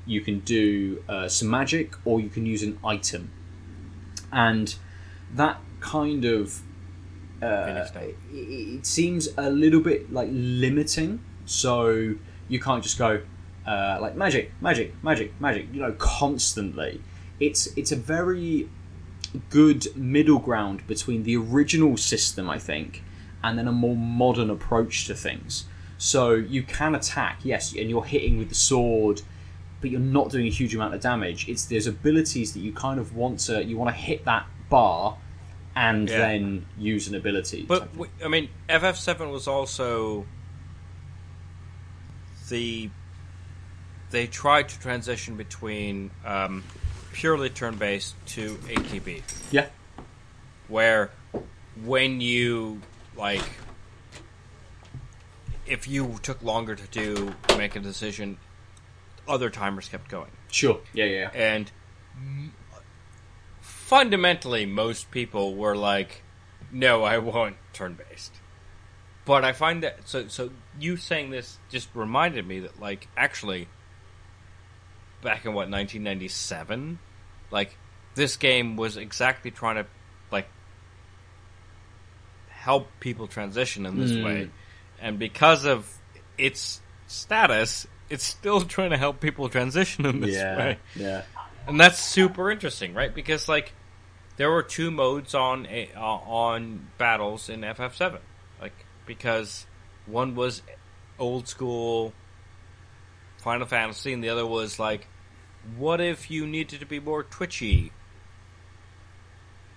you 0.05 0.21
can 0.21 0.39
do 0.39 1.03
uh, 1.09 1.27
some 1.27 1.49
magic, 1.49 1.95
or 2.05 2.19
you 2.19 2.29
can 2.29 2.45
use 2.45 2.63
an 2.63 2.77
item. 2.83 3.31
And 4.31 4.75
that 5.33 5.59
kind 5.79 6.25
of 6.25 6.61
uh, 7.41 7.87
it, 7.99 8.15
it 8.33 8.85
seems 8.85 9.29
a 9.37 9.49
little 9.49 9.81
bit 9.81 10.11
like 10.11 10.29
limiting. 10.31 11.23
So 11.45 12.15
you 12.47 12.59
can't 12.59 12.83
just 12.83 12.97
go 12.97 13.21
uh, 13.65 13.97
like 14.01 14.15
magic, 14.15 14.51
magic, 14.61 14.93
magic, 15.03 15.39
magic. 15.39 15.67
You 15.73 15.81
know, 15.81 15.93
constantly. 15.93 17.01
It's 17.39 17.67
it's 17.77 17.91
a 17.91 17.95
very 17.95 18.69
good 19.49 19.87
middle 19.95 20.39
ground 20.39 20.85
between 20.87 21.23
the 21.23 21.35
original 21.37 21.97
system, 21.97 22.49
I 22.49 22.57
think, 22.59 23.03
and 23.43 23.57
then 23.59 23.67
a 23.67 23.71
more 23.71 23.95
modern 23.95 24.49
approach 24.49 25.05
to 25.07 25.13
things. 25.15 25.65
So 25.97 26.31
you 26.33 26.63
can 26.63 26.95
attack, 26.95 27.39
yes, 27.43 27.73
and 27.73 27.89
you're 27.89 28.03
hitting 28.03 28.37
with 28.37 28.49
the 28.49 28.55
sword, 28.55 29.21
but 29.81 29.89
you're 29.89 29.99
not 29.99 30.29
doing 30.29 30.47
a 30.47 30.49
huge 30.49 30.73
amount 30.75 30.93
of 30.93 31.01
damage. 31.01 31.47
It's 31.49 31.65
those 31.65 31.87
abilities 31.87 32.53
that 32.53 32.59
you 32.59 32.71
kind 32.71 32.99
of 32.99 33.15
want 33.15 33.39
to 33.41 33.63
you 33.63 33.77
want 33.77 33.93
to 33.95 33.99
hit 34.01 34.25
that 34.25 34.45
bar 34.69 35.17
and 35.75 36.09
Yeah. 36.09 36.17
then 36.19 36.65
use 36.77 37.07
an 37.09 37.15
ability. 37.15 37.65
But 37.67 37.89
I 38.23 38.27
mean, 38.29 38.49
FF7 38.69 39.31
was 39.31 39.47
also 39.47 40.25
the 42.49 42.89
they 44.11 44.27
tried 44.27 44.69
to 44.69 44.79
transition 44.79 45.35
between 45.35 46.11
um, 46.23 46.63
purely 47.11 47.49
turn-based 47.49 48.15
to 48.27 48.55
ATB, 48.55 49.23
yeah, 49.51 49.67
where 50.67 51.11
when 51.83 52.21
you 52.21 52.81
like 53.15 53.43
if 55.65 55.87
you 55.87 56.19
took 56.21 56.41
longer 56.43 56.75
to 56.75 56.87
do 56.87 57.33
make 57.57 57.75
a 57.75 57.79
decision, 57.79 58.37
other 59.27 59.49
timers 59.49 59.89
kept 59.89 60.09
going. 60.09 60.31
sure, 60.51 60.79
yeah, 60.93 61.05
yeah, 61.05 61.19
yeah. 61.21 61.29
and 61.33 61.71
m- 62.15 62.53
fundamentally 63.61 64.65
most 64.65 65.09
people 65.11 65.55
were 65.55 65.75
like 65.75 66.21
no 66.71 67.03
i 67.03 67.17
want 67.17 67.55
turn 67.73 67.97
based 68.09 68.34
but 69.25 69.43
i 69.43 69.51
find 69.51 69.83
that 69.83 70.07
so 70.07 70.27
so 70.27 70.49
you 70.79 70.95
saying 70.97 71.29
this 71.31 71.57
just 71.69 71.89
reminded 71.93 72.47
me 72.47 72.59
that 72.59 72.79
like 72.79 73.07
actually 73.17 73.67
back 75.21 75.45
in 75.45 75.51
what 75.53 75.69
1997 75.69 76.99
like 77.51 77.77
this 78.15 78.37
game 78.37 78.75
was 78.77 78.95
exactly 78.97 79.51
trying 79.51 79.75
to 79.75 79.85
like 80.31 80.47
help 82.49 82.87
people 82.99 83.27
transition 83.27 83.85
in 83.85 83.99
this 83.99 84.11
Mm. 84.11 84.23
way 84.25 84.49
and 85.01 85.19
because 85.19 85.65
of 85.65 85.91
its 86.37 86.81
status 87.07 87.87
it's 88.09 88.23
still 88.23 88.61
trying 88.75 88.91
to 88.91 88.97
help 88.97 89.19
people 89.19 89.49
transition 89.49 90.05
in 90.05 90.19
this 90.21 90.35
yeah, 90.35 90.57
way 90.57 90.77
yeah. 90.95 91.23
and 91.67 91.79
that's 91.79 91.99
super 91.99 92.51
interesting, 92.51 92.93
right? 92.93 93.13
Because 93.13 93.49
like 93.49 93.73
there 94.37 94.51
were 94.51 94.61
two 94.61 94.91
modes 94.91 95.33
on 95.33 95.65
uh, 95.65 95.99
on 95.99 96.87
battles 96.99 97.49
in 97.49 97.61
FF7, 97.61 98.11
like 98.11 98.21
because 99.05 99.65
one 100.05 100.35
was 100.35 100.61
old 101.19 101.47
school 101.47 102.13
Final 103.45 103.67
Fantasy, 103.67 104.11
and 104.11 104.23
the 104.23 104.29
other 104.29 104.43
was 104.43 104.79
like, 104.79 105.07
what 105.77 106.01
if 106.01 106.31
you 106.31 106.47
needed 106.47 106.79
to 106.79 106.85
be 106.87 106.99
more 106.99 107.21
twitchy? 107.21 107.91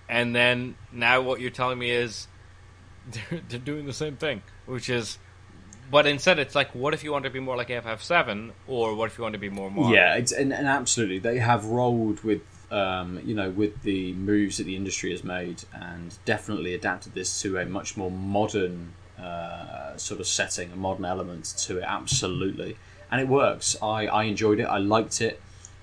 And 0.09 0.35
then 0.35 0.75
now 0.91 1.21
what 1.21 1.39
you're 1.39 1.51
telling 1.51 1.77
me 1.77 1.91
is 1.91 2.27
they're, 3.11 3.41
they're 3.47 3.59
doing 3.59 3.85
the 3.85 3.93
same 3.93 4.17
thing, 4.17 4.41
which 4.65 4.89
is. 4.89 5.19
But 5.91 6.07
instead, 6.07 6.39
it's 6.39 6.55
like, 6.55 6.73
what 6.73 6.95
if 6.95 7.03
you 7.03 7.11
want 7.11 7.25
to 7.25 7.29
be 7.29 7.39
more 7.39 7.57
like 7.57 7.69
FF7, 7.69 8.51
or 8.67 8.95
what 8.95 9.11
if 9.11 9.19
you 9.19 9.23
want 9.23 9.33
to 9.33 9.39
be 9.39 9.49
more 9.49 9.69
modern? 9.69 9.93
Yeah, 9.93 10.15
it's, 10.15 10.31
and, 10.31 10.51
and 10.51 10.67
absolutely, 10.67 11.19
they 11.19 11.37
have 11.37 11.65
rolled 11.65 12.23
with 12.23 12.41
um, 12.71 13.21
you 13.23 13.35
know 13.35 13.51
with 13.51 13.83
the 13.83 14.13
moves 14.13 14.57
that 14.57 14.63
the 14.63 14.75
industry 14.75 15.11
has 15.11 15.23
made, 15.23 15.63
and 15.73 16.17
definitely 16.25 16.73
adapted 16.73 17.13
this 17.13 17.39
to 17.43 17.57
a 17.57 17.65
much 17.67 17.95
more 17.95 18.09
modern 18.09 18.93
uh, 19.19 19.97
sort 19.97 20.19
of 20.19 20.27
setting, 20.27 20.71
a 20.71 20.75
modern 20.75 21.05
element 21.05 21.45
to 21.59 21.77
it. 21.79 21.83
Absolutely, 21.87 22.77
and 23.11 23.19
it 23.21 23.27
works. 23.27 23.75
I, 23.81 24.07
I 24.07 24.23
enjoyed 24.23 24.59
it. 24.59 24.65
I 24.65 24.77
liked 24.77 25.21
it. 25.21 25.41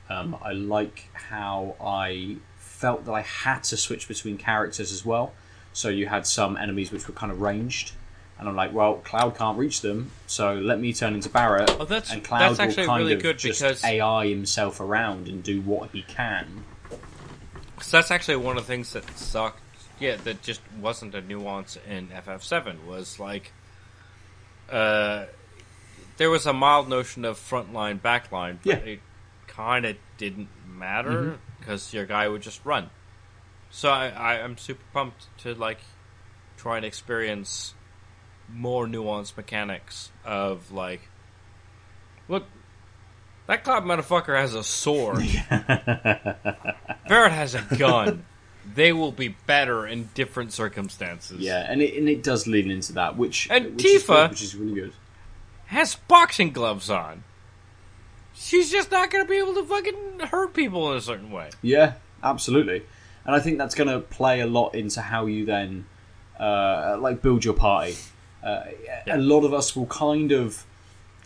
Um, 0.08 0.36
I 0.42 0.52
like 0.52 1.08
how 1.12 1.74
I 1.80 2.36
felt 2.58 3.04
that 3.06 3.12
I 3.12 3.22
had 3.22 3.64
to 3.64 3.76
switch 3.76 4.06
between 4.08 4.36
characters 4.38 4.92
as 4.92 5.04
well. 5.04 5.32
So 5.72 5.88
you 5.88 6.06
had 6.06 6.26
some 6.26 6.56
enemies 6.56 6.90
which 6.92 7.06
were 7.08 7.14
kind 7.14 7.30
of 7.32 7.40
ranged. 7.40 7.92
And 8.38 8.46
I'm 8.48 8.54
like, 8.54 8.72
well, 8.74 8.96
Cloud 8.96 9.34
can't 9.36 9.56
reach 9.56 9.80
them, 9.80 10.10
so 10.26 10.56
let 10.56 10.78
me 10.78 10.92
turn 10.92 11.14
into 11.14 11.30
Barret, 11.30 11.70
Oh, 11.80 11.86
that's- 11.86 12.12
and 12.12 12.22
Cloud 12.22 12.40
that's 12.40 12.58
will 12.58 12.64
actually 12.66 12.86
kind 12.86 13.02
really 13.02 13.14
of 13.14 13.22
good 13.22 13.38
just 13.38 13.60
because- 13.62 13.82
AI 13.82 14.26
himself 14.28 14.78
around 14.78 15.26
and 15.26 15.42
do 15.42 15.62
what 15.62 15.88
he 15.92 16.02
can. 16.02 16.64
Because 17.74 17.90
that's 17.90 18.10
actually 18.10 18.36
one 18.36 18.58
of 18.58 18.64
the 18.64 18.66
things 18.66 18.92
that 18.92 19.04
sucked. 19.18 19.60
Yeah, 19.98 20.16
that 20.16 20.42
just 20.42 20.60
wasn't 20.80 21.14
a 21.14 21.20
nuance 21.20 21.78
in 21.88 22.08
FF7. 22.08 22.84
Was 22.84 23.18
like, 23.18 23.52
uh, 24.70 25.26
there 26.18 26.30
was 26.30 26.46
a 26.46 26.52
mild 26.52 26.88
notion 26.88 27.24
of 27.24 27.38
front 27.38 27.72
frontline, 27.72 28.00
backline, 28.00 28.58
but 28.62 28.66
Yeah. 28.66 28.76
Mm-hmm. 28.76 28.88
it 28.88 29.00
kind 29.46 29.86
of 29.86 29.96
didn't 30.18 30.48
matter 30.68 31.38
because 31.58 31.92
your 31.94 32.04
guy 32.04 32.28
would 32.28 32.42
just 32.42 32.64
run. 32.64 32.90
So 33.70 33.88
I, 33.90 34.08
I, 34.08 34.32
I'm 34.42 34.56
super 34.58 34.82
pumped 34.92 35.26
to 35.38 35.54
like 35.54 35.78
try 36.56 36.76
and 36.76 36.84
experience 36.86 37.74
more 38.52 38.86
nuanced 38.86 39.36
mechanics 39.36 40.10
of 40.24 40.70
like, 40.72 41.00
look, 42.28 42.44
that 43.46 43.64
cloud 43.64 43.84
motherfucker 43.84 44.38
has 44.38 44.54
a 44.54 44.62
sword. 44.64 45.18
Barret 47.08 47.32
has 47.32 47.54
a 47.54 47.62
gun. 47.78 48.24
They 48.74 48.92
will 48.92 49.12
be 49.12 49.28
better 49.46 49.86
in 49.86 50.08
different 50.14 50.52
circumstances. 50.52 51.38
Yeah, 51.40 51.64
and 51.68 51.80
it, 51.82 51.96
and 51.96 52.08
it 52.08 52.22
does 52.22 52.46
lean 52.46 52.70
into 52.70 52.92
that, 52.94 53.16
which 53.16 53.48
And 53.50 53.76
which 53.76 53.84
is 53.84 54.02
Tifa- 54.04 54.06
good, 54.24 54.30
which 54.30 54.42
is 54.42 54.56
really 54.56 54.74
good. 54.74 54.92
Has 55.66 55.94
boxing 55.94 56.50
gloves 56.52 56.90
on. 56.90 57.24
She's 58.34 58.70
just 58.70 58.90
not 58.90 59.10
going 59.10 59.24
to 59.24 59.28
be 59.28 59.36
able 59.38 59.54
to 59.54 59.64
fucking 59.64 60.20
hurt 60.28 60.52
people 60.52 60.92
in 60.92 60.98
a 60.98 61.00
certain 61.00 61.30
way. 61.30 61.50
Yeah, 61.62 61.94
absolutely, 62.22 62.82
and 63.24 63.34
I 63.34 63.40
think 63.40 63.58
that's 63.58 63.74
going 63.74 63.88
to 63.88 64.00
play 64.00 64.40
a 64.40 64.46
lot 64.46 64.74
into 64.74 65.00
how 65.00 65.26
you 65.26 65.46
then 65.46 65.86
uh, 66.38 66.96
like 67.00 67.22
build 67.22 67.44
your 67.44 67.54
party. 67.54 67.96
Uh, 68.44 68.64
A 69.08 69.16
lot 69.18 69.44
of 69.44 69.52
us 69.54 69.74
will 69.74 69.86
kind 69.86 70.30
of, 70.32 70.64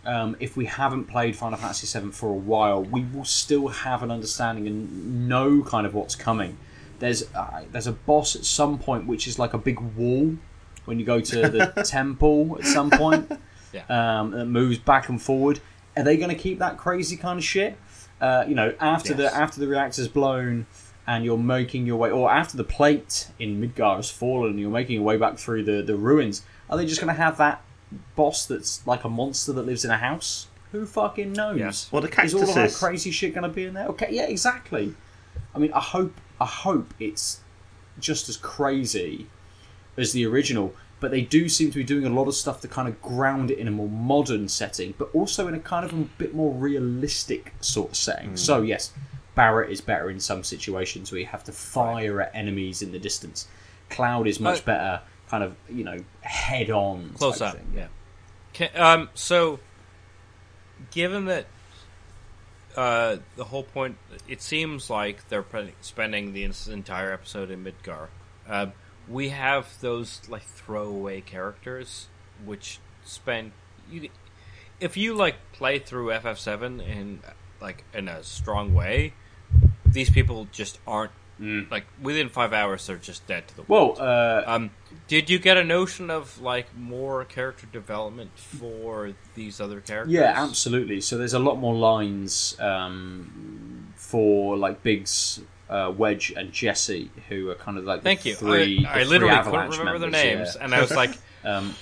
um, 0.07 0.37
if 0.41 0.57
we 0.57 0.65
haven't 0.67 1.05
played 1.05 1.37
Final 1.37 1.59
Fantasy 1.59 1.99
VII 2.01 2.13
for 2.13 2.31
a 2.31 2.33
while, 2.33 2.83
we 2.83 3.05
will 3.05 3.25
still 3.27 3.69
have 3.69 4.03
an 4.03 4.11
understanding 4.11 4.67
and 4.67 5.29
know 5.29 5.63
kind 5.63 5.87
of 5.87 5.93
what's 5.95 6.15
coming. 6.15 6.57
There's 7.01 7.35
uh, 7.35 7.65
there's 7.73 7.87
a 7.89 7.93
boss 7.93 8.37
at 8.37 8.45
some 8.45 8.79
point 8.79 9.07
which 9.07 9.27
is 9.27 9.39
like 9.39 9.53
a 9.55 9.59
big 9.59 9.81
wall 9.81 10.37
when 10.85 10.99
you 11.01 11.05
go 11.05 11.21
to 11.21 11.49
the 11.49 11.67
temple 11.87 12.57
at 12.61 12.67
some 12.67 12.91
point. 12.91 13.31
Yeah. 13.73 13.85
um, 14.21 14.33
that 14.33 14.47
moves 14.47 14.79
back 14.79 15.09
and 15.09 15.23
forward. 15.23 15.61
Are 15.97 16.03
they 16.03 16.17
going 16.17 16.31
to 16.31 16.35
keep 16.35 16.59
that 16.59 16.77
crazy 16.77 17.17
kind 17.17 17.39
of 17.39 17.45
shit? 17.45 17.77
Uh, 18.21 18.45
you 18.49 18.57
know, 18.57 18.75
after 18.81 19.11
Yes. 19.15 19.19
the 19.33 19.37
after 19.37 19.61
the 19.61 19.69
reactor's 19.69 20.09
blown 20.09 20.67
and 21.07 21.25
you're 21.25 21.39
making 21.39 21.87
your 21.87 21.97
way, 21.97 22.11
or 22.11 22.29
after 22.33 22.57
the 22.57 22.65
plate 22.65 23.29
in 23.39 23.61
Midgar 23.61 23.95
has 23.95 24.11
fallen, 24.11 24.51
and 24.51 24.59
you're 24.61 24.71
making 24.73 24.97
your 24.97 25.05
way 25.05 25.17
back 25.17 25.39
through 25.39 25.63
the, 25.63 25.83
the 25.83 25.95
ruins. 25.95 26.43
Are 26.69 26.77
they 26.77 26.85
just 26.85 27.01
going 27.01 27.15
to 27.15 27.23
have 27.23 27.39
that 27.39 27.63
boss 28.17 28.45
that's 28.47 28.85
like 28.89 29.05
a 29.05 29.09
monster 29.09 29.53
that 29.53 29.63
lives 29.63 29.85
in 29.85 29.93
a 29.93 29.99
house? 29.99 30.49
Who 30.73 30.85
fucking 30.85 31.33
knows? 31.33 31.59
Yes. 31.61 31.89
Well, 31.93 32.03
the 32.03 32.23
Is 32.25 32.35
all 32.35 32.43
of 32.43 32.53
that 32.57 32.73
crazy 32.73 33.13
shit 33.13 33.35
going 33.35 33.45
to 33.45 33.49
be 33.55 33.67
in 33.67 33.75
there? 33.75 33.87
Okay, 33.87 34.09
yeah, 34.11 34.25
exactly. 34.27 34.95
I 35.55 35.59
mean, 35.61 35.73
I 35.75 35.81
hope 35.81 36.13
I 36.41 36.47
hope 36.47 36.95
it's 36.99 37.41
just 37.99 38.29
as 38.29 38.37
crazy 38.37 39.27
as 39.97 40.13
the 40.13 40.25
original, 40.27 40.75
but 41.01 41.11
they 41.11 41.21
do 41.21 41.49
seem 41.49 41.71
to 41.71 41.79
be 41.79 41.85
doing 41.85 42.07
a 42.07 42.11
lot 42.11 42.29
of 42.29 42.35
stuff 42.35 42.61
to 42.63 42.69
kind 42.69 42.89
of 42.89 43.01
ground 43.03 43.51
it 43.51 43.59
in 43.59 43.69
a 43.69 43.71
more 43.71 43.89
modern 43.89 44.49
setting, 44.49 44.95
but 44.99 45.11
also 45.15 45.49
in 45.49 45.55
a 45.55 45.61
kind 45.61 45.85
of 45.85 45.93
a 45.93 45.97
bit 46.19 46.35
more 46.35 46.53
realistic 46.55 47.53
sort 47.61 47.91
of 47.91 47.97
setting. 47.97 48.37
So 48.37 48.63
yes, 48.63 48.93
Barret 49.35 49.71
is 49.71 49.81
better 49.81 50.09
in 50.11 50.21
some 50.21 50.43
situations 50.45 51.13
where 51.13 51.21
you 51.21 51.27
have 51.27 51.45
to 51.45 51.53
fire 51.53 52.21
at 52.23 52.35
enemies 52.35 52.81
in 52.83 52.93
the 52.93 52.99
distance. 52.99 53.47
Cloud 53.91 54.27
is 54.27 54.41
much 54.41 54.61
Uh, 54.61 54.65
better, 54.65 55.01
kind 55.29 55.45
of 55.45 55.55
you 55.69 55.85
know 55.85 55.99
head 56.23 56.71
on 56.71 57.11
Close 57.17 57.41
up. 57.41 57.57
thing. 57.57 57.73
Yeah. 57.75 57.87
Can, 58.53 58.71
um. 58.77 59.09
So, 59.15 59.59
given 60.91 61.27
that 61.27 61.47
uh, 62.77 63.17
the 63.37 63.45
whole 63.45 63.63
point. 63.63 63.97
It 64.29 64.43
seems 64.43 64.91
like 64.91 65.29
they're 65.29 65.43
pre- 65.43 65.75
spending 65.81 66.33
the 66.33 66.45
entire 66.45 67.13
episode 67.13 67.51
in 67.51 67.65
Midgar. 67.65 68.09
Um, 68.49 68.73
we 69.09 69.31
have 69.31 69.81
those 69.81 70.21
like 70.29 70.43
throwaway 70.43 71.21
characters, 71.21 72.09
which 72.45 72.79
spend 73.05 73.53
you. 73.91 74.09
If 74.79 74.97
you 74.97 75.15
like 75.15 75.37
play 75.53 75.79
through 75.79 76.09
FF7 76.09 76.87
in 76.87 77.21
like 77.61 77.85
in 77.93 78.09
a 78.09 78.23
strong 78.23 78.75
way, 78.75 79.15
these 79.85 80.11
people 80.11 80.49
just 80.53 80.79
aren't 80.87 81.13
like 81.71 81.85
within 82.03 82.29
five 82.29 82.53
hours 82.53 82.87
they're 82.87 82.97
just 82.97 83.27
dead 83.27 83.49
to 83.49 83.57
the 83.57 83.63
world. 83.63 83.99
Well, 83.99 84.09
uh, 84.09 84.43
Um, 84.47 84.71
did 85.09 85.31
you 85.31 85.39
get 85.39 85.57
a 85.57 85.65
notion 85.65 86.11
of 86.11 86.41
like 86.41 86.67
more 86.77 87.25
character 87.25 87.67
development 87.73 88.31
for 88.37 89.13
these 89.35 89.61
other 89.61 89.81
characters? 89.81 90.13
Yeah, 90.13 90.33
absolutely. 90.37 91.01
So 91.01 91.17
there's 91.17 91.35
a 91.35 91.39
lot 91.39 91.59
more 91.59 91.75
lines 91.75 92.57
um, 92.61 93.93
for 93.97 94.57
like 94.57 94.83
Biggs, 94.83 95.41
uh, 95.69 95.93
Wedge, 95.97 96.33
and 96.37 96.53
Jesse, 96.53 97.11
who 97.29 97.49
are 97.51 97.55
kind 97.55 97.79
of 97.79 97.85
like 97.85 98.03
Thank 98.03 98.25
you. 98.25 98.35
three. 98.35 98.85
I, 98.85 99.01
I 99.01 99.03
literally 99.05 99.35
couldn't 99.35 99.47
Avalanche 99.47 99.79
remember 99.79 99.99
their 100.01 100.11
names, 100.11 100.55
yeah. 100.57 100.65
and 100.65 100.75
I 100.75 100.81
was 100.81 100.91
like, 100.91 101.11
Um, 101.45 101.75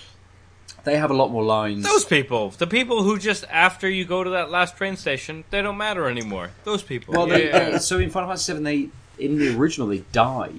they 0.85 0.97
have 0.97 1.11
a 1.11 1.15
lot 1.15 1.33
more 1.33 1.43
lines. 1.43 1.83
"Those 1.85 2.05
people, 2.05 2.51
the 2.51 2.67
people 2.69 3.03
who 3.03 3.19
just 3.19 3.45
after 3.51 3.91
you 3.91 4.05
go 4.05 4.23
to 4.23 4.31
that 4.31 4.51
last 4.51 4.77
train 4.77 4.97
station, 4.97 5.43
they 5.51 5.61
don't 5.63 5.77
matter 5.77 6.09
anymore. 6.09 6.51
Those 6.63 6.83
people." 6.85 7.15
well, 7.15 7.27
yeah, 7.29 7.37
they, 7.37 7.47
yeah, 7.73 7.79
so 7.79 7.99
in 7.99 8.09
Final 8.11 8.29
Fantasy 8.29 8.53
VII, 8.53 8.63
they 8.63 8.89
in 9.19 9.39
the 9.39 9.57
original 9.57 9.89
they 9.89 9.99
die. 10.13 10.53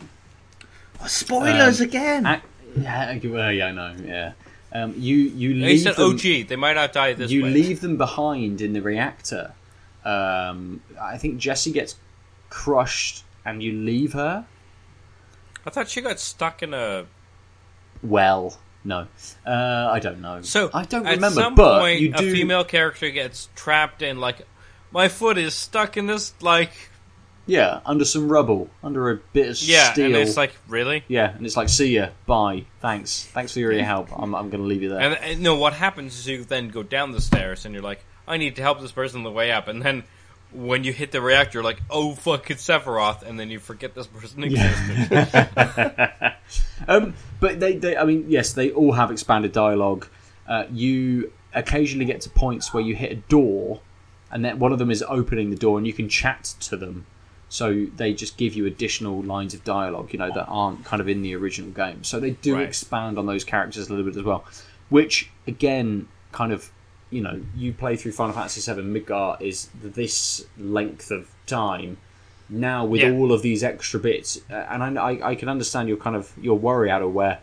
Oh, 1.01 1.07
spoilers 1.07 1.79
Um, 1.81 1.87
again. 1.87 2.25
Ac- 2.25 2.41
yeah, 2.77 3.17
well, 3.25 3.51
yeah, 3.51 3.67
I 3.67 3.71
know. 3.71 3.95
Yeah, 4.05 4.31
um, 4.73 4.93
you 4.97 5.15
you 5.15 5.53
They 5.53 5.67
leave 5.69 5.81
said 5.81 5.95
them, 5.95 6.11
OG. 6.13 6.47
They 6.47 6.55
might 6.55 6.73
not 6.73 6.93
die 6.93 7.13
this 7.13 7.31
you 7.31 7.43
way. 7.43 7.49
leave 7.51 7.81
them 7.81 7.97
behind 7.97 8.61
in 8.61 8.73
the 8.73 8.81
reactor. 8.81 9.53
Um, 10.05 10.81
I 11.01 11.17
think 11.17 11.37
Jesse 11.39 11.71
gets 11.71 11.95
crushed, 12.49 13.23
and 13.45 13.61
you 13.63 13.71
leave 13.73 14.13
her. 14.13 14.45
I 15.65 15.69
thought 15.71 15.89
she 15.89 16.01
got 16.01 16.19
stuck 16.19 16.61
in 16.63 16.73
a. 16.73 17.05
Well, 18.01 18.57
no, 18.83 19.07
uh, 19.45 19.89
I 19.91 19.99
don't 19.99 20.21
know. 20.21 20.41
So 20.41 20.69
I 20.73 20.85
don't 20.85 21.05
at 21.05 21.15
remember, 21.15 21.41
some 21.41 21.55
but 21.55 21.79
point, 21.81 21.99
you 22.01 22.11
do. 22.13 22.29
a 22.29 22.31
female 22.31 22.63
character 22.63 23.09
gets 23.09 23.49
trapped 23.55 24.01
in 24.01 24.19
like, 24.19 24.41
my 24.91 25.07
foot 25.09 25.37
is 25.37 25.53
stuck 25.53 25.97
in 25.97 26.05
this 26.07 26.33
like 26.41 26.88
Yeah, 27.45 27.79
under 27.85 28.05
some 28.05 28.31
rubble, 28.31 28.69
under 28.83 29.09
a 29.09 29.17
bit 29.33 29.49
of 29.49 29.61
yeah, 29.63 29.93
steel. 29.93 30.05
and 30.07 30.15
it's 30.15 30.37
like 30.37 30.53
really. 30.67 31.03
yeah, 31.07 31.35
and 31.35 31.45
it's 31.45 31.57
like, 31.57 31.69
see 31.69 31.95
ya, 31.95 32.09
bye, 32.25 32.65
thanks, 32.79 33.25
thanks 33.25 33.53
for 33.53 33.59
your 33.59 33.73
help. 33.83 34.09
I'm, 34.15 34.35
I'm 34.35 34.49
going 34.49 34.61
to 34.61 34.67
leave 34.67 34.83
you 34.83 34.89
there. 34.89 34.99
And, 34.99 35.13
and 35.15 35.41
no, 35.41 35.55
what 35.55 35.73
happens 35.73 36.17
is 36.17 36.27
you 36.27 36.43
then 36.43 36.69
go 36.69 36.83
down 36.83 37.11
the 37.11 37.21
stairs 37.21 37.65
and 37.65 37.73
you're 37.73 37.83
like, 37.83 38.05
I 38.27 38.37
need 38.37 38.55
to 38.57 38.61
help 38.61 38.81
this 38.81 38.91
person 38.91 39.19
on 39.19 39.23
the 39.23 39.31
way 39.31 39.51
up, 39.51 39.67
and 39.67 39.81
then 39.81 40.03
when 40.51 40.83
you 40.83 40.91
hit 40.91 41.11
the 41.11 41.21
reactor, 41.21 41.57
you're 41.57 41.63
like, 41.63 41.81
oh 41.89 42.13
fuck, 42.15 42.49
it's 42.49 42.65
Sephiroth, 42.65 43.23
and 43.23 43.39
then 43.39 43.49
you 43.49 43.59
forget 43.59 43.93
this 43.93 44.07
person 44.07 44.43
existed. 44.43 45.27
um, 46.87 47.13
but 47.39 47.59
they, 47.59 47.75
they, 47.75 47.95
I 47.95 48.05
mean, 48.05 48.25
yes, 48.27 48.53
they 48.53 48.71
all 48.71 48.93
have 48.93 49.11
expanded 49.11 49.51
dialogue. 49.51 50.07
Uh, 50.47 50.65
you 50.71 51.31
occasionally 51.53 52.05
get 52.05 52.21
to 52.21 52.29
points 52.29 52.73
where 52.73 52.81
you 52.81 52.95
hit 52.95 53.11
a 53.11 53.15
door, 53.15 53.81
and 54.31 54.43
then 54.43 54.59
one 54.59 54.71
of 54.71 54.79
them 54.79 54.89
is 54.89 55.03
opening 55.07 55.49
the 55.49 55.55
door, 55.55 55.77
and 55.77 55.85
you 55.85 55.93
can 55.93 56.09
chat 56.09 56.43
to 56.61 56.75
them. 56.75 57.05
So 57.49 57.87
they 57.95 58.13
just 58.13 58.37
give 58.37 58.53
you 58.53 58.65
additional 58.67 59.21
lines 59.23 59.53
of 59.55 59.63
dialogue, 59.63 60.13
you 60.13 60.19
know, 60.19 60.31
that 60.31 60.45
aren't 60.47 60.85
kind 60.85 61.01
of 61.01 61.09
in 61.09 61.21
the 61.23 61.35
original 61.35 61.71
game. 61.71 62.03
So 62.03 62.19
they 62.19 62.31
do 62.31 62.55
Right. 62.55 62.67
expand 62.67 63.17
on 63.17 63.25
those 63.25 63.43
characters 63.43 63.87
a 63.87 63.93
little 63.93 64.05
bit 64.05 64.17
as 64.17 64.23
well, 64.23 64.45
which 64.89 65.29
again, 65.47 66.07
kind 66.31 66.51
of, 66.53 66.69
you 67.09 67.21
know, 67.21 67.41
you 67.57 67.73
play 67.73 67.95
through 67.95 68.11
Final 68.11 68.33
Fantasy 68.35 68.61
VII. 68.71 68.81
Midgar 68.83 69.41
is 69.41 69.69
this 69.83 70.45
length 70.59 71.09
of 71.09 71.31
time. 71.47 71.97
Now 72.51 72.85
with 72.85 73.01
Yeah. 73.01 73.11
all 73.11 73.31
of 73.31 73.41
these 73.41 73.63
extra 73.63 73.99
bits, 73.99 74.39
uh, 74.49 74.53
and 74.69 74.83
I, 74.99 75.11
I, 75.11 75.29
I 75.31 75.35
can 75.35 75.49
understand 75.49 75.87
your 75.87 75.97
kind 75.97 76.15
of 76.15 76.31
your 76.39 76.57
worry 76.57 76.89
out 76.91 77.01
of 77.01 77.13
where 77.13 77.39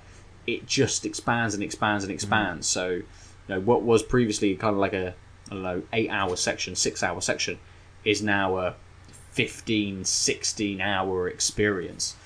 it 0.46 0.66
just 0.66 1.04
expands 1.04 1.52
and 1.54 1.62
expands 1.62 2.04
and 2.04 2.12
expands. 2.12 2.66
So, 2.68 2.88
you 2.90 3.04
know, 3.48 3.60
what 3.60 3.82
was 3.82 4.02
previously 4.04 4.54
kind 4.56 4.72
of 4.74 4.78
like 4.80 4.92
a 4.92 5.14
I 5.50 5.54
don't 5.54 5.62
know 5.62 5.82
eight 5.92 6.10
hour 6.10 6.34
section, 6.36 6.74
six 6.76 7.02
hour 7.04 7.20
section, 7.20 7.58
is 8.04 8.20
now 8.22 8.56
a 8.58 8.74
15, 9.36 10.02
16 10.06 10.80
hour 10.80 11.28
experience. 11.28 12.16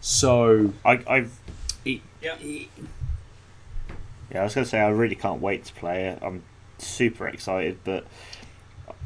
So, 0.00 0.72
I, 0.82 1.02
I've 1.06 1.38
it, 1.84 2.00
Yeah. 2.22 2.36
it- 2.40 2.68
yeah, 4.32 4.40
I 4.40 4.44
was 4.44 4.54
going 4.54 4.64
to 4.64 4.70
say 4.70 4.80
I 4.80 4.88
really 4.88 5.14
can't 5.14 5.42
wait 5.42 5.64
to 5.66 5.74
play 5.74 6.06
it. 6.06 6.18
I'm 6.22 6.42
super 6.78 7.28
excited, 7.28 7.78
but 7.84 8.06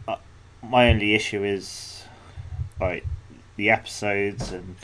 uh, 0.06 0.16
my 0.62 0.88
only 0.88 1.14
issue 1.16 1.42
is 1.42 2.04
like 2.80 3.04
the 3.56 3.70
episodes 3.70 4.52
and 4.52 4.76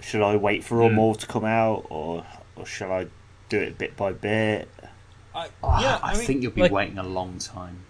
should 0.00 0.22
I 0.22 0.36
wait 0.36 0.62
for 0.62 0.80
all 0.80 0.90
Mm. 0.90 0.94
more 0.94 1.16
to 1.16 1.26
come 1.26 1.44
out 1.44 1.86
or 1.90 2.24
or 2.54 2.64
shall 2.64 2.92
I 2.92 3.08
do 3.48 3.58
it 3.58 3.76
bit 3.78 3.96
by 3.96 4.12
bit? 4.12 4.68
I, 5.34 5.48
oh, 5.62 5.80
yeah, 5.80 5.98
I, 6.02 6.12
I, 6.12 6.16
mean, 6.16 6.26
think 6.26 6.42
you'll 6.42 6.52
be 6.52 6.62
like, 6.62 6.70
waiting 6.72 6.98
a 6.98 7.02
long 7.02 7.38
time, 7.38 7.80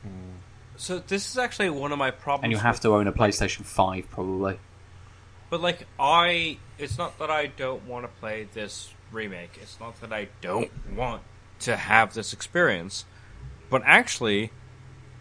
So 0.77 0.99
this 0.99 1.31
is 1.31 1.39
actually 1.39 1.71
one 1.71 1.93
of 1.93 1.99
my 1.99 2.11
problems. 2.11 2.45
and 2.45 2.53
you'll 2.53 2.61
have 2.61 2.81
to 2.81 2.89
own 2.95 3.07
a 3.07 3.13
PlayStation 3.13 3.65
Five 3.65 4.11
probably. 4.11 4.59
But 5.51 5.61
like 5.61 5.87
I, 5.99 6.59
it's 6.79 6.99
not 6.99 7.19
that 7.19 7.31
I 7.31 7.47
don't 7.47 7.87
want 7.87 8.05
to 8.05 8.09
play 8.21 8.49
this 8.53 8.93
remake. 9.13 9.59
It's 9.63 9.79
not 9.81 10.01
that 10.01 10.13
I 10.13 10.29
don't 10.41 10.71
want 10.95 11.23
to 11.61 11.77
have 11.77 12.15
this 12.15 12.33
experience. 12.33 13.05
But 13.71 13.83
actually, 13.85 14.51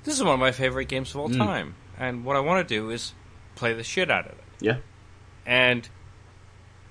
this 0.03 0.15
is 0.15 0.23
one 0.23 0.33
of 0.33 0.39
my 0.39 0.51
favorite 0.51 0.85
games 0.87 1.11
of 1.11 1.21
all 1.21 1.29
Mm. 1.29 1.37
time. 1.37 1.75
And 1.97 2.25
what 2.25 2.35
I 2.35 2.39
want 2.41 2.67
to 2.67 2.75
do 2.75 2.89
is 2.89 3.13
play 3.55 3.73
the 3.73 3.83
shit 3.83 4.11
out 4.11 4.25
of 4.25 4.31
it. 4.33 4.43
Yeah, 4.59 4.77
And 5.45 5.87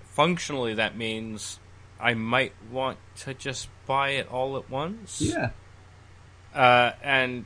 functionally, 0.05 0.75
that 0.75 0.97
means 0.97 1.59
I 2.01 2.15
might 2.15 2.53
want 2.71 2.99
to 3.21 3.35
just 3.35 3.69
buy 3.87 4.11
it 4.11 4.29
all 4.31 4.57
at 4.57 4.71
once. 4.71 5.21
yeah. 5.21 5.51
Uh, 6.55 6.93
and 7.03 7.45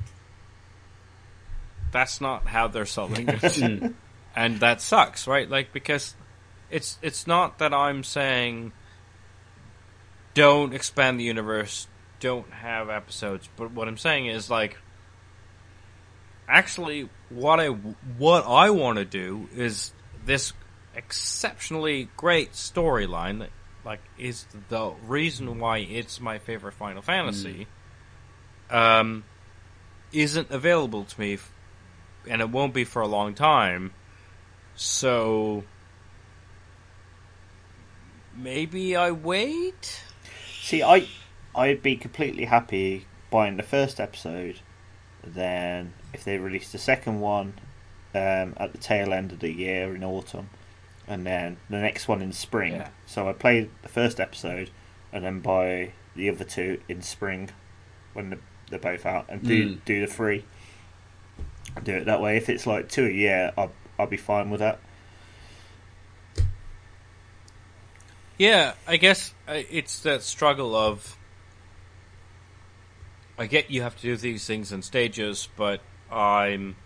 that's 1.90 2.20
not 2.20 2.46
how 2.46 2.68
they're 2.68 2.86
selling 2.86 3.28
it. 3.28 3.40
Mm. 3.40 3.94
and 4.36 4.60
that 4.60 4.80
sucks, 4.80 5.26
right? 5.26 5.48
Like 5.48 5.72
because 5.72 6.14
it's 6.70 6.98
it's 7.02 7.26
not 7.26 7.58
that 7.58 7.72
I'm 7.72 8.04
saying 8.04 8.72
don't 10.34 10.74
expand 10.74 11.18
the 11.18 11.24
universe, 11.24 11.88
don't 12.20 12.50
have 12.50 12.90
episodes, 12.90 13.48
but 13.56 13.72
what 13.72 13.88
I'm 13.88 13.96
saying 13.96 14.26
is 14.26 14.50
like 14.50 14.78
actually 16.48 17.08
what 17.28 17.60
I 17.60 17.68
what 17.68 18.46
I 18.46 18.70
want 18.70 18.98
to 18.98 19.04
do 19.04 19.48
is 19.54 19.92
this 20.24 20.52
exceptionally 20.94 22.08
great 22.16 22.52
storyline 22.52 23.40
that 23.40 23.50
like 23.84 24.00
is 24.18 24.46
the 24.68 24.92
reason 25.06 25.58
why 25.58 25.78
it's 25.78 26.20
my 26.20 26.38
favorite 26.38 26.72
Final 26.74 27.02
Fantasy 27.02 27.66
um 28.70 29.24
isn't 30.12 30.50
available 30.50 31.04
to 31.04 31.20
me 31.20 31.38
and 32.28 32.40
it 32.40 32.50
won't 32.50 32.74
be 32.74 32.84
for 32.84 33.02
a 33.02 33.06
long 33.06 33.34
time 33.34 33.92
so 34.74 35.64
maybe 38.36 38.94
I 38.96 39.10
wait 39.10 40.02
See, 40.60 40.82
I 40.82 41.08
I'd 41.54 41.82
be 41.82 41.96
completely 41.96 42.44
happy 42.44 43.06
buying 43.30 43.56
the 43.56 43.62
first 43.62 43.98
episode. 43.98 44.60
Then, 45.24 45.94
if 46.12 46.24
they 46.24 46.36
released 46.36 46.72
the 46.72 46.78
second 46.78 47.20
one 47.20 47.54
um, 48.14 48.52
at 48.58 48.72
the 48.72 48.78
tail 48.78 49.14
end 49.14 49.32
of 49.32 49.38
the 49.40 49.50
year 49.50 49.94
in 49.94 50.04
autumn, 50.04 50.50
and 51.06 51.24
then 51.24 51.56
the 51.70 51.78
next 51.78 52.06
one 52.06 52.20
in 52.20 52.32
spring. 52.34 52.74
Yeah. 52.74 52.88
So 53.06 53.30
I 53.30 53.32
play 53.32 53.70
the 53.80 53.88
first 53.88 54.20
episode, 54.20 54.68
and 55.10 55.24
then 55.24 55.40
buy 55.40 55.92
the 56.14 56.28
other 56.28 56.44
two 56.44 56.82
in 56.86 57.00
spring 57.00 57.48
when 58.12 58.28
the, 58.28 58.38
they're 58.68 58.78
both 58.78 59.06
out, 59.06 59.24
and 59.30 59.42
do 59.42 59.70
Mm. 59.70 59.84
do 59.86 60.00
the 60.02 60.06
three. 60.12 60.44
Do 61.84 61.94
it 61.94 62.06
that 62.06 62.20
way. 62.20 62.36
If 62.36 62.48
it's 62.48 62.66
like 62.66 62.88
two 62.88 63.06
a 63.06 63.10
year, 63.10 63.52
I'll 63.56 63.72
I'll 63.98 64.06
be 64.06 64.16
fine 64.16 64.50
with 64.50 64.60
that. 64.60 64.80
Yeah, 68.38 68.74
I 68.86 68.96
guess 68.98 69.34
uh, 69.48 69.62
it's 69.70 70.00
that 70.00 70.22
struggle 70.22 70.76
of. 70.76 71.16
I 73.36 73.46
get 73.46 73.70
you 73.70 73.82
have 73.82 73.96
to 73.96 74.02
do 74.02 74.16
these 74.16 74.46
things 74.46 74.72
in 74.72 74.82
stages, 74.82 75.48
but 75.56 75.80
I'm 76.10 76.76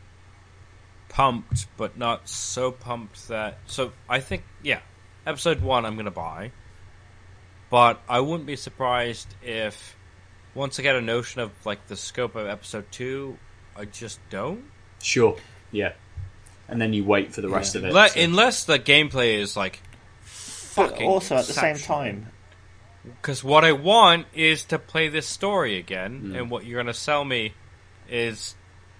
pumped, 1.12 1.66
but 1.76 1.96
not 1.96 2.28
so 2.28 2.72
pumped 2.72 3.28
that. 3.28 3.58
So 3.66 3.92
I 4.08 4.20
think, 4.20 4.44
yeah, 4.62 4.80
episode 5.26 5.60
one 5.60 5.84
I'm 5.84 5.94
going 5.94 6.06
to 6.06 6.10
buy. 6.10 6.52
But 7.70 8.00
I 8.08 8.20
wouldn't 8.20 8.46
be 8.46 8.56
surprised 8.56 9.28
if, 9.42 9.96
once 10.54 10.78
I 10.78 10.82
get 10.82 10.96
a 10.96 11.00
notion 11.00 11.40
of 11.40 11.52
like 11.64 11.86
the 11.86 11.96
scope 11.96 12.34
of 12.34 12.46
episode 12.46 12.84
two, 12.90 13.38
I 13.76 13.84
just 13.84 14.20
don't. 14.28 14.64
Sure. 15.02 15.36
Yeah. 15.70 15.92
And 16.68 16.80
then 16.80 16.92
you 16.92 17.04
wait 17.04 17.34
for 17.34 17.40
the 17.42 17.48
rest 17.50 17.74
of 17.74 17.84
it. 17.84 17.92
Le- 17.92 18.08
so- 18.08 18.20
Unless 18.20 18.64
the 18.64 18.78
gameplay 18.78 19.34
is 19.34 19.56
like. 19.56 19.80
But 20.74 20.90
Fucking 20.90 21.06
also 21.06 21.36
at 21.36 21.46
the 21.46 21.52
same 21.52 21.76
time, 21.76 22.28
Because 23.04 23.44
what 23.44 23.62
I 23.64 23.72
want 23.72 24.26
is 24.32 24.64
to 24.66 24.78
play 24.78 25.08
this 25.08 25.26
story 25.26 25.76
again, 25.76 26.22
Mm. 26.32 26.38
and 26.38 26.50
what 26.50 26.64
you're 26.64 26.76
going 26.82 26.86
to 26.86 26.98
sell 26.98 27.24
me 27.24 27.52
is 28.08 28.54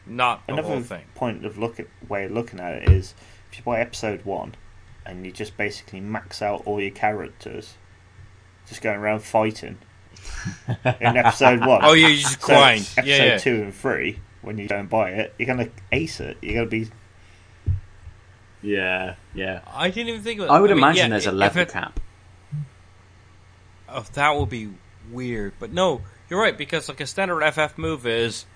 not 0.05 0.47
the 0.47 0.53
Another 0.55 0.69
whole 0.69 0.81
thing. 0.83 1.05
point 1.15 1.47
of 1.47 1.57
look 1.57 1.79
at 1.81 1.87
way 2.09 2.24
of 2.24 2.33
looking 2.33 2.61
at 2.61 2.74
it 2.74 2.89
is 2.91 3.15
if 3.51 3.57
you 3.59 3.65
buy 3.65 3.81
episode 3.81 4.24
one 4.24 4.55
and 5.07 5.24
you 5.24 5.31
just 5.33 5.57
basically 5.57 6.01
max 6.01 6.43
out 6.43 6.62
all 6.66 6.79
your 6.81 6.91
characters, 6.91 7.74
just 8.69 8.83
going 8.83 8.99
around 8.99 9.20
fighting. 9.20 9.79
In 11.01 11.16
episode 11.16 11.61
one, 11.61 11.81
Oh, 11.85 11.93
yeah, 11.95 12.09
you 12.09 12.16
just 12.19 12.41
So, 12.41 12.47
grind. 12.49 12.81
Episode 12.99 13.07
Yeah, 13.07 13.24
yeah. 13.24 13.39
two 13.39 13.62
and 13.62 13.74
three, 13.74 14.19
when 14.43 14.59
you 14.59 14.69
go 14.69 14.77
and 14.77 14.89
buy 14.89 15.10
it, 15.10 15.35
you're 15.39 15.47
gonna 15.47 15.70
ace 15.90 16.20
it. 16.20 16.36
You're 16.43 16.55
gonna 16.55 16.66
be 16.66 16.90
Yeah, 18.60 19.16
yeah. 19.35 19.60
I 19.66 19.90
didn't 19.90 20.09
even 20.10 20.23
think 20.23 20.40
of 20.40 20.47
it. 20.47 20.51
I 20.51 20.60
would 20.60 20.70
mean, 20.70 20.78
imagine 20.78 21.05
yeah, 21.05 21.09
there's 21.09 21.27
a 21.27 21.32
level 21.32 21.62
it- 21.62 21.70
cap. 21.70 21.98
Oh, 23.89 24.05
that 24.14 24.36
would 24.36 24.48
be 24.48 24.70
weird. 25.10 25.52
But 25.59 25.73
no, 25.73 26.01
you're 26.31 26.40
right 26.40 26.56
because 26.56 26.89
like 26.89 27.01
a 27.01 27.06
standard 27.06 27.43
FF 27.43 27.77
move 27.77 28.06
is, 28.06 28.47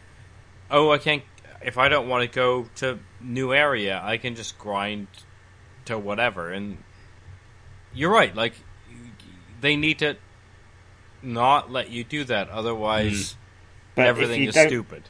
oh, 0.70 0.90
I 0.92 0.98
can't. 0.98 1.22
If 1.62 1.78
I 1.78 1.88
don't 1.88 2.08
want 2.08 2.22
to 2.22 2.34
go 2.34 2.68
to 2.76 2.98
new 3.20 3.52
area, 3.52 4.00
I 4.02 4.16
can 4.18 4.34
just 4.34 4.56
grind 4.58 5.08
to 5.86 5.98
whatever. 5.98 6.50
And 6.50 6.78
you're 7.92 8.12
right. 8.12 8.34
Like 8.34 8.54
they 9.60 9.76
need 9.76 9.98
to 9.98 10.16
not 11.22 11.70
let 11.70 11.90
you 11.90 12.04
do 12.04 12.24
that, 12.24 12.48
otherwise 12.50 13.32
hmm. 13.32 13.38
but 13.96 14.02
if 14.02 14.08
everything 14.08 14.42
you 14.42 14.48
is 14.50 14.54
don't- 14.54 14.68
stupid. 14.68 15.02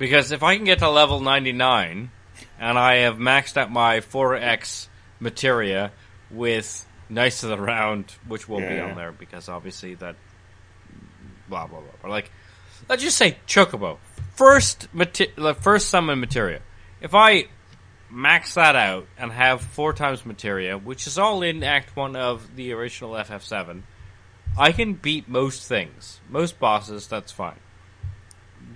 Because 0.00 0.32
if 0.32 0.42
I 0.42 0.56
can 0.56 0.64
get 0.64 0.80
to 0.80 0.88
level 0.88 1.20
99 1.20 2.10
and 2.58 2.78
I 2.78 2.94
have 2.96 3.18
maxed 3.18 3.56
out 3.56 3.70
my 3.70 4.00
4x 4.00 4.88
materia 5.20 5.92
with 6.30 6.86
Knights 7.08 7.44
of 7.44 7.50
the 7.50 7.58
Round, 7.58 8.10
which 8.26 8.48
won't 8.48 8.66
be 8.66 8.80
on 8.80 8.96
there 8.96 9.12
because 9.12 9.48
obviously 9.48 9.94
that 9.96 10.16
blah 11.48 11.66
blah 11.66 11.80
blah. 11.80 11.90
But 12.00 12.10
like, 12.10 12.32
let's 12.88 13.02
just 13.02 13.18
say 13.18 13.36
Chocobo 13.46 13.98
first 14.40 14.88
mate- 14.94 15.34
first 15.60 15.90
summon 15.90 16.18
materia. 16.18 16.62
If 17.02 17.14
I 17.14 17.48
max 18.08 18.54
that 18.54 18.74
out 18.74 19.06
and 19.18 19.30
have 19.30 19.60
four 19.60 19.92
times 19.92 20.24
materia, 20.24 20.78
which 20.78 21.06
is 21.06 21.18
all 21.18 21.42
in 21.42 21.62
Act 21.62 21.94
One 21.94 22.16
of 22.16 22.56
the 22.56 22.72
original 22.72 23.12
FF7, 23.12 23.82
I 24.58 24.72
can 24.72 24.94
beat 24.94 25.28
most 25.28 25.68
things, 25.68 26.22
most 26.30 26.58
bosses. 26.58 27.06
That's 27.06 27.30
fine. 27.30 27.60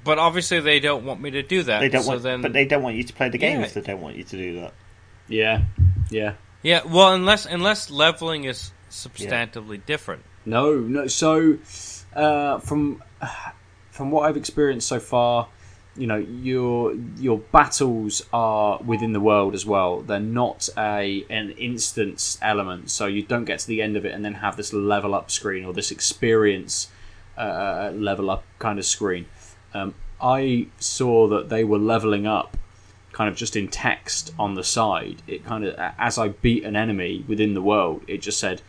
But 0.05 0.19
obviously, 0.19 0.61
they 0.61 0.81
don't 0.81 1.05
want 1.05 1.21
me 1.21 1.31
to 1.33 1.43
do 1.43 1.63
that. 1.65 1.81
They 1.81 1.89
don't 1.89 2.03
so 2.03 2.11
want, 2.11 2.23
then, 2.23 2.43
but 2.43 2.53
they 2.53 2.67
don't 2.67 2.83
want 2.83 2.97
you 2.97 3.05
to 3.05 3.13
play 3.13 3.31
the 3.31 3.39
game 3.39 3.61
Yeah. 3.61 3.67
if 3.67 3.75
they 3.75 3.81
don't 3.81 4.01
want 4.01 4.17
you 4.17 4.25
to 4.25 4.37
do 4.37 4.61
that. 4.61 4.75
Yeah, 5.29 5.63
yeah. 6.11 6.35
yeah. 6.63 6.83
Well, 6.85 7.15
unless 7.15 7.47
unless 7.47 7.91
leveling 7.91 8.45
is 8.45 8.73
substantively 8.91 9.85
different. 9.85 10.23
No, 10.45 10.75
no. 10.75 11.07
So, 11.07 11.59
uh, 12.15 12.59
from 12.59 13.03
from 13.91 14.11
what 14.11 14.29
I've 14.29 14.37
experienced 14.37 14.89
so 14.89 15.01
far, 15.01 15.49
you 15.97 16.07
know, 16.07 16.17
your 16.17 16.95
your 17.17 17.39
battles 17.39 18.23
are 18.33 18.79
within 18.85 19.13
the 19.13 19.21
world 19.21 19.55
as 19.55 19.65
well. 19.65 20.01
They're 20.01 20.21
not 20.21 20.69
a 20.77 21.25
an 21.31 21.53
instance 21.53 22.39
element, 22.43 22.91
so 22.91 23.07
you 23.07 23.23
don't 23.23 23.45
get 23.45 23.61
to 23.61 23.67
the 23.67 23.81
end 23.81 23.97
of 23.97 24.05
it 24.05 24.13
and 24.13 24.25
then 24.25 24.35
have 24.35 24.57
this 24.57 24.73
level 24.73 25.15
up 25.15 25.31
screen 25.31 25.65
or 25.65 25.73
this 25.73 25.91
experience 25.91 26.89
uh, 27.39 27.93
level 27.95 28.31
up 28.31 28.45
kind 28.59 28.79
of 28.79 28.85
screen. 28.85 29.27
Um, 29.75 29.95
I 30.21 30.69
saw 30.79 31.27
that 31.29 31.49
they 31.49 31.65
were 31.65 31.79
leveling 31.79 32.27
up 32.27 32.57
kind 33.13 33.29
of 33.31 33.37
just 33.37 33.57
in 33.57 33.69
text 33.69 34.33
on 34.39 34.55
the 34.55 34.65
side. 34.65 35.23
It 35.27 35.45
kind 35.45 35.65
of 35.65 35.75
as 35.99 36.19
I 36.19 36.29
beat 36.29 36.65
an 36.65 36.77
enemy 36.77 37.25
within 37.29 37.55
the 37.55 37.63
world, 37.63 38.03
it 38.07 38.19
just 38.19 38.39
said 38.39 38.63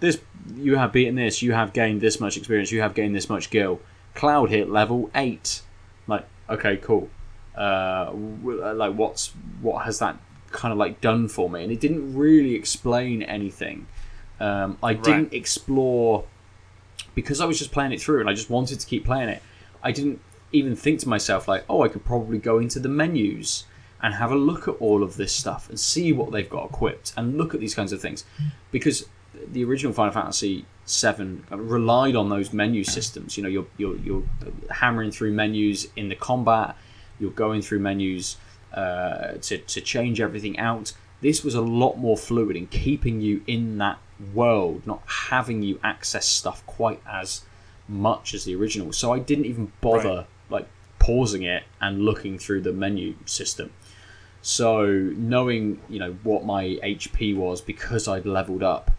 this 0.00 0.18
you 0.54 0.76
have 0.76 0.92
beaten 0.92 1.14
this, 1.14 1.42
you 1.42 1.52
have 1.52 1.72
gained 1.72 2.00
this 2.00 2.20
much 2.20 2.36
experience, 2.36 2.72
you 2.72 2.80
have 2.80 2.94
gained 2.94 3.14
this 3.14 3.28
much 3.28 3.50
gil. 3.50 3.80
Cloud 4.14 4.50
hit 4.50 4.68
level 4.68 5.10
eight. 5.14 5.62
Like, 6.06 6.26
okay, 6.48 6.76
cool. 6.78 7.08
Uh, 7.56 8.12
like, 8.12 8.94
what's 8.94 9.32
what 9.60 9.84
has 9.84 9.98
that 9.98 10.16
kind 10.50 10.72
of 10.72 10.78
like 10.78 11.00
done 11.00 11.28
for 11.28 11.48
me? 11.48 11.62
And 11.62 11.70
it 11.72 11.80
didn't 11.80 12.16
really 12.16 12.54
explain 12.54 13.22
anything. 13.22 13.86
Um, 14.40 14.78
I 14.82 14.94
didn't 14.94 15.34
explore 15.34 16.24
because 17.14 17.40
I 17.40 17.44
was 17.44 17.58
just 17.58 17.72
playing 17.72 17.92
it 17.92 18.00
through 18.00 18.20
and 18.20 18.30
I 18.30 18.32
just 18.32 18.48
wanted 18.48 18.80
to 18.80 18.86
keep 18.86 19.04
playing 19.04 19.28
it. 19.28 19.42
I 19.82 19.92
didn't 19.92 20.20
even 20.52 20.76
think 20.76 21.00
to 21.00 21.08
myself 21.08 21.48
like, 21.48 21.64
oh, 21.68 21.82
I 21.82 21.88
could 21.88 22.04
probably 22.04 22.38
go 22.38 22.58
into 22.58 22.80
the 22.80 22.88
menus 22.88 23.64
and 24.02 24.14
have 24.14 24.32
a 24.32 24.36
look 24.36 24.66
at 24.66 24.74
all 24.80 25.02
of 25.02 25.16
this 25.16 25.34
stuff 25.34 25.68
and 25.68 25.78
see 25.78 26.12
what 26.12 26.32
they've 26.32 26.48
got 26.48 26.70
equipped 26.70 27.12
and 27.16 27.36
look 27.36 27.54
at 27.54 27.60
these 27.60 27.74
kinds 27.74 27.92
of 27.92 28.00
things 28.00 28.24
because 28.70 29.06
the 29.46 29.64
original 29.64 29.92
Final 29.92 30.12
Fantasy 30.12 30.64
VII 30.86 31.42
relied 31.50 32.16
on 32.16 32.28
those 32.28 32.52
menu 32.52 32.82
systems. 32.82 33.36
You 33.36 33.44
know, 33.44 33.48
you're 33.48 33.66
you're, 33.76 33.96
you're 33.98 34.22
hammering 34.70 35.10
through 35.10 35.32
menus 35.32 35.88
in 35.96 36.08
the 36.08 36.16
combat. 36.16 36.76
You're 37.18 37.30
going 37.30 37.62
through 37.62 37.80
menus 37.80 38.36
uh, 38.72 39.32
to 39.42 39.58
to 39.58 39.80
change 39.80 40.20
everything 40.20 40.58
out. 40.58 40.92
This 41.20 41.44
was 41.44 41.54
a 41.54 41.60
lot 41.60 41.96
more 41.96 42.16
fluid 42.16 42.56
in 42.56 42.66
keeping 42.66 43.20
you 43.20 43.42
in 43.46 43.78
that 43.78 43.98
world, 44.34 44.86
not 44.86 45.02
having 45.06 45.62
you 45.62 45.78
access 45.82 46.26
stuff 46.26 46.64
quite 46.66 47.00
as 47.06 47.42
much 47.86 48.32
as 48.32 48.44
the 48.44 48.54
original. 48.54 48.92
So 48.92 49.12
I 49.12 49.18
didn't 49.18 49.44
even 49.44 49.72
bother 49.80 50.08
Right. 50.08 50.26
Like 50.50 50.66
pausing 50.98 51.42
it 51.42 51.64
and 51.80 52.02
looking 52.02 52.38
through 52.38 52.60
the 52.60 52.72
menu 52.72 53.14
system. 53.24 53.72
So 54.42 54.86
knowing 54.86 55.80
you 55.88 55.98
know 55.98 56.12
what 56.22 56.44
my 56.44 56.64
HP 56.82 57.36
was 57.36 57.60
because 57.60 58.08
I'd 58.08 58.26
leveled 58.26 58.62
up, 58.62 58.90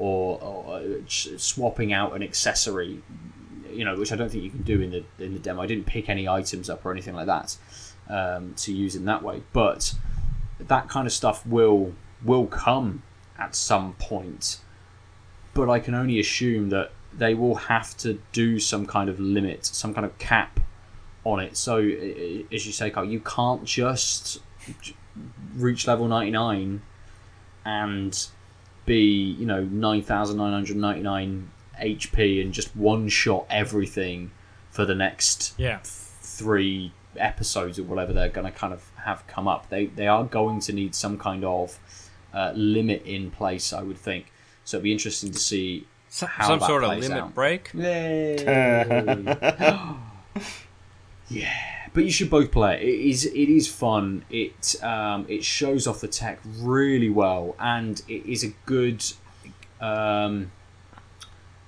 or, 0.00 0.40
or 0.42 0.76
uh, 0.76 0.80
swapping 1.06 1.92
out 1.92 2.16
an 2.16 2.22
accessory, 2.22 3.02
you 3.70 3.84
know, 3.84 3.96
which 3.96 4.12
I 4.12 4.16
don't 4.16 4.30
think 4.30 4.42
you 4.42 4.50
can 4.50 4.62
do 4.62 4.80
in 4.80 4.90
the 4.90 5.04
in 5.24 5.34
the 5.34 5.38
demo. 5.38 5.62
I 5.62 5.66
didn't 5.66 5.86
pick 5.86 6.08
any 6.08 6.26
items 6.26 6.68
up 6.68 6.84
or 6.84 6.90
anything 6.90 7.14
like 7.14 7.26
that 7.26 7.56
um, 8.08 8.54
to 8.54 8.72
use 8.72 8.96
in 8.96 9.04
that 9.04 9.22
way, 9.22 9.42
but 9.52 9.94
that 10.58 10.88
kind 10.88 11.06
of 11.06 11.12
stuff 11.12 11.46
will 11.46 11.94
will 12.24 12.46
come 12.46 13.02
at 13.38 13.54
some 13.54 13.94
point. 13.94 14.60
But 15.54 15.68
I 15.68 15.80
can 15.80 15.94
only 15.94 16.18
assume 16.18 16.70
that 16.70 16.92
they 17.12 17.34
will 17.34 17.56
have 17.56 17.96
to 17.98 18.20
do 18.32 18.58
some 18.58 18.86
kind 18.86 19.10
of 19.10 19.18
limit, 19.18 19.66
some 19.66 19.92
kind 19.92 20.06
of 20.06 20.16
cap 20.18 20.60
on 21.24 21.40
it. 21.40 21.56
So, 21.56 21.78
i- 21.78 21.82
i- 21.82 22.44
as 22.54 22.66
you 22.66 22.72
say, 22.72 22.90
Carl, 22.90 23.06
you 23.06 23.20
can't 23.20 23.64
just 23.64 24.40
reach 25.56 25.86
level 25.86 26.08
99 26.08 26.82
and 27.64 28.26
be, 28.86 29.34
you 29.38 29.46
know, 29.46 29.64
9,999 29.64 31.50
HP 31.80 32.40
and 32.42 32.52
just 32.52 32.74
one 32.76 33.08
shot 33.08 33.46
everything 33.50 34.30
for 34.70 34.84
the 34.84 34.94
next 34.94 35.54
Yeah. 35.58 35.78
three 35.82 36.92
episodes 37.16 37.78
or 37.78 37.82
whatever 37.84 38.12
they're 38.12 38.28
going 38.28 38.50
to 38.50 38.56
kind 38.56 38.72
of 38.72 38.90
have 39.04 39.26
come 39.26 39.48
up. 39.48 39.68
They 39.68 39.86
they 39.86 40.06
are 40.06 40.24
going 40.24 40.60
to 40.60 40.72
need 40.72 40.94
some 40.94 41.18
kind 41.18 41.44
of 41.44 41.78
uh, 42.32 42.52
limit 42.54 43.02
in 43.04 43.30
place, 43.30 43.72
I 43.72 43.82
would 43.82 43.98
think. 43.98 44.32
So 44.64 44.76
it'd 44.76 44.84
be 44.84 44.92
interesting 44.92 45.32
to 45.32 45.38
see 45.38 45.86
So- 46.08 46.26
how 46.26 46.46
some 46.46 46.60
sort 46.60 46.84
of 46.84 46.90
limit 46.90 47.10
out. 47.10 47.34
break. 47.34 47.70
yeah, 51.30 51.52
but 51.94 52.04
you 52.04 52.10
should 52.10 52.28
both 52.30 52.50
play 52.50 52.74
it. 52.76 52.82
It 52.82 53.00
is 53.08 53.24
it 53.24 53.48
is 53.48 53.68
fun. 53.68 54.24
It 54.30 54.76
um, 54.82 55.24
it 55.28 55.44
shows 55.44 55.86
off 55.86 56.00
the 56.00 56.08
tech 56.08 56.40
really 56.58 57.08
well, 57.10 57.54
and 57.58 58.02
it 58.08 58.26
is 58.26 58.42
a 58.44 58.48
good 58.66 59.02
um, 59.80 60.50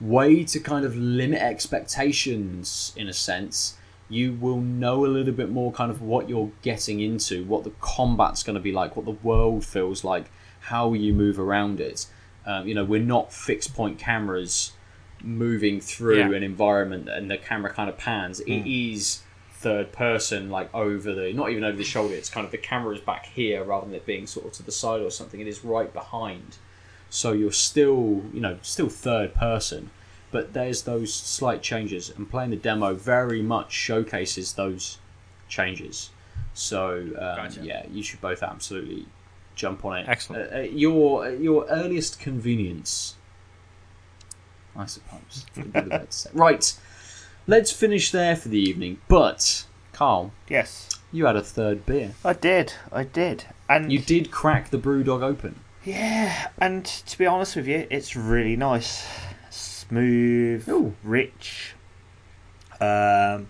way 0.01 0.44
to 0.44 0.59
kind 0.60 0.84
of 0.84 0.97
limit 0.97 1.40
expectations 1.40 2.93
in 2.97 3.09
a 3.09 3.12
sense. 3.12 3.76
You 4.09 4.34
will 4.34 4.60
know 4.60 5.06
a 5.06 5.09
little 5.09 5.32
bit 5.32 5.48
more 5.51 5.72
kind 5.72 5.90
of 5.90 6.02
what 6.02 6.28
you're 6.28 6.51
getting 6.60 7.01
into, 7.01 7.44
what 7.44 7.64
the 7.64 7.72
combat's 7.80 8.43
going 8.43 8.55
to 8.55 8.60
be 8.60 8.72
like, 8.72 8.94
what 8.94 9.06
the 9.06 9.12
world 9.22 9.64
feels 9.64 10.05
like, 10.05 10.30
how 10.60 10.93
you 10.93 11.14
move 11.14 11.39
around 11.39 11.80
it. 11.80 12.06
Um, 12.44 12.66
you 12.68 12.74
know, 12.74 12.84
we're 12.84 13.01
not 13.01 13.32
fixed 13.32 13.74
point 13.74 13.98
cameras 13.98 14.72
moving 15.22 15.80
through 15.80 16.18
Yeah. 16.18 16.32
an 16.36 16.43
environment 16.43 17.09
and 17.09 17.30
the 17.30 17.39
camera 17.39 17.72
kind 17.72 17.89
of 17.89 17.97
pans. 17.97 18.40
It 18.40 18.66
is 18.66 19.22
third 19.62 19.93
person, 19.93 20.51
like 20.51 20.72
over 20.74 21.14
the, 21.14 21.32
not 21.32 21.51
even 21.51 21.64
over 21.64 21.76
the 21.76 21.84
shoulder. 21.84 22.14
It's 22.14 22.28
kind 22.28 22.44
of 22.44 22.51
the 22.51 22.59
camera 22.59 22.94
is 22.94 23.01
back 23.01 23.26
here 23.26 23.62
rather 23.64 23.86
than 23.86 23.94
it 23.94 24.05
being 24.05 24.26
sort 24.26 24.47
of 24.47 24.52
to 24.55 24.62
the 24.62 24.72
side 24.72 25.01
or 25.01 25.10
something. 25.10 25.40
It 25.40 25.47
is 25.47 25.64
right 25.64 25.93
behind. 25.93 26.56
So 27.10 27.32
you're 27.32 27.52
still, 27.52 28.22
you 28.32 28.40
know, 28.40 28.59
still 28.62 28.89
third 28.89 29.34
person, 29.34 29.90
but 30.30 30.52
there's 30.52 30.82
those 30.82 31.12
slight 31.12 31.62
changes, 31.62 32.10
and 32.10 32.28
playing 32.30 32.51
the 32.51 32.56
demo 32.56 32.94
very 32.94 33.43
much 33.43 33.72
showcases 33.72 34.55
those 34.55 34.98
changes. 35.48 36.10
So 36.55 36.97
um, 37.18 37.36
Gotcha. 37.36 37.60
yeah, 37.62 37.86
you 37.90 38.02
should 38.02 38.20
both 38.20 38.43
absolutely 38.43 39.06
jump 39.55 39.84
on 39.84 39.98
it. 39.98 40.09
Excellent. 40.09 40.52
Uh, 40.52 40.56
uh, 40.56 40.60
your 40.60 41.30
your 41.30 41.66
earliest 41.68 42.18
convenience, 42.18 43.16
I 44.74 44.86
suppose. 44.86 45.47
would 45.56 45.72
be 45.72 45.80
the 45.80 45.90
way 45.90 45.98
to 45.98 46.06
say. 46.09 46.30
Right, 46.32 46.74
let's 47.47 47.73
finish 47.73 48.10
there 48.10 48.36
for 48.36 48.48
the 48.48 48.59
evening. 48.59 48.98
But 49.09 49.64
Carl, 49.93 50.32
Yes, 50.48 50.89
you 51.12 51.27
had 51.27 51.36
a 51.36 51.43
third 51.43 51.85
beer. 51.86 52.14
I 52.24 52.32
did. 52.32 52.73
I 52.93 53.05
did. 53.05 53.44
And 53.69 53.93
You 53.93 53.98
did 53.98 54.31
crack 54.31 54.70
the 54.70 54.78
brew 54.78 55.02
dog 55.05 55.23
open. 55.23 55.56
yeah, 55.85 56.48
and 56.59 56.85
to 56.85 57.19
be 57.19 57.27
honest 57.27 57.56
with 57.56 57.66
you, 57.66 57.86
it's 57.90 58.14
really 58.16 58.56
nice, 58.56 59.06
smooth, 59.51 60.69
Ooh. 60.69 60.94
rich. 61.02 61.74
Um, 62.81 63.48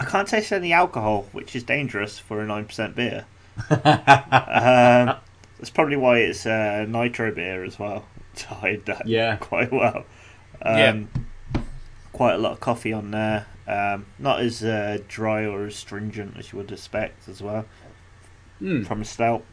I 0.00 0.04
can't 0.06 0.28
taste 0.28 0.52
any 0.52 0.72
alcohol, 0.72 1.26
which 1.32 1.56
is 1.56 1.62
dangerous 1.64 2.18
for 2.18 2.40
a 2.40 2.46
nine 2.46 2.64
percent 2.66 2.94
beer. 2.94 3.26
um, 3.70 5.16
that's 5.58 5.70
probably 5.74 5.96
why 5.96 6.18
it's 6.18 6.46
a 6.46 6.86
nitro 6.88 7.32
beer 7.34 7.64
as 7.64 7.78
well. 7.78 8.04
To 8.36 8.46
hide 8.54 8.86
that 8.86 9.08
Yeah. 9.08 9.34
quite 9.36 9.72
well. 9.72 10.04
Um, 10.62 11.08
Quite 12.18 12.34
a 12.34 12.38
lot 12.38 12.50
of 12.50 12.58
coffee 12.60 12.92
on 12.92 13.12
there. 13.12 13.46
Um, 13.68 14.06
not 14.18 14.40
as 14.40 14.64
uh, 14.64 14.98
dry 15.06 15.44
or 15.46 15.66
as 15.66 15.76
stringent 15.76 16.36
as 16.36 16.50
you 16.52 16.58
would 16.58 16.72
expect 16.72 17.28
as 17.28 17.40
well 17.40 17.64
Mm. 18.60 18.84
from 18.84 19.02
a 19.02 19.04
stout. 19.04 19.44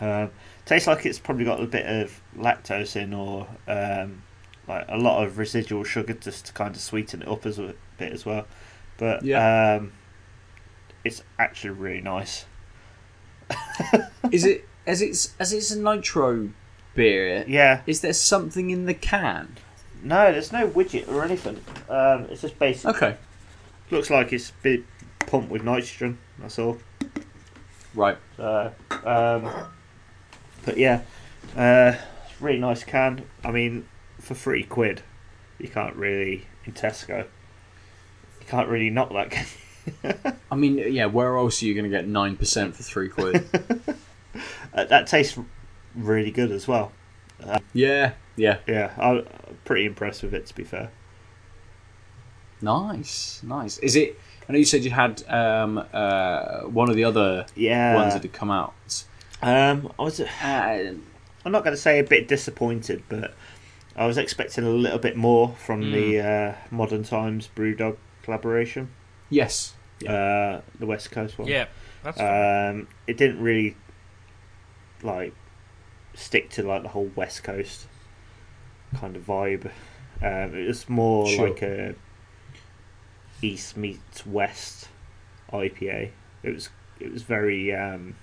Um, 0.00 0.30
tastes 0.66 0.88
like 0.88 1.06
it's 1.06 1.20
probably 1.20 1.44
got 1.44 1.60
a 1.62 1.66
bit 1.66 1.86
of 1.86 2.20
lactose 2.36 2.96
in, 2.96 3.14
or 3.14 3.46
um, 3.68 4.22
like 4.66 4.84
a 4.88 4.96
lot 4.98 5.22
of 5.24 5.38
residual 5.38 5.84
sugar 5.84 6.14
just 6.14 6.46
to 6.46 6.52
kind 6.52 6.74
of 6.74 6.80
sweeten 6.82 7.22
it 7.22 7.28
up 7.28 7.46
as 7.46 7.60
a 7.60 7.74
bit 7.98 8.12
as 8.12 8.26
well. 8.26 8.48
But 8.98 9.22
Yeah. 9.24 9.76
um, 9.80 9.92
it's 11.04 11.22
actually 11.38 11.70
really 11.70 12.00
nice. 12.00 12.46
Is 14.32 14.44
it 14.44 14.66
as 14.88 15.00
it's 15.02 15.34
as 15.38 15.52
it's 15.52 15.70
a 15.70 15.78
nitro 15.78 16.50
beer? 16.96 17.44
Yeah, 17.46 17.82
Is 17.86 18.00
there 18.00 18.12
something 18.12 18.70
in 18.70 18.86
the 18.86 18.94
can? 18.94 19.56
No, 20.02 20.32
there's 20.32 20.52
no 20.52 20.68
widget 20.68 21.08
or 21.08 21.24
anything. 21.24 21.60
Um, 21.88 22.26
it's 22.30 22.42
just 22.42 22.58
basic. 22.58 22.86
Okay. 22.96 23.16
Looks 23.90 24.10
like 24.10 24.32
it's 24.32 24.52
been 24.62 24.84
pumped 25.26 25.50
with 25.50 25.62
nitrogen. 25.62 26.18
That's 26.38 26.58
all. 26.58 26.78
Right. 27.94 28.16
So, 28.36 28.72
um, 29.04 29.50
but 30.64 30.76
yeah, 30.76 31.02
uh, 31.56 31.94
it's 32.24 32.40
a 32.40 32.44
really 32.44 32.58
nice 32.58 32.84
can. 32.84 33.24
I 33.44 33.50
mean, 33.50 33.86
for 34.20 34.34
three 34.34 34.62
quid, 34.62 35.02
you 35.58 35.68
can't 35.68 35.96
really 35.96 36.46
in 36.64 36.72
Tesco. 36.72 37.24
You 38.40 38.46
can't 38.46 38.68
really 38.68 38.90
knock 38.90 39.12
that. 39.12 39.30
Can? 39.30 40.40
I 40.50 40.54
mean, 40.54 40.78
yeah. 40.92 41.06
Where 41.06 41.36
else 41.36 41.62
are 41.62 41.66
you 41.66 41.74
going 41.74 41.90
to 41.90 41.90
get 41.90 42.06
nine 42.06 42.36
percent 42.36 42.76
for 42.76 42.82
three 42.82 43.08
quid? 43.08 43.44
Uh, 44.72 44.84
that 44.84 45.08
tastes 45.08 45.36
really 45.96 46.30
good 46.30 46.52
as 46.52 46.68
well. 46.68 46.92
yeah. 47.72 48.12
Yeah. 48.36 48.58
Yeah, 48.68 48.92
I'm 48.96 49.26
pretty 49.70 49.86
impressed 49.86 50.24
with 50.24 50.34
it. 50.34 50.46
To 50.46 50.54
be 50.56 50.64
fair, 50.64 50.90
Nice. 52.60 53.40
Nice. 53.44 53.78
Is 53.78 53.94
it? 53.94 54.18
I 54.48 54.52
know 54.52 54.58
you 54.58 54.64
said 54.64 54.82
you 54.82 54.90
had 54.90 55.22
um, 55.28 55.78
uh, 55.92 56.62
one 56.62 56.90
of 56.90 56.96
the 56.96 57.04
other 57.04 57.46
yeah. 57.54 57.94
ones 57.94 58.14
that 58.14 58.22
had 58.24 58.32
come 58.32 58.50
out. 58.50 58.74
um, 59.40 59.92
I 59.96 60.02
was. 60.02 60.18
Uh, 60.18 60.94
I'm 61.44 61.52
not 61.52 61.62
going 61.62 61.76
to 61.76 61.80
say 61.80 62.00
a 62.00 62.02
bit 62.02 62.26
disappointed, 62.26 63.04
but 63.08 63.32
I 63.94 64.06
was 64.06 64.18
expecting 64.18 64.64
a 64.64 64.70
little 64.70 64.98
bit 64.98 65.16
more 65.16 65.54
from 65.64 65.92
the 65.92 66.18
uh, 66.18 66.54
Modern 66.72 67.04
Times 67.04 67.48
BrewDog 67.54 67.96
collaboration, 68.24 68.90
yes. 69.28 69.74
uh, 70.04 70.62
the 70.80 70.86
West 70.86 71.12
Coast 71.12 71.38
one. 71.38 71.46
Yeah, 71.46 71.66
that's 72.02 72.18
fine. 72.18 72.70
Um, 72.70 72.88
it 73.06 73.16
didn't 73.16 73.40
really 73.40 73.76
like 75.04 75.32
stick 76.14 76.50
to 76.50 76.64
like 76.64 76.82
the 76.82 76.88
whole 76.88 77.12
West 77.14 77.44
Coast 77.44 77.86
kind 78.96 79.16
of 79.16 79.24
vibe. 79.26 79.70
Um, 80.22 80.54
it 80.54 80.66
was 80.66 80.88
more 80.88 81.26
Sure. 81.28 81.48
like 81.48 81.62
a 81.62 81.94
East 83.42 83.76
meets 83.76 84.26
West 84.26 84.88
IPA. 85.52 86.10
It 86.42 86.54
was 86.54 86.70
it 86.98 87.12
was 87.12 87.22
very 87.22 87.74
um, 87.74 88.16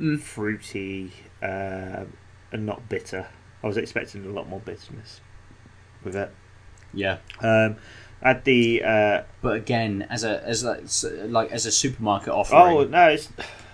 Mm. 0.00 0.18
fruity 0.20 1.12
uh, 1.40 2.04
and 2.50 2.66
not 2.66 2.88
bitter. 2.88 3.28
I 3.62 3.66
was 3.68 3.76
expecting 3.76 4.24
a 4.26 4.28
lot 4.28 4.48
more 4.48 4.58
bitterness 4.58 5.20
with 6.02 6.16
it. 6.16 6.32
Yeah. 6.92 7.18
Um, 7.40 7.76
at 8.20 8.44
the 8.44 8.82
uh, 8.82 9.22
But 9.40 9.54
again, 9.56 10.04
as 10.10 10.24
a 10.24 10.42
as 10.44 10.64
s- 10.64 11.04
like 11.26 11.52
as 11.52 11.64
a 11.66 11.70
supermarket 11.70 12.30
offering, 12.30 12.60
oh 12.76 12.84
no, 12.84 13.08
it's 13.08 13.28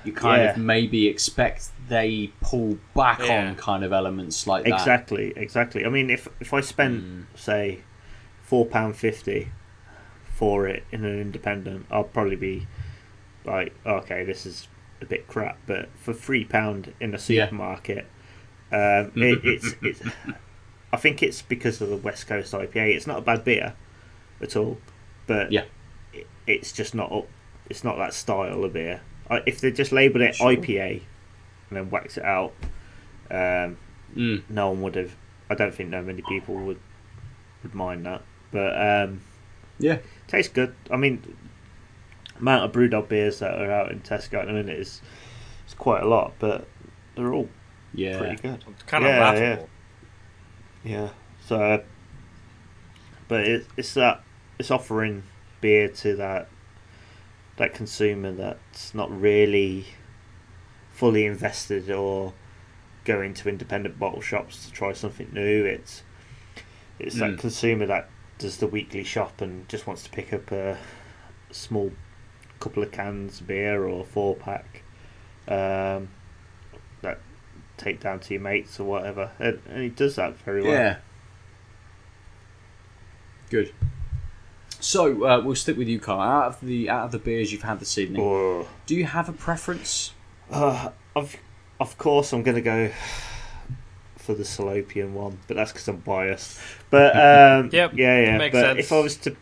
you 0.05 0.12
kind 0.12 0.43
of 0.43 0.56
maybe 0.56 1.06
expect 1.09 1.70
they 1.89 2.32
pull 2.40 2.78
back 2.94 3.18
Yeah. 3.20 3.48
on 3.51 3.56
kind 3.56 3.85
of 3.85 3.93
elements 3.93 4.47
like 4.47 4.64
that. 4.64 4.72
Exactly, 4.72 5.32
exactly. 5.36 5.85
I 5.85 5.89
mean, 5.89 6.10
if 6.10 6.28
if 6.40 6.55
I 6.55 6.60
spent 6.60 7.02
Mm. 7.02 7.24
say 7.39 7.81
four 8.43 8.64
pound 8.66 8.97
fifty 8.97 9.51
for 10.35 10.66
it 10.66 10.85
in 10.90 11.05
an 11.05 11.20
independent, 11.20 11.86
I'll 11.90 12.05
probably 12.05 12.36
be 12.36 12.66
like, 13.44 13.74
okay, 13.85 14.24
this 14.24 14.47
is 14.47 14.68
a 15.02 15.05
bit 15.06 15.27
crap. 15.28 15.59
But 15.66 15.89
for 15.97 16.12
three 16.14 16.44
pound 16.44 16.94
in 17.01 17.10
a 17.10 17.18
Yeah. 17.18 17.47
supermarket, 17.47 18.06
um, 18.72 19.12
it, 19.16 19.44
it's 19.44 19.74
it's. 19.82 20.02
I 20.93 20.97
think 20.97 21.22
it's 21.22 21.43
because 21.43 21.81
of 21.81 21.89
the 21.89 21.97
West 21.97 22.27
Coast 22.27 22.52
IPA. 22.52 22.94
It's 22.97 23.06
not 23.06 23.18
a 23.18 23.22
bad 23.22 23.44
beer 23.44 23.74
at 24.40 24.56
all, 24.56 24.78
but 25.27 25.52
Yeah. 25.52 25.64
it, 26.12 26.27
it's 26.47 26.72
just 26.72 26.94
not 26.94 27.12
up. 27.12 27.28
It's 27.68 27.85
not 27.85 27.97
that 27.98 28.14
style 28.14 28.64
of 28.64 28.72
beer. 28.72 29.01
I, 29.31 29.43
if 29.47 29.61
they 29.61 29.70
just 29.70 29.93
labelled 29.93 30.23
it 30.23 30.35
Sure. 30.36 30.51
IPA 30.51 31.02
and 31.70 31.77
then 31.78 31.90
wax 31.90 32.16
it 32.19 32.24
out, 32.24 32.52
um, 33.31 33.77
Mm. 34.16 34.43
no 34.48 34.70
one 34.70 34.82
would 34.82 34.97
have. 34.97 35.15
I 35.48 35.55
don't 35.55 35.73
think 35.74 35.89
no 35.90 36.02
many 36.02 36.23
people 36.23 36.57
would 36.57 36.81
would 37.62 37.74
mind 37.74 38.05
that. 38.07 38.23
But 38.51 38.74
um, 38.81 39.20
Yeah. 39.78 39.98
tastes 40.27 40.52
good. 40.52 40.74
I 40.90 40.97
mean, 40.97 41.36
amount 42.39 42.65
of 42.65 42.73
brewdog 42.73 43.09
beers 43.09 43.39
that 43.39 43.55
are 43.61 43.70
out 43.70 43.93
in 43.93 44.01
Tesco 44.01 44.40
at 44.40 44.47
the 44.47 44.52
minute 44.52 44.78
is 44.81 45.01
is 45.69 45.74
quite 45.74 46.02
a 46.02 46.07
lot, 46.09 46.32
but 46.40 46.66
they're 47.15 47.32
all 47.32 47.48
Yeah. 47.94 48.19
pretty 48.19 48.36
good. 48.36 48.65
It's 48.69 48.82
kind 48.85 49.05
of 49.05 49.11
yeah. 49.11 49.59
Yeah. 50.82 51.09
So, 51.47 51.85
but 53.28 53.40
it, 53.47 53.66
it's 53.77 53.94
that 53.94 54.23
it's 54.59 54.70
offering 54.70 55.23
beer 55.61 55.89
to 55.89 56.16
that 56.16 56.48
that 57.61 57.74
consumer 57.74 58.32
that's 58.32 58.95
not 58.95 59.11
really 59.20 59.85
fully 60.95 61.27
invested 61.27 61.91
or 61.91 62.32
going 63.05 63.35
to 63.35 63.49
independent 63.51 63.99
bottle 63.99 64.23
shops 64.23 64.65
to 64.65 64.73
try 64.73 64.95
something 64.95 65.28
new. 65.32 65.65
It's 65.66 66.03
it's 66.99 67.16
Mm. 67.16 67.19
that 67.20 67.39
consumer 67.39 67.85
that 67.87 68.09
does 68.39 68.57
the 68.57 68.66
weekly 68.66 69.05
shop 69.05 69.43
and 69.43 69.69
just 69.69 69.87
wants 69.87 70.03
to 70.05 70.11
pick 70.11 70.32
up 70.32 70.51
a 70.51 70.78
small 71.51 71.93
couple 72.61 72.82
of 72.82 72.91
cans 72.93 73.41
of 73.43 73.47
beer 73.47 73.85
or 73.87 74.01
a 74.01 74.05
four 74.05 74.35
pack 74.37 74.82
um, 75.47 76.09
that 77.03 77.19
take 77.77 78.01
down 78.01 78.20
to 78.20 78.32
your 78.35 78.43
mates 78.43 78.81
or 78.81 78.85
whatever, 78.85 79.32
and, 79.39 79.61
and 79.69 79.82
he 79.82 79.89
does 79.91 80.16
that 80.16 80.37
very 80.39 80.62
well. 80.62 80.73
Yeah. 80.73 80.97
Good. 83.51 83.73
So 84.81 85.24
uh, 85.24 85.40
we'll 85.44 85.55
stick 85.55 85.77
with 85.77 85.89
you, 85.89 86.01
Carl. 86.01 86.20
Out 86.20 86.47
of 86.55 86.61
the 86.61 86.89
out 86.90 87.05
of 87.07 87.12
the 87.12 87.19
beers 87.19 87.52
you've 87.52 87.62
had 87.62 87.81
this 87.81 87.97
evening, 87.98 88.23
Oh. 88.23 88.66
do 88.86 88.94
you 88.94 89.05
have 89.05 89.28
a 89.28 89.32
preference? 89.32 90.12
Uh, 90.51 90.90
of 91.15 91.36
of 91.78 91.97
course, 91.98 92.32
I'm 92.32 92.43
gonna 92.43 92.61
go 92.61 92.90
for 94.16 94.35
the 94.35 94.43
Salopian 94.43 95.12
one, 95.12 95.39
but 95.48 95.57
that's 95.57 95.73
because 95.73 95.89
I'm 95.89 95.97
biased. 95.98 96.59
But 96.90 97.15
um, 97.65 97.70
Yep, 97.73 97.93
yeah, 97.94 98.20
yeah. 98.20 98.39
makes 98.39 98.52
but 98.55 98.61
sense. 98.77 98.78
if 98.81 98.93
I 98.93 99.01
was 99.01 99.16
to 99.19 99.36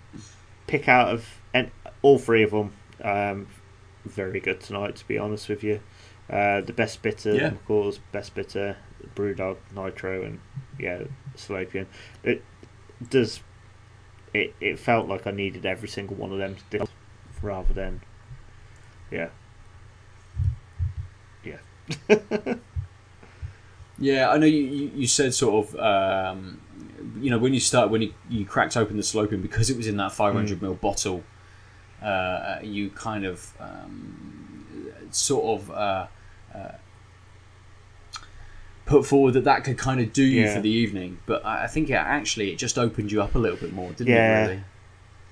pick 0.66 0.88
out 0.88 1.08
of 1.08 1.26
and 1.54 1.70
all 2.02 2.18
three 2.18 2.42
of 2.42 2.50
them, 2.50 2.72
um, 3.02 3.46
very 4.04 4.40
good 4.40 4.60
tonight. 4.60 4.96
To 4.96 5.06
be 5.08 5.18
honest 5.18 5.48
with 5.48 5.62
you, 5.62 5.80
uh, 6.30 6.60
the 6.62 6.72
best 6.72 7.00
bitter, 7.02 7.34
Yeah. 7.34 7.50
McColl's 7.50 7.98
best 8.12 8.34
bitter, 8.34 8.76
BrewDog 9.14 9.56
Nitro, 9.74 10.22
and 10.22 10.40
yeah, 10.78 11.02
Salopian. 11.36 11.86
It 12.24 12.42
does. 13.08 13.40
It 14.34 14.54
it 14.60 14.78
felt 14.78 15.08
like 15.08 15.26
I 15.26 15.30
needed 15.30 15.66
every 15.66 15.88
single 15.88 16.16
one 16.16 16.32
of 16.32 16.38
them 16.38 16.56
to 16.70 16.78
do, 16.78 16.84
rather 17.42 17.72
than, 17.72 18.00
yeah, 19.10 19.28
yeah. 21.44 21.58
Yeah, 24.00 24.30
I 24.30 24.38
know 24.38 24.46
you, 24.46 24.62
you, 24.62 24.90
you 24.94 25.06
said 25.08 25.34
sort 25.34 25.66
of, 25.66 25.76
um, 25.80 26.60
you 27.20 27.30
know, 27.30 27.38
when 27.38 27.52
you 27.52 27.58
start 27.60 27.90
when 27.90 28.02
you, 28.02 28.14
you 28.30 28.44
cracked 28.44 28.76
open 28.76 28.96
the 28.96 29.02
Salopian 29.02 29.42
because 29.42 29.70
it 29.70 29.76
was 29.76 29.88
in 29.88 29.96
that 29.96 30.12
500 30.12 30.60
ml 30.60 30.80
bottle, 30.80 31.24
uh, 32.00 32.58
you 32.62 32.90
kind 32.90 33.24
of 33.26 33.52
um, 33.58 34.92
sort 35.10 35.60
of 35.60 35.70
uh, 35.72 36.06
uh, 36.54 36.72
put 38.88 39.06
forward 39.06 39.32
that 39.34 39.44
that 39.44 39.64
could 39.64 39.76
kind 39.78 40.00
of 40.00 40.12
do 40.12 40.22
you 40.24 40.42
Yeah. 40.42 40.54
for 40.54 40.60
the 40.62 40.70
evening. 40.70 41.18
But 41.26 41.44
I 41.44 41.66
think 41.66 41.90
it 41.90 41.94
actually 41.94 42.50
it 42.52 42.56
just 42.58 42.78
opened 42.78 43.12
you 43.12 43.22
up 43.22 43.34
a 43.34 43.38
little 43.38 43.58
bit 43.58 43.72
more, 43.72 43.90
didn't 43.92 44.08
Yeah. 44.08 44.44
it? 44.44 44.48
Really, 44.48 44.62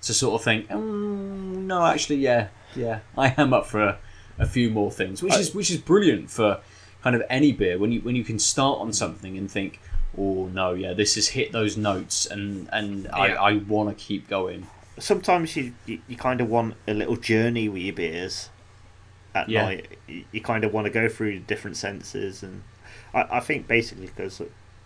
to 0.03 0.15
sort 0.15 0.35
of 0.41 0.45
think, 0.45 0.69
mm, 0.69 1.65
no, 1.66 1.85
actually, 1.85 2.16
yeah, 2.16 2.49
yeah, 2.77 3.01
I 3.19 3.35
am 3.39 3.53
up 3.53 3.66
for 3.66 3.83
a, 3.83 3.99
a 4.39 4.47
few 4.47 4.70
more 4.70 4.91
things, 4.93 5.23
which 5.23 5.33
I- 5.33 5.39
is 5.41 5.55
which 5.55 5.70
is 5.70 5.78
brilliant 5.78 6.31
for 6.31 6.61
kind 7.03 7.16
of 7.16 7.23
any 7.31 7.53
beer 7.53 7.78
when 7.78 7.93
you 7.93 8.01
when 8.01 8.15
you 8.16 8.24
can 8.24 8.39
start 8.39 8.78
on 8.81 8.93
something 8.93 9.37
and 9.39 9.51
think, 9.51 9.81
oh 10.19 10.47
no, 10.53 10.74
yeah, 10.74 10.93
this 10.93 11.15
has 11.16 11.28
hit 11.28 11.53
those 11.53 11.77
notes, 11.77 12.27
and 12.27 12.69
and 12.73 13.05
Yeah. 13.05 13.16
I, 13.16 13.51
I 13.51 13.57
want 13.59 13.89
to 13.97 14.05
keep 14.05 14.28
going. 14.28 14.66
sometimes 14.99 15.55
you, 15.57 15.73
you, 15.85 15.99
you 16.09 16.16
kind 16.16 16.41
of 16.41 16.49
want 16.49 16.74
a 16.89 16.95
little 16.95 17.16
journey 17.16 17.69
with 17.69 17.83
your 17.83 17.95
beers 17.95 18.49
at 19.35 19.47
Yeah. 19.49 19.62
night. 19.66 19.87
You, 20.09 20.24
you 20.33 20.41
kind 20.41 20.65
of 20.65 20.73
want 20.73 20.87
to 20.87 20.91
go 20.91 21.07
through 21.09 21.41
different 21.41 21.77
senses, 21.77 22.43
and 22.43 22.62
I, 23.16 23.38
I 23.38 23.40
think 23.40 23.66
basically 23.66 24.06
because 24.06 24.40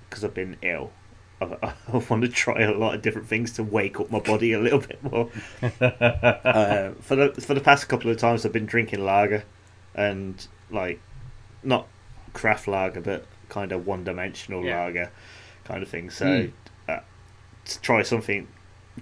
because 0.08 0.24
I've 0.24 0.34
been 0.34 0.56
ill, 0.62 0.92
I, 1.40 1.74
I 1.92 1.96
want 2.08 2.22
to 2.22 2.28
try 2.28 2.62
a 2.62 2.72
lot 2.72 2.94
of 2.94 3.02
different 3.02 3.28
things 3.28 3.52
to 3.54 3.62
wake 3.62 4.00
up 4.00 4.10
my 4.10 4.20
body 4.20 4.52
a 4.52 4.58
little 4.60 4.78
bit 4.80 5.02
more. 5.02 5.28
uh, 5.62 6.92
for 7.00 7.16
the 7.16 7.34
for 7.40 7.54
the 7.54 7.60
past 7.60 7.88
couple 7.88 8.10
of 8.10 8.16
times, 8.16 8.46
I've 8.46 8.52
been 8.52 8.66
drinking 8.66 9.04
lager, 9.04 9.44
and 9.94 10.46
like 10.70 11.00
not 11.62 11.86
craft 12.32 12.68
lager, 12.68 13.00
but 13.00 13.26
kind 13.48 13.72
of 13.72 13.86
one 13.86 14.04
dimensional 14.04 14.64
Yeah. 14.64 14.84
lager 14.84 15.10
kind 15.64 15.82
of 15.82 15.88
thing. 15.88 16.10
So 16.10 16.24
Mm. 16.26 16.52
uh, 16.88 17.00
to 17.64 17.80
try 17.80 18.02
something 18.02 18.46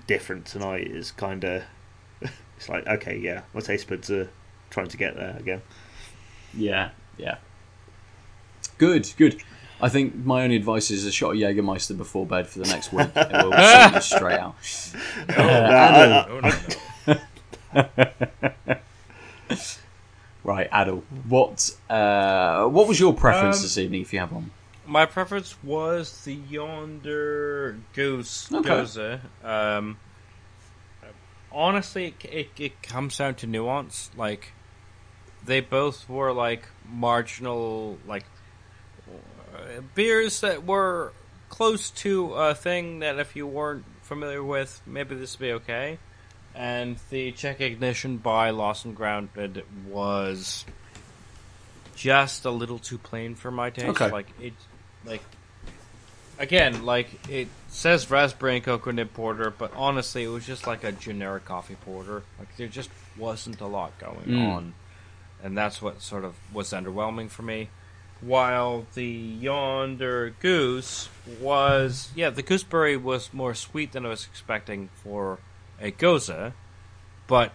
different 0.06 0.46
tonight 0.46 0.86
is 0.86 1.10
kind 1.12 1.44
of 1.44 1.62
it's 2.56 2.68
like 2.68 2.86
okay, 2.86 3.16
yeah, 3.16 3.42
my 3.52 3.60
taste 3.60 3.88
buds 3.88 4.10
are 4.10 4.28
trying 4.70 4.88
to 4.88 4.96
get 4.96 5.16
there 5.16 5.36
again. 5.38 5.62
Yeah, 6.55 6.90
yeah. 7.18 7.36
Good, 8.78 9.12
good. 9.16 9.43
I 9.80 9.89
think 9.89 10.14
my 10.16 10.43
only 10.43 10.56
advice 10.56 10.90
is 10.90 11.05
a 11.06 11.12
shot 11.12 11.30
of 11.30 11.36
Jägermeister 11.36 11.97
before 11.97 12.26
bed 12.26 12.48
for 12.48 12.59
the 12.59 12.66
next 12.66 12.93
week. 12.93 13.09
It 13.14 13.32
will 13.32 13.52
sort 13.52 13.94
you 13.94 14.01
straight 14.01 14.39
out. 14.39 14.56
No, 15.28 15.35
I- 15.36 16.18
I- 16.18 16.26
Oh, 16.28 16.40
no, 16.40 17.16
no. 17.76 18.78
Right, 20.44 20.70
Aadil. 20.70 21.02
What 21.28 21.76
uh, 21.90 22.64
what 22.66 22.89
was 22.89 22.98
your 22.98 23.12
preference 23.12 23.56
Um, 23.59 23.62
this 23.62 23.76
evening, 23.76 24.01
if 24.02 24.12
you 24.12 24.20
have 24.20 24.32
one? 24.32 24.51
My 24.86 25.05
preference 25.05 25.62
was 25.62 26.24
the 26.24 26.35
Yonder 26.35 27.76
Goose 27.93 28.51
Okay. 28.51 28.68
Gose. 28.68 29.20
Um, 29.44 29.98
honestly, 31.52 32.06
it, 32.22 32.24
it, 32.32 32.51
it 32.59 32.82
comes 32.82 33.18
down 33.18 33.35
to 33.36 33.47
nuance. 33.47 34.10
Like, 34.16 34.52
they 35.44 35.60
both 35.60 36.09
were 36.09 36.32
like 36.32 36.62
marginal, 36.90 37.98
like 38.06 38.24
uh, 38.24 38.28
beers 39.95 40.40
that 40.40 40.65
were 40.66 41.12
close 41.49 41.90
to 41.90 42.35
a 42.35 42.55
thing 42.55 43.01
that 43.01 43.19
if 43.19 43.36
you 43.36 43.47
weren't 43.47 43.85
familiar 44.03 44.43
with, 44.43 44.81
maybe 44.86 45.15
this 45.15 45.39
would 45.39 45.45
be 45.45 45.53
okay. 45.53 45.99
And 46.55 46.97
the 47.11 47.32
Czech 47.32 47.61
Ignition 47.61 48.16
by 48.19 48.51
Lost 48.51 48.85
and 48.85 48.97
Grounded 48.97 49.65
was 49.89 50.65
just 51.95 52.45
a 52.45 52.51
little 52.51 52.78
too 52.78 52.99
plain 52.99 53.35
for 53.35 53.51
my 53.51 53.70
taste. 53.70 53.89
Okay. 53.89 54.11
Like 54.11 54.28
it, 54.40 54.53
like 55.05 55.23
again, 56.39 56.85
like 56.85 57.09
it 57.28 57.49
says 57.69 58.11
raspberry 58.11 58.57
and 58.57 58.65
coconut 58.65 59.12
porter, 59.15 59.51
but 59.51 59.73
honestly, 59.77 60.24
it 60.24 60.28
was 60.28 60.47
just 60.47 60.66
like 60.66 60.85
a 60.85 60.93
generic 60.93 61.45
coffee 61.45 61.77
porter. 61.85 62.23
Like 62.39 62.57
there 62.57 62.69
just 62.69 62.90
wasn't 63.16 63.61
a 63.61 63.66
lot 63.66 63.99
going 63.99 64.27
Mm. 64.27 64.49
on, 64.57 64.74
and 65.43 65.57
that's 65.57 65.82
what 65.82 66.01
sort 66.03 66.24
of 66.24 66.35
was 66.53 66.70
underwhelming 66.70 67.31
for 67.31 67.43
me. 67.43 67.69
While 68.20 68.86
the 68.95 69.07
Yonder 69.07 70.35
Goose 70.40 71.09
was, 71.40 72.11
yeah, 72.16 72.31
the 72.31 72.43
gooseberry 72.43 72.97
was 72.97 73.32
more 73.32 73.55
sweet 73.55 73.93
than 73.93 74.05
I 74.05 74.09
was 74.09 74.27
expecting 74.27 74.89
for 75.05 75.39
a 75.81 75.93
gose, 75.93 76.53
but 77.28 77.53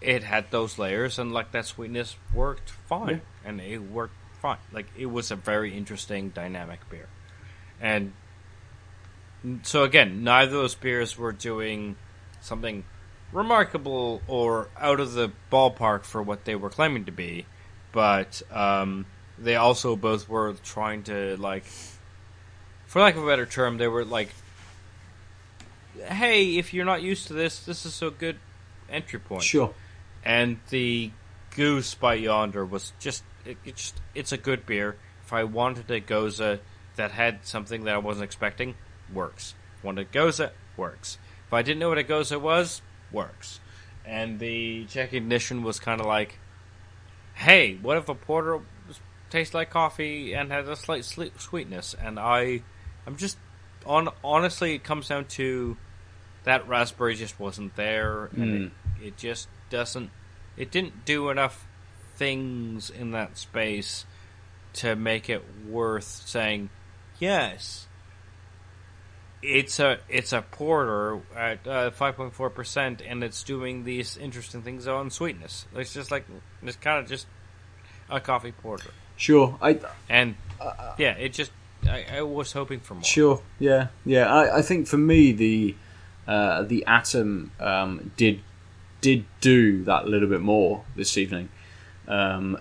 it 0.00 0.24
had 0.24 0.50
those 0.50 0.78
layers 0.78 1.18
and 1.18 1.32
like 1.32 1.52
that 1.52 1.66
sweetness 1.66 2.16
worked 2.34 2.70
fine, 2.70 3.22
and 3.44 3.60
it 3.60 3.78
worked 3.78 4.14
fine. 4.40 4.58
Like 4.72 4.86
it 4.98 5.06
was 5.06 5.30
a 5.30 5.36
very 5.36 5.76
interesting 5.76 6.30
dynamic 6.30 6.80
beer, 6.90 7.08
and 7.80 8.12
so 9.62 9.84
again, 9.84 10.24
neither 10.24 10.56
of 10.56 10.62
those 10.62 10.74
beers 10.74 11.16
were 11.16 11.32
doing 11.32 11.96
something 12.40 12.84
remarkable 13.32 14.22
or 14.26 14.68
out 14.78 15.00
of 15.00 15.12
the 15.12 15.30
ballpark 15.52 16.04
for 16.04 16.22
what 16.22 16.44
they 16.44 16.56
were 16.56 16.70
claiming 16.70 17.04
to 17.04 17.12
be, 17.12 17.46
but 17.92 18.42
um, 18.50 19.06
they 19.40 19.56
also 19.56 19.96
both 19.96 20.28
were 20.28 20.54
trying 20.62 21.02
to 21.04 21.36
like, 21.38 21.64
for 22.86 23.00
lack 23.00 23.16
of 23.16 23.24
a 23.24 23.26
better 23.26 23.46
term, 23.46 23.78
they 23.78 23.88
were 23.88 24.04
like, 24.04 24.28
"Hey, 25.96 26.58
if 26.58 26.74
you're 26.74 26.84
not 26.84 27.02
used 27.02 27.26
to 27.28 27.32
this, 27.32 27.60
this 27.60 27.86
is 27.86 28.02
a 28.02 28.10
good 28.10 28.38
entry 28.88 29.18
point." 29.18 29.42
Sure. 29.42 29.74
and 30.22 30.58
the 30.68 31.10
Goose 31.56 31.94
by 31.94 32.14
Yonder 32.14 32.64
was 32.64 32.92
just 33.00 33.24
it, 33.44 33.56
it 33.64 33.76
just 33.76 34.00
it's 34.14 34.32
a 34.32 34.36
good 34.36 34.66
beer. 34.66 34.96
If 35.24 35.32
I 35.32 35.44
wanted 35.44 35.90
a 35.90 36.00
Gose 36.00 36.60
that 36.96 37.10
had 37.12 37.46
something 37.46 37.84
that 37.84 37.94
I 37.94 37.98
wasn't 37.98 38.24
expecting, 38.24 38.74
works. 39.12 39.54
Wanted 39.82 40.08
a 40.08 40.18
Gose, 40.18 40.50
works. 40.76 41.18
If 41.46 41.54
I 41.54 41.62
didn't 41.62 41.78
know 41.78 41.88
what 41.88 41.98
a 41.98 42.04
Gose 42.04 42.38
was, 42.38 42.82
works. 43.10 43.60
And 44.04 44.38
the 44.38 44.84
Czech 44.86 45.12
Ignition 45.12 45.62
was 45.62 45.78
kind 45.78 46.00
of 46.00 46.06
like, 46.06 46.38
hey, 47.34 47.76
what 47.76 47.96
if 47.96 48.08
a 48.08 48.14
porter 48.14 48.60
tastes 49.30 49.54
like 49.54 49.70
coffee 49.70 50.34
and 50.34 50.50
has 50.50 50.68
a 50.68 50.76
slight 50.76 51.04
sweetness? 51.04 51.94
And 51.94 52.18
I, 52.18 52.62
I'm 53.06 53.16
just 53.16 53.38
on. 53.86 54.08
Honestly, 54.22 54.74
it 54.74 54.84
comes 54.84 55.08
down 55.08 55.24
to 55.26 55.76
that 56.44 56.68
raspberry 56.68 57.14
just 57.14 57.38
wasn't 57.38 57.76
there, 57.76 58.30
and 58.36 58.72
it, 59.00 59.06
it 59.06 59.16
just 59.16 59.48
doesn't. 59.70 60.10
It 60.56 60.70
didn't 60.70 61.04
do 61.04 61.30
enough 61.30 61.66
things 62.16 62.90
in 62.90 63.12
that 63.12 63.38
space 63.38 64.04
to 64.74 64.94
make 64.94 65.30
it 65.30 65.42
worth 65.66 66.04
saying 66.04 66.70
yes. 67.18 67.86
It's 69.42 69.80
a 69.80 69.98
it's 70.10 70.34
a 70.34 70.42
porter 70.42 71.18
at 71.34 71.66
uh, 71.66 71.90
five 71.92 72.16
point 72.16 72.34
four 72.34 72.50
percent, 72.50 73.00
and 73.00 73.24
it's 73.24 73.42
doing 73.42 73.84
these 73.84 74.18
interesting 74.18 74.60
things 74.60 74.86
on 74.86 75.08
sweetness. 75.08 75.64
It's 75.74 75.94
just 75.94 76.10
like 76.10 76.26
it's 76.62 76.76
kind 76.76 77.02
of 77.02 77.08
just 77.08 77.26
a 78.10 78.20
coffee 78.20 78.52
porter, 78.52 78.90
Sure. 79.20 79.58
I 79.60 79.78
and 80.08 80.34
yeah, 80.96 81.12
it 81.12 81.34
just 81.34 81.52
I, 81.86 82.06
I 82.10 82.22
was 82.22 82.52
hoping 82.52 82.80
for 82.80 82.94
more. 82.94 83.04
Sure. 83.04 83.42
Yeah. 83.58 83.88
Yeah. 84.06 84.32
I, 84.32 84.58
I 84.58 84.62
think 84.62 84.86
for 84.86 84.96
me 84.96 85.32
the 85.32 85.76
uh, 86.26 86.62
the 86.62 86.84
atom 86.86 87.52
um, 87.60 88.12
did 88.16 88.40
did 89.02 89.26
do 89.42 89.84
that 89.84 90.08
little 90.08 90.28
bit 90.28 90.40
more 90.40 90.84
this 90.96 91.18
evening. 91.18 91.50
Um, 92.08 92.58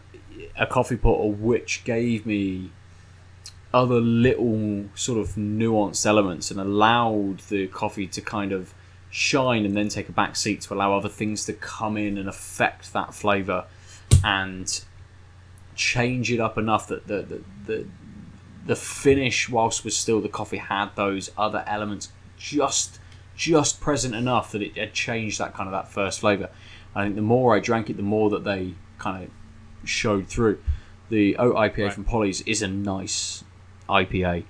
a 0.58 0.68
coffee 0.68 0.98
porter 0.98 1.34
which 1.34 1.86
gave 1.86 2.26
me 2.26 2.72
other 3.74 4.02
little 4.02 4.86
sort 4.96 5.18
of 5.18 5.36
nuanced 5.36 6.06
elements 6.06 6.52
and 6.52 6.60
allowed 6.60 7.40
the 7.50 7.68
coffee 7.68 8.08
to 8.08 8.20
kind 8.20 8.52
of 8.52 8.74
shine 9.10 9.66
and 9.66 9.78
then 9.78 9.88
take 9.88 10.10
a 10.10 10.12
back 10.12 10.36
seat 10.36 10.60
to 10.62 10.74
allow 10.74 10.96
other 10.98 11.10
things 11.10 11.46
to 11.46 11.54
come 11.54 11.96
in 11.96 12.18
and 12.18 12.28
affect 12.28 12.92
that 12.92 13.14
flavour 13.14 13.66
and 14.24 14.84
change 15.80 16.30
it 16.30 16.42
up 16.42 16.58
enough 16.58 16.88
that 16.90 17.08
the, 17.08 17.22
the, 17.22 17.42
the 17.66 17.88
the 18.68 18.76
finish, 18.76 19.50
whilst 19.50 19.86
was 19.86 19.96
still 19.96 20.20
the 20.20 20.28
coffee, 20.30 20.58
had 20.58 20.90
those 20.96 21.32
other 21.38 21.64
elements 21.66 22.10
just 22.38 23.00
just 23.36 23.80
present 23.80 24.14
enough 24.14 24.52
that 24.52 24.62
it 24.62 24.78
had 24.78 24.94
changed 24.94 25.40
that 25.40 25.54
kind 25.54 25.68
of 25.68 25.72
that 25.72 25.88
first 25.90 26.20
flavour. 26.20 26.50
I 26.94 27.04
think 27.04 27.16
the 27.16 27.22
more 27.22 27.56
I 27.56 27.60
drank 27.62 27.90
it, 27.90 27.96
the 27.96 28.04
more 28.04 28.30
that 28.32 28.44
they 28.44 28.74
kind 28.98 29.24
of 29.24 29.90
showed 29.90 30.28
through. 30.28 30.60
The 31.10 31.38
oat 31.38 31.56
IPA 31.56 31.78
Right. 31.86 31.94
from 31.94 32.04
Polly's 32.04 32.42
is 32.42 32.62
a 32.62 32.68
nice 32.68 33.44
IPA, 33.88 34.44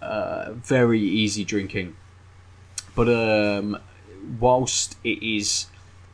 uh, 0.00 0.52
very 0.52 1.00
easy 1.00 1.44
drinking, 1.44 1.96
but 2.94 3.08
um, 3.08 3.76
whilst 4.38 4.96
it 5.02 5.20
is 5.22 5.66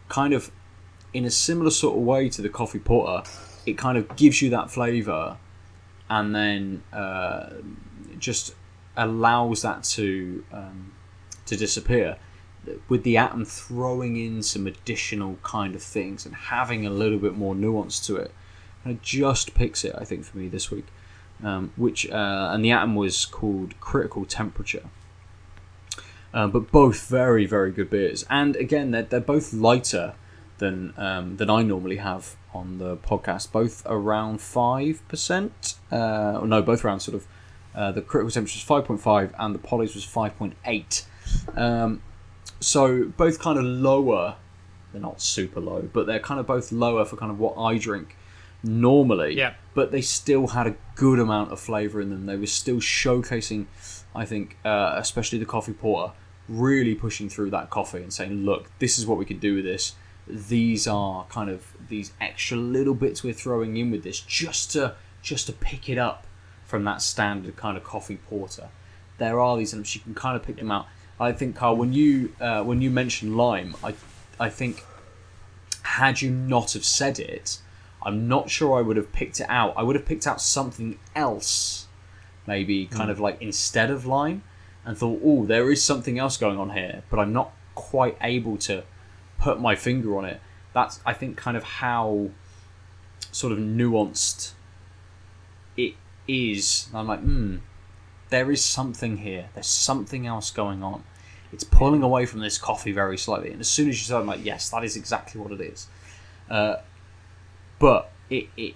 kind 0.09 0.33
of 0.33 0.51
in 1.13 1.25
a 1.27 1.31
similar 1.31 1.71
sort 1.71 1.97
of 1.99 2.03
way 2.03 2.29
to 2.31 2.41
the 2.43 2.49
coffee 2.49 2.79
porter, 2.81 3.29
it 3.67 3.77
kind 3.79 3.99
of 3.99 4.17
gives 4.17 4.41
you 4.43 4.51
that 4.51 4.71
flavour 4.71 5.37
and 6.09 6.35
then 6.35 6.83
uh, 6.93 7.51
just 8.19 8.55
allows 8.97 9.63
that 9.63 9.85
to 9.85 10.45
um, 10.53 10.93
to 11.47 11.57
disappear. 11.57 12.19
With 12.89 13.05
the 13.05 13.17
atom 13.17 13.47
throwing 13.47 14.17
in 14.17 14.43
some 14.43 14.67
additional 14.67 15.39
kind 15.43 15.75
of 15.75 15.83
things 15.83 16.27
and 16.27 16.35
having 16.35 16.85
a 16.85 16.91
little 16.91 17.19
bit 17.19 17.35
more 17.35 17.55
nuance 17.55 18.05
to 18.07 18.17
it, 18.17 18.33
and 18.85 18.93
it 18.95 19.03
just 19.03 19.55
picks 19.55 19.83
it. 19.83 19.95
I 19.97 20.05
think 20.05 20.25
for 20.25 20.37
me 20.37 20.49
this 20.49 20.71
week, 20.71 20.87
um, 21.43 21.73
which 21.77 22.11
uh, 22.11 22.51
and 22.53 22.63
the 22.65 22.71
atom 22.71 22.97
was 22.97 23.25
called 23.25 23.81
Critical 23.81 24.27
Temperature. 24.27 24.85
Um, 26.35 26.51
but 26.51 26.71
both 26.71 27.09
very 27.09 27.47
very 27.47 27.73
good 27.73 27.89
beers, 27.89 28.27
and 28.29 28.57
again 28.57 28.91
they're, 28.91 29.03
they're 29.03 29.21
both 29.21 29.53
lighter 29.53 30.15
than 30.59 30.93
um, 30.97 31.39
than 31.39 31.49
I 31.49 31.63
normally 31.63 31.97
have 31.97 32.37
on 32.55 32.79
the 32.79 32.97
podcast. 32.97 33.53
Both 33.53 33.83
around 33.87 34.41
five 34.41 35.07
percent. 35.09 35.77
Uh, 35.91 36.41
no, 36.45 36.63
both 36.63 36.85
around 36.85 37.01
sort 37.01 37.17
of. 37.17 37.27
Uh, 37.73 37.93
the 37.93 38.03
critical 38.03 38.31
temperature 38.31 38.57
was 38.57 38.63
five 38.63 38.85
point 38.85 39.01
five, 39.01 39.35
and 39.39 39.55
the 39.55 39.59
Polly's 39.59 39.95
was 39.95 40.05
five 40.05 40.37
point 40.37 40.55
eight. 40.65 41.07
Um, 41.55 42.03
so 42.61 43.05
both 43.17 43.39
kind 43.39 43.59
of 43.59 43.65
lower. 43.65 44.37
They're 44.93 45.01
not 45.01 45.21
super 45.21 45.61
low, 45.61 45.89
but 45.93 46.07
they're 46.07 46.19
kind 46.19 46.41
of 46.41 46.47
both 46.47 46.73
lower 46.73 47.05
for 47.05 47.17
kind 47.17 47.31
of 47.31 47.39
what 47.39 47.57
I 47.57 47.79
drink 47.79 48.17
normally. 48.63 49.37
Yeah. 49.37 49.55
But 49.75 49.93
they 49.93 50.01
still 50.01 50.49
had 50.49 50.67
a 50.67 50.75
good 50.97 51.19
amount 51.21 51.53
of 51.53 51.61
flavour 51.61 52.01
in 52.01 52.11
them. 52.11 52.27
They 52.27 52.37
were 52.37 52.47
still 52.47 52.77
showcasing, 52.79 53.67
I 54.15 54.25
think, 54.25 54.57
uh, 54.65 54.95
especially 54.97 55.39
the 55.39 55.47
coffee 55.47 55.73
porter, 55.73 56.13
really 56.49 56.95
pushing 56.97 57.29
through 57.29 57.51
that 57.51 57.71
coffee 57.71 58.03
and 58.03 58.13
saying, 58.13 58.45
"Look, 58.45 58.71
this 58.81 58.99
is 58.99 59.07
what 59.07 59.17
we 59.17 59.25
can 59.25 59.39
do 59.39 59.55
with 59.55 59.65
this. 59.65 59.95
These 60.27 60.87
are 60.87 61.25
kind 61.27 61.51
of 61.51 61.70
these 61.91 62.13
extra 62.21 62.57
little 62.57 62.95
bits 62.95 63.23
we're 63.23 63.35
throwing 63.35 63.77
in 63.77 63.91
with 63.91 64.03
this, 64.03 64.21
just 64.21 64.73
to 64.73 64.95
just 65.23 65.47
to 65.47 65.53
pick 65.53 65.89
it 65.89 65.99
up 65.99 66.27
from 66.65 66.85
that 66.85 67.03
standard 67.03 67.57
kind 67.57 67.77
of 67.77 67.85
coffee 67.85 68.17
porter." 68.17 68.71
there 69.21 69.39
are 69.39 69.57
these 69.57 69.73
and 69.73 69.95
you 69.95 70.01
can 70.01 70.15
kind 70.15 70.35
of 70.35 70.43
pick 70.43 70.57
them 70.57 70.73
out. 70.73 70.87
I 71.21 71.31
think 71.31 71.55
Carl, 71.55 71.77
when 71.77 71.93
you 71.93 72.35
uh, 72.41 72.65
when 72.65 72.83
you 72.83 72.91
mentioned 72.91 73.37
lime, 73.37 73.77
I 73.85 73.95
I 74.41 74.49
think 74.49 74.85
had 75.83 76.21
you 76.21 76.31
not 76.31 76.73
have 76.73 76.85
said 76.85 77.21
it, 77.21 77.59
I'm 78.03 78.27
not 78.27 78.51
sure 78.51 78.77
I 78.77 78.81
would 78.81 78.97
have 78.97 79.13
picked 79.13 79.39
it 79.39 79.47
out. 79.49 79.75
I 79.77 79.83
would 79.83 79.95
have 79.95 80.07
picked 80.07 80.27
out 80.27 80.41
something 80.41 80.99
else, 81.15 81.87
maybe 82.47 82.87
kind 82.87 83.11
of 83.11 83.21
like 83.21 83.41
instead 83.41 83.91
of 83.91 84.07
lime, 84.07 84.43
and 84.85 84.97
thought, 84.97 85.21
oh, 85.23 85.45
there 85.45 85.71
is 85.71 85.85
something 85.85 86.19
else 86.19 86.37
going 86.37 86.59
on 86.59 86.71
here, 86.71 87.03
but 87.11 87.19
I'm 87.19 87.33
not 87.33 87.53
quite 87.75 88.17
able 88.23 88.57
to 88.59 88.85
put 89.39 89.61
my 89.61 89.77
finger 89.77 90.17
on 90.17 90.25
it. 90.25 90.41
That's 90.73 91.01
I 91.05 91.13
think 91.13 91.37
kind 91.37 91.57
of 91.57 91.65
how 91.65 92.31
sort 93.33 93.53
of 93.53 93.59
nuanced 93.59 94.53
it 95.77 95.95
is. 96.29 96.89
I'm 96.95 97.07
like, 97.07 97.21
hmm, 97.21 97.59
there 98.31 98.51
is 98.51 98.65
something 98.65 99.19
here. 99.19 99.49
There's 99.55 99.67
something 99.67 100.27
else 100.27 100.51
going 100.51 100.83
on. 100.83 101.05
It's 101.53 101.65
pulling 101.65 102.03
away 102.03 102.27
from 102.27 102.41
this 102.41 102.59
coffee 102.59 102.93
very 102.93 103.19
slightly. 103.19 103.51
And 103.51 103.61
as 103.61 103.69
soon 103.69 103.89
as 103.89 104.01
you 104.01 104.05
said, 104.05 104.21
I'm 104.21 104.27
like, 104.27 104.45
yes, 104.45 104.71
that 104.71 104.85
is 104.85 104.97
exactly 104.97 105.41
what 105.41 105.51
it 105.53 105.61
is. 105.61 105.89
Uh, 106.49 106.77
but 107.79 108.13
it, 108.29 108.49
it, 108.57 108.75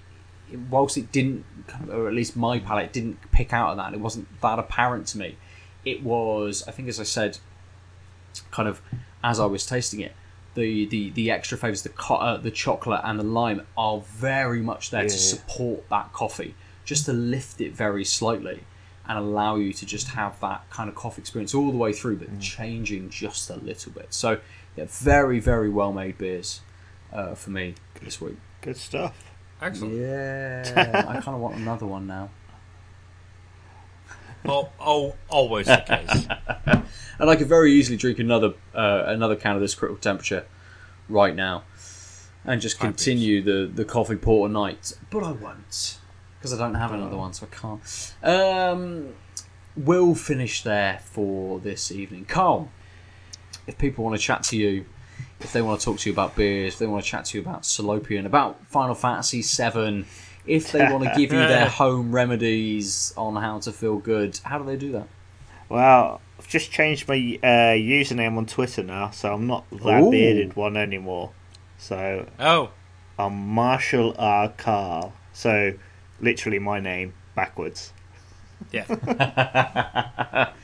it, 0.51 0.59
whilst 0.71 0.97
it 0.97 1.13
didn't, 1.13 1.45
or 1.89 2.09
at 2.09 2.15
least 2.15 2.37
my 2.37 2.59
palate 2.59 2.93
didn't 2.93 3.19
pick 3.31 3.53
out 3.53 3.71
of 3.71 3.77
that, 3.77 3.95
it 3.95 4.01
wasn't 4.01 4.27
that 4.41 4.59
apparent 4.59 5.07
to 5.09 5.19
me. 5.19 5.37
It 5.85 6.03
was, 6.03 6.65
I 6.67 6.73
think, 6.73 6.89
as 6.89 6.99
I 6.99 7.05
said, 7.05 7.39
kind 8.51 8.69
of 8.69 8.83
as 9.23 9.39
I 9.39 9.47
was 9.47 9.65
tasting 9.65 10.01
it, 10.01 10.13
the 10.55 10.87
the, 10.87 11.11
the 11.11 11.31
extra 11.31 11.57
flavors, 11.59 11.83
the 11.83 11.89
co- 11.91 12.17
uh, 12.17 12.37
the 12.37 12.51
chocolate 12.51 13.01
and 13.05 13.19
the 13.19 13.25
lime 13.25 13.63
are 13.77 14.01
very 14.01 14.61
much 14.63 14.91
there 14.91 15.03
to 15.03 15.09
Yeah. 15.15 15.21
support 15.21 15.89
that 15.91 16.13
coffee, 16.13 16.55
just 16.85 17.07
to 17.07 17.13
lift 17.13 17.61
it 17.61 17.75
very 17.75 18.05
slightly 18.05 18.65
and 19.07 19.19
allow 19.19 19.57
you 19.57 19.73
to 19.73 19.85
just 19.85 20.09
have 20.09 20.41
that 20.41 20.69
kind 20.71 20.89
of 20.89 20.95
coffee 20.95 21.21
experience 21.21 21.55
all 21.55 21.71
the 21.71 21.77
way 21.77 21.93
through, 21.93 22.17
but 22.17 22.41
changing 22.41 23.11
just 23.11 23.51
a 23.51 23.57
little 23.57 23.93
bit. 23.93 24.15
So, 24.15 24.41
yeah, 24.77 24.87
very 24.89 25.41
very 25.41 25.69
well 25.69 25.93
made 25.93 26.17
beers 26.19 26.61
uh, 27.13 27.35
for 27.35 27.51
me 27.51 27.75
this 28.03 28.21
week. 28.21 28.37
Good 28.63 28.77
stuff. 28.79 29.31
Excellent. 29.61 29.95
Yeah, 29.95 31.05
I 31.09 31.21
kind 31.21 31.35
of 31.37 31.41
want 31.41 31.57
another 31.57 31.87
one 31.87 32.07
now. 32.07 32.31
Oh, 34.47 34.69
oh, 34.79 35.15
always 35.29 35.67
the 35.67 35.83
case. 35.87 36.27
And 37.19 37.31
I 37.31 37.37
could 37.37 37.47
very 37.47 37.73
easily 37.73 37.97
drink 37.97 38.19
another 38.19 38.55
uh, 38.75 39.05
another 39.07 39.37
can 39.37 39.55
of 39.55 39.61
this 39.61 39.75
critical 39.75 40.01
temperature 40.01 40.47
right 41.09 41.35
now, 41.35 41.63
and 42.45 42.61
just 42.61 42.81
continue 42.81 43.41
the 43.41 43.71
the 43.73 43.85
coffee 43.85 44.17
porter 44.17 44.53
night. 44.53 44.93
But 45.11 45.23
I 45.23 45.31
won't 45.31 45.99
because 46.39 46.53
I 46.53 46.59
don't 46.59 46.75
have 46.75 46.93
another 46.93 47.17
one, 47.17 47.33
so 47.33 47.47
I 47.51 47.55
can't. 47.55 48.15
Um, 48.23 49.15
we'll 49.77 50.15
finish 50.15 50.63
there 50.63 51.01
for 51.05 51.61
this 51.61 51.93
evening. 51.93 52.25
Carl, 52.25 52.71
if 53.67 53.79
people 53.79 54.05
want 54.05 54.17
to 54.17 54.23
chat 54.23 54.43
to 54.45 54.57
you, 54.57 54.85
if 55.41 55.53
they 55.53 55.63
want 55.63 55.81
to 55.81 55.85
talk 55.85 55.99
to 56.01 56.11
you 56.11 56.13
about 56.13 56.37
beers, 56.37 56.75
if 56.75 56.79
they 56.81 56.87
want 56.87 57.05
to 57.05 57.11
chat 57.11 57.27
to 57.27 57.39
you 57.39 57.43
about 57.43 57.63
Salopian, 57.63 58.27
about 58.27 58.67
Final 58.67 58.95
Fantasy 58.95 59.41
VII, 59.41 60.05
if 60.47 60.73
they 60.73 60.81
want 60.81 61.05
to 61.05 61.11
give 61.17 61.33
you 61.33 61.39
their 61.39 61.67
home 61.83 62.13
remedies 62.15 63.13
on 63.17 63.37
how 63.37 63.59
to 63.61 63.73
feel 63.73 63.99
good, 63.99 64.39
how 64.45 64.59
do 64.59 64.65
they 64.65 64.77
do 64.77 64.93
that? 64.93 65.09
Well, 65.69 66.21
I've 66.39 66.49
just 66.49 66.71
changed 66.71 67.09
my 67.09 67.39
uh, 67.43 67.75
username 67.75 68.37
on 68.37 68.47
Twitter 68.47 68.83
now, 68.83 69.11
so 69.11 69.33
I'm 69.33 69.47
not 69.47 69.65
that 69.71 70.03
Ooh. 70.03 70.11
bearded 70.11 70.57
one 70.57 70.77
anymore. 70.77 71.31
So 71.79 72.27
Oh, 72.39 72.71
I'm 73.19 73.49
Marshall 73.49 74.15
R. 74.19 74.51
Carl. 74.57 75.13
So 75.33 75.73
literally 76.21 76.59
my 76.59 76.81
name 76.81 77.15
backwards. 77.35 77.93
yeah. 78.73 78.85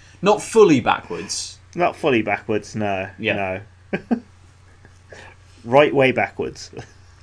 Not 0.22 0.42
fully 0.42 0.80
backwards. 0.80 1.58
Not 1.74 1.96
fully 1.96 2.22
backwards, 2.22 2.76
no. 2.76 3.08
Yeah. 3.18 3.62
No. 3.92 4.20
right 5.64 5.94
way 5.94 6.12
backwards. 6.12 6.70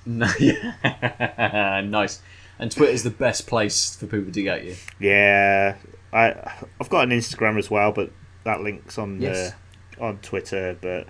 Yeah. 0.05 1.81
nice. 1.85 2.21
And 2.59 2.71
Twitter's 2.71 3.03
the 3.03 3.11
best 3.11 3.45
place 3.47 3.95
for 3.95 4.07
people 4.07 4.31
to 4.31 4.41
get 4.43 4.63
you. 4.65 4.75
Yeah, 4.99 5.75
I 6.11 6.55
I've 6.81 6.89
got 6.89 7.03
an 7.03 7.11
Instagram 7.11 7.57
as 7.59 7.69
well, 7.69 7.91
but 7.91 8.11
that 8.43 8.61
links 8.61 8.97
on 8.97 9.21
Yes. 9.21 9.53
the 9.97 10.03
on 10.03 10.17
Twitter. 10.19 10.77
But 10.81 11.07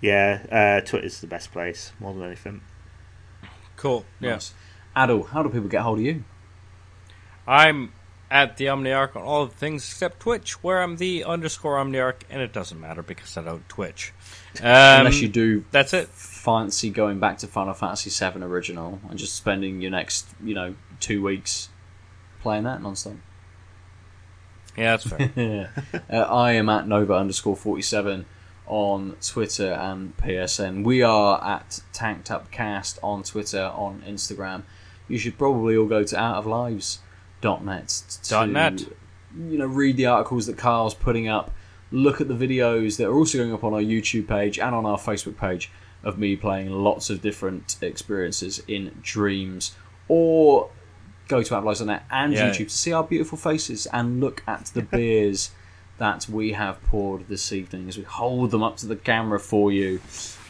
yeah, 0.00 0.46
uh, 0.50 0.86
Twitter's 0.86 1.20
the 1.20 1.26
best 1.28 1.52
place 1.52 1.92
more 2.00 2.12
than 2.14 2.24
anything. 2.24 2.62
Cool. 3.76 4.04
Yeah. 4.20 4.32
Nice. 4.32 4.54
Aadil, 4.96 5.28
how 5.28 5.42
do 5.44 5.48
people 5.50 5.68
get 5.68 5.82
hold 5.82 5.98
of 6.00 6.04
you? 6.04 6.24
I'm 7.46 7.92
at 8.30 8.56
the 8.58 8.66
Omniarch 8.66 9.16
on 9.16 9.22
all 9.22 9.46
the 9.46 9.54
things 9.54 9.84
except 9.84 10.20
Twitch, 10.20 10.62
where 10.62 10.82
I'm 10.82 10.96
the 10.96 11.24
underscore 11.24 11.76
Omniarch, 11.76 12.22
and 12.28 12.42
it 12.42 12.52
doesn't 12.52 12.78
matter 12.78 13.02
because 13.02 13.36
I 13.36 13.42
don't 13.42 13.66
Twitch. 13.68 14.12
Um, 14.60 14.66
Unless 15.00 15.20
you 15.20 15.28
do 15.28 15.64
That's 15.70 15.94
it. 15.94 16.08
fancy 16.08 16.90
going 16.90 17.20
back 17.20 17.38
to 17.38 17.46
Final 17.46 17.72
Fantasy 17.74 18.10
VII 18.10 18.42
Original 18.42 19.00
and 19.08 19.18
just 19.18 19.34
spending 19.34 19.80
your 19.80 19.90
next, 19.92 20.26
you 20.42 20.54
know, 20.54 20.74
two 21.00 21.22
weeks 21.22 21.68
playing 22.40 22.64
that 22.64 22.82
non-stop. 22.82 23.14
Yeah, 24.76 24.96
that's 24.96 25.08
fair. 25.08 25.72
Uh, 26.10 26.16
I 26.16 26.52
am 26.52 26.68
at 26.68 26.86
Nova 26.86 27.14
underscore 27.14 27.56
47 27.56 28.24
on 28.66 29.16
Twitter 29.20 29.72
and 29.72 30.16
PSN. 30.18 30.84
We 30.84 31.02
are 31.02 31.42
at 31.42 31.80
Tanked 31.92 32.30
Up 32.30 32.50
Cast 32.50 32.98
on 33.02 33.22
Twitter, 33.22 33.72
on 33.74 34.02
Instagram. 34.06 34.62
You 35.08 35.18
should 35.18 35.36
probably 35.36 35.76
all 35.76 35.86
go 35.86 36.04
to 36.04 36.14
outoflives.net 36.14 37.88
to 37.88 38.30
Dot 38.30 38.48
net. 38.48 38.80
you 39.36 39.58
know 39.58 39.66
read 39.66 39.96
the 39.96 40.06
articles 40.06 40.46
that 40.46 40.56
Carl's 40.56 40.94
putting 40.94 41.28
up, 41.28 41.50
look 41.90 42.20
at 42.20 42.28
the 42.28 42.34
videos 42.34 42.98
that 42.98 43.06
are 43.06 43.14
also 43.14 43.38
going 43.38 43.52
up 43.52 43.64
on 43.64 43.72
our 43.72 43.80
YouTube 43.80 44.28
page 44.28 44.58
and 44.58 44.74
on 44.74 44.86
our 44.86 44.98
Facebook 44.98 45.36
page 45.36 45.70
of 46.04 46.18
me 46.18 46.36
playing 46.36 46.70
lots 46.70 47.10
of 47.10 47.20
different 47.20 47.76
experiences 47.82 48.62
in 48.68 48.98
Dreams, 49.02 49.74
or 50.06 50.70
go 51.28 51.42
to 51.42 51.54
outoflives.net 51.54 52.04
and 52.10 52.32
Yeah. 52.32 52.50
YouTube 52.50 52.68
to 52.68 52.76
see 52.76 52.92
our 52.92 53.04
beautiful 53.04 53.38
faces 53.38 53.86
and 53.92 54.20
look 54.20 54.42
at 54.46 54.66
the 54.74 54.82
beers 54.96 55.50
that 55.98 56.28
we 56.28 56.52
have 56.52 56.82
poured 56.84 57.28
this 57.28 57.52
evening 57.52 57.88
as 57.88 57.96
we 57.98 58.04
hold 58.04 58.50
them 58.50 58.62
up 58.62 58.76
to 58.78 58.86
the 58.86 58.96
camera 58.96 59.38
for 59.40 59.70
you. 59.72 60.00